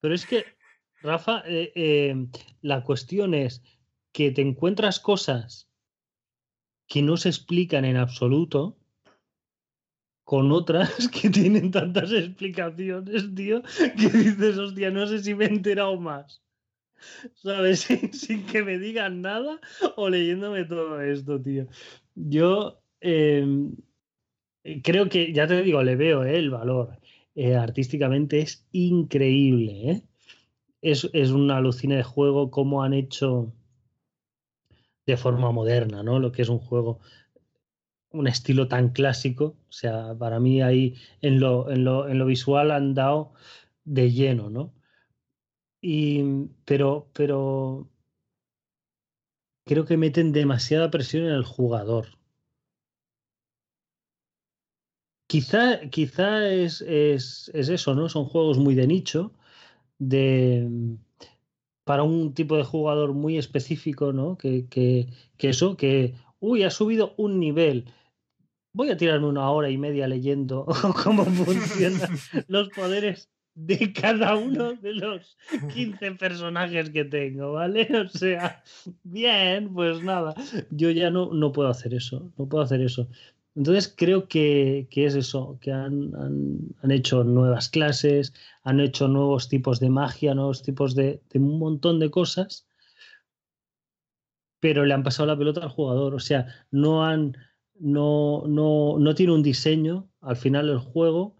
Pero 0.00 0.14
es 0.14 0.26
que, 0.26 0.44
Rafa, 1.02 1.42
eh, 1.46 1.72
eh, 1.74 2.26
la 2.60 2.82
cuestión 2.82 3.34
es 3.34 3.62
que 4.12 4.30
te 4.30 4.42
encuentras 4.42 5.00
cosas 5.00 5.70
que 6.86 7.02
no 7.02 7.16
se 7.16 7.30
explican 7.30 7.84
en 7.84 7.96
absoluto 7.96 8.78
con 10.24 10.50
otras 10.52 11.08
que 11.08 11.30
tienen 11.30 11.70
tantas 11.70 12.12
explicaciones, 12.12 13.34
tío, 13.34 13.62
que 13.62 14.08
dices, 14.08 14.58
hostia, 14.58 14.90
no 14.90 15.06
sé 15.06 15.22
si 15.22 15.34
me 15.34 15.46
he 15.46 15.48
enterado 15.48 15.98
más. 15.98 16.42
¿Sabes? 17.34 17.80
Sin, 18.12 18.46
que 18.46 18.62
me 18.62 18.78
digan 18.78 19.20
nada 19.20 19.60
o 19.96 20.08
leyéndome 20.08 20.64
todo 20.64 21.00
esto, 21.00 21.40
tío. 21.40 21.66
Yo 22.14 22.80
em, 23.00 23.76
creo 24.82 25.08
que, 25.08 25.32
ya 25.32 25.46
te 25.46 25.62
digo, 25.62 25.82
le 25.82 25.96
veo 25.96 26.24
eh, 26.24 26.38
el 26.38 26.50
valor. 26.50 26.98
Eh, 27.34 27.56
artísticamente 27.56 28.40
es 28.40 28.66
increíble. 28.72 29.90
¿eh? 29.90 30.02
es, 30.84 31.08
es 31.14 31.30
una 31.30 31.56
alucina 31.56 31.96
de 31.96 32.02
juego 32.02 32.50
cómo 32.50 32.82
han 32.82 32.92
hecho 32.92 33.54
de 35.06 35.16
forma 35.16 35.50
moderna, 35.50 36.02
¿no? 36.02 36.18
Lo 36.18 36.30
que 36.30 36.42
es 36.42 36.50
un 36.50 36.58
juego, 36.58 37.00
un 38.14 38.26
estilo 38.28 38.68
tan 38.68 38.90
clásico. 38.90 39.56
O 39.68 39.72
sea, 39.72 40.14
para 40.18 40.40
mí 40.40 40.62
ahí 40.62 40.94
en 41.20 41.40
lo, 41.40 41.70
en 41.70 41.84
lo, 41.84 42.08
en 42.08 42.18
lo 42.18 42.26
visual 42.26 42.70
han 42.70 42.94
dado 42.94 43.32
de 43.84 44.10
lleno, 44.12 44.50
¿no? 44.50 44.72
Y, 45.80 46.22
pero, 46.64 47.10
pero 47.12 47.88
creo 49.66 49.84
que 49.84 49.96
meten 49.96 50.32
demasiada 50.32 50.90
presión 50.90 51.24
en 51.24 51.32
el 51.32 51.44
jugador. 51.44 52.06
Quizá, 55.26 55.80
quizá 55.90 56.48
es, 56.48 56.80
es, 56.82 57.50
es, 57.54 57.68
eso, 57.68 57.94
¿no? 57.94 58.08
Son 58.08 58.24
juegos 58.24 58.58
muy 58.58 58.74
de 58.74 58.86
nicho, 58.86 59.32
de, 59.98 60.96
para 61.84 62.02
un 62.02 62.34
tipo 62.34 62.56
de 62.56 62.64
jugador 62.64 63.12
muy 63.14 63.38
específico, 63.38 64.12
¿no? 64.12 64.36
Que, 64.38 64.66
que, 64.68 65.08
que 65.36 65.50
eso, 65.50 65.76
que, 65.76 66.14
uy, 66.40 66.62
ha 66.62 66.70
subido 66.70 67.14
un 67.16 67.40
nivel. 67.40 67.86
Voy 68.74 68.90
a 68.90 68.96
tirarme 68.96 69.28
una 69.28 69.48
hora 69.50 69.70
y 69.70 69.78
media 69.78 70.08
leyendo 70.08 70.66
cómo 71.04 71.24
funcionan 71.24 72.10
los 72.48 72.68
poderes 72.70 73.30
de 73.54 73.92
cada 73.92 74.34
uno 74.34 74.74
de 74.74 74.94
los 74.94 75.38
15 75.72 76.12
personajes 76.12 76.90
que 76.90 77.04
tengo, 77.04 77.52
¿vale? 77.52 77.88
O 78.04 78.08
sea, 78.08 78.64
bien, 79.04 79.72
pues 79.72 80.02
nada, 80.02 80.34
yo 80.70 80.90
ya 80.90 81.10
no, 81.10 81.32
no 81.32 81.52
puedo 81.52 81.68
hacer 81.68 81.94
eso, 81.94 82.32
no 82.36 82.48
puedo 82.48 82.64
hacer 82.64 82.80
eso. 82.80 83.08
Entonces 83.54 83.94
creo 83.96 84.26
que, 84.26 84.88
que 84.90 85.06
es 85.06 85.14
eso, 85.14 85.56
que 85.60 85.70
han, 85.70 86.12
han, 86.16 86.58
han, 86.82 86.90
hecho 86.90 87.22
nuevas 87.22 87.68
clases, 87.68 88.34
han 88.64 88.80
hecho 88.80 89.06
nuevos 89.06 89.48
tipos 89.48 89.78
de 89.78 89.90
magia, 89.90 90.34
nuevos 90.34 90.62
tipos 90.62 90.96
de, 90.96 91.22
de, 91.30 91.38
un 91.38 91.60
montón 91.60 92.00
de 92.00 92.10
cosas, 92.10 92.66
pero 94.58 94.84
le 94.84 94.94
han 94.94 95.04
pasado 95.04 95.28
la 95.28 95.38
pelota 95.38 95.62
al 95.62 95.68
jugador, 95.68 96.16
o 96.16 96.18
sea, 96.18 96.48
no 96.72 97.04
han, 97.04 97.36
no, 97.78 98.44
no, 98.46 98.98
no 98.98 99.14
tiene 99.14 99.32
un 99.32 99.42
diseño 99.42 100.08
al 100.20 100.36
final 100.36 100.66
del 100.68 100.78
juego 100.78 101.36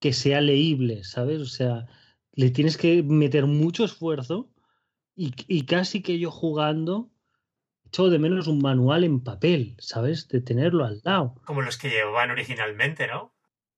que 0.00 0.12
sea 0.12 0.40
leíble, 0.40 1.04
¿sabes? 1.04 1.40
O 1.40 1.46
sea, 1.46 1.86
le 2.32 2.50
tienes 2.50 2.76
que 2.76 3.02
meter 3.02 3.46
mucho 3.46 3.84
esfuerzo 3.84 4.50
y, 5.14 5.32
y 5.46 5.66
casi 5.66 6.02
que 6.02 6.18
yo 6.18 6.30
jugando 6.30 7.10
echo 7.86 8.10
de 8.10 8.18
menos 8.18 8.48
un 8.48 8.60
manual 8.60 9.04
en 9.04 9.22
papel, 9.22 9.76
¿sabes? 9.78 10.26
De 10.28 10.40
tenerlo 10.40 10.84
al 10.84 11.00
lado. 11.04 11.36
Como 11.44 11.62
los 11.62 11.78
que 11.78 11.90
llevaban 11.90 12.30
originalmente, 12.30 13.06
¿no? 13.06 13.32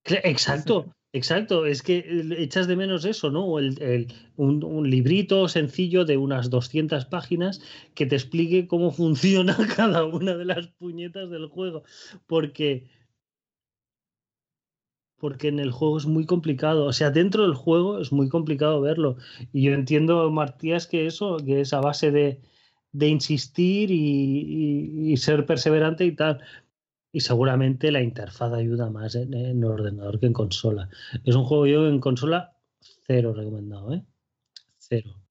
Exacto, 0.05 0.95
exacto. 1.13 1.67
Es 1.67 1.83
que 1.83 2.05
echas 2.39 2.67
de 2.67 2.77
menos 2.77 3.05
eso, 3.05 3.31
¿no? 3.31 3.59
El, 3.59 3.81
el, 3.83 4.13
un, 4.37 4.63
un, 4.65 4.91
librito 4.91 5.49
sencillo 5.49 6.05
de 6.05 6.17
unas 6.17 6.51
200 6.51 7.07
páginas 7.07 7.61
que 7.95 8.07
te 8.07 8.17
explique 8.17 8.67
cómo 8.67 8.91
funciona 8.93 9.57
cada 9.77 10.05
una 10.05 10.37
de 10.37 10.45
las 10.45 10.69
puñetas 10.69 11.31
del 11.31 11.47
juego. 11.47 11.85
Porque 12.27 12.89
porque 15.19 15.49
en 15.49 15.59
el 15.59 15.71
juego 15.73 15.99
es 15.99 16.07
muy 16.07 16.27
complicado. 16.27 16.85
O 16.85 16.93
sea, 16.93 17.11
dentro 17.11 17.43
del 17.45 17.55
juego 17.55 17.99
es 18.01 18.13
muy 18.13 18.29
complicado 18.29 18.81
verlo. 18.81 19.17
Y 19.53 19.63
yo 19.63 19.73
entiendo, 19.73 20.31
Martías, 20.31 20.87
que 20.87 21.07
eso, 21.07 21.39
que 21.39 21.61
es 21.63 21.73
a 21.73 21.81
base 21.81 22.11
de, 22.11 22.41
de 22.93 23.09
insistir 23.09 23.91
y, 23.91 25.17
ser 25.17 25.47
perseverante 25.47 26.05
y 26.05 26.13
tal. 26.13 26.41
Y 27.17 27.21
seguramente 27.21 27.91
la 27.91 28.03
interfaz 28.03 28.53
ayuda 28.53 28.91
más 28.91 29.15
en, 29.15 29.33
en, 29.33 29.65
ordenador 29.65 30.21
que 30.21 30.27
en 30.27 30.35
consola. 30.35 30.91
Es 31.25 31.35
un 31.35 31.45
juego 31.45 31.67
yo 31.67 31.89
en 31.89 31.99
consola 31.99 32.59
cero 33.07 33.33
recomendado, 33.35 33.95
¿eh? 33.95 34.03
Cero. 34.77 35.23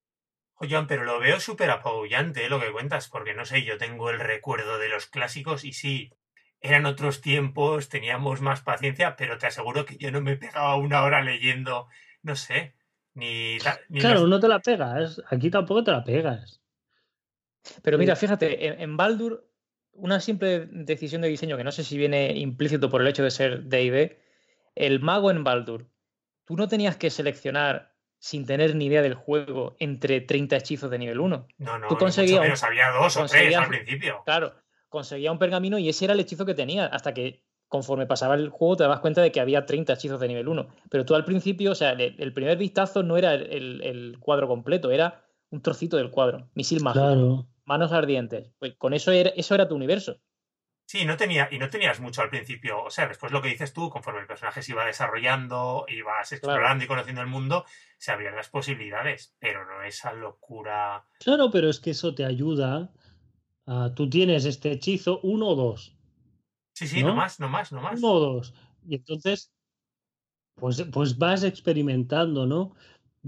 Oye, 0.56 0.76
pero 0.88 1.04
lo 1.04 1.20
veo 1.20 1.38
súper 1.38 1.70
apabullante 1.70 2.44
¿eh? 2.44 2.48
lo 2.48 2.58
que 2.58 2.72
cuentas, 2.72 3.08
porque 3.08 3.34
no 3.34 3.44
sé, 3.44 3.62
yo 3.62 3.78
tengo 3.78 4.10
el 4.10 4.18
recuerdo 4.18 4.78
de 4.78 4.88
los 4.88 5.06
clásicos 5.06 5.64
y 5.64 5.74
sí, 5.74 6.12
eran 6.60 6.86
otros 6.86 7.20
tiempos, 7.20 7.88
teníamos 7.88 8.40
más 8.40 8.62
paciencia, 8.62 9.14
pero 9.14 9.38
te 9.38 9.46
aseguro 9.46 9.86
que 9.86 9.96
yo 9.96 10.10
no 10.10 10.20
me 10.20 10.36
pegaba 10.36 10.74
una 10.74 11.04
hora 11.04 11.22
leyendo, 11.22 11.86
no 12.20 12.34
sé, 12.34 12.74
ni... 13.14 13.58
ni 13.88 14.00
claro, 14.00 14.22
los... 14.22 14.28
no 14.28 14.40
te 14.40 14.48
la 14.48 14.58
pegas, 14.58 15.22
aquí 15.30 15.50
tampoco 15.50 15.84
te 15.84 15.92
la 15.92 16.02
pegas. 16.02 16.60
Pero 17.80 17.96
mira, 17.96 18.16
fíjate, 18.16 18.66
en, 18.66 18.80
en 18.80 18.96
Baldur, 18.96 19.46
una 19.98 20.20
simple 20.20 20.66
decisión 20.70 21.22
de 21.22 21.28
diseño 21.28 21.56
que 21.56 21.64
no 21.64 21.72
sé 21.72 21.84
si 21.84 21.96
viene 21.98 22.32
implícito 22.36 22.90
por 22.90 23.00
el 23.00 23.08
hecho 23.08 23.22
de 23.22 23.30
ser 23.30 23.64
D&D, 23.64 24.18
el 24.74 25.00
mago 25.00 25.30
en 25.30 25.44
Baldur, 25.44 25.86
tú 26.44 26.56
no 26.56 26.68
tenías 26.68 26.96
que 26.96 27.10
seleccionar 27.10 27.94
sin 28.18 28.46
tener 28.46 28.74
ni 28.74 28.86
idea 28.86 29.02
del 29.02 29.14
juego 29.14 29.76
entre 29.78 30.20
30 30.20 30.56
hechizos 30.56 30.90
de 30.90 30.98
nivel 30.98 31.20
1. 31.20 31.48
No, 31.58 31.78
no, 31.78 31.88
tú 31.88 31.96
conseguías, 31.96 32.40
menos, 32.40 32.62
había 32.62 32.90
dos 32.90 33.16
o 33.16 33.26
tres 33.26 33.54
al 33.56 33.68
principio. 33.68 34.22
Claro, 34.24 34.54
conseguía 34.88 35.32
un 35.32 35.38
pergamino 35.38 35.78
y 35.78 35.88
ese 35.88 36.06
era 36.06 36.14
el 36.14 36.20
hechizo 36.20 36.46
que 36.46 36.54
tenía, 36.54 36.86
hasta 36.86 37.12
que 37.12 37.44
conforme 37.68 38.06
pasaba 38.06 38.34
el 38.34 38.48
juego 38.48 38.76
te 38.76 38.84
dabas 38.84 39.00
cuenta 39.00 39.22
de 39.22 39.32
que 39.32 39.40
había 39.40 39.66
30 39.66 39.92
hechizos 39.92 40.20
de 40.20 40.28
nivel 40.28 40.48
1. 40.48 40.68
Pero 40.90 41.04
tú 41.04 41.14
al 41.14 41.24
principio, 41.24 41.72
o 41.72 41.74
sea, 41.74 41.92
el, 41.92 42.16
el 42.18 42.32
primer 42.32 42.56
vistazo 42.56 43.02
no 43.02 43.16
era 43.16 43.34
el, 43.34 43.82
el, 43.82 44.16
cuadro 44.20 44.48
completo, 44.48 44.90
era 44.90 45.24
un 45.50 45.62
trocito 45.62 45.96
del 45.96 46.10
cuadro. 46.10 46.48
Misil 46.54 46.82
mágico, 46.82 47.04
claro. 47.04 47.46
Manos 47.66 47.92
ardientes. 47.92 48.50
Pues 48.58 48.74
con 48.76 48.94
eso 48.94 49.12
era, 49.12 49.30
eso 49.30 49.54
era 49.54 49.68
tu 49.68 49.74
universo. 49.74 50.20
Sí, 50.88 51.04
no 51.04 51.16
tenía, 51.16 51.48
y 51.50 51.58
no 51.58 51.68
tenías 51.68 52.00
mucho 52.00 52.22
al 52.22 52.30
principio. 52.30 52.84
O 52.84 52.90
sea, 52.90 53.08
después 53.08 53.32
lo 53.32 53.42
que 53.42 53.48
dices 53.48 53.72
tú, 53.72 53.90
conforme 53.90 54.20
el 54.20 54.26
personaje 54.26 54.62
se 54.62 54.72
iba 54.72 54.84
desarrollando, 54.84 55.84
ibas 55.88 56.30
explorando 56.32 56.64
claro. 56.64 56.84
y 56.84 56.86
conociendo 56.86 57.22
el 57.22 57.26
mundo, 57.26 57.64
se 57.98 58.12
abrían 58.12 58.36
las 58.36 58.48
posibilidades, 58.48 59.34
pero 59.40 59.66
no 59.66 59.82
esa 59.82 60.12
locura. 60.12 61.04
Claro, 61.18 61.50
pero 61.50 61.68
es 61.68 61.80
que 61.80 61.90
eso 61.90 62.14
te 62.14 62.24
ayuda 62.24 62.92
tú 63.94 64.08
tienes 64.08 64.44
este 64.44 64.72
hechizo, 64.72 65.20
uno 65.22 65.48
o 65.48 65.54
dos. 65.56 65.96
Sí, 66.74 66.86
sí, 66.86 67.02
¿no? 67.02 67.08
no 67.08 67.14
más, 67.16 67.40
no 67.40 67.48
más, 67.48 67.72
no 67.72 67.80
más. 67.80 67.98
Uno 67.98 68.12
o 68.12 68.20
dos. 68.20 68.54
Y 68.86 68.96
entonces, 68.96 69.52
pues, 70.54 70.84
pues 70.92 71.18
vas 71.18 71.42
experimentando, 71.42 72.46
¿no? 72.46 72.74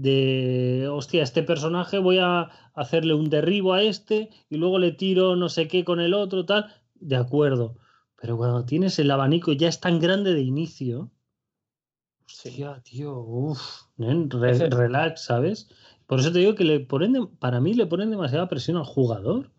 De, 0.01 0.87
hostia, 0.89 1.23
este 1.23 1.43
personaje 1.43 1.97
voy 1.97 2.19
a 2.19 2.49
hacerle 2.73 3.13
un 3.13 3.29
derribo 3.29 3.73
a 3.73 3.83
este 3.83 4.29
y 4.49 4.57
luego 4.57 4.79
le 4.79 4.93
tiro 4.93 5.35
no 5.35 5.49
sé 5.49 5.67
qué 5.67 5.83
con 5.83 5.99
el 5.99 6.13
otro, 6.13 6.45
tal. 6.45 6.73
De 6.95 7.15
acuerdo. 7.15 7.77
Pero 8.21 8.37
cuando 8.37 8.65
tienes 8.65 8.99
el 8.99 9.11
abanico 9.11 9.51
ya 9.51 9.67
es 9.67 9.79
tan 9.79 9.99
grande 9.99 10.33
de 10.33 10.41
inicio. 10.41 11.11
Hostia, 12.25 12.81
tío, 12.83 13.19
uff, 13.19 13.83
re, 13.97 14.69
relax, 14.69 15.25
¿sabes? 15.25 15.69
Por 16.05 16.19
eso 16.19 16.31
te 16.31 16.39
digo 16.39 16.55
que 16.55 16.63
le 16.63 16.79
ponen, 16.79 17.27
para 17.37 17.59
mí 17.59 17.73
le 17.73 17.85
ponen 17.85 18.09
demasiada 18.09 18.47
presión 18.47 18.77
al 18.77 18.85
jugador 18.85 19.51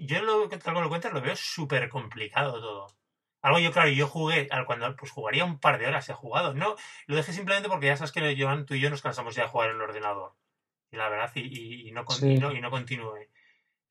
yo 0.00 0.22
lo 0.22 0.48
que 0.48 0.56
tal 0.56 0.74
lo 0.74 0.88
cuentas 0.88 1.12
lo 1.12 1.20
veo 1.20 1.36
súper 1.36 1.90
complicado 1.90 2.58
todo. 2.58 2.86
Algo 3.42 3.58
yo, 3.58 3.72
claro, 3.72 3.88
yo 3.88 4.06
jugué, 4.06 4.48
cuando 4.66 4.94
pues 4.96 5.10
jugaría 5.10 5.44
un 5.44 5.58
par 5.58 5.78
de 5.78 5.86
horas 5.86 6.08
he 6.08 6.12
jugado. 6.12 6.54
No, 6.54 6.76
lo 7.06 7.16
dejé 7.16 7.32
simplemente 7.32 7.68
porque 7.68 7.86
ya 7.86 7.96
sabes 7.96 8.12
que 8.12 8.36
Joan, 8.38 8.66
tú 8.66 8.74
y 8.74 8.80
yo 8.80 8.90
nos 8.90 9.02
cansamos 9.02 9.34
ya 9.34 9.44
de 9.44 9.48
jugar 9.48 9.70
en 9.70 9.76
el 9.76 9.82
ordenador. 9.82 10.34
Y 10.90 10.96
la 10.96 11.08
verdad, 11.08 11.30
y, 11.34 11.40
y, 11.40 11.88
y 11.88 11.92
no, 11.92 12.04
sí. 12.08 12.38
no, 12.38 12.52
y 12.52 12.60
no 12.60 12.70
continúe. 12.70 13.28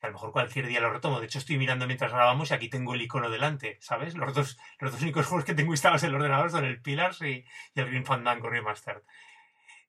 A 0.01 0.07
lo 0.07 0.13
mejor 0.13 0.31
cualquier 0.31 0.67
día 0.67 0.79
lo 0.79 0.91
retomo. 0.91 1.19
De 1.19 1.25
hecho, 1.25 1.39
estoy 1.39 1.57
mirando 1.57 1.87
mientras 1.87 2.11
grabamos 2.11 2.51
y 2.51 2.53
aquí 2.53 2.69
tengo 2.69 2.93
el 2.93 3.01
icono 3.01 3.29
delante, 3.29 3.77
¿sabes? 3.81 4.15
Los 4.15 4.33
dos, 4.33 4.57
los 4.79 4.91
dos 4.91 5.01
únicos 5.01 5.25
juegos 5.27 5.45
que 5.45 5.55
tengo 5.55 5.73
instalados 5.73 6.03
en 6.03 6.09
el 6.09 6.15
ordenador 6.15 6.51
son 6.51 6.65
el 6.65 6.81
Pillars 6.81 7.21
y, 7.21 7.45
el 7.75 7.85
Green 7.85 8.05
Fandango 8.05 8.49
Remastered. 8.49 9.01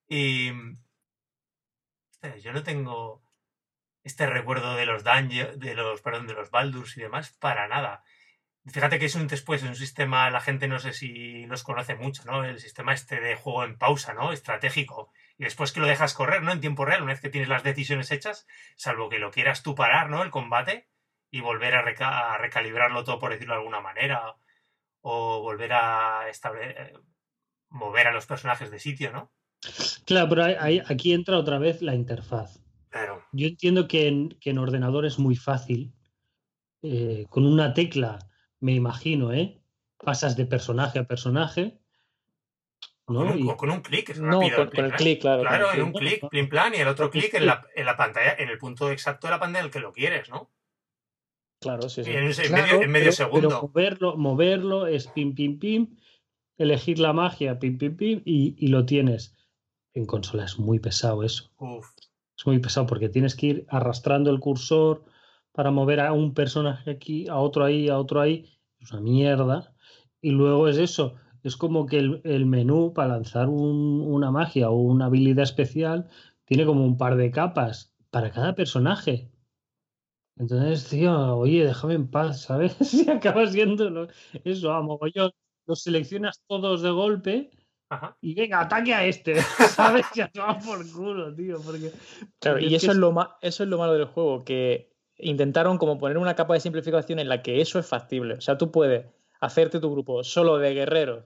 Y... 0.08 0.52
Yo 2.42 2.52
no 2.52 2.62
tengo 2.62 3.22
este 4.04 4.26
recuerdo 4.26 4.74
de 4.74 4.84
los 4.84 5.04
dungeons, 5.04 5.58
de 5.58 5.74
los, 5.74 6.02
perdón, 6.02 6.26
de 6.26 6.34
los 6.34 6.50
Baldurs 6.50 6.98
y 6.98 7.00
demás, 7.00 7.30
para 7.40 7.66
nada. 7.66 8.04
Fíjate 8.66 8.98
que 8.98 9.06
es 9.06 9.14
un 9.14 9.26
después, 9.26 9.62
un 9.62 9.74
sistema, 9.74 10.30
la 10.30 10.40
gente 10.40 10.68
no 10.68 10.78
sé 10.78 10.92
si 10.92 11.46
los 11.46 11.62
conoce 11.62 11.94
mucho, 11.94 12.24
¿no? 12.24 12.44
El 12.44 12.58
sistema 12.58 12.92
este 12.92 13.20
de 13.20 13.34
juego 13.34 13.64
en 13.64 13.78
pausa, 13.78 14.12
¿no? 14.12 14.32
Estratégico. 14.32 15.10
Y 15.38 15.44
después 15.44 15.72
que 15.72 15.80
lo 15.80 15.86
dejas 15.86 16.12
correr, 16.12 16.42
¿no? 16.42 16.52
En 16.52 16.60
tiempo 16.60 16.84
real, 16.84 17.02
una 17.02 17.12
vez 17.12 17.22
que 17.22 17.30
tienes 17.30 17.48
las 17.48 17.62
decisiones 17.62 18.10
hechas, 18.10 18.46
salvo 18.76 19.08
que 19.08 19.18
lo 19.18 19.30
quieras 19.30 19.62
tú 19.62 19.74
parar, 19.74 20.10
¿no? 20.10 20.22
El 20.22 20.30
combate 20.30 20.88
y 21.30 21.40
volver 21.40 21.74
a, 21.74 21.82
reca 21.82 22.34
a 22.34 22.38
recalibrarlo 22.38 23.02
todo, 23.04 23.18
por 23.18 23.32
decirlo 23.32 23.54
de 23.54 23.60
alguna 23.60 23.80
manera, 23.80 24.36
o 25.00 25.40
volver 25.40 25.72
a 25.72 26.26
mover 27.70 28.08
a 28.08 28.12
los 28.12 28.26
personajes 28.26 28.70
de 28.70 28.78
sitio, 28.78 29.12
¿no? 29.12 29.32
Claro, 30.04 30.28
pero 30.28 30.44
hay, 30.44 30.56
hay, 30.58 30.82
aquí 30.88 31.12
entra 31.12 31.38
otra 31.38 31.58
vez 31.58 31.82
la 31.82 31.94
interfaz. 31.94 32.60
Claro. 32.90 33.24
Yo 33.32 33.46
entiendo 33.46 33.86
que 33.86 34.08
en, 34.08 34.30
que 34.40 34.50
en 34.50 34.58
ordenador 34.58 35.06
es 35.06 35.18
muy 35.18 35.36
fácil. 35.36 35.92
Eh, 36.82 37.26
con 37.28 37.44
una 37.44 37.74
tecla, 37.74 38.18
me 38.60 38.72
imagino, 38.72 39.32
¿eh? 39.32 39.60
Pasas 39.98 40.36
de 40.36 40.46
personaje 40.46 40.98
a 40.98 41.04
personaje. 41.04 41.78
¿no? 43.08 43.20
Con 43.20 43.28
un, 43.32 43.38
y... 43.40 43.56
con 43.56 43.70
un 43.70 43.80
clic, 43.80 44.10
es 44.10 44.20
no, 44.20 44.40
con, 44.40 44.70
con 44.70 44.84
el 44.84 44.92
clic, 44.92 45.20
claro. 45.20 45.42
Claro, 45.42 45.72
en 45.72 45.82
un 45.82 45.92
clic, 45.92 46.28
plin 46.28 46.48
plan, 46.48 46.72
y 46.74 46.78
el 46.78 46.88
otro 46.88 47.10
clic 47.10 47.34
en 47.34 47.46
la, 47.46 47.66
en 47.74 47.84
la 47.86 47.96
pantalla, 47.96 48.34
en 48.38 48.48
el 48.48 48.58
punto 48.58 48.90
exacto 48.90 49.26
de 49.26 49.32
la 49.32 49.40
pantalla 49.40 49.60
en 49.60 49.66
el 49.66 49.72
que 49.72 49.80
lo 49.80 49.92
quieres, 49.92 50.28
¿no? 50.30 50.50
Claro, 51.60 51.88
sí, 51.88 52.04
sí. 52.04 52.10
En, 52.10 52.24
en 52.24 52.32
Claro, 52.32 52.62
medio, 52.62 52.82
en 52.82 52.90
medio 52.90 53.04
pero, 53.06 53.12
segundo. 53.12 53.48
pero 53.48 53.60
moverlo, 53.62 54.16
moverlo 54.16 54.86
es 54.86 55.08
pim, 55.08 55.34
pim, 55.34 55.58
pim, 55.58 55.96
elegir 56.56 56.98
la 56.98 57.12
magia, 57.12 57.58
pim, 57.58 57.76
pim, 57.78 57.96
pim, 57.96 58.22
y, 58.24 58.54
y 58.56 58.68
lo 58.68 58.86
tienes. 58.86 59.34
en 59.92 60.06
consola 60.06 60.44
es 60.44 60.58
muy 60.58 60.78
pesado 60.78 61.24
eso. 61.24 61.50
Uf. 61.58 61.90
Es 62.38 62.46
muy 62.46 62.58
pesado 62.60 62.86
porque 62.86 63.08
tienes 63.08 63.34
que 63.34 63.46
ir 63.46 63.66
arrastrando 63.68 64.30
el 64.30 64.38
cursor 64.40 65.04
para 65.52 65.70
mover 65.70 66.00
a 66.00 66.12
un 66.12 66.34
personaje 66.34 66.90
aquí, 66.90 67.28
a 67.28 67.36
otro 67.36 67.64
ahí, 67.64 67.88
a 67.88 67.98
otro 67.98 68.20
ahí. 68.20 68.46
Es 68.78 68.92
una 68.92 69.00
mierda. 69.02 69.74
Y 70.20 70.30
luego 70.30 70.68
es 70.68 70.76
eso. 70.78 71.14
Es 71.42 71.56
como 71.56 71.86
que 71.86 71.98
el, 71.98 72.20
el 72.24 72.46
menú 72.46 72.92
para 72.92 73.08
lanzar 73.14 73.48
un- 73.48 74.02
una 74.06 74.30
magia 74.30 74.70
o 74.70 74.76
una 74.76 75.06
habilidad 75.06 75.42
especial 75.44 76.08
tiene 76.44 76.64
como 76.66 76.84
un 76.84 76.96
par 76.98 77.16
de 77.16 77.30
capas 77.30 77.94
para 78.10 78.30
cada 78.30 78.54
personaje. 78.54 79.30
Entonces, 80.36 80.88
tío, 80.88 81.36
oye, 81.36 81.64
déjame 81.64 81.94
en 81.94 82.08
paz, 82.10 82.42
¿sabes? 82.46 82.72
Si 82.80 83.08
acabas 83.10 83.52
siendo 83.52 83.90
lo- 83.90 84.08
eso, 84.44 84.72
a 84.72 84.82
mogollón. 84.82 85.30
Los 85.66 85.82
seleccionas 85.82 86.42
todos 86.48 86.82
de 86.82 86.90
golpe 86.90 87.50
Ajá. 87.90 88.16
y 88.20 88.34
venga, 88.34 88.60
ataque 88.60 88.94
a 88.94 89.04
este, 89.04 89.40
¿sabes? 89.74 90.06
Ya 90.14 90.28
te 90.28 90.40
va 90.40 90.58
por 90.58 90.78
culo, 90.90 91.34
tío, 91.34 91.60
porque... 91.64 91.92
Claro, 92.40 92.56
porque 92.56 92.66
y 92.66 92.68
que 92.70 92.76
eso 92.76 92.90
es, 92.92 92.96
lo 92.96 93.12
ma- 93.12 93.36
eso 93.40 93.62
es 93.62 93.68
lo 93.68 93.78
malo 93.78 93.92
del 93.94 94.06
juego, 94.06 94.44
que 94.44 94.89
intentaron 95.22 95.78
como 95.78 95.98
poner 95.98 96.18
una 96.18 96.34
capa 96.34 96.54
de 96.54 96.60
simplificación 96.60 97.18
en 97.18 97.28
la 97.28 97.42
que 97.42 97.60
eso 97.60 97.78
es 97.78 97.86
factible. 97.86 98.34
O 98.34 98.40
sea, 98.40 98.58
tú 98.58 98.70
puedes 98.70 99.06
hacerte 99.40 99.80
tu 99.80 99.90
grupo 99.90 100.22
solo 100.24 100.58
de 100.58 100.74
guerreros, 100.74 101.24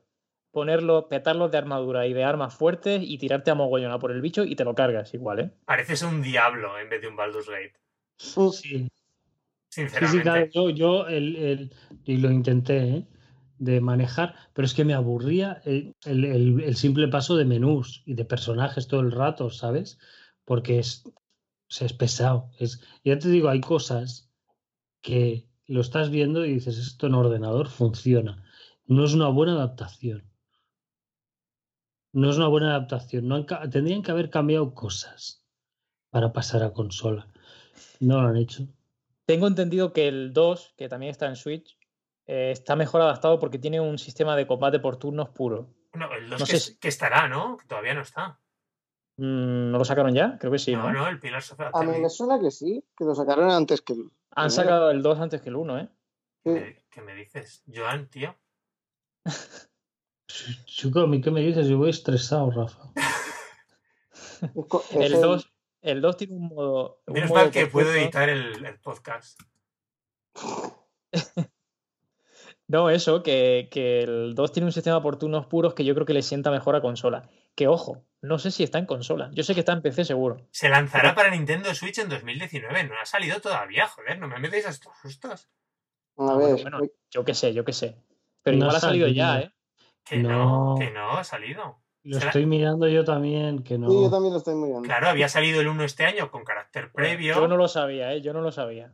ponerlo, 0.52 1.08
petarlos 1.08 1.50
de 1.50 1.58
armadura 1.58 2.06
y 2.06 2.12
de 2.12 2.22
armas 2.24 2.54
fuertes 2.54 3.00
y 3.02 3.18
tirarte 3.18 3.50
a 3.50 3.54
mogollón 3.54 3.90
a 3.92 3.98
por 3.98 4.12
el 4.12 4.20
bicho 4.20 4.44
y 4.44 4.54
te 4.56 4.64
lo 4.64 4.74
cargas 4.74 5.12
igual, 5.14 5.40
¿eh? 5.40 5.50
Pareces 5.64 6.02
un 6.02 6.22
diablo 6.22 6.78
en 6.78 6.88
vez 6.88 7.00
de 7.02 7.08
un 7.08 7.16
Baldur's 7.16 7.48
Gate. 7.48 7.72
Sí, 8.18 8.50
sí, 8.52 8.78
sí, 8.78 8.88
Sinceramente. 9.68 10.22
claro, 10.22 10.46
yo, 10.46 10.70
yo 10.70 11.06
el, 11.08 11.36
el- 11.36 11.72
y 12.04 12.18
lo 12.18 12.30
intenté 12.30 12.78
¿eh? 12.88 13.06
de 13.58 13.80
manejar, 13.80 14.34
pero 14.52 14.66
es 14.66 14.74
que 14.74 14.84
me 14.84 14.94
aburría 14.94 15.60
el- 15.64 15.94
el- 16.04 16.60
el 16.62 16.76
simple 16.76 17.08
paso 17.08 17.36
de 17.36 17.44
menús 17.44 18.02
y 18.06 18.14
de 18.14 18.24
personajes 18.24 18.86
todo 18.86 19.00
el 19.00 19.10
rato, 19.10 19.50
¿sabes? 19.50 19.98
Porque 20.44 20.78
es, 20.78 21.02
o 21.68 21.70
sea, 21.72 21.86
es 21.86 21.92
pesado. 21.92 22.50
Es, 22.58 22.80
ya 23.04 23.18
te 23.18 23.28
digo, 23.28 23.48
hay 23.48 23.60
cosas 23.60 24.30
que 25.00 25.48
lo 25.66 25.80
estás 25.80 26.10
viendo 26.10 26.44
y 26.44 26.54
dices, 26.54 26.78
esto 26.78 27.06
en 27.06 27.14
ordenador 27.14 27.68
funciona. 27.68 28.44
No 28.86 29.04
es 29.04 29.14
una 29.14 29.28
buena 29.28 29.52
adaptación. 29.54 30.30
No 32.12 32.30
es 32.30 32.36
una 32.36 32.48
buena 32.48 32.70
adaptación. 32.70 33.26
No 33.26 33.34
han 33.36 33.46
tendrían 33.70 34.02
que 34.02 34.10
haber 34.12 34.30
cambiado 34.30 34.74
cosas 34.74 35.44
para 36.10 36.32
pasar 36.32 36.62
a 36.62 36.72
consola. 36.72 37.28
No 38.00 38.20
lo 38.22 38.28
han 38.28 38.36
hecho. 38.36 38.68
Tengo 39.26 39.46
entendido 39.46 39.92
que 39.92 40.06
el 40.06 40.32
2, 40.32 40.74
que 40.76 40.88
también 40.88 41.10
está 41.10 41.26
en 41.26 41.34
Switch, 41.36 41.76
eh, 42.26 42.50
está 42.52 42.76
mejor 42.76 43.00
adaptado 43.00 43.38
porque 43.38 43.58
tiene 43.58 43.80
un 43.80 43.98
sistema 43.98 44.36
de 44.36 44.46
combate 44.46 44.78
por 44.78 44.96
turnos 44.98 45.30
puro. 45.30 45.74
No, 45.94 46.12
el 46.14 46.28
2 46.30 46.40
No 46.40 46.46
que, 46.46 46.52
sé 46.52 46.56
es- 46.58 46.64
si- 46.64 46.78
que 46.78 46.88
estará, 46.88 47.26
¿no? 47.28 47.56
Que 47.56 47.66
todavía 47.66 47.94
no 47.94 48.02
está. 48.02 48.38
Mm, 49.16 49.70
¿No 49.70 49.78
lo 49.78 49.84
sacaron 49.84 50.12
ya? 50.14 50.38
Creo 50.38 50.50
que 50.52 50.58
sí, 50.58 50.74
¿no? 50.74 50.84
no, 50.84 50.92
no, 50.92 51.08
el 51.08 51.20
Pillars 51.20 51.52
of 51.52 51.60
A 51.60 51.82
mí 51.84 51.98
me 51.98 52.10
suena 52.10 52.40
que 52.40 52.50
sí, 52.50 52.84
que 52.96 53.04
lo 53.04 53.14
sacaron 53.14 53.50
antes 53.50 53.80
que 53.82 53.92
el. 53.92 54.10
Han 54.36 54.50
sacado 54.50 54.90
el 54.90 55.02
2 55.02 55.20
antes 55.20 55.40
que 55.40 55.48
el 55.50 55.56
1, 55.56 55.78
¿eh? 55.78 55.88
¿Qué 56.42 56.50
me- 56.50 56.84
¿Qué 56.90 57.00
me 57.00 57.14
dices? 57.14 57.62
Joan, 57.72 58.08
tío. 58.08 58.34
Chico, 60.66 61.00
¿a 61.00 61.06
mí 61.06 61.20
qué 61.20 61.30
me 61.30 61.40
dices? 61.40 61.66
Yo 61.68 61.78
voy 61.78 61.90
estresado, 61.90 62.50
Rafa. 62.50 62.90
El 64.90 65.20
2, 65.20 65.52
el 65.80 66.00
2 66.02 66.16
tiene 66.18 66.34
un 66.34 66.48
modo. 66.48 67.00
un 67.06 67.14
Menos 67.14 67.30
modo 67.30 67.40
mal 67.40 67.50
que 67.50 67.66
puedo 67.66 67.90
editar 67.94 68.28
el, 68.28 68.64
el 68.64 68.78
podcast. 68.80 69.40
No, 72.66 72.88
eso, 72.88 73.22
que, 73.22 73.68
que 73.70 74.02
el 74.02 74.34
2 74.34 74.52
tiene 74.52 74.64
un 74.66 74.72
sistema 74.72 75.02
por 75.02 75.18
turnos 75.18 75.44
puros 75.46 75.74
que 75.74 75.84
yo 75.84 75.94
creo 75.94 76.06
que 76.06 76.14
le 76.14 76.22
sienta 76.22 76.50
mejor 76.50 76.74
a 76.74 76.80
consola. 76.80 77.28
Que 77.54 77.68
ojo, 77.68 78.04
no 78.20 78.38
sé 78.38 78.50
si 78.50 78.62
está 78.64 78.78
en 78.78 78.86
consola. 78.86 79.30
Yo 79.32 79.42
sé 79.44 79.54
que 79.54 79.60
está 79.60 79.72
en 79.72 79.82
PC 79.82 80.04
seguro. 80.04 80.38
Se 80.50 80.68
lanzará 80.68 81.14
para 81.14 81.30
Nintendo 81.30 81.74
Switch 81.74 81.98
en 81.98 82.08
2019. 82.08 82.84
No 82.84 82.94
ha 83.00 83.06
salido 83.06 83.40
todavía, 83.40 83.86
joder. 83.88 84.18
No 84.18 84.28
me 84.28 84.38
metéis 84.38 84.66
a 84.66 84.70
estos 84.70 84.92
sustos. 85.00 85.48
A 86.16 86.36
ver, 86.36 86.60
bueno, 86.62 86.80
Yo 87.10 87.24
qué 87.24 87.34
sé, 87.34 87.52
yo 87.54 87.64
qué 87.64 87.72
sé. 87.72 87.96
Pero 88.42 88.56
No 88.56 88.64
igual 88.64 88.76
ha 88.76 88.80
salido 88.80 89.08
ya. 89.08 89.40
¿eh? 89.40 89.52
Que 90.04 90.18
no, 90.18 90.74
No. 90.74 90.76
que 90.78 90.90
no 90.90 91.12
ha 91.16 91.24
salido. 91.24 91.80
Lo 92.02 92.18
Será- 92.18 92.30
estoy 92.30 92.44
mirando 92.44 92.86
yo 92.88 93.02
también, 93.04 93.62
que 93.62 93.78
no. 93.78 93.88
sí, 93.88 94.02
yo 94.02 94.10
también 94.10 94.32
lo 94.34 94.38
estoy 94.38 94.54
mirando. 94.54 94.82
Claro, 94.82 95.08
había 95.08 95.28
salido 95.28 95.60
el 95.62 95.68
1 95.68 95.84
este 95.84 96.04
año 96.04 96.30
con 96.30 96.44
carácter 96.44 96.92
previo. 96.92 97.34
Yo 97.34 97.48
no 97.48 97.56
lo 97.56 97.66
sabía, 97.68 98.12
¿eh? 98.12 98.20
Yo 98.20 98.34
no 98.34 98.42
lo 98.42 98.52
sabía. 98.52 98.92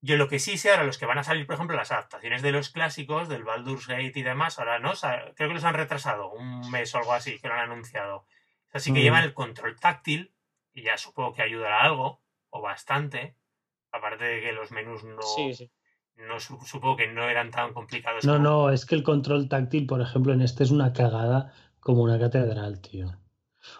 Yo 0.00 0.16
lo 0.16 0.28
que 0.28 0.38
sí 0.38 0.56
sé 0.58 0.70
ahora, 0.70 0.84
los 0.84 0.96
que 0.98 1.06
van 1.06 1.18
a 1.18 1.24
salir, 1.24 1.44
por 1.46 1.56
ejemplo, 1.56 1.76
las 1.76 1.90
adaptaciones 1.90 2.40
de 2.42 2.52
los 2.52 2.68
clásicos, 2.70 3.28
del 3.28 3.42
Baldur's 3.44 3.88
Gate 3.88 4.12
y 4.14 4.22
demás, 4.22 4.58
ahora 4.58 4.78
no, 4.78 4.92
creo 5.34 5.48
que 5.48 5.54
los 5.54 5.64
han 5.64 5.74
retrasado 5.74 6.30
un 6.30 6.70
mes 6.70 6.94
o 6.94 6.98
algo 6.98 7.12
así, 7.14 7.38
que 7.40 7.48
lo 7.48 7.54
han 7.54 7.70
anunciado. 7.70 8.24
Así 8.72 8.92
que 8.92 9.00
Mm. 9.00 9.02
llevan 9.02 9.24
el 9.24 9.34
control 9.34 9.78
táctil, 9.80 10.32
y 10.72 10.82
ya 10.82 10.96
supongo 10.98 11.32
que 11.34 11.42
ayudará 11.42 11.82
algo, 11.82 12.22
o 12.50 12.60
bastante, 12.60 13.34
aparte 13.90 14.24
de 14.24 14.40
que 14.40 14.52
los 14.52 14.70
menús 14.70 15.02
no, 15.02 15.20
Sí, 15.22 15.54
sí. 15.54 15.70
no 16.16 16.38
su- 16.38 16.60
supongo 16.60 16.96
que 16.96 17.08
no 17.08 17.28
eran 17.28 17.50
tan 17.50 17.72
complicados. 17.74 18.24
No, 18.24 18.34
como- 18.34 18.44
no, 18.44 18.70
es 18.70 18.86
que 18.86 18.94
el 18.94 19.02
control 19.02 19.48
táctil, 19.48 19.86
por 19.86 20.00
ejemplo, 20.00 20.32
en 20.32 20.42
este 20.42 20.62
es 20.62 20.70
una 20.70 20.92
cagada 20.92 21.52
como 21.80 22.02
una 22.02 22.18
catedral, 22.20 22.80
tío. 22.80 23.18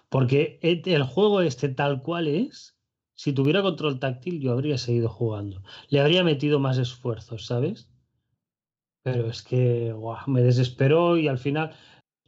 Porque 0.09 0.59
el 0.63 0.83
el 0.87 1.03
juego 1.05 1.43
este 1.43 1.69
tal 1.69 2.03
cual 2.03 2.27
es, 2.27 2.77
si 3.19 3.33
tuviera 3.33 3.63
control 3.63 3.99
táctil 3.99 4.41
yo 4.41 4.53
habría 4.53 4.79
seguido 4.79 5.09
jugando. 5.09 5.61
Le 5.89 6.01
habría 6.01 6.23
metido 6.23 6.61
más 6.61 6.79
esfuerzos, 6.79 7.47
¿sabes? 7.47 7.91
Pero 9.03 9.29
es 9.29 9.43
que 9.43 9.93
guau, 9.93 10.29
me 10.29 10.41
desesperó 10.41 11.17
y 11.19 11.27
al 11.27 11.39
final 11.39 11.75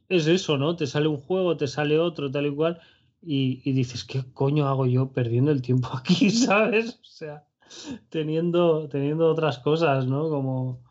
es 0.09 0.27
eso, 0.27 0.59
¿no? 0.59 0.75
Te 0.75 0.89
sale 0.89 1.07
un 1.07 1.21
juego, 1.21 1.57
te 1.57 1.69
sale 1.69 2.01
otro, 2.01 2.29
tal 2.33 2.47
y 2.47 2.55
cual, 2.57 2.81
y, 3.23 3.63
y 3.65 3.73
dices, 3.73 4.05
¿qué 4.05 4.25
coño 4.33 4.67
hago 4.67 4.87
yo 4.87 5.13
perdiendo 5.13 5.53
el 5.53 5.63
tiempo 5.63 5.91
aquí, 5.97 6.29
¿sabes? 6.29 6.99
O 7.03 7.05
sea, 7.05 7.45
teniendo, 8.09 8.89
teniendo 8.89 9.29
otras 9.29 9.61
cosas, 9.61 10.09
¿no? 10.09 10.29
Como, 10.29 10.83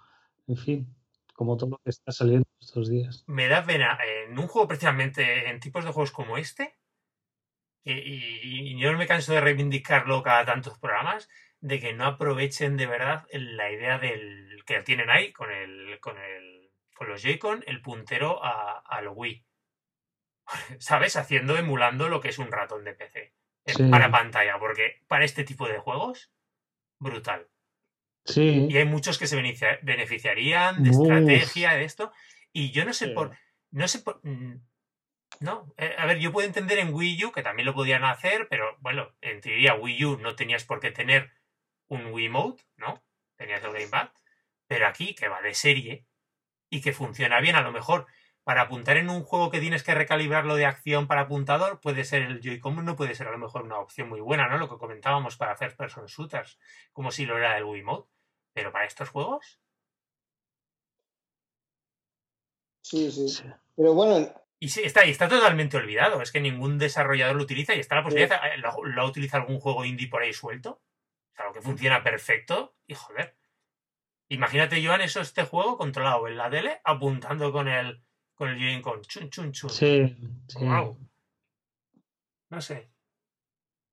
en 0.48 0.56
fin, 0.56 0.96
como 1.34 1.58
todo 1.58 1.72
lo 1.72 1.78
que 1.84 1.90
está 1.90 2.14
saliendo 2.14 2.48
estos 2.62 2.88
días. 2.88 3.26
me 3.28 3.50
da 3.50 3.66
pena 3.66 3.98
en 4.26 4.40
un 4.40 4.48
juego 4.48 4.70
precisamente 4.70 5.50
en 5.50 5.60
tipos 5.60 5.84
de 5.84 5.92
juegos 5.92 6.12
como 6.12 6.38
este 6.38 6.79
y, 7.84 8.72
y 8.74 8.80
yo 8.80 8.92
no 8.92 8.98
me 8.98 9.08
canso 9.08 9.34
de 9.34 9.42
reivindicarlo 9.42 10.22
cada 10.24 10.46
tantos 10.46 10.78
programas 10.80 11.30
de 11.62 11.80
que 11.80 11.94
no 11.94 12.06
aprovechen 12.06 12.78
de 12.78 12.88
verdad 12.88 13.26
la 13.32 13.72
idea 13.72 13.98
del 14.00 14.64
que 14.66 14.82
tienen 14.84 15.10
ahí 15.10 15.32
con 15.34 15.52
el 15.52 16.00
con 16.00 16.18
el 16.18 16.72
con 16.94 17.08
los 17.10 17.22
Joy-Con 17.24 17.64
el 17.68 17.82
puntero 17.82 18.44
a, 18.44 18.80
al 18.80 19.08
Wii 19.10 19.46
sabes 20.80 21.16
haciendo 21.16 21.58
emulando 21.58 22.10
lo 22.10 22.22
que 22.22 22.30
es 22.30 22.40
un 22.40 22.52
ratón 22.52 22.84
de 22.84 22.94
PC 22.94 23.34
en- 23.66 23.76
Sí. 23.76 23.84
para 23.90 24.10
pantalla 24.12 24.58
porque 24.60 25.02
para 25.08 25.26
este 25.26 25.44
tipo 25.44 25.68
de 25.68 25.80
juegos 25.80 26.32
brutal 27.00 27.48
Sí, 28.26 28.68
y 28.70 28.78
hay 28.78 28.86
muchos 28.86 29.18
que 29.18 29.26
se 29.28 29.36
beneficia- 29.38 29.80
beneficiarían 29.82 30.84
de 30.84 30.90
Uf. 30.92 31.02
estrategia 31.02 31.74
de 31.74 31.84
esto 31.86 32.12
y 32.52 32.72
yo 32.72 32.86
no 32.86 32.94
sé 32.94 33.08
Sí. 33.08 33.12
por 33.14 33.36
no 33.72 33.88
sé 33.88 34.00
por 34.00 34.20
mm, 34.24 34.62
no 35.40 35.74
eh, 35.78 35.96
a 35.98 36.06
ver 36.06 36.20
yo 36.20 36.32
puedo 36.32 36.48
entender 36.48 36.80
en 36.80 36.94
Wii 36.94 37.26
U 37.26 37.32
que 37.32 37.44
también 37.44 37.66
lo 37.66 37.74
podían 37.74 38.04
hacer 38.04 38.48
pero 38.50 38.78
bueno 38.80 39.14
en 39.22 39.42
teoría 39.42 39.76
Wii 39.76 40.06
U 40.06 40.18
no 40.18 40.36
tenías 40.36 40.66
por 40.66 40.80
qué 40.80 40.92
tener 40.92 41.32
un 41.88 42.08
Wii 42.08 42.30
Mode 42.30 42.62
no 42.78 43.04
tenías 43.36 43.64
el 43.64 43.72
Gamepad 43.72 44.10
pero 44.68 44.88
aquí 44.88 45.16
que 45.16 45.28
va 45.28 45.42
de 45.42 45.54
serie 45.54 46.06
y 46.70 46.82
que 46.82 46.94
funciona 46.94 47.40
bien 47.40 47.56
a 47.56 47.62
lo 47.62 47.72
mejor 47.72 48.08
para 48.44 48.64
apuntar 48.64 48.98
en 48.98 49.10
un 49.12 49.24
juego 49.24 49.52
que 49.52 49.60
tienes 49.60 49.84
que 49.84 49.94
recalibrarlo 49.94 50.56
de 50.56 50.66
acción 50.66 51.06
para 51.06 51.22
apuntador, 51.22 51.80
puede 51.82 52.04
ser 52.04 52.24
el 52.24 52.42
Joy-Con, 52.42 52.84
no 52.84 52.96
puede 52.96 53.14
ser 53.14 53.28
a 53.28 53.32
lo 53.32 53.38
mejor 53.38 53.62
una 53.62 53.78
opción 53.78 54.10
muy 54.10 54.22
buena, 54.22 54.48
¿no? 54.48 54.58
Lo 54.58 54.68
que 54.68 54.80
comentábamos 54.80 55.38
para 55.38 55.52
hacer 55.52 55.76
person 55.76 56.08
shooters, 56.08 56.58
como 56.92 57.12
si 57.12 57.28
lo 57.28 57.38
era 57.38 57.56
el 57.60 57.66
Wii 57.66 57.84
Mode. 57.84 58.06
Pero 58.54 58.72
para 58.72 58.86
estos 58.86 59.10
juegos, 59.10 59.60
Sí, 62.82 63.12
sí. 63.12 63.30
sí. 63.30 63.44
Pero 63.76 63.94
bueno, 63.94 64.34
y 64.60 64.70
sí, 64.70 64.82
está, 64.84 65.04
está 65.04 65.30
totalmente 65.30 65.78
olvidado. 65.78 66.22
Es 66.22 66.32
que 66.32 66.42
ningún 66.42 66.78
desarrollador 66.78 67.36
lo 67.36 67.44
utiliza 67.44 67.76
y 67.76 67.80
está 67.80 67.96
la 67.96 68.04
posibilidad. 68.04 68.42
eh, 68.54 68.58
¿Lo, 68.58 68.84
lo 68.84 69.06
utiliza 69.06 69.38
algún 69.38 69.60
juego 69.60 69.86
indie 69.86 70.10
por 70.10 70.22
ahí 70.22 70.34
suelto? 70.34 70.82
O 71.32 71.36
sea, 71.36 71.46
lo 71.46 71.54
que 71.54 71.62
funciona 71.62 72.04
perfecto. 72.04 72.76
Y 72.86 72.94
joder. 72.94 73.38
Imagínate, 74.28 74.86
Joan, 74.86 75.02
eso 75.02 75.22
este 75.22 75.44
juego 75.44 75.78
controlado 75.78 76.28
en 76.28 76.38
la 76.38 76.50
tele, 76.50 76.82
apuntando 76.84 77.52
con 77.52 77.68
el 77.68 78.04
con 78.36 78.50
el 78.50 78.60
Joy-Con. 78.60 79.02
Chun, 79.02 79.30
chun, 79.30 79.52
chun. 79.52 79.70
Sí, 79.70 80.16
sí. 80.48 80.60
Guau. 80.60 80.98
No 82.50 82.62
sé. 82.62 82.90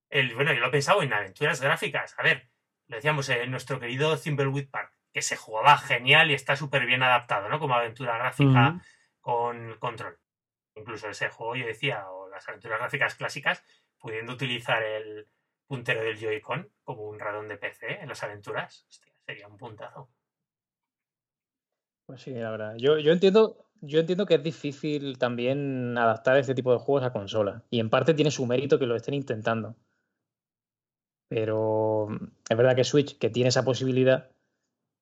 El, 0.08 0.34
bueno, 0.34 0.52
yo 0.52 0.60
lo 0.60 0.68
he 0.68 0.70
pensado 0.70 1.02
en 1.02 1.12
aventuras 1.12 1.60
gráficas. 1.60 2.14
A 2.18 2.22
ver, 2.22 2.48
lo 2.86 2.96
decíamos 2.96 3.28
en 3.28 3.50
nuestro 3.50 3.80
querido 3.80 4.16
Thimbleweed 4.16 4.68
Park, 4.70 4.92
que 5.12 5.22
se 5.22 5.36
jugaba 5.36 5.78
genial 5.78 6.30
y 6.30 6.34
está 6.34 6.54
súper 6.54 6.86
bien 6.86 7.02
adaptado, 7.02 7.48
¿no? 7.48 7.58
Como 7.58 7.74
aventura 7.74 8.18
gráfica 8.18 8.80
con 9.20 9.76
control. 9.78 10.18
Incluso 10.76 11.08
ese 11.08 11.30
juego, 11.30 11.56
yo 11.56 11.66
decía, 11.66 12.08
o 12.10 12.28
las 12.28 12.46
aventuras 12.48 12.78
gráficas 12.78 13.14
clásicas, 13.14 13.64
pudiendo 13.98 14.34
utilizar 14.34 14.82
el 14.82 15.26
puntero 15.66 16.02
del 16.02 16.18
Joy-Con 16.18 16.70
como 16.84 17.08
un 17.08 17.18
radón 17.18 17.48
de 17.48 17.56
PC 17.56 18.00
en 18.00 18.08
las 18.08 18.22
aventuras, 18.22 18.86
hostia, 18.88 19.12
sería 19.24 19.48
un 19.48 19.56
puntazo. 19.56 20.08
Pues 22.06 22.22
sí, 22.22 22.32
la 22.32 22.50
verdad. 22.50 22.76
Yo, 22.76 22.98
yo 22.98 23.12
entiendo, 23.12 23.66
yo 23.80 24.00
entiendo 24.00 24.26
que 24.26 24.34
es 24.34 24.42
difícil 24.42 25.18
también 25.18 25.98
adaptar 25.98 26.36
este 26.36 26.54
tipo 26.54 26.72
de 26.72 26.78
juegos 26.78 27.04
a 27.04 27.12
consola. 27.12 27.64
Y 27.70 27.80
en 27.80 27.90
parte 27.90 28.14
tiene 28.14 28.30
su 28.30 28.46
mérito 28.46 28.78
que 28.78 28.86
lo 28.86 28.94
estén 28.94 29.14
intentando. 29.14 29.74
Pero 31.28 32.08
es 32.48 32.56
verdad 32.56 32.76
que 32.76 32.84
Switch, 32.84 33.18
que 33.18 33.30
tiene 33.30 33.48
esa 33.48 33.64
posibilidad, 33.64 34.30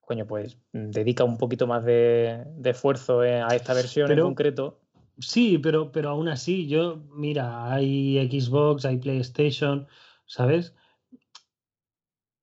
coño, 0.01 0.26
pues 0.26 0.56
dedica 0.72 1.24
un 1.24 1.36
poquito 1.36 1.66
más 1.66 1.84
de, 1.84 2.46
esfuerzo 2.64 3.20
a 3.20 3.55
esta 3.55 3.74
versión 3.74 4.10
en 4.10 4.20
concreto. 4.20 4.80
Sí, 5.19 5.59
pero, 5.59 5.93
pero 5.93 6.11
aún 6.11 6.28
así, 6.28 6.66
yo, 6.66 6.97
mira, 7.12 7.73
hay 7.73 8.28
Xbox, 8.28 8.85
hay 8.85 8.99
PlayStation, 8.99 9.86
¿sabes? 10.27 10.74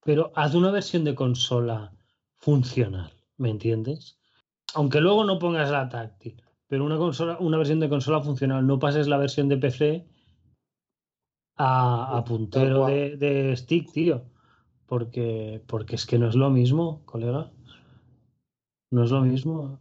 Pero 0.03 0.31
haz 0.35 0.55
una 0.55 0.71
versión 0.71 1.03
de 1.03 1.15
consola 1.15 1.93
funcional, 2.37 3.11
¿me 3.37 3.49
entiendes? 3.49 4.19
Aunque 4.73 5.01
luego 5.01 5.25
no 5.25 5.37
pongas 5.37 5.69
la 5.69 5.89
táctil, 5.89 6.41
pero 6.67 6.85
una 6.85 6.97
consola, 6.97 7.37
una 7.39 7.57
versión 7.57 7.79
de 7.81 7.89
consola 7.89 8.21
funcional, 8.21 8.65
no 8.65 8.79
pases 8.79 9.07
la 9.07 9.17
versión 9.17 9.49
de 9.49 9.57
PC 9.57 10.07
a, 11.57 12.23
puntero 12.25 12.87
de, 12.87 13.17
de, 13.17 13.55
stick, 13.55 13.91
tío. 13.91 14.25
Porque, 14.87 15.61
porque 15.67 15.95
es 15.95 16.05
que 16.05 16.17
no 16.17 16.27
es 16.27 16.35
lo 16.35 16.49
mismo, 16.49 17.05
colega. 17.05 17.51
No 18.89 19.03
es 19.03 19.11
lo 19.11 19.21
mismo. 19.21 19.79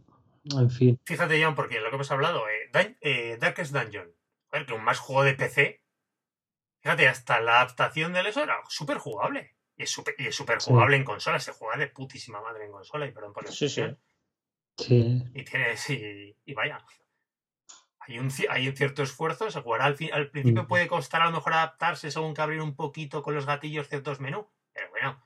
En 0.57 0.69
fin. 0.69 0.99
Fíjate, 1.05 1.43
John, 1.43 1.55
porque 1.55 1.79
lo 1.79 1.89
que 1.89 1.95
hemos 1.95 2.11
hablado, 2.11 2.39
eh, 2.47 2.60
eh, 2.73 3.37
Darkest 3.39 3.73
Dungeon, 3.73 4.13
que 4.51 4.73
un 4.73 4.83
más 4.83 4.99
juego 4.99 5.23
de 5.23 5.33
PC. 5.33 5.81
Fíjate, 6.81 7.07
hasta 7.07 7.39
la 7.39 7.61
adaptación 7.61 8.13
del 8.13 8.27
eso 8.27 8.41
era 8.41 8.57
súper 8.67 8.97
jugable. 8.97 9.55
Y 9.77 9.83
es 9.83 9.91
súper 9.91 10.15
y 10.17 10.27
es 10.27 10.35
super 10.35 10.59
jugable 10.59 10.97
en 10.97 11.03
consola. 11.03 11.39
Se 11.39 11.51
juega 11.51 11.77
de 11.77 11.87
putísima 11.87 12.41
madre 12.41 12.65
en 12.65 12.71
consola. 12.71 13.05
Y 13.05 13.11
perdón 13.11 13.33
por 13.33 13.45
la 13.45 13.51
sí, 13.51 13.69
sí. 13.69 13.83
sí. 14.77 15.23
Y 15.33 15.43
tienes. 15.43 15.89
Y, 15.89 16.35
y 16.45 16.53
vaya. 16.53 16.83
Hay 17.99 18.17
un, 18.17 18.31
hay 18.49 18.67
un, 18.67 18.75
cierto 18.75 19.03
esfuerzo. 19.03 19.49
Se 19.51 19.61
jugará 19.61 19.85
al, 19.85 19.97
al 20.11 20.29
principio, 20.31 20.67
puede 20.67 20.87
costar 20.87 21.21
a 21.21 21.25
lo 21.25 21.31
mejor 21.31 21.53
adaptarse 21.53 22.09
según 22.09 22.33
que 22.33 22.41
abrir 22.41 22.61
un 22.61 22.75
poquito 22.75 23.21
con 23.21 23.35
los 23.35 23.45
gatillos 23.45 23.87
ciertos 23.87 24.19
menús. 24.19 24.45
Pero 24.73 24.89
bueno, 24.89 25.23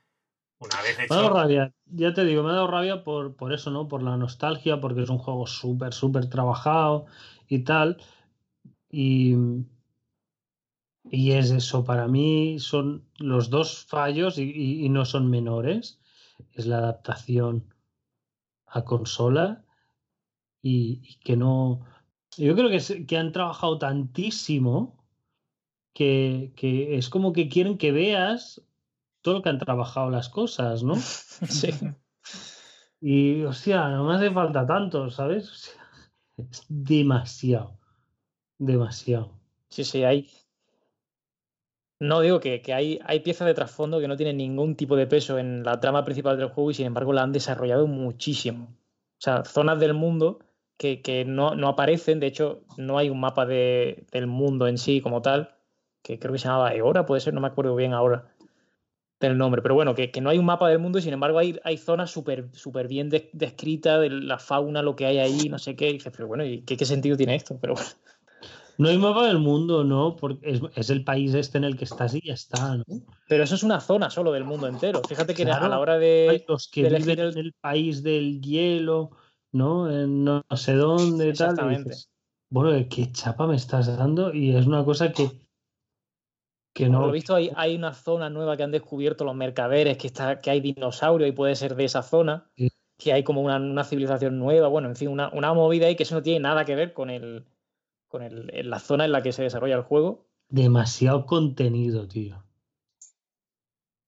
una 0.58 0.82
vez 0.82 0.98
hecho... 0.98 1.14
Me 1.14 1.20
ha 1.20 1.22
dado 1.22 1.34
rabia, 1.34 1.74
ya 1.86 2.12
te 2.12 2.24
digo, 2.24 2.42
me 2.42 2.50
ha 2.50 2.54
dado 2.54 2.66
rabia 2.66 3.02
por, 3.02 3.34
por 3.34 3.52
eso, 3.52 3.70
¿no? 3.70 3.88
Por 3.88 4.02
la 4.02 4.16
nostalgia, 4.16 4.80
porque 4.80 5.02
es 5.02 5.08
un 5.08 5.18
juego 5.18 5.46
súper, 5.46 5.94
súper 5.94 6.28
trabajado 6.28 7.06
y 7.48 7.60
tal. 7.60 7.98
Y, 8.90 9.34
y 11.10 11.32
es 11.32 11.50
eso, 11.50 11.84
para 11.84 12.08
mí 12.08 12.58
son 12.58 13.04
los 13.18 13.50
dos 13.50 13.84
fallos 13.84 14.38
y, 14.38 14.88
no 14.88 15.04
son 15.04 15.30
menores. 15.30 16.00
Es 16.52 16.66
la 16.66 16.78
adaptación 16.78 17.72
a 18.66 18.84
consola 18.84 19.64
y, 20.62 21.16
que 21.24 21.36
no... 21.36 21.80
Yo 22.36 22.54
creo 22.54 22.68
que, 22.68 23.06
que 23.06 23.16
han 23.16 23.32
trabajado 23.32 23.78
tantísimo 23.78 25.02
que, 25.94 26.52
que, 26.54 26.98
es 26.98 27.08
como 27.08 27.32
que 27.32 27.48
quieren 27.48 27.78
que 27.78 27.92
veas 27.92 28.62
todo 29.22 29.36
lo 29.36 29.42
que 29.42 29.48
han 29.48 29.58
trabajado 29.58 30.10
las 30.10 30.28
cosas, 30.28 30.82
¿no? 30.82 30.94
Sí. 31.48 31.70
Y, 33.00 33.42
hostia, 33.42 33.88
no 33.88 34.04
me 34.04 34.14
hace 34.14 34.30
falta 34.30 34.66
tanto, 34.66 35.10
¿sabes? 35.10 35.76
Es 36.36 36.64
demasiado. 36.68 37.78
Demasiado. 38.58 39.32
Sí, 39.68 39.84
sí, 39.84 40.04
hay. 40.04 40.30
No 41.98 42.20
digo 42.20 42.40
que, 42.40 42.62
hay, 42.74 43.00
hay 43.04 43.20
piezas 43.20 43.46
de 43.46 43.54
trasfondo 43.54 44.00
que 44.00 44.08
no 44.08 44.16
tienen 44.16 44.36
ningún 44.36 44.76
tipo 44.76 44.96
de 44.96 45.06
peso 45.06 45.38
en 45.38 45.62
la 45.62 45.80
trama 45.80 46.04
principal 46.04 46.36
del 46.36 46.48
juego 46.50 46.70
y 46.70 46.74
sin 46.74 46.86
embargo 46.86 47.12
la 47.12 47.22
han 47.22 47.32
desarrollado 47.32 47.86
muchísimo. 47.86 48.64
O 49.12 49.20
sea, 49.20 49.44
zonas 49.44 49.80
del 49.80 49.94
mundo 49.94 50.40
que, 50.76 51.24
no, 51.26 51.48
aparecen, 51.68 52.20
de 52.20 52.26
hecho, 52.26 52.64
no 52.76 52.98
hay 52.98 53.08
un 53.08 53.18
mapa 53.18 53.46
de, 53.46 54.04
del 54.12 54.26
mundo 54.26 54.68
en 54.68 54.76
sí 54.76 55.00
como 55.00 55.22
tal, 55.22 55.56
que 56.02 56.18
creo 56.18 56.34
que 56.34 56.38
se 56.38 56.48
llamaba 56.48 56.74
Eora, 56.74 57.06
puede 57.06 57.22
ser, 57.22 57.32
no 57.32 57.40
me 57.40 57.46
acuerdo 57.46 57.74
bien 57.74 57.94
ahora 57.94 58.35
del 59.20 59.38
nombre, 59.38 59.62
pero 59.62 59.74
bueno, 59.74 59.94
que, 59.94 60.10
no 60.20 60.30
hay 60.30 60.38
un 60.38 60.44
mapa 60.44 60.68
del 60.68 60.78
mundo 60.78 60.98
y 60.98 61.02
sin 61.02 61.14
embargo 61.14 61.38
hay, 61.38 61.58
hay 61.64 61.78
zonas 61.78 62.10
súper 62.10 62.48
super 62.52 62.86
bien 62.86 63.08
descritas 63.08 64.00
de 64.00 64.10
la 64.10 64.38
fauna, 64.38 64.82
lo 64.82 64.94
que 64.94 65.06
hay 65.06 65.18
ahí, 65.18 65.48
no 65.48 65.58
sé 65.58 65.74
qué. 65.74 65.90
Y 65.90 65.94
dices, 65.94 66.12
pero 66.14 66.28
bueno, 66.28 66.44
¿y 66.44 66.62
qué, 66.62 66.84
sentido 66.84 67.16
tiene 67.16 67.34
esto? 67.34 67.58
Pero 67.60 67.74
No 68.78 68.90
hay 68.90 68.98
mapa 68.98 69.26
del 69.26 69.38
mundo, 69.38 69.84
¿no? 69.84 70.16
Porque 70.16 70.60
es, 70.74 70.90
el 70.90 71.02
país 71.02 71.32
este 71.32 71.56
en 71.56 71.64
el 71.64 71.78
que 71.78 71.84
estás 71.84 72.14
y 72.14 72.20
ya 72.20 72.34
está, 72.34 72.76
¿no? 72.76 72.84
Pero 73.26 73.42
eso 73.42 73.54
es 73.54 73.62
una 73.62 73.80
zona 73.80 74.10
solo 74.10 74.32
del 74.32 74.44
mundo 74.44 74.66
entero. 74.66 75.00
Fíjate 75.08 75.34
que 75.34 75.44
a 75.44 75.66
la 75.66 75.78
hora 75.78 75.98
de. 75.98 76.28
Hay 76.28 76.44
los 76.46 76.68
que 76.68 76.86
viven 76.90 77.18
en 77.18 77.38
el 77.38 77.54
país 77.54 78.02
del 78.02 78.42
hielo, 78.42 79.12
¿no? 79.50 79.90
En 79.90 80.24
no 80.24 80.44
sé 80.56 80.74
dónde, 80.74 81.30
Exactamente. 81.30 81.90
tal. 81.90 81.98
bueno, 82.50 82.86
¿qué 82.90 83.10
chapa 83.12 83.46
me 83.46 83.56
estás 83.56 83.86
dando? 83.96 84.34
Y 84.34 84.54
es 84.54 84.66
una 84.66 84.84
cosa 84.84 85.10
que 85.10 85.45
que 86.76 86.90
no... 86.90 86.98
Por 86.98 87.06
lo 87.06 87.12
visto 87.12 87.34
hay, 87.34 87.50
hay, 87.56 87.74
una 87.74 87.94
zona 87.94 88.28
nueva 88.28 88.54
que 88.54 88.62
han 88.62 88.70
descubierto 88.70 89.24
los 89.24 89.34
mercaderes, 89.34 89.96
que, 89.96 90.08
está, 90.08 90.40
que 90.40 90.50
hay 90.50 90.60
dinosaurios 90.60 91.26
y 91.26 91.32
puede 91.32 91.56
ser 91.56 91.74
de 91.74 91.86
esa 91.86 92.02
zona, 92.02 92.50
que 92.98 93.12
hay 93.14 93.24
como 93.24 93.40
una, 93.40 93.82
civilización 93.82 94.38
nueva, 94.38 94.68
bueno, 94.68 94.88
en 94.88 94.94
fin, 94.94 95.08
una, 95.08 95.54
movida 95.54 95.86
ahí 95.86 95.96
que 95.96 96.02
eso 96.02 96.16
no 96.16 96.22
tiene 96.22 96.40
nada 96.40 96.66
que 96.66 96.74
ver 96.74 96.92
con, 96.92 97.08
el, 97.08 97.46
con 98.08 98.22
el, 98.22 98.68
la 98.68 98.78
zona 98.78 99.06
en 99.06 99.12
la 99.12 99.22
que 99.22 99.32
se 99.32 99.42
desarrolla 99.42 99.76
el 99.76 99.84
juego. 99.84 100.26
Demasiado 100.50 101.24
contenido, 101.24 102.06
tío. 102.06 102.44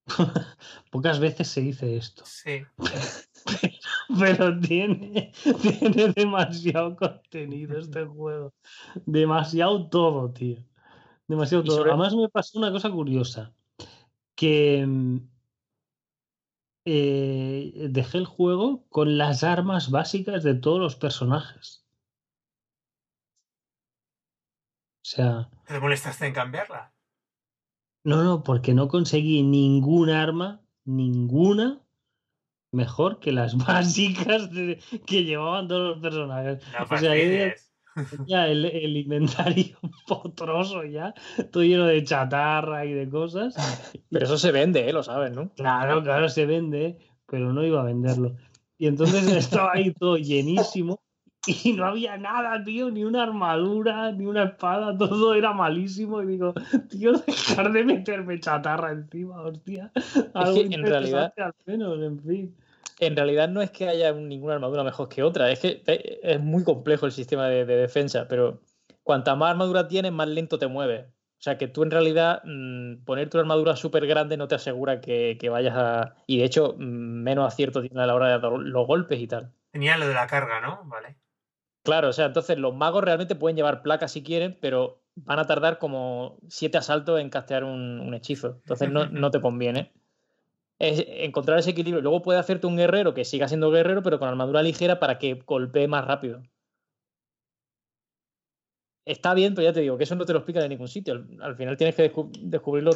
Pocas 0.90 1.20
veces 1.20 1.48
se 1.48 1.62
dice 1.62 1.96
esto. 1.96 2.22
Sí. 2.26 2.64
Pero, 4.18 4.60
tiene, 4.60 5.32
tiene 5.62 6.12
demasiado 6.12 6.96
contenido 6.96 7.78
este 7.78 8.04
juego. 8.04 8.52
Demasiado 9.06 9.88
todo, 9.88 10.30
tío. 10.32 10.58
Demasiado 11.28 11.62
todo. 11.62 11.84
Además 11.84 12.14
me 12.14 12.28
pasó 12.28 12.58
una 12.58 12.72
cosa 12.72 12.90
curiosa. 12.90 13.54
Que 14.34 14.84
mm, 14.86 15.18
eh, 16.86 17.88
dejé 17.90 18.18
el 18.18 18.26
juego 18.26 18.86
con 18.88 19.18
las 19.18 19.44
armas 19.44 19.90
básicas 19.90 20.42
de 20.42 20.54
todos 20.54 20.80
los 20.80 20.96
personajes. 20.96 21.84
O 25.02 25.10
sea. 25.10 25.50
¿Te 25.66 25.78
molestaste 25.78 26.26
en 26.26 26.32
cambiarla? 26.32 26.94
No, 28.04 28.24
no, 28.24 28.42
porque 28.42 28.72
no 28.72 28.88
conseguí 28.88 29.42
ningún 29.42 30.08
arma, 30.08 30.62
ninguna, 30.84 31.82
mejor 32.72 33.20
que 33.20 33.32
las 33.32 33.56
básicas 33.66 34.48
que 35.06 35.24
llevaban 35.24 35.68
todos 35.68 35.90
los 35.90 36.02
personajes. 36.02 36.64
o 36.90 36.96
sea, 36.96 37.14
el, 38.28 38.64
el, 38.64 38.96
inventario 38.96 39.76
potroso 40.06 40.84
ya, 40.84 41.14
todo 41.50 41.62
lleno 41.62 41.86
de 41.86 42.02
chatarra 42.04 42.84
y 42.84 42.92
de 42.92 43.08
cosas. 43.08 43.54
Pero 44.10 44.24
eso 44.24 44.38
se 44.38 44.52
vende, 44.52 44.88
¿eh? 44.88 44.92
lo 44.92 45.02
sabes, 45.02 45.32
¿no? 45.32 45.50
Claro, 45.54 46.02
claro, 46.02 46.28
se 46.28 46.46
vende, 46.46 46.98
pero 47.26 47.52
no 47.52 47.64
iba 47.64 47.80
a 47.80 47.84
venderlo. 47.84 48.36
Y 48.76 48.86
entonces 48.86 49.26
estaba 49.36 49.72
ahí 49.74 49.92
todo 49.92 50.16
llenísimo 50.16 51.00
y 51.46 51.72
no 51.72 51.86
había 51.86 52.16
nada, 52.16 52.62
tío, 52.62 52.90
ni 52.90 53.04
una 53.04 53.22
armadura, 53.22 54.12
ni 54.12 54.26
una 54.26 54.44
espada, 54.44 54.96
todo 54.98 55.34
era 55.34 55.52
malísimo. 55.52 56.22
Y 56.22 56.26
digo, 56.26 56.54
tío, 56.88 57.12
dejar 57.12 57.72
de 57.72 57.84
meterme 57.84 58.40
chatarra 58.40 58.92
encima, 58.92 59.42
hostia. 59.42 59.90
Algo 60.34 60.60
en 60.60 60.82
realidad, 60.82 61.32
al 61.36 61.54
menos, 61.66 62.02
en 62.02 62.20
fin 62.20 62.54
en 63.00 63.16
realidad 63.16 63.48
no 63.48 63.62
es 63.62 63.70
que 63.70 63.88
haya 63.88 64.12
ninguna 64.12 64.54
armadura 64.54 64.84
mejor 64.84 65.08
que 65.08 65.22
otra, 65.22 65.50
es 65.50 65.60
que 65.60 65.82
es 66.22 66.40
muy 66.40 66.64
complejo 66.64 67.06
el 67.06 67.12
sistema 67.12 67.48
de, 67.48 67.64
defensa, 67.64 68.26
pero 68.28 68.60
cuanta 69.02 69.34
más 69.36 69.50
armadura 69.50 69.88
tienes, 69.88 70.12
más 70.12 70.28
lento 70.28 70.58
te 70.58 70.66
mueves. 70.66 71.06
O 71.06 71.40
sea 71.40 71.56
que 71.56 71.68
tú 71.68 71.84
en 71.84 71.92
realidad 71.92 72.42
mm, 72.44 73.04
poner 73.04 73.30
tu 73.30 73.38
armadura 73.38 73.76
súper 73.76 74.06
grande 74.08 74.36
no 74.36 74.48
te 74.48 74.56
asegura 74.56 75.00
que, 75.00 75.38
vayas 75.48 75.74
a... 75.76 76.16
Y 76.26 76.38
de 76.38 76.44
hecho, 76.44 76.74
mm, 76.76 77.22
menos 77.22 77.46
acierto 77.46 77.80
tiene 77.80 78.02
a 78.02 78.06
la 78.06 78.14
hora 78.14 78.26
de 78.26 78.40
dar 78.40 78.52
los 78.52 78.86
golpes 78.86 79.20
y 79.20 79.28
tal. 79.28 79.52
Tenía 79.70 79.96
lo 79.96 80.08
de 80.08 80.14
la 80.14 80.26
carga, 80.26 80.60
¿no? 80.60 80.82
Vale. 80.86 81.16
Claro, 81.84 82.08
o 82.08 82.12
sea, 82.12 82.26
entonces 82.26 82.58
los 82.58 82.74
magos 82.74 83.04
realmente 83.04 83.36
pueden 83.36 83.56
llevar 83.56 83.82
placas 83.82 84.10
si 84.10 84.24
quieren, 84.24 84.58
pero 84.60 85.00
van 85.14 85.38
a 85.38 85.46
tardar 85.46 85.78
como 85.78 86.38
siete 86.48 86.76
asaltos 86.76 87.20
en 87.20 87.30
castear 87.30 87.62
un, 87.62 88.12
hechizo. 88.14 88.56
Entonces 88.62 88.90
no, 88.90 89.06
no 89.06 89.30
te 89.30 89.40
conviene 89.40 89.92
es 90.78 91.04
encontrar 91.08 91.58
ese 91.58 91.70
equilibrio. 91.70 92.02
Luego 92.02 92.22
puede 92.22 92.38
hacerte 92.38 92.66
un 92.66 92.76
guerrero 92.76 93.14
que 93.14 93.24
siga 93.24 93.48
siendo 93.48 93.70
guerrero, 93.70 94.02
pero 94.02 94.18
con 94.18 94.28
armadura 94.28 94.62
ligera 94.62 94.98
para 95.00 95.18
que 95.18 95.34
golpee 95.34 95.88
más 95.88 96.04
rápido. 96.04 96.42
Está 99.04 99.32
bien, 99.32 99.54
pero 99.54 99.66
ya 99.66 99.72
te 99.72 99.80
digo 99.80 99.96
que 99.96 100.04
eso 100.04 100.14
no 100.16 100.26
te 100.26 100.34
lo 100.34 100.40
explica 100.40 100.60
de 100.60 100.68
ningún 100.68 100.88
sitio. 100.88 101.26
Al, 101.40 101.56
final 101.56 101.76
tienes 101.76 101.96
que 101.96 102.12
descubrirlo. 102.40 102.92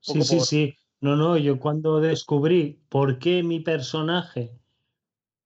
Sí, 0.00 0.22
sí, 0.22 0.40
sí. 0.40 0.74
No, 1.00 1.16
no, 1.16 1.36
yo 1.38 1.58
cuando 1.58 2.00
descubrí 2.00 2.80
por 2.88 3.18
qué 3.18 3.42
mi 3.42 3.60
personaje 3.60 4.52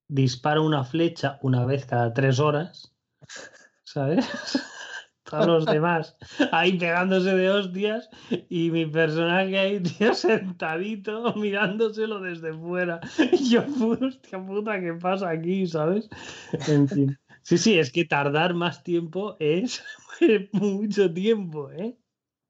dispara 0.09 0.61
una 0.61 0.85
flecha 0.85 1.39
una 1.43 1.65
vez 1.65 1.86
cada 1.86 2.12
tres 2.12 2.40
horas, 2.40 2.93
¿sabes? 3.85 4.27
a 5.32 5.46
los 5.46 5.66
demás 5.66 6.16
ahí 6.52 6.78
pegándose 6.78 7.34
de 7.34 7.50
hostias 7.50 8.09
y 8.48 8.70
mi 8.70 8.86
personaje 8.86 9.59
ahí, 9.59 9.80
tío, 9.80 10.14
sentadito 10.14 11.34
mirándoselo 11.34 12.20
desde 12.20 12.52
fuera. 12.52 13.00
Y 13.32 13.50
yo, 13.50 13.64
hostia 14.00 14.44
puta, 14.44 14.80
¿qué 14.80 14.92
pasa 14.94 15.30
aquí? 15.30 15.66
¿Sabes? 15.66 16.09
En 16.68 16.88
fin. 16.88 17.18
Sí, 17.42 17.59
sí, 17.59 17.78
es 17.78 17.90
que 17.90 18.04
tardar 18.04 18.54
más 18.54 18.82
tiempo 18.84 19.36
es 19.40 19.82
mucho 20.52 21.12
tiempo, 21.12 21.70
¿eh? 21.72 21.96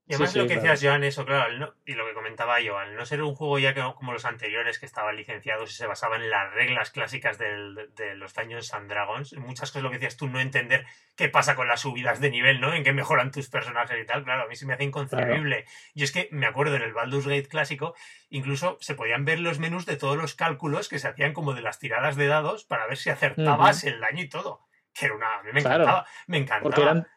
Y 0.05 0.15
además 0.15 0.35
lo 0.35 0.47
que 0.47 0.55
decías, 0.55 0.81
Joan, 0.83 1.05
eso, 1.05 1.25
claro, 1.25 1.75
y 1.85 1.93
lo 1.93 2.05
que 2.05 2.13
comentaba 2.13 2.59
yo, 2.59 2.77
al 2.77 2.93
no 2.97 3.05
ser 3.05 3.23
un 3.23 3.35
juego 3.35 3.57
ya 3.57 3.73
como 3.73 4.11
los 4.11 4.25
anteriores 4.25 4.77
que 4.77 4.85
estaban 4.85 5.15
licenciados 5.15 5.71
y 5.71 5.75
se 5.75 5.87
basaban 5.87 6.21
en 6.21 6.29
las 6.29 6.53
reglas 6.53 6.91
clásicas 6.91 7.37
del, 7.37 7.89
de 7.95 8.15
los 8.15 8.33
Dungeons 8.33 8.73
and 8.73 8.89
Dragons, 8.89 9.33
muchas 9.37 9.71
cosas 9.71 9.83
lo 9.83 9.89
que 9.89 9.99
decías 9.99 10.17
tú, 10.17 10.27
no 10.27 10.41
entender 10.41 10.85
qué 11.15 11.29
pasa 11.29 11.55
con 11.55 11.69
las 11.69 11.81
subidas 11.81 12.19
de 12.19 12.31
nivel, 12.31 12.59
¿no? 12.59 12.73
En 12.73 12.83
qué 12.83 12.91
mejoran 12.91 13.31
tus 13.31 13.49
personajes 13.49 13.97
y 13.97 14.05
tal, 14.05 14.25
claro, 14.25 14.43
a 14.43 14.47
mí 14.47 14.57
se 14.57 14.65
me 14.65 14.73
hace 14.73 14.83
inconcebible. 14.83 15.65
Y 15.93 16.03
es 16.03 16.11
que 16.11 16.27
me 16.31 16.47
acuerdo 16.47 16.75
en 16.75 16.81
el 16.81 16.91
Baldur's 16.91 17.25
Gate 17.25 17.47
clásico, 17.47 17.95
incluso 18.29 18.77
se 18.81 18.95
podían 18.95 19.23
ver 19.23 19.39
los 19.39 19.59
menús 19.59 19.85
de 19.85 19.95
todos 19.95 20.17
los 20.17 20.35
cálculos 20.35 20.89
que 20.89 20.99
se 20.99 21.07
hacían 21.07 21.31
como 21.31 21.53
de 21.53 21.61
las 21.61 21.79
tiradas 21.79 22.17
de 22.17 22.27
dados 22.27 22.65
para 22.65 22.87
ver 22.87 22.97
si 22.97 23.09
acertabas 23.09 23.85
el 23.85 24.01
daño 24.01 24.23
y 24.23 24.27
todo. 24.27 24.67
Que 24.93 25.05
era 25.05 25.15
una. 25.15 25.39
A 25.39 25.43
mí 25.43 25.51
me 25.53 25.61
encantaba. 25.61 26.05
Me 26.27 26.37
encantaba. 26.37 26.63
Porque 26.63 26.81
eran 26.81 27.07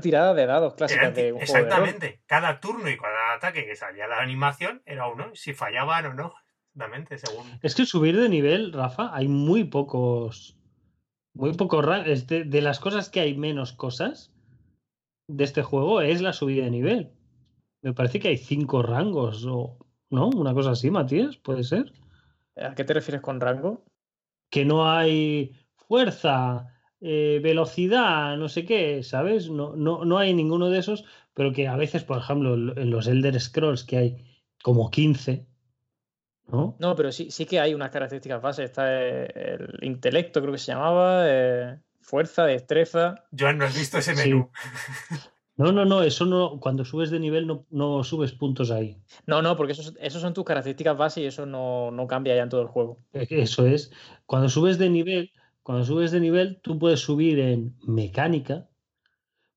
tiradas 0.00 0.36
de 0.36 0.46
dados 0.46 0.74
clásicas 0.74 1.14
de 1.14 1.32
un 1.32 1.42
Exactamente. 1.42 2.22
cada 2.26 2.60
turno 2.60 2.88
y 2.88 2.96
cada 2.96 3.34
ataque 3.34 3.66
que 3.66 3.76
salía 3.76 4.06
la 4.06 4.20
animación 4.20 4.82
era 4.86 5.08
uno. 5.08 5.30
Si 5.34 5.54
fallaban 5.54 6.06
o 6.06 6.14
no, 6.14 6.34
exactamente, 6.74 7.18
según. 7.18 7.58
Es 7.62 7.74
que 7.74 7.86
subir 7.86 8.18
de 8.18 8.28
nivel, 8.28 8.72
Rafa, 8.72 9.14
hay 9.14 9.28
muy 9.28 9.64
pocos. 9.64 10.56
Muy 11.34 11.52
pocos 11.54 11.84
rangos. 11.84 12.26
De, 12.26 12.44
de 12.44 12.62
las 12.62 12.80
cosas 12.80 13.10
que 13.10 13.20
hay 13.20 13.36
menos 13.36 13.72
cosas 13.72 14.32
de 15.28 15.44
este 15.44 15.62
juego 15.62 16.00
es 16.00 16.20
la 16.22 16.32
subida 16.32 16.64
de 16.64 16.70
nivel. 16.70 17.12
Me 17.82 17.92
parece 17.92 18.20
que 18.20 18.28
hay 18.28 18.38
cinco 18.38 18.82
rangos 18.82 19.44
o. 19.46 19.78
¿No? 20.08 20.28
Una 20.28 20.54
cosa 20.54 20.70
así, 20.70 20.88
Matías, 20.88 21.36
¿puede 21.36 21.64
ser? 21.64 21.92
¿A 22.56 22.76
qué 22.76 22.84
te 22.84 22.94
refieres 22.94 23.22
con 23.22 23.40
rango? 23.40 23.84
Que 24.50 24.64
no 24.64 24.88
hay 24.88 25.52
fuerza, 25.74 26.75
eh, 27.00 27.40
velocidad, 27.42 28.36
no 28.36 28.48
sé 28.48 28.64
qué, 28.64 29.02
¿sabes? 29.02 29.50
No, 29.50 29.76
no, 29.76 30.04
no 30.04 30.18
hay 30.18 30.32
ninguno 30.34 30.70
de 30.70 30.78
esos, 30.78 31.04
pero 31.34 31.52
que 31.52 31.68
a 31.68 31.76
veces, 31.76 32.04
por 32.04 32.18
ejemplo, 32.18 32.54
en 32.54 32.90
los 32.90 33.06
Elder 33.06 33.38
Scrolls, 33.40 33.84
que 33.84 33.96
hay 33.96 34.42
como 34.62 34.90
15, 34.90 35.46
¿no? 36.48 36.76
No, 36.78 36.96
pero 36.96 37.12
sí, 37.12 37.30
sí 37.30 37.44
que 37.46 37.60
hay 37.60 37.74
unas 37.74 37.90
características 37.90 38.40
bases. 38.40 38.66
Está 38.66 38.86
eh, 38.90 39.28
el, 39.34 39.78
intelecto, 39.82 40.40
creo 40.40 40.52
que 40.52 40.58
se 40.58 40.72
llamaba, 40.72 41.24
eh, 41.26 41.78
fuerza, 42.00 42.46
destreza. 42.46 43.26
Joan, 43.38 43.58
¿no 43.58 43.64
has 43.64 43.76
visto 43.76 43.98
ese 43.98 44.14
menú? 44.14 44.50
No, 45.58 45.72
no, 45.72 45.86
no, 45.86 46.02
eso 46.02 46.26
no, 46.26 46.60
cuando 46.60 46.84
subes 46.84 47.10
de 47.10 47.18
nivel 47.18 47.46
no, 47.46 47.64
no 47.70 48.04
subes 48.04 48.32
puntos 48.32 48.70
ahí. 48.70 49.00
No, 49.26 49.40
no, 49.40 49.56
porque 49.56 49.72
esos, 49.72 49.94
esos 50.02 50.20
son 50.20 50.34
tus 50.34 50.44
características 50.44 50.98
bases 50.98 51.24
y 51.24 51.26
eso 51.26 51.46
no, 51.46 51.90
no 51.90 52.06
cambia 52.06 52.36
ya 52.36 52.42
en 52.42 52.50
todo 52.50 52.60
el 52.60 52.68
juego. 52.68 52.98
Eso 53.14 53.66
es. 53.66 53.90
Cuando 54.26 54.50
subes 54.50 54.76
de 54.76 54.90
nivel, 54.90 55.32
cuando 55.66 55.84
subes 55.84 56.12
de 56.12 56.20
nivel, 56.20 56.60
tú 56.62 56.78
puedes 56.78 57.00
subir 57.00 57.40
en 57.40 57.74
mecánica, 57.88 58.68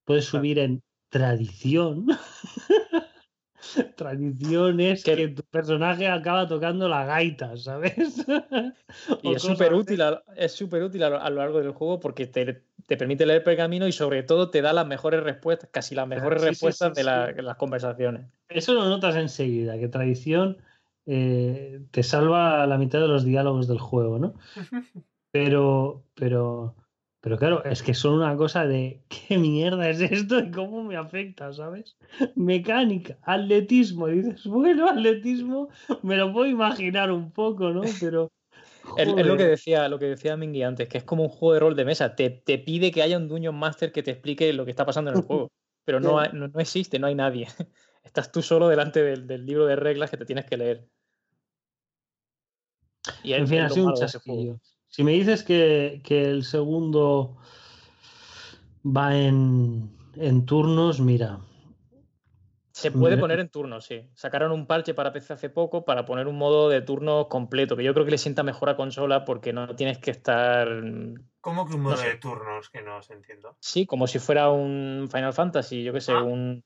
puedes 0.06 0.26
subir 0.26 0.58
en 0.58 0.82
tradición. 1.10 2.08
tradición 3.96 4.80
es 4.80 5.04
que 5.04 5.28
tu 5.28 5.44
personaje 5.44 6.08
acaba 6.08 6.48
tocando 6.48 6.90
la 6.90 7.06
gaita, 7.06 7.56
¿sabes? 7.58 8.26
y 9.22 9.36
es 9.36 9.44
súper 9.44 9.72
útil, 9.76 10.02
a, 10.02 10.24
es 10.36 10.54
súper 10.54 10.82
útil 10.82 11.04
a, 11.04 11.12
lo 11.12 11.36
largo 11.36 11.60
del 11.60 11.74
juego 11.74 12.00
porque 12.00 12.26
te, 12.26 12.64
permite 12.88 13.28
leer 13.28 13.44
pergamino 13.44 13.88
y 13.88 13.92
sobre 13.92 14.24
todo 14.24 14.50
te 14.50 14.64
da 14.64 14.74
las 14.74 14.88
mejores 14.88 15.22
respuestas, 15.22 15.70
casi 15.72 15.94
las 15.94 16.08
mejores 16.08 16.42
respuestas 16.42 16.96
de, 16.96 17.04
las 17.04 17.58
conversaciones. 17.58 18.26
Eso 18.48 18.74
lo 18.74 18.90
notas 18.90 19.16
enseguida, 19.16 19.78
que 19.78 19.90
tradición 19.90 20.58
eh, 21.06 21.84
te 21.92 22.02
salva 22.02 22.66
la 22.66 22.80
mitad 22.80 23.00
de 23.00 23.08
los 23.08 23.24
diálogos 23.26 23.68
del 23.68 23.78
juego, 23.78 24.18
¿no? 24.18 24.34
Pero, 25.32 26.04
pero, 26.16 26.76
pero 27.22 27.38
claro, 27.38 27.64
es 27.64 27.84
que 27.84 27.94
son 27.94 28.16
una 28.16 28.36
cosa 28.36 28.66
de 28.66 29.04
qué 29.10 29.38
mierda 29.38 29.90
es 29.90 30.02
esto 30.02 30.40
y 30.40 30.52
cómo 30.52 30.84
me 30.84 30.96
afecta, 30.96 31.54
¿sabes? 31.54 31.98
Mecánica, 32.36 33.18
atletismo. 33.24 34.08
Y 34.08 34.22
dices, 34.22 34.46
bueno, 34.46 34.90
atletismo, 34.90 35.70
me 36.02 36.18
lo 36.18 36.32
puedo 36.34 36.48
imaginar 36.48 37.12
un 37.12 37.32
poco, 37.32 37.70
¿no? 37.70 37.82
Pero. 38.00 38.32
Es, 38.98 39.08
lo 39.08 39.38
que 39.38 39.46
decía, 39.46 39.88
lo 39.88 40.00
que 40.00 40.06
decía 40.06 40.36
Mingy 40.36 40.64
antes, 40.64 40.88
que 40.88 40.98
es 40.98 41.04
como 41.04 41.24
un 41.24 41.30
juego 41.30 41.54
de 41.54 41.60
rol 41.60 41.76
de 41.76 41.86
mesa. 41.86 42.16
Te, 42.16 42.30
te 42.30 42.58
pide 42.58 42.92
que 42.92 43.04
haya 43.04 43.18
un 43.18 43.28
Dungeon 43.28 43.56
Master 43.56 43.92
que 43.92 44.02
te 44.02 44.12
explique 44.12 44.52
lo 44.52 44.66
que 44.66 44.72
está 44.72 44.86
pasando 44.86 45.12
en 45.12 45.18
el 45.18 45.24
juego. 45.24 45.52
Pero 45.86 46.00
no, 46.00 46.24
no, 46.34 46.48
no, 46.48 46.60
existe, 46.60 46.98
no 46.98 47.08
hay 47.08 47.16
nadie. 47.16 47.48
Estás 48.04 48.32
tú 48.32 48.42
solo 48.42 48.68
delante 48.68 49.04
del, 49.04 49.28
del, 49.28 49.46
libro 49.46 49.66
de 49.66 49.76
reglas 49.76 50.10
que 50.10 50.18
te 50.18 50.26
tienes 50.26 50.46
que 50.46 50.58
leer. 50.58 50.88
Y 53.24 53.34
en 53.34 53.48
fin, 53.48 53.60
ha 53.60 53.70
sido 53.70 53.88
un 53.88 53.94
chasquillo. 53.94 54.60
Si 54.90 55.04
me 55.04 55.12
dices 55.12 55.44
que, 55.44 56.02
el 56.10 56.44
segundo 56.44 57.38
va 58.86 59.16
en, 59.16 59.96
turnos, 60.46 61.00
mira. 61.00 61.40
Se 62.72 62.92
puede 62.92 63.18
poner 63.18 63.40
en 63.40 63.50
turnos, 63.50 63.86
sí. 63.86 64.10
Sacaron 64.16 64.52
un 64.52 64.66
parche 64.66 64.94
para 64.94 65.14
PC 65.14 65.34
hace 65.34 65.50
poco 65.50 65.86
para 65.86 66.06
poner 66.06 66.28
un 66.28 66.38
modo 66.38 66.70
de 66.70 66.82
turno 66.82 67.28
completo, 67.28 67.76
que 67.76 67.84
yo 67.84 67.94
creo 67.94 68.06
que 68.06 68.12
le 68.12 68.18
sienta 68.18 68.42
mejor 68.42 68.70
a 68.70 68.78
consola 68.78 69.26
porque 69.26 69.54
no 69.54 69.76
tienes 69.76 70.00
que 70.00 70.12
estar. 70.12 70.68
¿Cómo 71.42 71.68
que 71.68 71.76
un 71.76 71.82
modo 71.82 72.02
de 72.02 72.16
turnos? 72.16 72.70
Que 72.70 72.82
no 72.82 73.02
se 73.04 73.14
entiendo. 73.14 73.58
Sí, 73.60 73.86
como 73.86 74.08
si 74.08 74.18
fuera 74.18 74.50
un 74.50 75.08
Final 75.12 75.34
Fantasy, 75.34 75.84
yo 75.84 75.94
qué 75.94 76.02
sé, 76.02 76.14
ah. 76.14 76.24
un. 76.24 76.64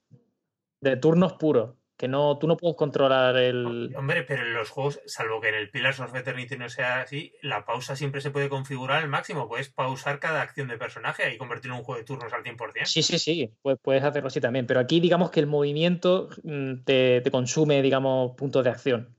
de 0.82 0.96
turnos 0.98 1.34
puros 1.34 1.76
que 1.98 2.08
no, 2.08 2.38
tú 2.40 2.48
no 2.48 2.58
puedes 2.58 2.76
controlar 2.76 3.38
el. 3.38 3.94
Hombre, 3.96 4.24
pero 4.24 4.44
en 4.44 4.54
los 4.54 4.70
juegos, 4.70 5.00
salvo 5.06 5.40
que 5.40 5.50
en 5.50 5.56
el 5.56 5.70
Pillars 5.70 6.00
of 6.00 6.16
Eternity 6.16 6.58
no 6.58 6.68
sea 6.68 7.02
así, 7.02 7.34
la 7.42 7.66
pausa 7.66 7.96
siempre 7.96 8.20
se 8.20 8.32
puede 8.32 8.50
configurar 8.50 9.04
al 9.04 9.10
máximo. 9.10 9.48
Puedes 9.48 9.70
pausar 9.70 10.20
cada 10.20 10.42
acción 10.42 10.68
de 10.68 10.78
personaje 10.78 11.34
y 11.34 11.38
convertirlo 11.38 11.76
en 11.76 11.80
un 11.80 11.86
juego 11.86 12.00
de 12.00 12.06
turnos 12.06 12.34
al 12.34 12.44
100%. 12.44 12.86
Sí, 12.86 13.04
sí, 13.04 13.20
sí, 13.20 13.54
puedes 13.82 14.04
hacerlo 14.04 14.28
así 14.28 14.42
también. 14.42 14.66
Pero 14.66 14.80
aquí, 14.80 15.00
digamos 15.00 15.30
que 15.30 15.40
el 15.40 15.48
movimiento 15.48 16.30
mm, 16.44 16.84
te, 16.84 17.24
consume, 17.32 17.82
digamos, 17.82 18.36
puntos 18.36 18.64
de 18.64 18.72
acción. 18.72 19.16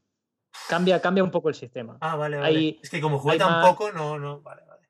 Cambia, 0.68 1.00
cambia 1.00 1.22
un 1.22 1.30
poco 1.30 1.48
el 1.48 1.54
sistema. 1.54 1.96
Ah, 2.00 2.16
vale, 2.16 2.38
vale. 2.38 2.78
es 2.82 2.90
que 2.90 3.00
como 3.00 3.18
juega 3.18 3.46
tan 3.46 3.62
poco, 3.62 3.92
no, 3.92 4.18
no. 4.18 4.40
Vale, 4.40 4.62
vale. 4.66 4.88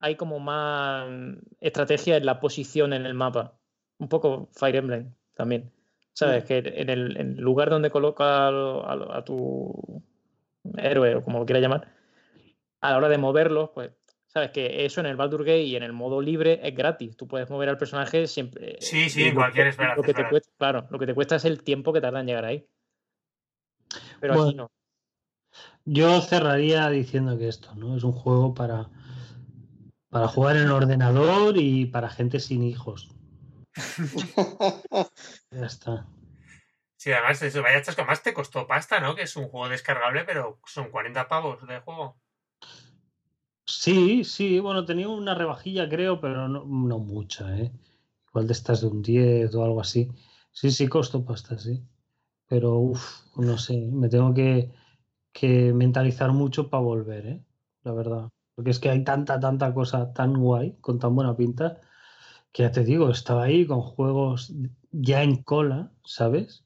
Hay 0.00 0.16
como 0.16 0.40
más 0.40 1.08
estrategia 1.60 2.16
en 2.16 2.26
la 2.26 2.40
posición 2.40 2.92
en 2.92 3.06
el 3.06 3.14
mapa. 3.14 3.58
Un 3.98 4.08
poco 4.08 4.48
Fire 4.52 4.76
Emblem 4.76 5.14
también. 5.34 5.72
¿Sabes? 6.14 6.44
Que 6.44 6.58
en 6.58 6.90
el, 6.90 7.36
lugar 7.36 7.70
donde 7.70 7.90
coloca 7.90 8.48
a, 8.48 9.24
tu 9.24 10.02
héroe 10.76 11.16
o 11.16 11.24
como 11.24 11.38
lo 11.38 11.46
quieras 11.46 11.62
llamar, 11.62 11.88
a 12.80 12.90
la 12.90 12.96
hora 12.98 13.08
de 13.08 13.18
moverlo, 13.18 13.72
pues 13.72 13.92
sabes 14.26 14.50
que 14.50 14.84
eso 14.84 15.00
en 15.00 15.06
el 15.06 15.16
Baldur 15.16 15.44
Gate 15.44 15.62
y 15.62 15.76
en 15.76 15.82
el 15.82 15.92
modo 15.92 16.20
libre 16.20 16.60
es 16.62 16.74
gratis. 16.74 17.16
Tú 17.16 17.26
puedes 17.26 17.48
mover 17.48 17.68
al 17.68 17.78
personaje 17.78 18.26
siempre. 18.26 18.76
Sí, 18.80 19.08
sí, 19.08 19.24
en 19.24 19.34
cualquier 19.34 19.68
espera. 19.68 19.96
Lo 19.96 20.02
que 20.02 20.14
te 20.14 20.28
cuesta, 20.28 20.50
claro, 20.58 20.86
lo 20.90 20.98
que 20.98 21.06
te 21.06 21.14
cuesta 21.14 21.36
es 21.36 21.44
el 21.44 21.62
tiempo 21.62 21.92
que 21.92 22.00
tarda 22.00 22.20
en 22.20 22.26
llegar 22.26 22.44
ahí. 22.44 22.66
Pero 24.20 24.42
aquí 24.42 24.54
no. 24.54 24.70
Yo 25.84 26.20
cerraría 26.20 26.88
diciendo 26.90 27.36
que 27.38 27.48
esto, 27.48 27.74
¿no? 27.74 27.96
Es 27.96 28.04
un 28.04 28.12
juego 28.12 28.54
para, 28.54 28.88
para 30.10 30.28
jugar 30.28 30.56
en 30.56 30.70
ordenador 30.70 31.56
y 31.56 31.86
para 31.86 32.08
gente 32.08 32.38
sin 32.38 32.62
hijos. 32.62 33.10
ya 35.50 35.66
está. 35.66 36.06
Sí, 36.96 37.10
además, 37.12 37.42
eso, 37.42 37.62
vaya 37.62 37.82
chasco, 37.82 38.04
más 38.04 38.22
te 38.22 38.32
costó 38.32 38.66
pasta, 38.66 39.00
¿no? 39.00 39.14
Que 39.14 39.22
es 39.22 39.36
un 39.36 39.48
juego 39.48 39.68
descargable, 39.68 40.24
pero 40.24 40.60
son 40.66 40.90
40 40.90 41.28
pavos 41.28 41.66
de 41.66 41.80
juego. 41.80 42.16
Sí, 43.66 44.24
sí, 44.24 44.60
bueno, 44.60 44.84
tenía 44.84 45.08
una 45.08 45.34
rebajilla, 45.34 45.88
creo, 45.88 46.20
pero 46.20 46.48
no, 46.48 46.64
no 46.64 46.98
mucha, 46.98 47.56
¿eh? 47.58 47.72
Igual 48.28 48.46
de 48.46 48.52
estas 48.52 48.80
de 48.82 48.86
un 48.88 49.02
10 49.02 49.54
o 49.54 49.64
algo 49.64 49.80
así. 49.80 50.10
Sí, 50.52 50.70
sí, 50.70 50.88
costó 50.88 51.24
pasta, 51.24 51.58
sí. 51.58 51.82
Pero, 52.48 52.76
uff, 52.78 53.22
no 53.36 53.58
sé, 53.58 53.76
me 53.92 54.08
tengo 54.08 54.34
que, 54.34 54.72
que 55.32 55.72
mentalizar 55.74 56.32
mucho 56.32 56.70
para 56.70 56.82
volver, 56.82 57.26
¿eh? 57.26 57.44
La 57.84 57.92
verdad. 57.92 58.30
Porque 58.54 58.70
es 58.70 58.78
que 58.80 58.90
hay 58.90 59.04
tanta, 59.04 59.40
tanta 59.40 59.74
cosa 59.74 60.12
tan 60.12 60.34
guay, 60.34 60.76
con 60.80 60.98
tan 60.98 61.14
buena 61.16 61.36
pinta, 61.36 61.80
que 62.52 62.62
ya 62.62 62.70
te 62.70 62.84
digo, 62.84 63.10
estaba 63.10 63.44
ahí 63.44 63.66
con 63.66 63.80
juegos 63.80 64.52
ya 64.90 65.22
en 65.22 65.42
cola, 65.42 65.90
¿sabes? 66.04 66.64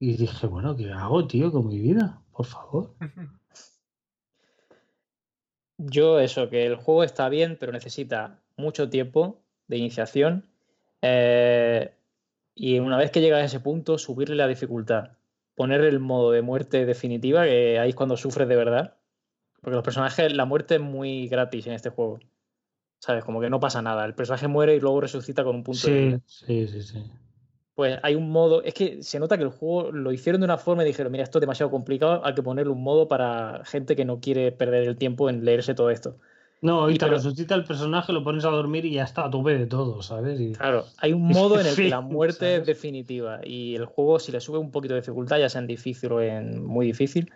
Y 0.00 0.16
dije, 0.16 0.46
bueno, 0.46 0.76
¿qué 0.76 0.90
hago, 0.90 1.26
tío, 1.26 1.52
con 1.52 1.68
mi 1.68 1.78
vida? 1.78 2.20
Por 2.32 2.46
favor. 2.46 2.94
Yo 5.78 6.18
eso, 6.20 6.50
que 6.50 6.66
el 6.66 6.76
juego 6.76 7.04
está 7.04 7.28
bien, 7.28 7.56
pero 7.58 7.72
necesita 7.72 8.40
mucho 8.56 8.88
tiempo 8.90 9.42
de 9.66 9.78
iniciación. 9.78 10.48
Eh, 11.02 11.92
y 12.54 12.78
una 12.78 12.96
vez 12.96 13.10
que 13.10 13.20
llegas 13.20 13.42
a 13.42 13.46
ese 13.46 13.60
punto, 13.60 13.98
subirle 13.98 14.36
la 14.36 14.46
dificultad. 14.46 15.12
Poner 15.54 15.82
el 15.82 16.00
modo 16.00 16.30
de 16.32 16.42
muerte 16.42 16.86
definitiva, 16.86 17.44
que 17.44 17.78
ahí 17.78 17.90
es 17.90 17.94
cuando 17.94 18.16
sufres 18.16 18.48
de 18.48 18.56
verdad. 18.56 18.96
Porque 19.60 19.76
los 19.76 19.84
personajes, 19.84 20.32
la 20.32 20.44
muerte 20.44 20.76
es 20.76 20.80
muy 20.80 21.28
gratis 21.28 21.66
en 21.66 21.72
este 21.72 21.90
juego. 21.90 22.20
¿Sabes? 23.04 23.22
Como 23.22 23.38
que 23.38 23.50
no 23.50 23.60
pasa 23.60 23.82
nada. 23.82 24.06
El 24.06 24.14
personaje 24.14 24.48
muere 24.48 24.74
y 24.76 24.80
luego 24.80 24.98
resucita 25.02 25.44
con 25.44 25.56
un 25.56 25.62
punto 25.62 25.88
de 25.88 26.00
vida. 26.06 26.20
Sí, 26.24 26.66
sí, 26.66 26.80
sí. 26.82 27.04
Pues 27.74 27.98
hay 28.02 28.14
un 28.14 28.30
modo. 28.30 28.62
Es 28.62 28.72
que 28.72 29.02
se 29.02 29.18
nota 29.18 29.36
que 29.36 29.42
el 29.44 29.50
juego 29.50 29.92
lo 29.92 30.10
hicieron 30.10 30.40
de 30.40 30.46
una 30.46 30.56
forma 30.56 30.84
y 30.84 30.86
dijeron: 30.86 31.12
Mira, 31.12 31.22
esto 31.24 31.36
es 31.36 31.40
demasiado 31.42 31.70
complicado, 31.70 32.24
hay 32.24 32.32
que 32.32 32.42
ponerle 32.42 32.72
un 32.72 32.82
modo 32.82 33.06
para 33.06 33.60
gente 33.66 33.94
que 33.94 34.06
no 34.06 34.20
quiere 34.20 34.52
perder 34.52 34.88
el 34.88 34.96
tiempo 34.96 35.28
en 35.28 35.44
leerse 35.44 35.74
todo 35.74 35.90
esto. 35.90 36.16
No, 36.62 36.88
y 36.88 36.94
te 36.94 37.00
pero- 37.04 37.16
resucita 37.18 37.54
el 37.56 37.64
personaje, 37.64 38.10
lo 38.14 38.24
pones 38.24 38.46
a 38.46 38.48
dormir 38.48 38.86
y 38.86 38.92
ya 38.92 39.04
está 39.04 39.26
a 39.26 39.30
tope 39.30 39.58
de 39.58 39.66
todo, 39.66 40.00
¿sabes? 40.00 40.40
Y- 40.40 40.52
Claro, 40.54 40.86
hay 40.96 41.12
un 41.12 41.26
modo 41.28 41.60
en 41.60 41.66
el 41.66 41.76
que 41.76 41.90
la 41.90 42.00
muerte 42.00 42.56
es 42.56 42.64
definitiva 42.64 43.40
y 43.44 43.74
el 43.74 43.84
juego, 43.84 44.18
si 44.18 44.32
le 44.32 44.40
sube 44.40 44.56
un 44.56 44.70
poquito 44.70 44.94
de 44.94 45.00
dificultad, 45.02 45.38
ya 45.38 45.50
sea 45.50 45.60
en 45.60 45.66
difícil 45.66 46.10
o 46.10 46.22
en 46.22 46.64
muy 46.64 46.86
difícil, 46.86 47.30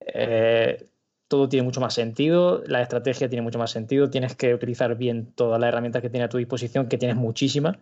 eh, 0.00 0.88
todo 1.32 1.48
tiene 1.48 1.64
mucho 1.64 1.80
más 1.80 1.94
sentido, 1.94 2.62
la 2.66 2.82
estrategia 2.82 3.26
tiene 3.26 3.40
mucho 3.40 3.58
más 3.58 3.70
sentido, 3.70 4.10
tienes 4.10 4.36
que 4.36 4.52
utilizar 4.52 4.94
bien 4.98 5.32
todas 5.32 5.58
las 5.58 5.68
herramientas 5.68 6.02
que 6.02 6.10
tiene 6.10 6.26
a 6.26 6.28
tu 6.28 6.36
disposición, 6.36 6.90
que 6.90 6.98
tienes 6.98 7.16
muchísimas, 7.16 7.78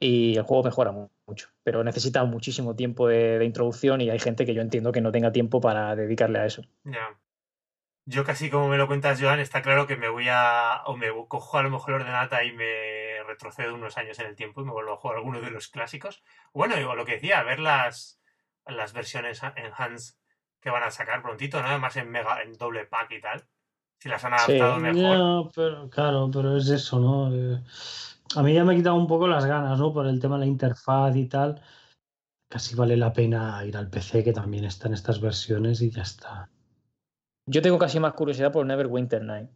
y 0.00 0.34
el 0.34 0.42
juego 0.44 0.64
mejora 0.64 0.90
mu- 0.90 1.10
mucho, 1.26 1.50
pero 1.62 1.84
necesita 1.84 2.24
muchísimo 2.24 2.74
tiempo 2.74 3.08
de, 3.08 3.44
introducción 3.44 4.00
y 4.00 4.08
hay 4.08 4.18
gente 4.18 4.46
que 4.46 4.54
yo 4.54 4.62
entiendo 4.62 4.90
que 4.90 5.02
no 5.02 5.12
tenga 5.12 5.32
tiempo 5.32 5.60
para 5.60 5.94
dedicarle 5.96 6.38
a 6.38 6.46
eso. 6.46 6.62
Ya. 6.84 7.20
Yo 8.06 8.24
casi 8.24 8.48
como 8.48 8.68
me 8.68 8.78
lo 8.78 8.86
cuentas, 8.86 9.20
Joan, 9.20 9.40
está 9.40 9.60
claro 9.60 9.86
que 9.86 9.98
me 9.98 10.08
voy 10.08 10.28
a... 10.30 10.80
o 10.86 10.96
me 10.96 11.08
cojo 11.28 11.58
a 11.58 11.62
lo 11.62 11.68
mejor 11.68 11.92
ordenata 11.92 12.42
y 12.42 12.52
me 12.52 13.22
retrocedo 13.26 13.74
unos 13.74 13.98
años 13.98 14.18
en 14.18 14.28
el 14.28 14.34
tiempo 14.34 14.62
y 14.62 14.64
me 14.64 14.72
vuelvo 14.72 14.94
a 14.94 14.96
jugar 14.96 15.18
alguno 15.18 15.42
de 15.42 15.50
los 15.50 15.68
clásicos. 15.68 16.24
Bueno, 16.54 16.74
y 16.78 16.84
lo 16.84 17.04
que 17.04 17.16
decía, 17.16 17.42
ver 17.42 17.58
las, 17.58 18.18
las 18.64 18.94
versiones 18.94 19.42
enhanced 19.42 20.14
que 20.64 20.70
van 20.70 20.82
a 20.82 20.90
sacar 20.90 21.22
prontito, 21.22 21.60
¿no? 21.60 21.68
Además 21.68 21.94
en 21.96 22.10
mega, 22.10 22.42
en 22.42 22.54
doble 22.54 22.86
pack 22.86 23.12
y 23.12 23.20
tal. 23.20 23.44
Si 24.00 24.08
las 24.08 24.24
han 24.24 24.32
Sí. 24.38 24.58
adaptado 24.58 24.80
mejor. 24.80 24.96
Ya, 24.96 25.50
pero 25.54 25.90
claro, 25.90 26.30
pero 26.32 26.56
es 26.56 26.68
eso, 26.70 26.98
¿no? 26.98 27.34
Eh, 27.34 27.62
a 28.34 28.42
mí 28.42 28.54
ya 28.54 28.64
me 28.64 28.72
ha 28.72 28.76
quitado 28.76 28.96
un 28.96 29.06
poco 29.06 29.28
las 29.28 29.44
ganas, 29.44 29.78
¿no? 29.78 29.92
Por 29.92 30.06
el 30.06 30.18
tema 30.18 30.36
de 30.36 30.40
la 30.40 30.46
interfaz 30.46 31.14
y 31.16 31.26
tal. 31.28 31.60
Casi 32.50 32.74
vale 32.74 32.96
la 32.96 33.12
pena 33.12 33.62
ir 33.66 33.76
al 33.76 33.90
PC, 33.90 34.24
que 34.24 34.32
también 34.32 34.64
está 34.64 34.88
en 34.88 34.94
estas 34.94 35.20
versiones 35.20 35.82
y 35.82 35.90
ya 35.90 36.02
está. 36.02 36.48
Yo 37.46 37.60
tengo 37.60 37.78
casi 37.78 38.00
más 38.00 38.14
curiosidad 38.14 38.50
por 38.50 38.64
Neverwinter 38.64 39.22
Night. 39.22 39.50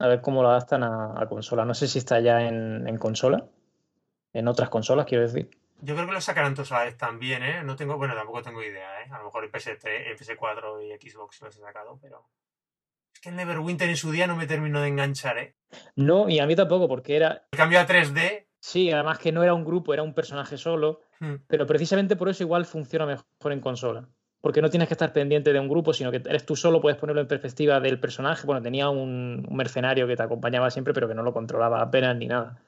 A 0.00 0.08
ver 0.08 0.22
cómo 0.22 0.42
lo 0.42 0.48
adaptan 0.48 0.82
a, 0.82 1.20
a 1.20 1.28
consola. 1.28 1.66
No 1.66 1.74
sé 1.74 1.88
si 1.88 1.98
está 1.98 2.20
ya 2.20 2.48
en, 2.48 2.88
en 2.88 2.96
consola. 2.96 3.46
En 4.32 4.48
otras 4.48 4.70
consolas, 4.70 5.04
quiero 5.04 5.24
decir. 5.24 5.50
Yo 5.80 5.94
creo 5.94 6.06
que 6.06 6.12
lo 6.12 6.20
sacarán 6.20 6.54
todos 6.54 6.72
a 6.72 6.78
la 6.78 6.84
vez 6.84 6.96
también, 6.96 7.42
¿eh? 7.42 7.62
No 7.62 7.76
tengo, 7.76 7.96
bueno, 7.98 8.14
tampoco 8.14 8.42
tengo 8.42 8.62
idea, 8.62 9.02
¿eh? 9.02 9.08
A 9.10 9.18
lo 9.18 9.24
mejor 9.24 9.44
en 9.44 9.52
PS3, 9.52 10.10
en 10.10 10.16
PS4 10.16 10.82
y 10.82 11.10
Xbox 11.10 11.40
los 11.42 11.56
he 11.56 11.60
sacado, 11.60 11.98
pero... 12.00 12.26
Es 13.12 13.20
que 13.20 13.28
el 13.28 13.36
Neverwinter 13.36 13.88
en 13.88 13.96
su 13.96 14.10
día 14.10 14.26
no 14.26 14.36
me 14.36 14.46
terminó 14.46 14.80
de 14.80 14.88
enganchar, 14.88 15.38
¿eh? 15.38 15.56
No, 15.96 16.28
y 16.28 16.38
a 16.38 16.46
mí 16.46 16.56
tampoco, 16.56 16.88
porque 16.88 17.16
era. 17.16 17.46
El 17.52 17.58
cambio 17.58 17.80
a 17.80 17.86
3D... 17.86 18.46
Sí, 18.60 18.90
además 18.90 19.18
que 19.18 19.30
no 19.30 19.42
era 19.42 19.52
un 19.52 19.64
grupo, 19.64 19.92
era 19.92 20.02
un 20.02 20.14
personaje 20.14 20.56
solo. 20.56 21.02
hmm, 21.20 21.34
Pero 21.46 21.66
precisamente 21.66 22.16
por 22.16 22.30
eso 22.30 22.42
igual 22.42 22.64
funciona 22.64 23.04
mejor 23.04 23.52
en 23.52 23.60
consola. 23.60 24.08
Porque 24.40 24.62
no 24.62 24.70
tienes 24.70 24.88
que 24.88 24.94
estar 24.94 25.12
pendiente 25.12 25.52
de 25.52 25.60
un 25.60 25.68
grupo, 25.68 25.92
sino 25.92 26.10
que 26.10 26.22
eres 26.24 26.46
tú 26.46 26.56
solo, 26.56 26.80
puedes 26.80 26.98
ponerlo 26.98 27.20
en 27.20 27.28
perspectiva 27.28 27.78
del 27.80 28.00
personaje. 28.00 28.46
Bueno, 28.46 28.62
tenía 28.62 28.88
un, 28.88 29.46
un 29.48 29.56
mercenario 29.56 30.06
que 30.06 30.16
te 30.16 30.22
acompañaba 30.22 30.70
siempre, 30.70 30.94
pero 30.94 31.08
que 31.08 31.14
no 31.14 31.22
lo 31.22 31.32
controlaba 31.32 31.82
apenas 31.82 32.16
ni 32.16 32.26
nada. 32.26 32.62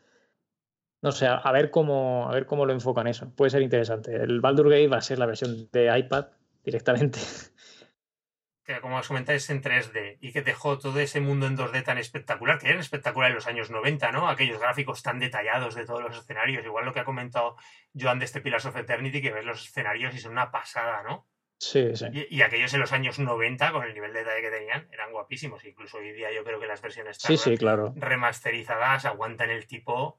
No 1.07 1.13
sé, 1.13 1.29
a, 1.29 1.53
ver 1.53 1.71
cómo, 1.71 2.29
a 2.29 2.35
ver 2.35 2.47
cómo 2.47 2.67
lo 2.67 2.73
enfocan 2.73 3.07
eso. 3.07 3.31
Puede 3.31 3.51
ser 3.51 3.63
interesante. 3.63 4.17
El 4.17 4.41
Baldur 4.41 4.69
Gate 4.69 4.89
va 4.89 4.97
a 4.97 5.01
ser 5.01 5.21
la 5.21 5.27
versión 5.27 5.71
de 5.71 5.97
iPad 5.97 6.27
directamente. 6.65 7.21
que 8.65 8.81
como 8.81 8.99
os 8.99 9.07
comentáis 9.07 9.45
es 9.45 9.51
en 9.51 9.63
3D 9.63 10.19
y 10.21 10.33
que 10.33 10.43
dejó 10.43 10.81
todo 10.81 10.99
ese 10.99 11.21
mundo 11.21 11.47
en 11.47 11.57
2D 11.57 11.85
tan 11.85 11.99
espectacular, 11.99 12.59
que 12.59 12.67
eran 12.67 12.81
espectacular 12.81 13.31
en 13.31 13.37
los 13.37 13.47
años 13.47 13.71
90, 13.71 14.11
¿no? 14.11 14.29
Aquellos 14.29 14.59
gráficos 14.59 15.05
tan 15.05 15.21
detallados 15.21 15.77
de 15.77 15.87
todos 15.87 16.03
los 16.03 16.19
escenarios, 16.19 16.65
igual 16.65 16.85
lo 16.85 16.93
que 16.93 16.99
ha 16.99 17.05
comentado 17.05 17.55
Joan 17.95 18.19
de 18.19 18.25
este 18.25 18.41
Pillars 18.41 18.67
of 18.67 18.77
Eternity, 18.77 19.23
que 19.23 19.31
ves 19.31 19.45
los 19.45 19.65
escenarios 19.65 20.13
y 20.13 20.19
son 20.19 20.33
una 20.33 20.51
pasada, 20.51 21.05
¿no? 21.05 21.29
Sí, 21.61 21.95
sí. 21.95 22.07
Y, 22.13 22.39
y 22.39 22.43
aquellos 22.43 22.75
en 22.75 22.81
los 22.81 22.93
años 22.93 23.21
90, 23.21 23.71
con 23.71 23.85
el 23.85 23.95
nivel 23.95 24.13
de 24.13 24.25
detalle 24.25 24.43
que 24.43 24.51
tenían, 24.51 24.89
eran 24.91 25.13
guapísimos. 25.13 25.65
Incluso 25.65 25.99
hoy 25.99 26.11
día 26.11 26.33
yo 26.35 26.43
creo 26.43 26.59
que 26.59 26.67
las 26.67 26.83
versiones 26.83 27.19
Sí, 27.21 27.37
sí, 27.37 27.57
claro. 27.57 27.95
remasterizadas 27.95 29.05
aguantan 29.05 29.51
el 29.51 29.69
tipo 29.69 30.19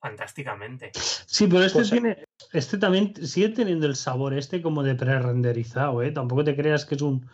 fantásticamente. 0.00 0.90
Sí, 0.94 1.46
pero 1.46 1.62
este 1.64 1.78
Pues, 1.78 1.90
tiene, 1.90 2.24
este 2.52 2.78
también 2.78 3.14
sigue 3.26 3.48
teniendo 3.50 3.86
el 3.86 3.96
sabor 3.96 4.34
este 4.34 4.62
como 4.62 4.82
de 4.82 4.94
pre-renderizado, 4.94 6.02
¿eh? 6.02 6.10
Tampoco 6.12 6.44
te 6.44 6.56
creas 6.56 6.84
que 6.84 6.94
es 6.96 7.02
un 7.02 7.28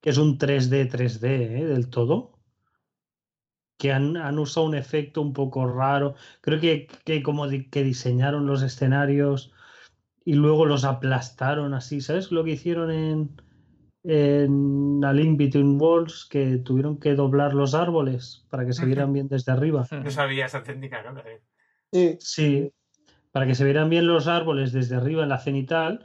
que 0.00 0.10
es 0.10 0.18
un 0.18 0.36
3D 0.38 0.86
3D, 0.90 1.60
¿eh? 1.60 1.64
Del 1.64 1.88
todo. 1.88 2.38
Que 3.78 3.92
han, 3.92 4.16
han 4.16 4.38
usado 4.38 4.66
un 4.66 4.74
efecto 4.74 5.20
un 5.22 5.32
poco 5.32 5.66
raro. 5.66 6.14
Creo 6.42 6.60
que, 6.60 6.88
que 7.04 7.22
como 7.22 7.48
di- 7.48 7.68
que 7.70 7.82
diseñaron 7.82 8.46
los 8.46 8.62
escenarios 8.62 9.52
y 10.24 10.34
luego 10.34 10.66
los 10.66 10.84
aplastaron 10.84 11.74
así, 11.74 12.00
¿sabes? 12.00 12.30
Lo 12.32 12.44
que 12.44 12.52
hicieron 12.52 12.90
en, 12.90 13.30
en 14.04 15.02
A 15.04 15.12
Link 15.12 15.38
Between 15.38 15.80
Worlds, 15.80 16.26
que 16.30 16.58
tuvieron 16.58 16.98
que 16.98 17.14
doblar 17.14 17.54
los 17.54 17.74
árboles 17.74 18.46
para 18.50 18.64
que 18.66 18.72
se 18.74 18.84
vieran 18.86 19.12
bien 19.12 19.28
desde 19.28 19.52
arriba. 19.52 19.86
No 19.90 20.10
sabía 20.10 20.46
esa 20.46 20.62
técnica, 20.62 21.02
¿no? 21.02 21.20
Sí, 21.94 22.18
Sí, 22.18 22.72
para 23.30 23.46
que 23.46 23.54
se 23.54 23.64
vieran 23.64 23.88
bien 23.88 24.08
los 24.08 24.26
árboles 24.26 24.72
desde 24.72 24.96
arriba 24.96 25.22
en 25.22 25.28
la 25.28 25.38
cenital, 25.38 26.04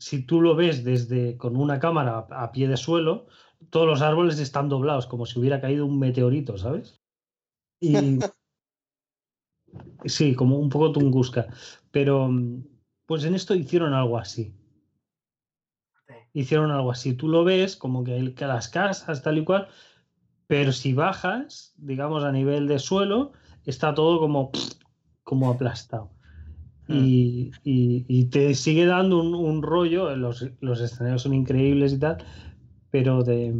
si 0.00 0.26
tú 0.26 0.40
lo 0.40 0.56
ves 0.56 0.82
desde 0.82 1.36
con 1.36 1.56
una 1.56 1.78
cámara 1.78 2.26
a, 2.30 2.50
pie 2.50 2.66
de 2.66 2.76
suelo, 2.76 3.28
todos 3.70 3.86
los 3.86 4.02
árboles 4.02 4.40
están 4.40 4.68
doblados, 4.68 5.06
como 5.06 5.24
si 5.24 5.38
hubiera 5.38 5.60
caído 5.60 5.86
un 5.86 6.00
meteorito, 6.00 6.58
¿sabes? 6.58 7.00
Y 7.78 8.18
sí, 10.04 10.34
como 10.34 10.58
un 10.58 10.68
poco 10.68 10.90
tunguska. 10.90 11.46
Pero 11.92 12.28
pues 13.06 13.22
en 13.22 13.36
esto 13.36 13.54
hicieron 13.54 13.94
algo 13.94 14.18
así. 14.18 14.52
Hicieron 16.32 16.72
algo 16.72 16.90
así. 16.90 17.12
Tú 17.14 17.28
lo 17.28 17.44
ves 17.44 17.76
como 17.76 18.02
que, 18.02 18.16
el- 18.16 18.34
que 18.34 18.46
las 18.46 18.68
casas, 18.68 19.22
tal 19.22 19.38
y 19.38 19.44
cual, 19.44 19.68
pero 20.48 20.72
si 20.72 20.92
bajas, 20.92 21.74
digamos, 21.76 22.24
a 22.24 22.32
nivel 22.32 22.66
de 22.66 22.80
suelo, 22.80 23.32
está 23.64 23.94
todo 23.94 24.18
como, 24.18 24.50
como 25.28 25.50
aplastado. 25.50 26.08
Y, 26.88 27.50
y- 27.64 28.06
y 28.08 28.24
te 28.30 28.54
sigue 28.54 28.86
dando 28.86 29.20
un, 29.20 29.34
un 29.34 29.62
rollo, 29.62 30.16
los, 30.16 30.48
los 30.60 30.80
escenarios 30.80 31.20
son 31.20 31.34
increíbles 31.34 31.92
y 31.92 31.98
tal, 31.98 32.24
pero 32.90 33.22
de 33.22 33.54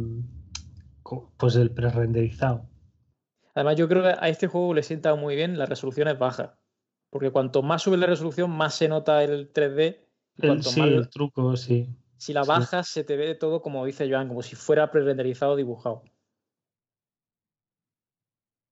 pues 1.37 1.55
el 1.55 1.69
pre-renderizado. 1.69 2.65
Además, 3.53 3.75
yo 3.75 3.87
creo 3.87 4.01
que 4.01 4.09
a 4.19 4.29
este 4.29 4.47
juego 4.47 4.73
le 4.73 4.81
sienta 4.81 5.13
muy 5.13 5.35
bien 5.35 5.59
las 5.59 5.69
resoluciones 5.69 6.17
bajas. 6.17 6.51
Porque 7.11 7.29
cuanto 7.29 7.61
más 7.61 7.83
sube 7.83 7.97
la 7.97 8.07
resolución, 8.07 8.49
más 8.49 8.73
se 8.73 8.87
nota 8.87 9.23
el 9.23 9.51
3D. 9.53 10.07
y 10.37 10.47
El, 10.47 10.63
sí, 10.63 10.79
más- 10.79 10.89
el 10.89 11.09
truco, 11.09 11.55
sí. 11.55 11.87
si 12.17 12.33
la 12.33 12.43
sí. 12.43 12.49
bajas, 12.49 12.87
se 12.87 13.03
te 13.03 13.15
ve 13.15 13.35
todo 13.35 13.61
como 13.61 13.85
dice 13.85 14.09
Joan, 14.09 14.27
como 14.27 14.41
si 14.41 14.55
fuera 14.55 14.89
pre-renderizado 14.89 15.55
dibujado. 15.55 16.01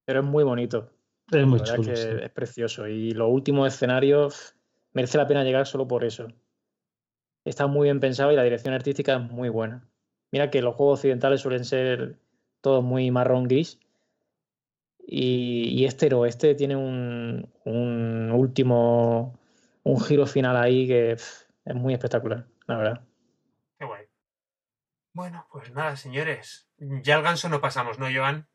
Pero 0.06 0.22
es 0.22 0.26
muy 0.26 0.44
bonito. 0.44 0.97
Es 1.32 1.45
muy 1.45 1.60
La 1.60 1.66
verdad 1.66 1.76
chulo. 1.76 1.90
que 1.90 1.95
sí. 1.98 2.10
es 2.22 2.30
precioso. 2.32 2.88
Y 2.88 3.12
los 3.12 3.30
últimos 3.30 3.74
escenarios 3.74 4.56
merece 4.94 5.18
la 5.18 5.28
pena 5.28 5.44
llegar 5.44 5.66
solo 5.68 5.88
por 5.88 6.04
eso. 6.04 6.28
Está 7.45 7.68
muy 7.68 7.86
bien 7.86 7.99
pensado 7.99 8.32
y 8.32 8.36
la 8.36 8.44
dirección 8.44 8.74
artística 8.74 9.16
es 9.16 9.22
muy 9.32 9.49
buena. 9.49 9.88
Mira 10.32 10.49
que 10.49 10.62
los 10.62 10.76
juegos 10.76 10.99
occidentales 10.99 11.41
suelen 11.41 11.64
ser 11.66 12.18
todos 12.62 12.84
muy 12.84 13.10
marrón 13.12 13.48
gris. 13.48 13.80
Y, 14.99 15.70
y 15.70 15.86
este 15.86 16.10
no, 16.10 16.26
este 16.26 16.54
tiene 16.56 16.76
un, 16.76 17.49
un 17.64 18.32
último, 18.32 19.40
un 19.84 20.02
giro 20.02 20.26
final 20.26 20.58
ahí 20.58 20.86
que 20.88 21.12
es 21.12 21.48
muy 21.74 21.94
espectacular, 21.94 22.45
la 22.68 22.78
verdad. 22.78 23.02
Qué 23.80 23.86
guay. 23.86 24.06
Bueno, 25.14 25.48
pues 25.49 25.72
nada, 25.72 25.95
señores. 25.95 26.70
Ya 26.78 27.16
al 27.16 27.24
ganso 27.24 27.48
no 27.48 27.62
pasamos, 27.62 27.99
¿no, 27.99 28.08
Joan? 28.14 28.48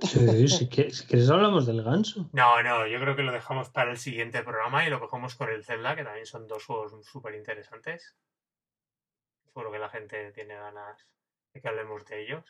Sí, 0.00 0.48
si, 0.48 0.68
que- 0.68 0.90
si 0.90 1.06
quieres 1.06 1.30
hablamos 1.30 1.66
del 1.66 1.82
ganso. 1.82 2.28
No, 2.32 2.62
no, 2.62 2.86
yo 2.86 2.98
creo 2.98 3.14
que 3.14 3.22
lo 3.22 3.32
dejamos 3.32 3.68
para 3.70 3.90
el 3.90 3.98
siguiente 3.98 4.42
programa 4.42 4.84
y 4.86 4.90
lo 4.90 4.98
cogemos 5.00 5.34
con 5.36 5.48
el 5.50 5.64
Zelda, 5.64 5.94
que 5.94 6.02
también 6.04 6.26
son 6.26 6.46
dos 6.48 6.64
juegos 6.64 6.92
súper 7.06 7.34
interesantes. 7.34 8.16
Seguro 9.44 9.70
que 9.70 9.78
la 9.78 9.90
gente 9.90 10.32
tiene 10.32 10.54
ganas 10.54 11.06
de 11.52 11.60
que 11.60 11.68
hablemos 11.68 12.04
de 12.06 12.22
ellos. 12.22 12.44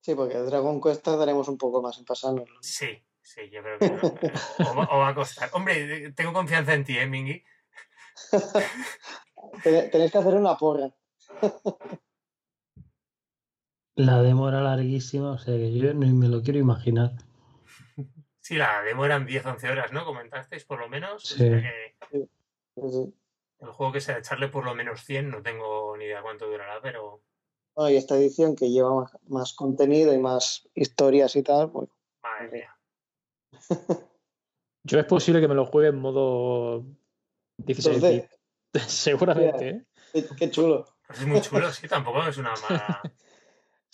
sí, 0.00 0.14
porque 0.14 0.36
el 0.36 0.46
Dragon 0.46 0.80
Quest 0.80 1.06
daremos 1.06 1.48
un 1.48 1.58
poco 1.58 1.80
más 1.82 1.98
en 1.98 2.04
pasárnoslo. 2.04 2.58
Sí, 2.62 3.02
sí, 3.22 3.48
yo 3.50 3.62
creo 3.62 3.78
que 3.78 3.86
o, 4.64 4.74
va, 4.76 4.88
o 4.92 4.98
va 4.98 5.08
a 5.08 5.14
costar. 5.14 5.50
Hombre, 5.54 6.12
tengo 6.12 6.32
confianza 6.32 6.74
en 6.74 6.84
ti, 6.84 6.96
¿eh, 6.98 7.06
Mingy? 7.06 7.42
Ten- 9.62 9.90
Tenéis 9.90 10.12
que 10.12 10.18
hacer 10.18 10.34
una 10.34 10.56
porra. 10.56 10.90
La 13.98 14.22
demo 14.22 14.48
era 14.48 14.60
larguísima, 14.60 15.32
o 15.32 15.38
sea 15.38 15.56
que 15.56 15.72
yo 15.76 15.92
ni 15.92 16.12
me 16.12 16.28
lo 16.28 16.40
quiero 16.40 16.60
imaginar. 16.60 17.12
Sí, 18.40 18.54
la 18.56 18.80
demo 18.82 19.04
eran 19.04 19.26
10-11 19.26 19.70
horas, 19.72 19.92
¿no? 19.92 20.04
Comentasteis, 20.04 20.64
por 20.64 20.78
lo 20.78 20.88
menos. 20.88 21.24
O 21.24 21.26
Sí. 21.26 21.36
sea 21.48 21.60
que 21.60 21.98
el 22.80 23.68
juego 23.72 23.92
que 23.92 24.00
sea 24.00 24.18
echarle 24.18 24.46
por 24.48 24.64
lo 24.64 24.74
menos 24.74 25.02
100, 25.04 25.30
no 25.30 25.42
tengo 25.42 25.96
ni 25.96 26.04
idea 26.04 26.22
cuánto 26.22 26.46
durará, 26.46 26.80
pero 26.80 27.22
Bueno, 27.74 27.90
y 27.90 27.96
esta 27.96 28.16
edición 28.16 28.54
que 28.54 28.70
lleva 28.70 28.94
más, 28.94 29.16
más 29.26 29.52
contenido 29.52 30.14
y 30.14 30.18
más 30.18 30.68
historias 30.76 31.34
y 31.34 31.42
tal, 31.42 31.70
pues 31.72 31.88
madre 32.22 32.50
mía. 32.52 32.76
Yo 34.84 35.00
es 35.00 35.06
posible 35.06 35.40
que 35.40 35.48
me 35.48 35.54
lo 35.56 35.66
juegue 35.66 35.88
en 35.88 35.96
modo 36.00 36.84
16 37.58 38.00
2D. 38.00 38.12
bit. 38.12 38.80
Seguramente, 38.86 39.68
¿eh? 39.68 39.86
Qué, 40.12 40.24
qué 40.38 40.50
chulo. 40.50 40.86
Pues 41.06 41.20
es 41.20 41.26
muy 41.26 41.40
chulo, 41.40 41.70
sí, 41.72 41.88
tampoco 41.88 42.22
es 42.26 42.38
una 42.38 42.54
mala. 42.68 43.02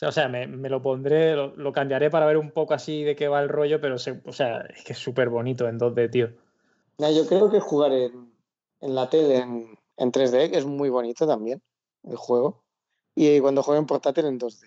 O 0.02 0.12
sea, 0.12 0.28
me, 0.28 0.46
lo 0.46 0.82
pondré, 0.82 1.36
lo, 1.36 1.72
cambiaré 1.72 2.10
para 2.10 2.26
ver 2.26 2.36
un 2.36 2.50
poco 2.50 2.74
así 2.74 3.04
de 3.04 3.14
qué 3.14 3.28
va 3.28 3.40
el 3.40 3.48
rollo, 3.48 3.80
pero 3.80 3.94
o 3.94 4.32
sea, 4.32 4.60
es 4.62 4.84
que 4.84 4.92
es 4.92 4.98
súper 4.98 5.28
bonito 5.28 5.68
en 5.68 5.78
2D, 5.78 6.10
tío. 6.10 6.28
yo 6.98 7.26
creo 7.26 7.50
que 7.50 7.60
jugar 7.60 7.92
en, 7.92 8.30
la 8.80 9.08
tele 9.08 9.38
en, 9.38 9.78
en 9.96 10.12
3D, 10.12 10.50
que 10.50 10.58
es 10.58 10.66
muy 10.66 10.90
bonito 10.90 11.26
también, 11.26 11.62
el 12.02 12.16
juego. 12.16 12.64
Y 13.14 13.38
cuando 13.40 13.62
juego 13.62 13.80
en 13.80 13.86
portátil 13.86 14.26
en 14.26 14.40
2D. 14.40 14.66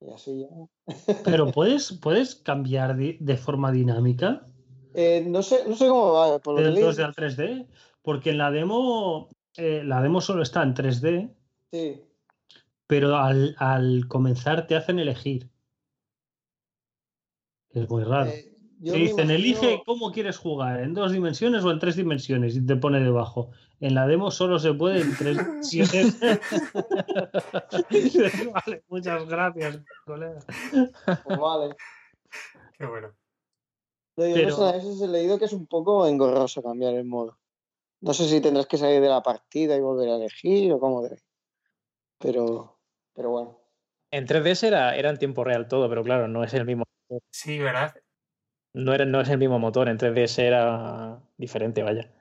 Y 0.00 0.10
así 0.10 0.40
ya. 0.40 1.14
Pero 1.24 1.50
puedes, 1.52 1.92
puedes 1.92 2.34
cambiar 2.34 2.96
de, 2.96 3.36
forma 3.36 3.72
dinámica. 3.72 4.46
Eh, 4.94 5.24
no, 5.26 5.42
sé, 5.42 5.64
no 5.66 5.74
sé 5.74 5.88
cómo 5.88 6.12
va. 6.12 6.38
Por 6.38 6.62
del 6.62 6.76
2D 6.76 7.02
al 7.02 7.14
3D. 7.14 7.66
Porque 8.02 8.30
en 8.30 8.38
la 8.38 8.50
demo, 8.50 9.28
eh, 9.56 9.82
la 9.84 10.02
demo 10.02 10.20
solo 10.20 10.42
está 10.42 10.62
en 10.62 10.74
3D. 10.74 11.34
Sí. 11.72 12.05
Pero 12.86 13.16
al, 13.16 13.56
al 13.58 14.06
comenzar 14.08 14.66
te 14.66 14.76
hacen 14.76 14.98
elegir. 14.98 15.50
Es 17.70 17.88
muy 17.90 18.04
raro. 18.04 18.30
Eh, 18.30 18.56
te 18.82 18.92
dicen, 18.92 19.30
elige 19.30 19.82
cómo 19.86 20.12
quieres 20.12 20.36
jugar, 20.36 20.80
en 20.80 20.92
dos 20.92 21.12
dimensiones 21.12 21.64
o 21.64 21.70
en 21.70 21.78
tres 21.78 21.96
dimensiones, 21.96 22.56
y 22.56 22.64
te 22.64 22.76
pone 22.76 23.00
debajo. 23.00 23.50
En 23.80 23.94
la 23.94 24.06
demo 24.06 24.30
solo 24.30 24.58
se 24.58 24.74
puede 24.74 25.00
en 25.00 25.16
tres 25.16 25.38
dimensiones. 25.70 26.20
vale, 28.52 28.84
muchas 28.88 29.26
gracias, 29.26 29.80
colega. 30.04 30.40
Pues 31.24 31.38
vale. 31.38 31.74
Qué 32.78 32.86
bueno. 32.86 33.14
Pero... 34.14 34.64
a 34.64 34.72
veces 34.72 35.00
he 35.00 35.08
leído 35.08 35.38
que 35.38 35.46
es 35.46 35.52
un 35.52 35.66
poco 35.66 36.06
engorroso 36.06 36.62
cambiar 36.62 36.94
el 36.94 37.04
modo. 37.04 37.38
No 38.00 38.14
sé 38.14 38.28
si 38.28 38.40
tendrás 38.40 38.66
que 38.66 38.78
salir 38.78 39.00
de 39.00 39.08
la 39.08 39.22
partida 39.22 39.76
y 39.76 39.80
volver 39.80 40.10
a 40.10 40.16
elegir 40.16 40.72
o 40.72 40.80
cómo 40.80 41.02
debe. 41.02 41.22
Pero, 42.18 42.75
pero 43.16 43.30
bueno. 43.30 43.58
En 44.12 44.26
3DS 44.26 44.68
era, 44.68 44.94
era 44.94 45.10
en 45.10 45.18
tiempo 45.18 45.42
real 45.42 45.66
todo, 45.66 45.88
pero 45.88 46.04
claro, 46.04 46.28
no 46.28 46.44
es 46.44 46.54
el 46.54 46.64
mismo. 46.64 46.84
Sí, 47.30 47.58
¿verdad? 47.58 47.94
no, 48.76 48.92
era, 48.92 49.06
no 49.06 49.20
es 49.22 49.28
el 49.30 49.38
mismo 49.38 49.58
motor, 49.58 49.88
en 49.88 49.98
3DS 49.98 50.38
era 50.38 51.18
diferente, 51.38 51.82
vaya. 51.82 52.12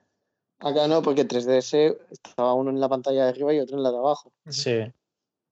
Acá 0.60 0.88
no, 0.88 1.02
porque 1.02 1.22
en 1.22 1.28
3DS 1.28 1.98
estaba 2.10 2.54
uno 2.54 2.70
en 2.70 2.80
la 2.80 2.88
pantalla 2.88 3.26
de 3.26 3.30
arriba 3.30 3.54
y 3.54 3.60
otro 3.60 3.76
en 3.76 3.84
la 3.84 3.92
de 3.92 3.98
abajo. 3.98 4.32
Sí. 4.48 4.82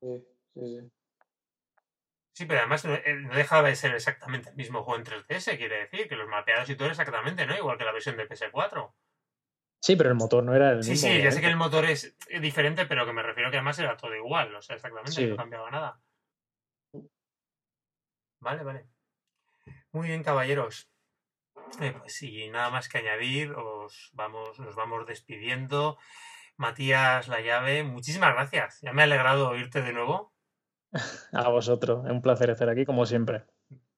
Sí, 0.02 0.26
sí, 0.54 0.92
sí. 2.32 2.46
pero 2.46 2.60
además 2.60 2.86
eh, 2.86 3.16
no, 3.22 3.36
dejaba 3.36 3.68
de 3.68 3.76
ser 3.76 3.94
exactamente 3.94 4.50
el 4.50 4.56
mismo 4.56 4.82
juego 4.84 4.98
en 4.98 5.06
3DS, 5.06 5.58
quiere 5.58 5.82
decir 5.82 6.08
que 6.08 6.16
los 6.16 6.30
mapeados 6.30 6.70
y 6.70 6.76
todo 6.78 6.88
exactamente, 6.88 7.46
¿no? 7.46 7.58
Igual 7.58 7.78
que 7.78 7.84
la 7.84 7.92
versión 7.92 8.16
de 8.16 8.28
PS4. 8.28 8.94
Sí, 9.84 9.98
pero 9.98 10.08
el 10.08 10.16
motor 10.16 10.46
no 10.46 10.56
era 10.56 10.72
el 10.72 10.78
mismo. 10.78 10.96
Sí, 10.96 10.98
sí, 10.98 11.22
ya 11.22 11.30
sé 11.30 11.42
que 11.42 11.48
el 11.48 11.58
motor 11.58 11.84
es 11.84 12.16
diferente, 12.40 12.86
pero 12.86 13.06
que 13.06 13.12
me 13.12 13.22
refiero 13.22 13.52
que 13.52 13.58
además 13.58 13.78
era 13.80 13.98
todo 13.98 14.16
igual, 14.16 14.56
o 14.56 14.62
sea, 14.62 14.78
exactamente, 14.78 15.28
no 15.28 15.36
cambiaba 15.36 15.70
nada. 15.70 16.00
Vale, 18.40 18.64
vale. 18.64 18.88
Muy 19.92 20.08
bien, 20.08 20.24
caballeros. 20.24 20.90
Eh, 21.82 21.94
pues 22.00 22.14
sí, 22.14 22.50
nada 22.50 22.70
más 22.70 22.88
que 22.88 23.00
añadir, 23.00 23.52
os 23.52 24.12
vamos, 24.14 24.58
nos 24.58 24.74
vamos 24.74 25.06
despidiendo. 25.06 25.98
Matías 26.56 27.28
La 27.28 27.42
Llave, 27.42 27.84
muchísimas 27.84 28.34
gracias. 28.36 28.80
Ya 28.80 28.94
me 28.94 29.02
ha 29.02 29.06
alegrado 29.06 29.50
oírte 29.50 29.82
de 29.82 29.92
nuevo. 29.92 30.34
A 31.34 31.50
vosotros, 31.50 32.06
es 32.06 32.12
un 32.12 32.22
placer 32.22 32.52
estar 32.52 32.70
aquí 32.70 32.86
como 32.86 33.06
siempre. 33.06 33.44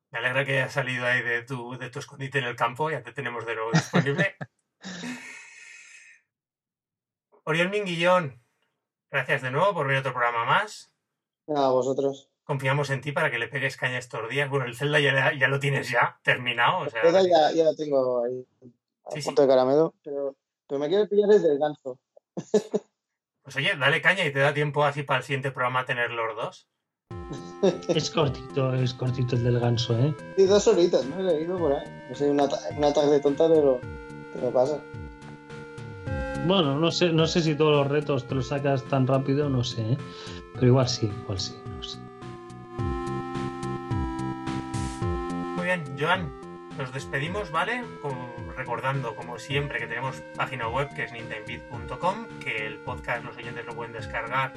Me 0.09 0.17
alegra 0.17 0.45
que 0.45 0.57
hayas 0.57 0.73
salido 0.73 1.05
ahí 1.05 1.21
de 1.21 1.43
tu, 1.43 1.77
de 1.77 1.91
tu 1.91 1.99
escondite 1.99 2.39
en 2.39 2.45
el 2.45 2.55
campo, 2.55 2.89
ya 2.89 3.03
te 3.03 3.11
tenemos 3.11 3.45
de 3.45 3.53
nuevo 3.53 3.69
disponible. 3.71 4.35
Oriol 7.47 7.69
Minguillón, 7.69 8.41
gracias 9.11 9.43
de 9.43 9.51
nuevo 9.51 9.71
por 9.75 9.87
ver 9.87 9.97
otro 9.97 10.13
programa 10.13 10.45
más. 10.45 10.91
A 11.47 11.69
vosotros 11.69 12.31
confiamos 12.43 12.89
en 12.89 13.01
ti 13.01 13.11
para 13.11 13.29
que 13.29 13.37
le 13.37 13.47
pegues 13.47 13.77
caña 13.77 13.99
estos 13.99 14.27
días. 14.29 14.49
Bueno, 14.49 14.65
el 14.65 14.75
Zelda 14.75 14.99
ya, 14.99 15.31
ya 15.31 15.47
lo 15.47 15.59
tienes 15.59 15.89
ya 15.89 16.19
terminado. 16.23 16.79
O 16.79 16.89
sea, 16.89 17.01
el 17.01 17.11
Zelda 17.11 17.21
ya, 17.21 17.51
ya, 17.55 17.63
lo 17.65 17.75
tengo 17.75 18.23
ahí 18.23 18.47
a 19.03 19.09
punto 19.23 19.43
de 19.43 19.47
caramelo, 19.47 19.93
pero, 20.03 20.35
pero 20.67 20.79
me 20.79 20.87
quiero 20.87 21.07
pillar 21.07 21.29
desde 21.29 21.51
el 21.51 21.59
ganso. 21.59 21.99
Pues 23.43 23.55
oye, 23.57 23.75
dale 23.77 24.01
caña 24.01 24.25
y 24.25 24.33
te 24.33 24.39
da 24.39 24.51
tiempo 24.51 24.83
así 24.83 25.03
para 25.03 25.19
el 25.19 25.23
siguiente 25.23 25.51
programa 25.51 25.85
tener 25.85 26.09
los 26.09 26.35
dos. 26.35 26.67
Es 27.89 28.09
cortito, 28.09 28.73
es 28.73 28.93
cortito 28.95 29.35
el 29.35 29.43
del 29.43 29.59
ganso, 29.59 29.97
¿eh? 29.97 30.15
Sí, 30.35 30.45
dos 30.45 30.67
horitas, 30.67 31.05
¿no? 31.05 31.19
He 31.19 31.23
leído 31.23 31.59
por 31.59 31.73
ahí. 31.73 31.85
No 32.09 32.15
sé, 32.15 32.29
una, 32.29 32.47
una 32.75 32.91
tarde 32.93 33.19
tonta 33.19 33.47
te 33.47 33.61
lo 33.61 34.51
pasa. 34.51 34.83
Bueno, 36.45 36.79
no 36.79 36.91
sé, 36.91 37.11
no 37.11 37.25
sé 37.27 37.41
si 37.41 37.55
todos 37.55 37.71
los 37.71 37.87
retos 37.87 38.27
te 38.27 38.35
los 38.35 38.47
sacas 38.47 38.83
tan 38.83 39.07
rápido, 39.07 39.49
no 39.49 39.63
sé, 39.63 39.93
¿eh? 39.93 39.97
Pero 40.53 40.67
igual 40.67 40.87
sí, 40.87 41.11
igual 41.23 41.39
sí, 41.39 41.55
no 41.65 41.83
sé. 41.83 41.99
bien, 45.65 45.83
Joan, 45.99 46.31
nos 46.77 46.93
despedimos, 46.93 47.49
¿vale? 47.49 47.83
recordando, 48.55 49.15
como 49.15 49.37
siempre, 49.37 49.79
que 49.79 49.87
tenemos 49.87 50.21
página 50.35 50.67
web 50.69 50.87
que 50.95 51.03
es 51.03 51.11
nintendbit.com, 51.11 52.27
que 52.39 52.67
el 52.67 52.77
podcast 52.79 53.25
los 53.25 53.35
oyentes 53.35 53.65
lo 53.65 53.75
pueden 53.75 53.91
descargar 53.91 54.53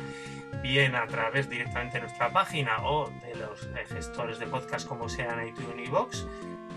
bien 0.62 0.94
a 0.94 1.06
través 1.06 1.48
directamente 1.48 1.98
de 1.98 2.02
nuestra 2.02 2.30
página 2.30 2.82
o 2.82 3.10
de 3.10 3.34
los 3.36 3.68
gestores 3.88 4.38
de 4.38 4.46
podcast 4.46 4.86
como 4.86 5.08
sean 5.08 5.46
iTunes 5.46 5.88
y 5.88 5.90
Vox, 5.90 6.26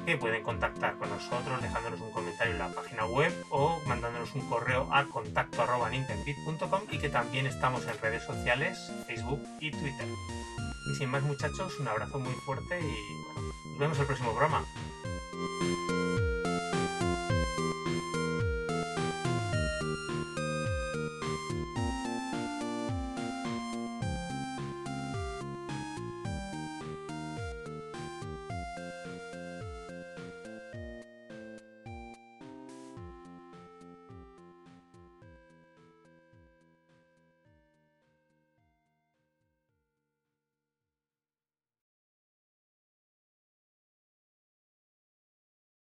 que 0.06 0.18
pueden 0.18 0.44
contactar 0.44 0.98
con 0.98 1.10
nosotros 1.10 1.62
dejándonos 1.62 2.02
un 2.02 2.12
comentario 2.12 2.54
en 2.54 2.60
la 2.60 2.70
página 2.70 3.06
web 3.06 3.34
o 3.50 3.80
mandándonos 3.86 4.34
un 4.36 4.42
correo 4.50 4.88
a 4.92 5.06
contacto 5.06 5.62
y 6.92 6.98
que 6.98 7.10
también 7.10 7.46
estamos 7.46 7.86
en 7.88 7.98
redes 8.02 8.24
sociales, 8.24 8.92
Facebook 9.08 9.42
y 9.60 9.72
Twitter. 9.72 10.08
Y 10.92 10.96
sin 10.96 11.10
más 11.10 11.24
muchachos, 11.24 11.80
un 11.80 11.88
abrazo 11.88 12.20
muy 12.20 12.34
fuerte 12.46 12.80
y 12.80 13.70
nos 13.70 13.80
vemos 13.80 14.00
el 14.00 14.06
próximo 14.06 14.32
programa. 14.32 14.66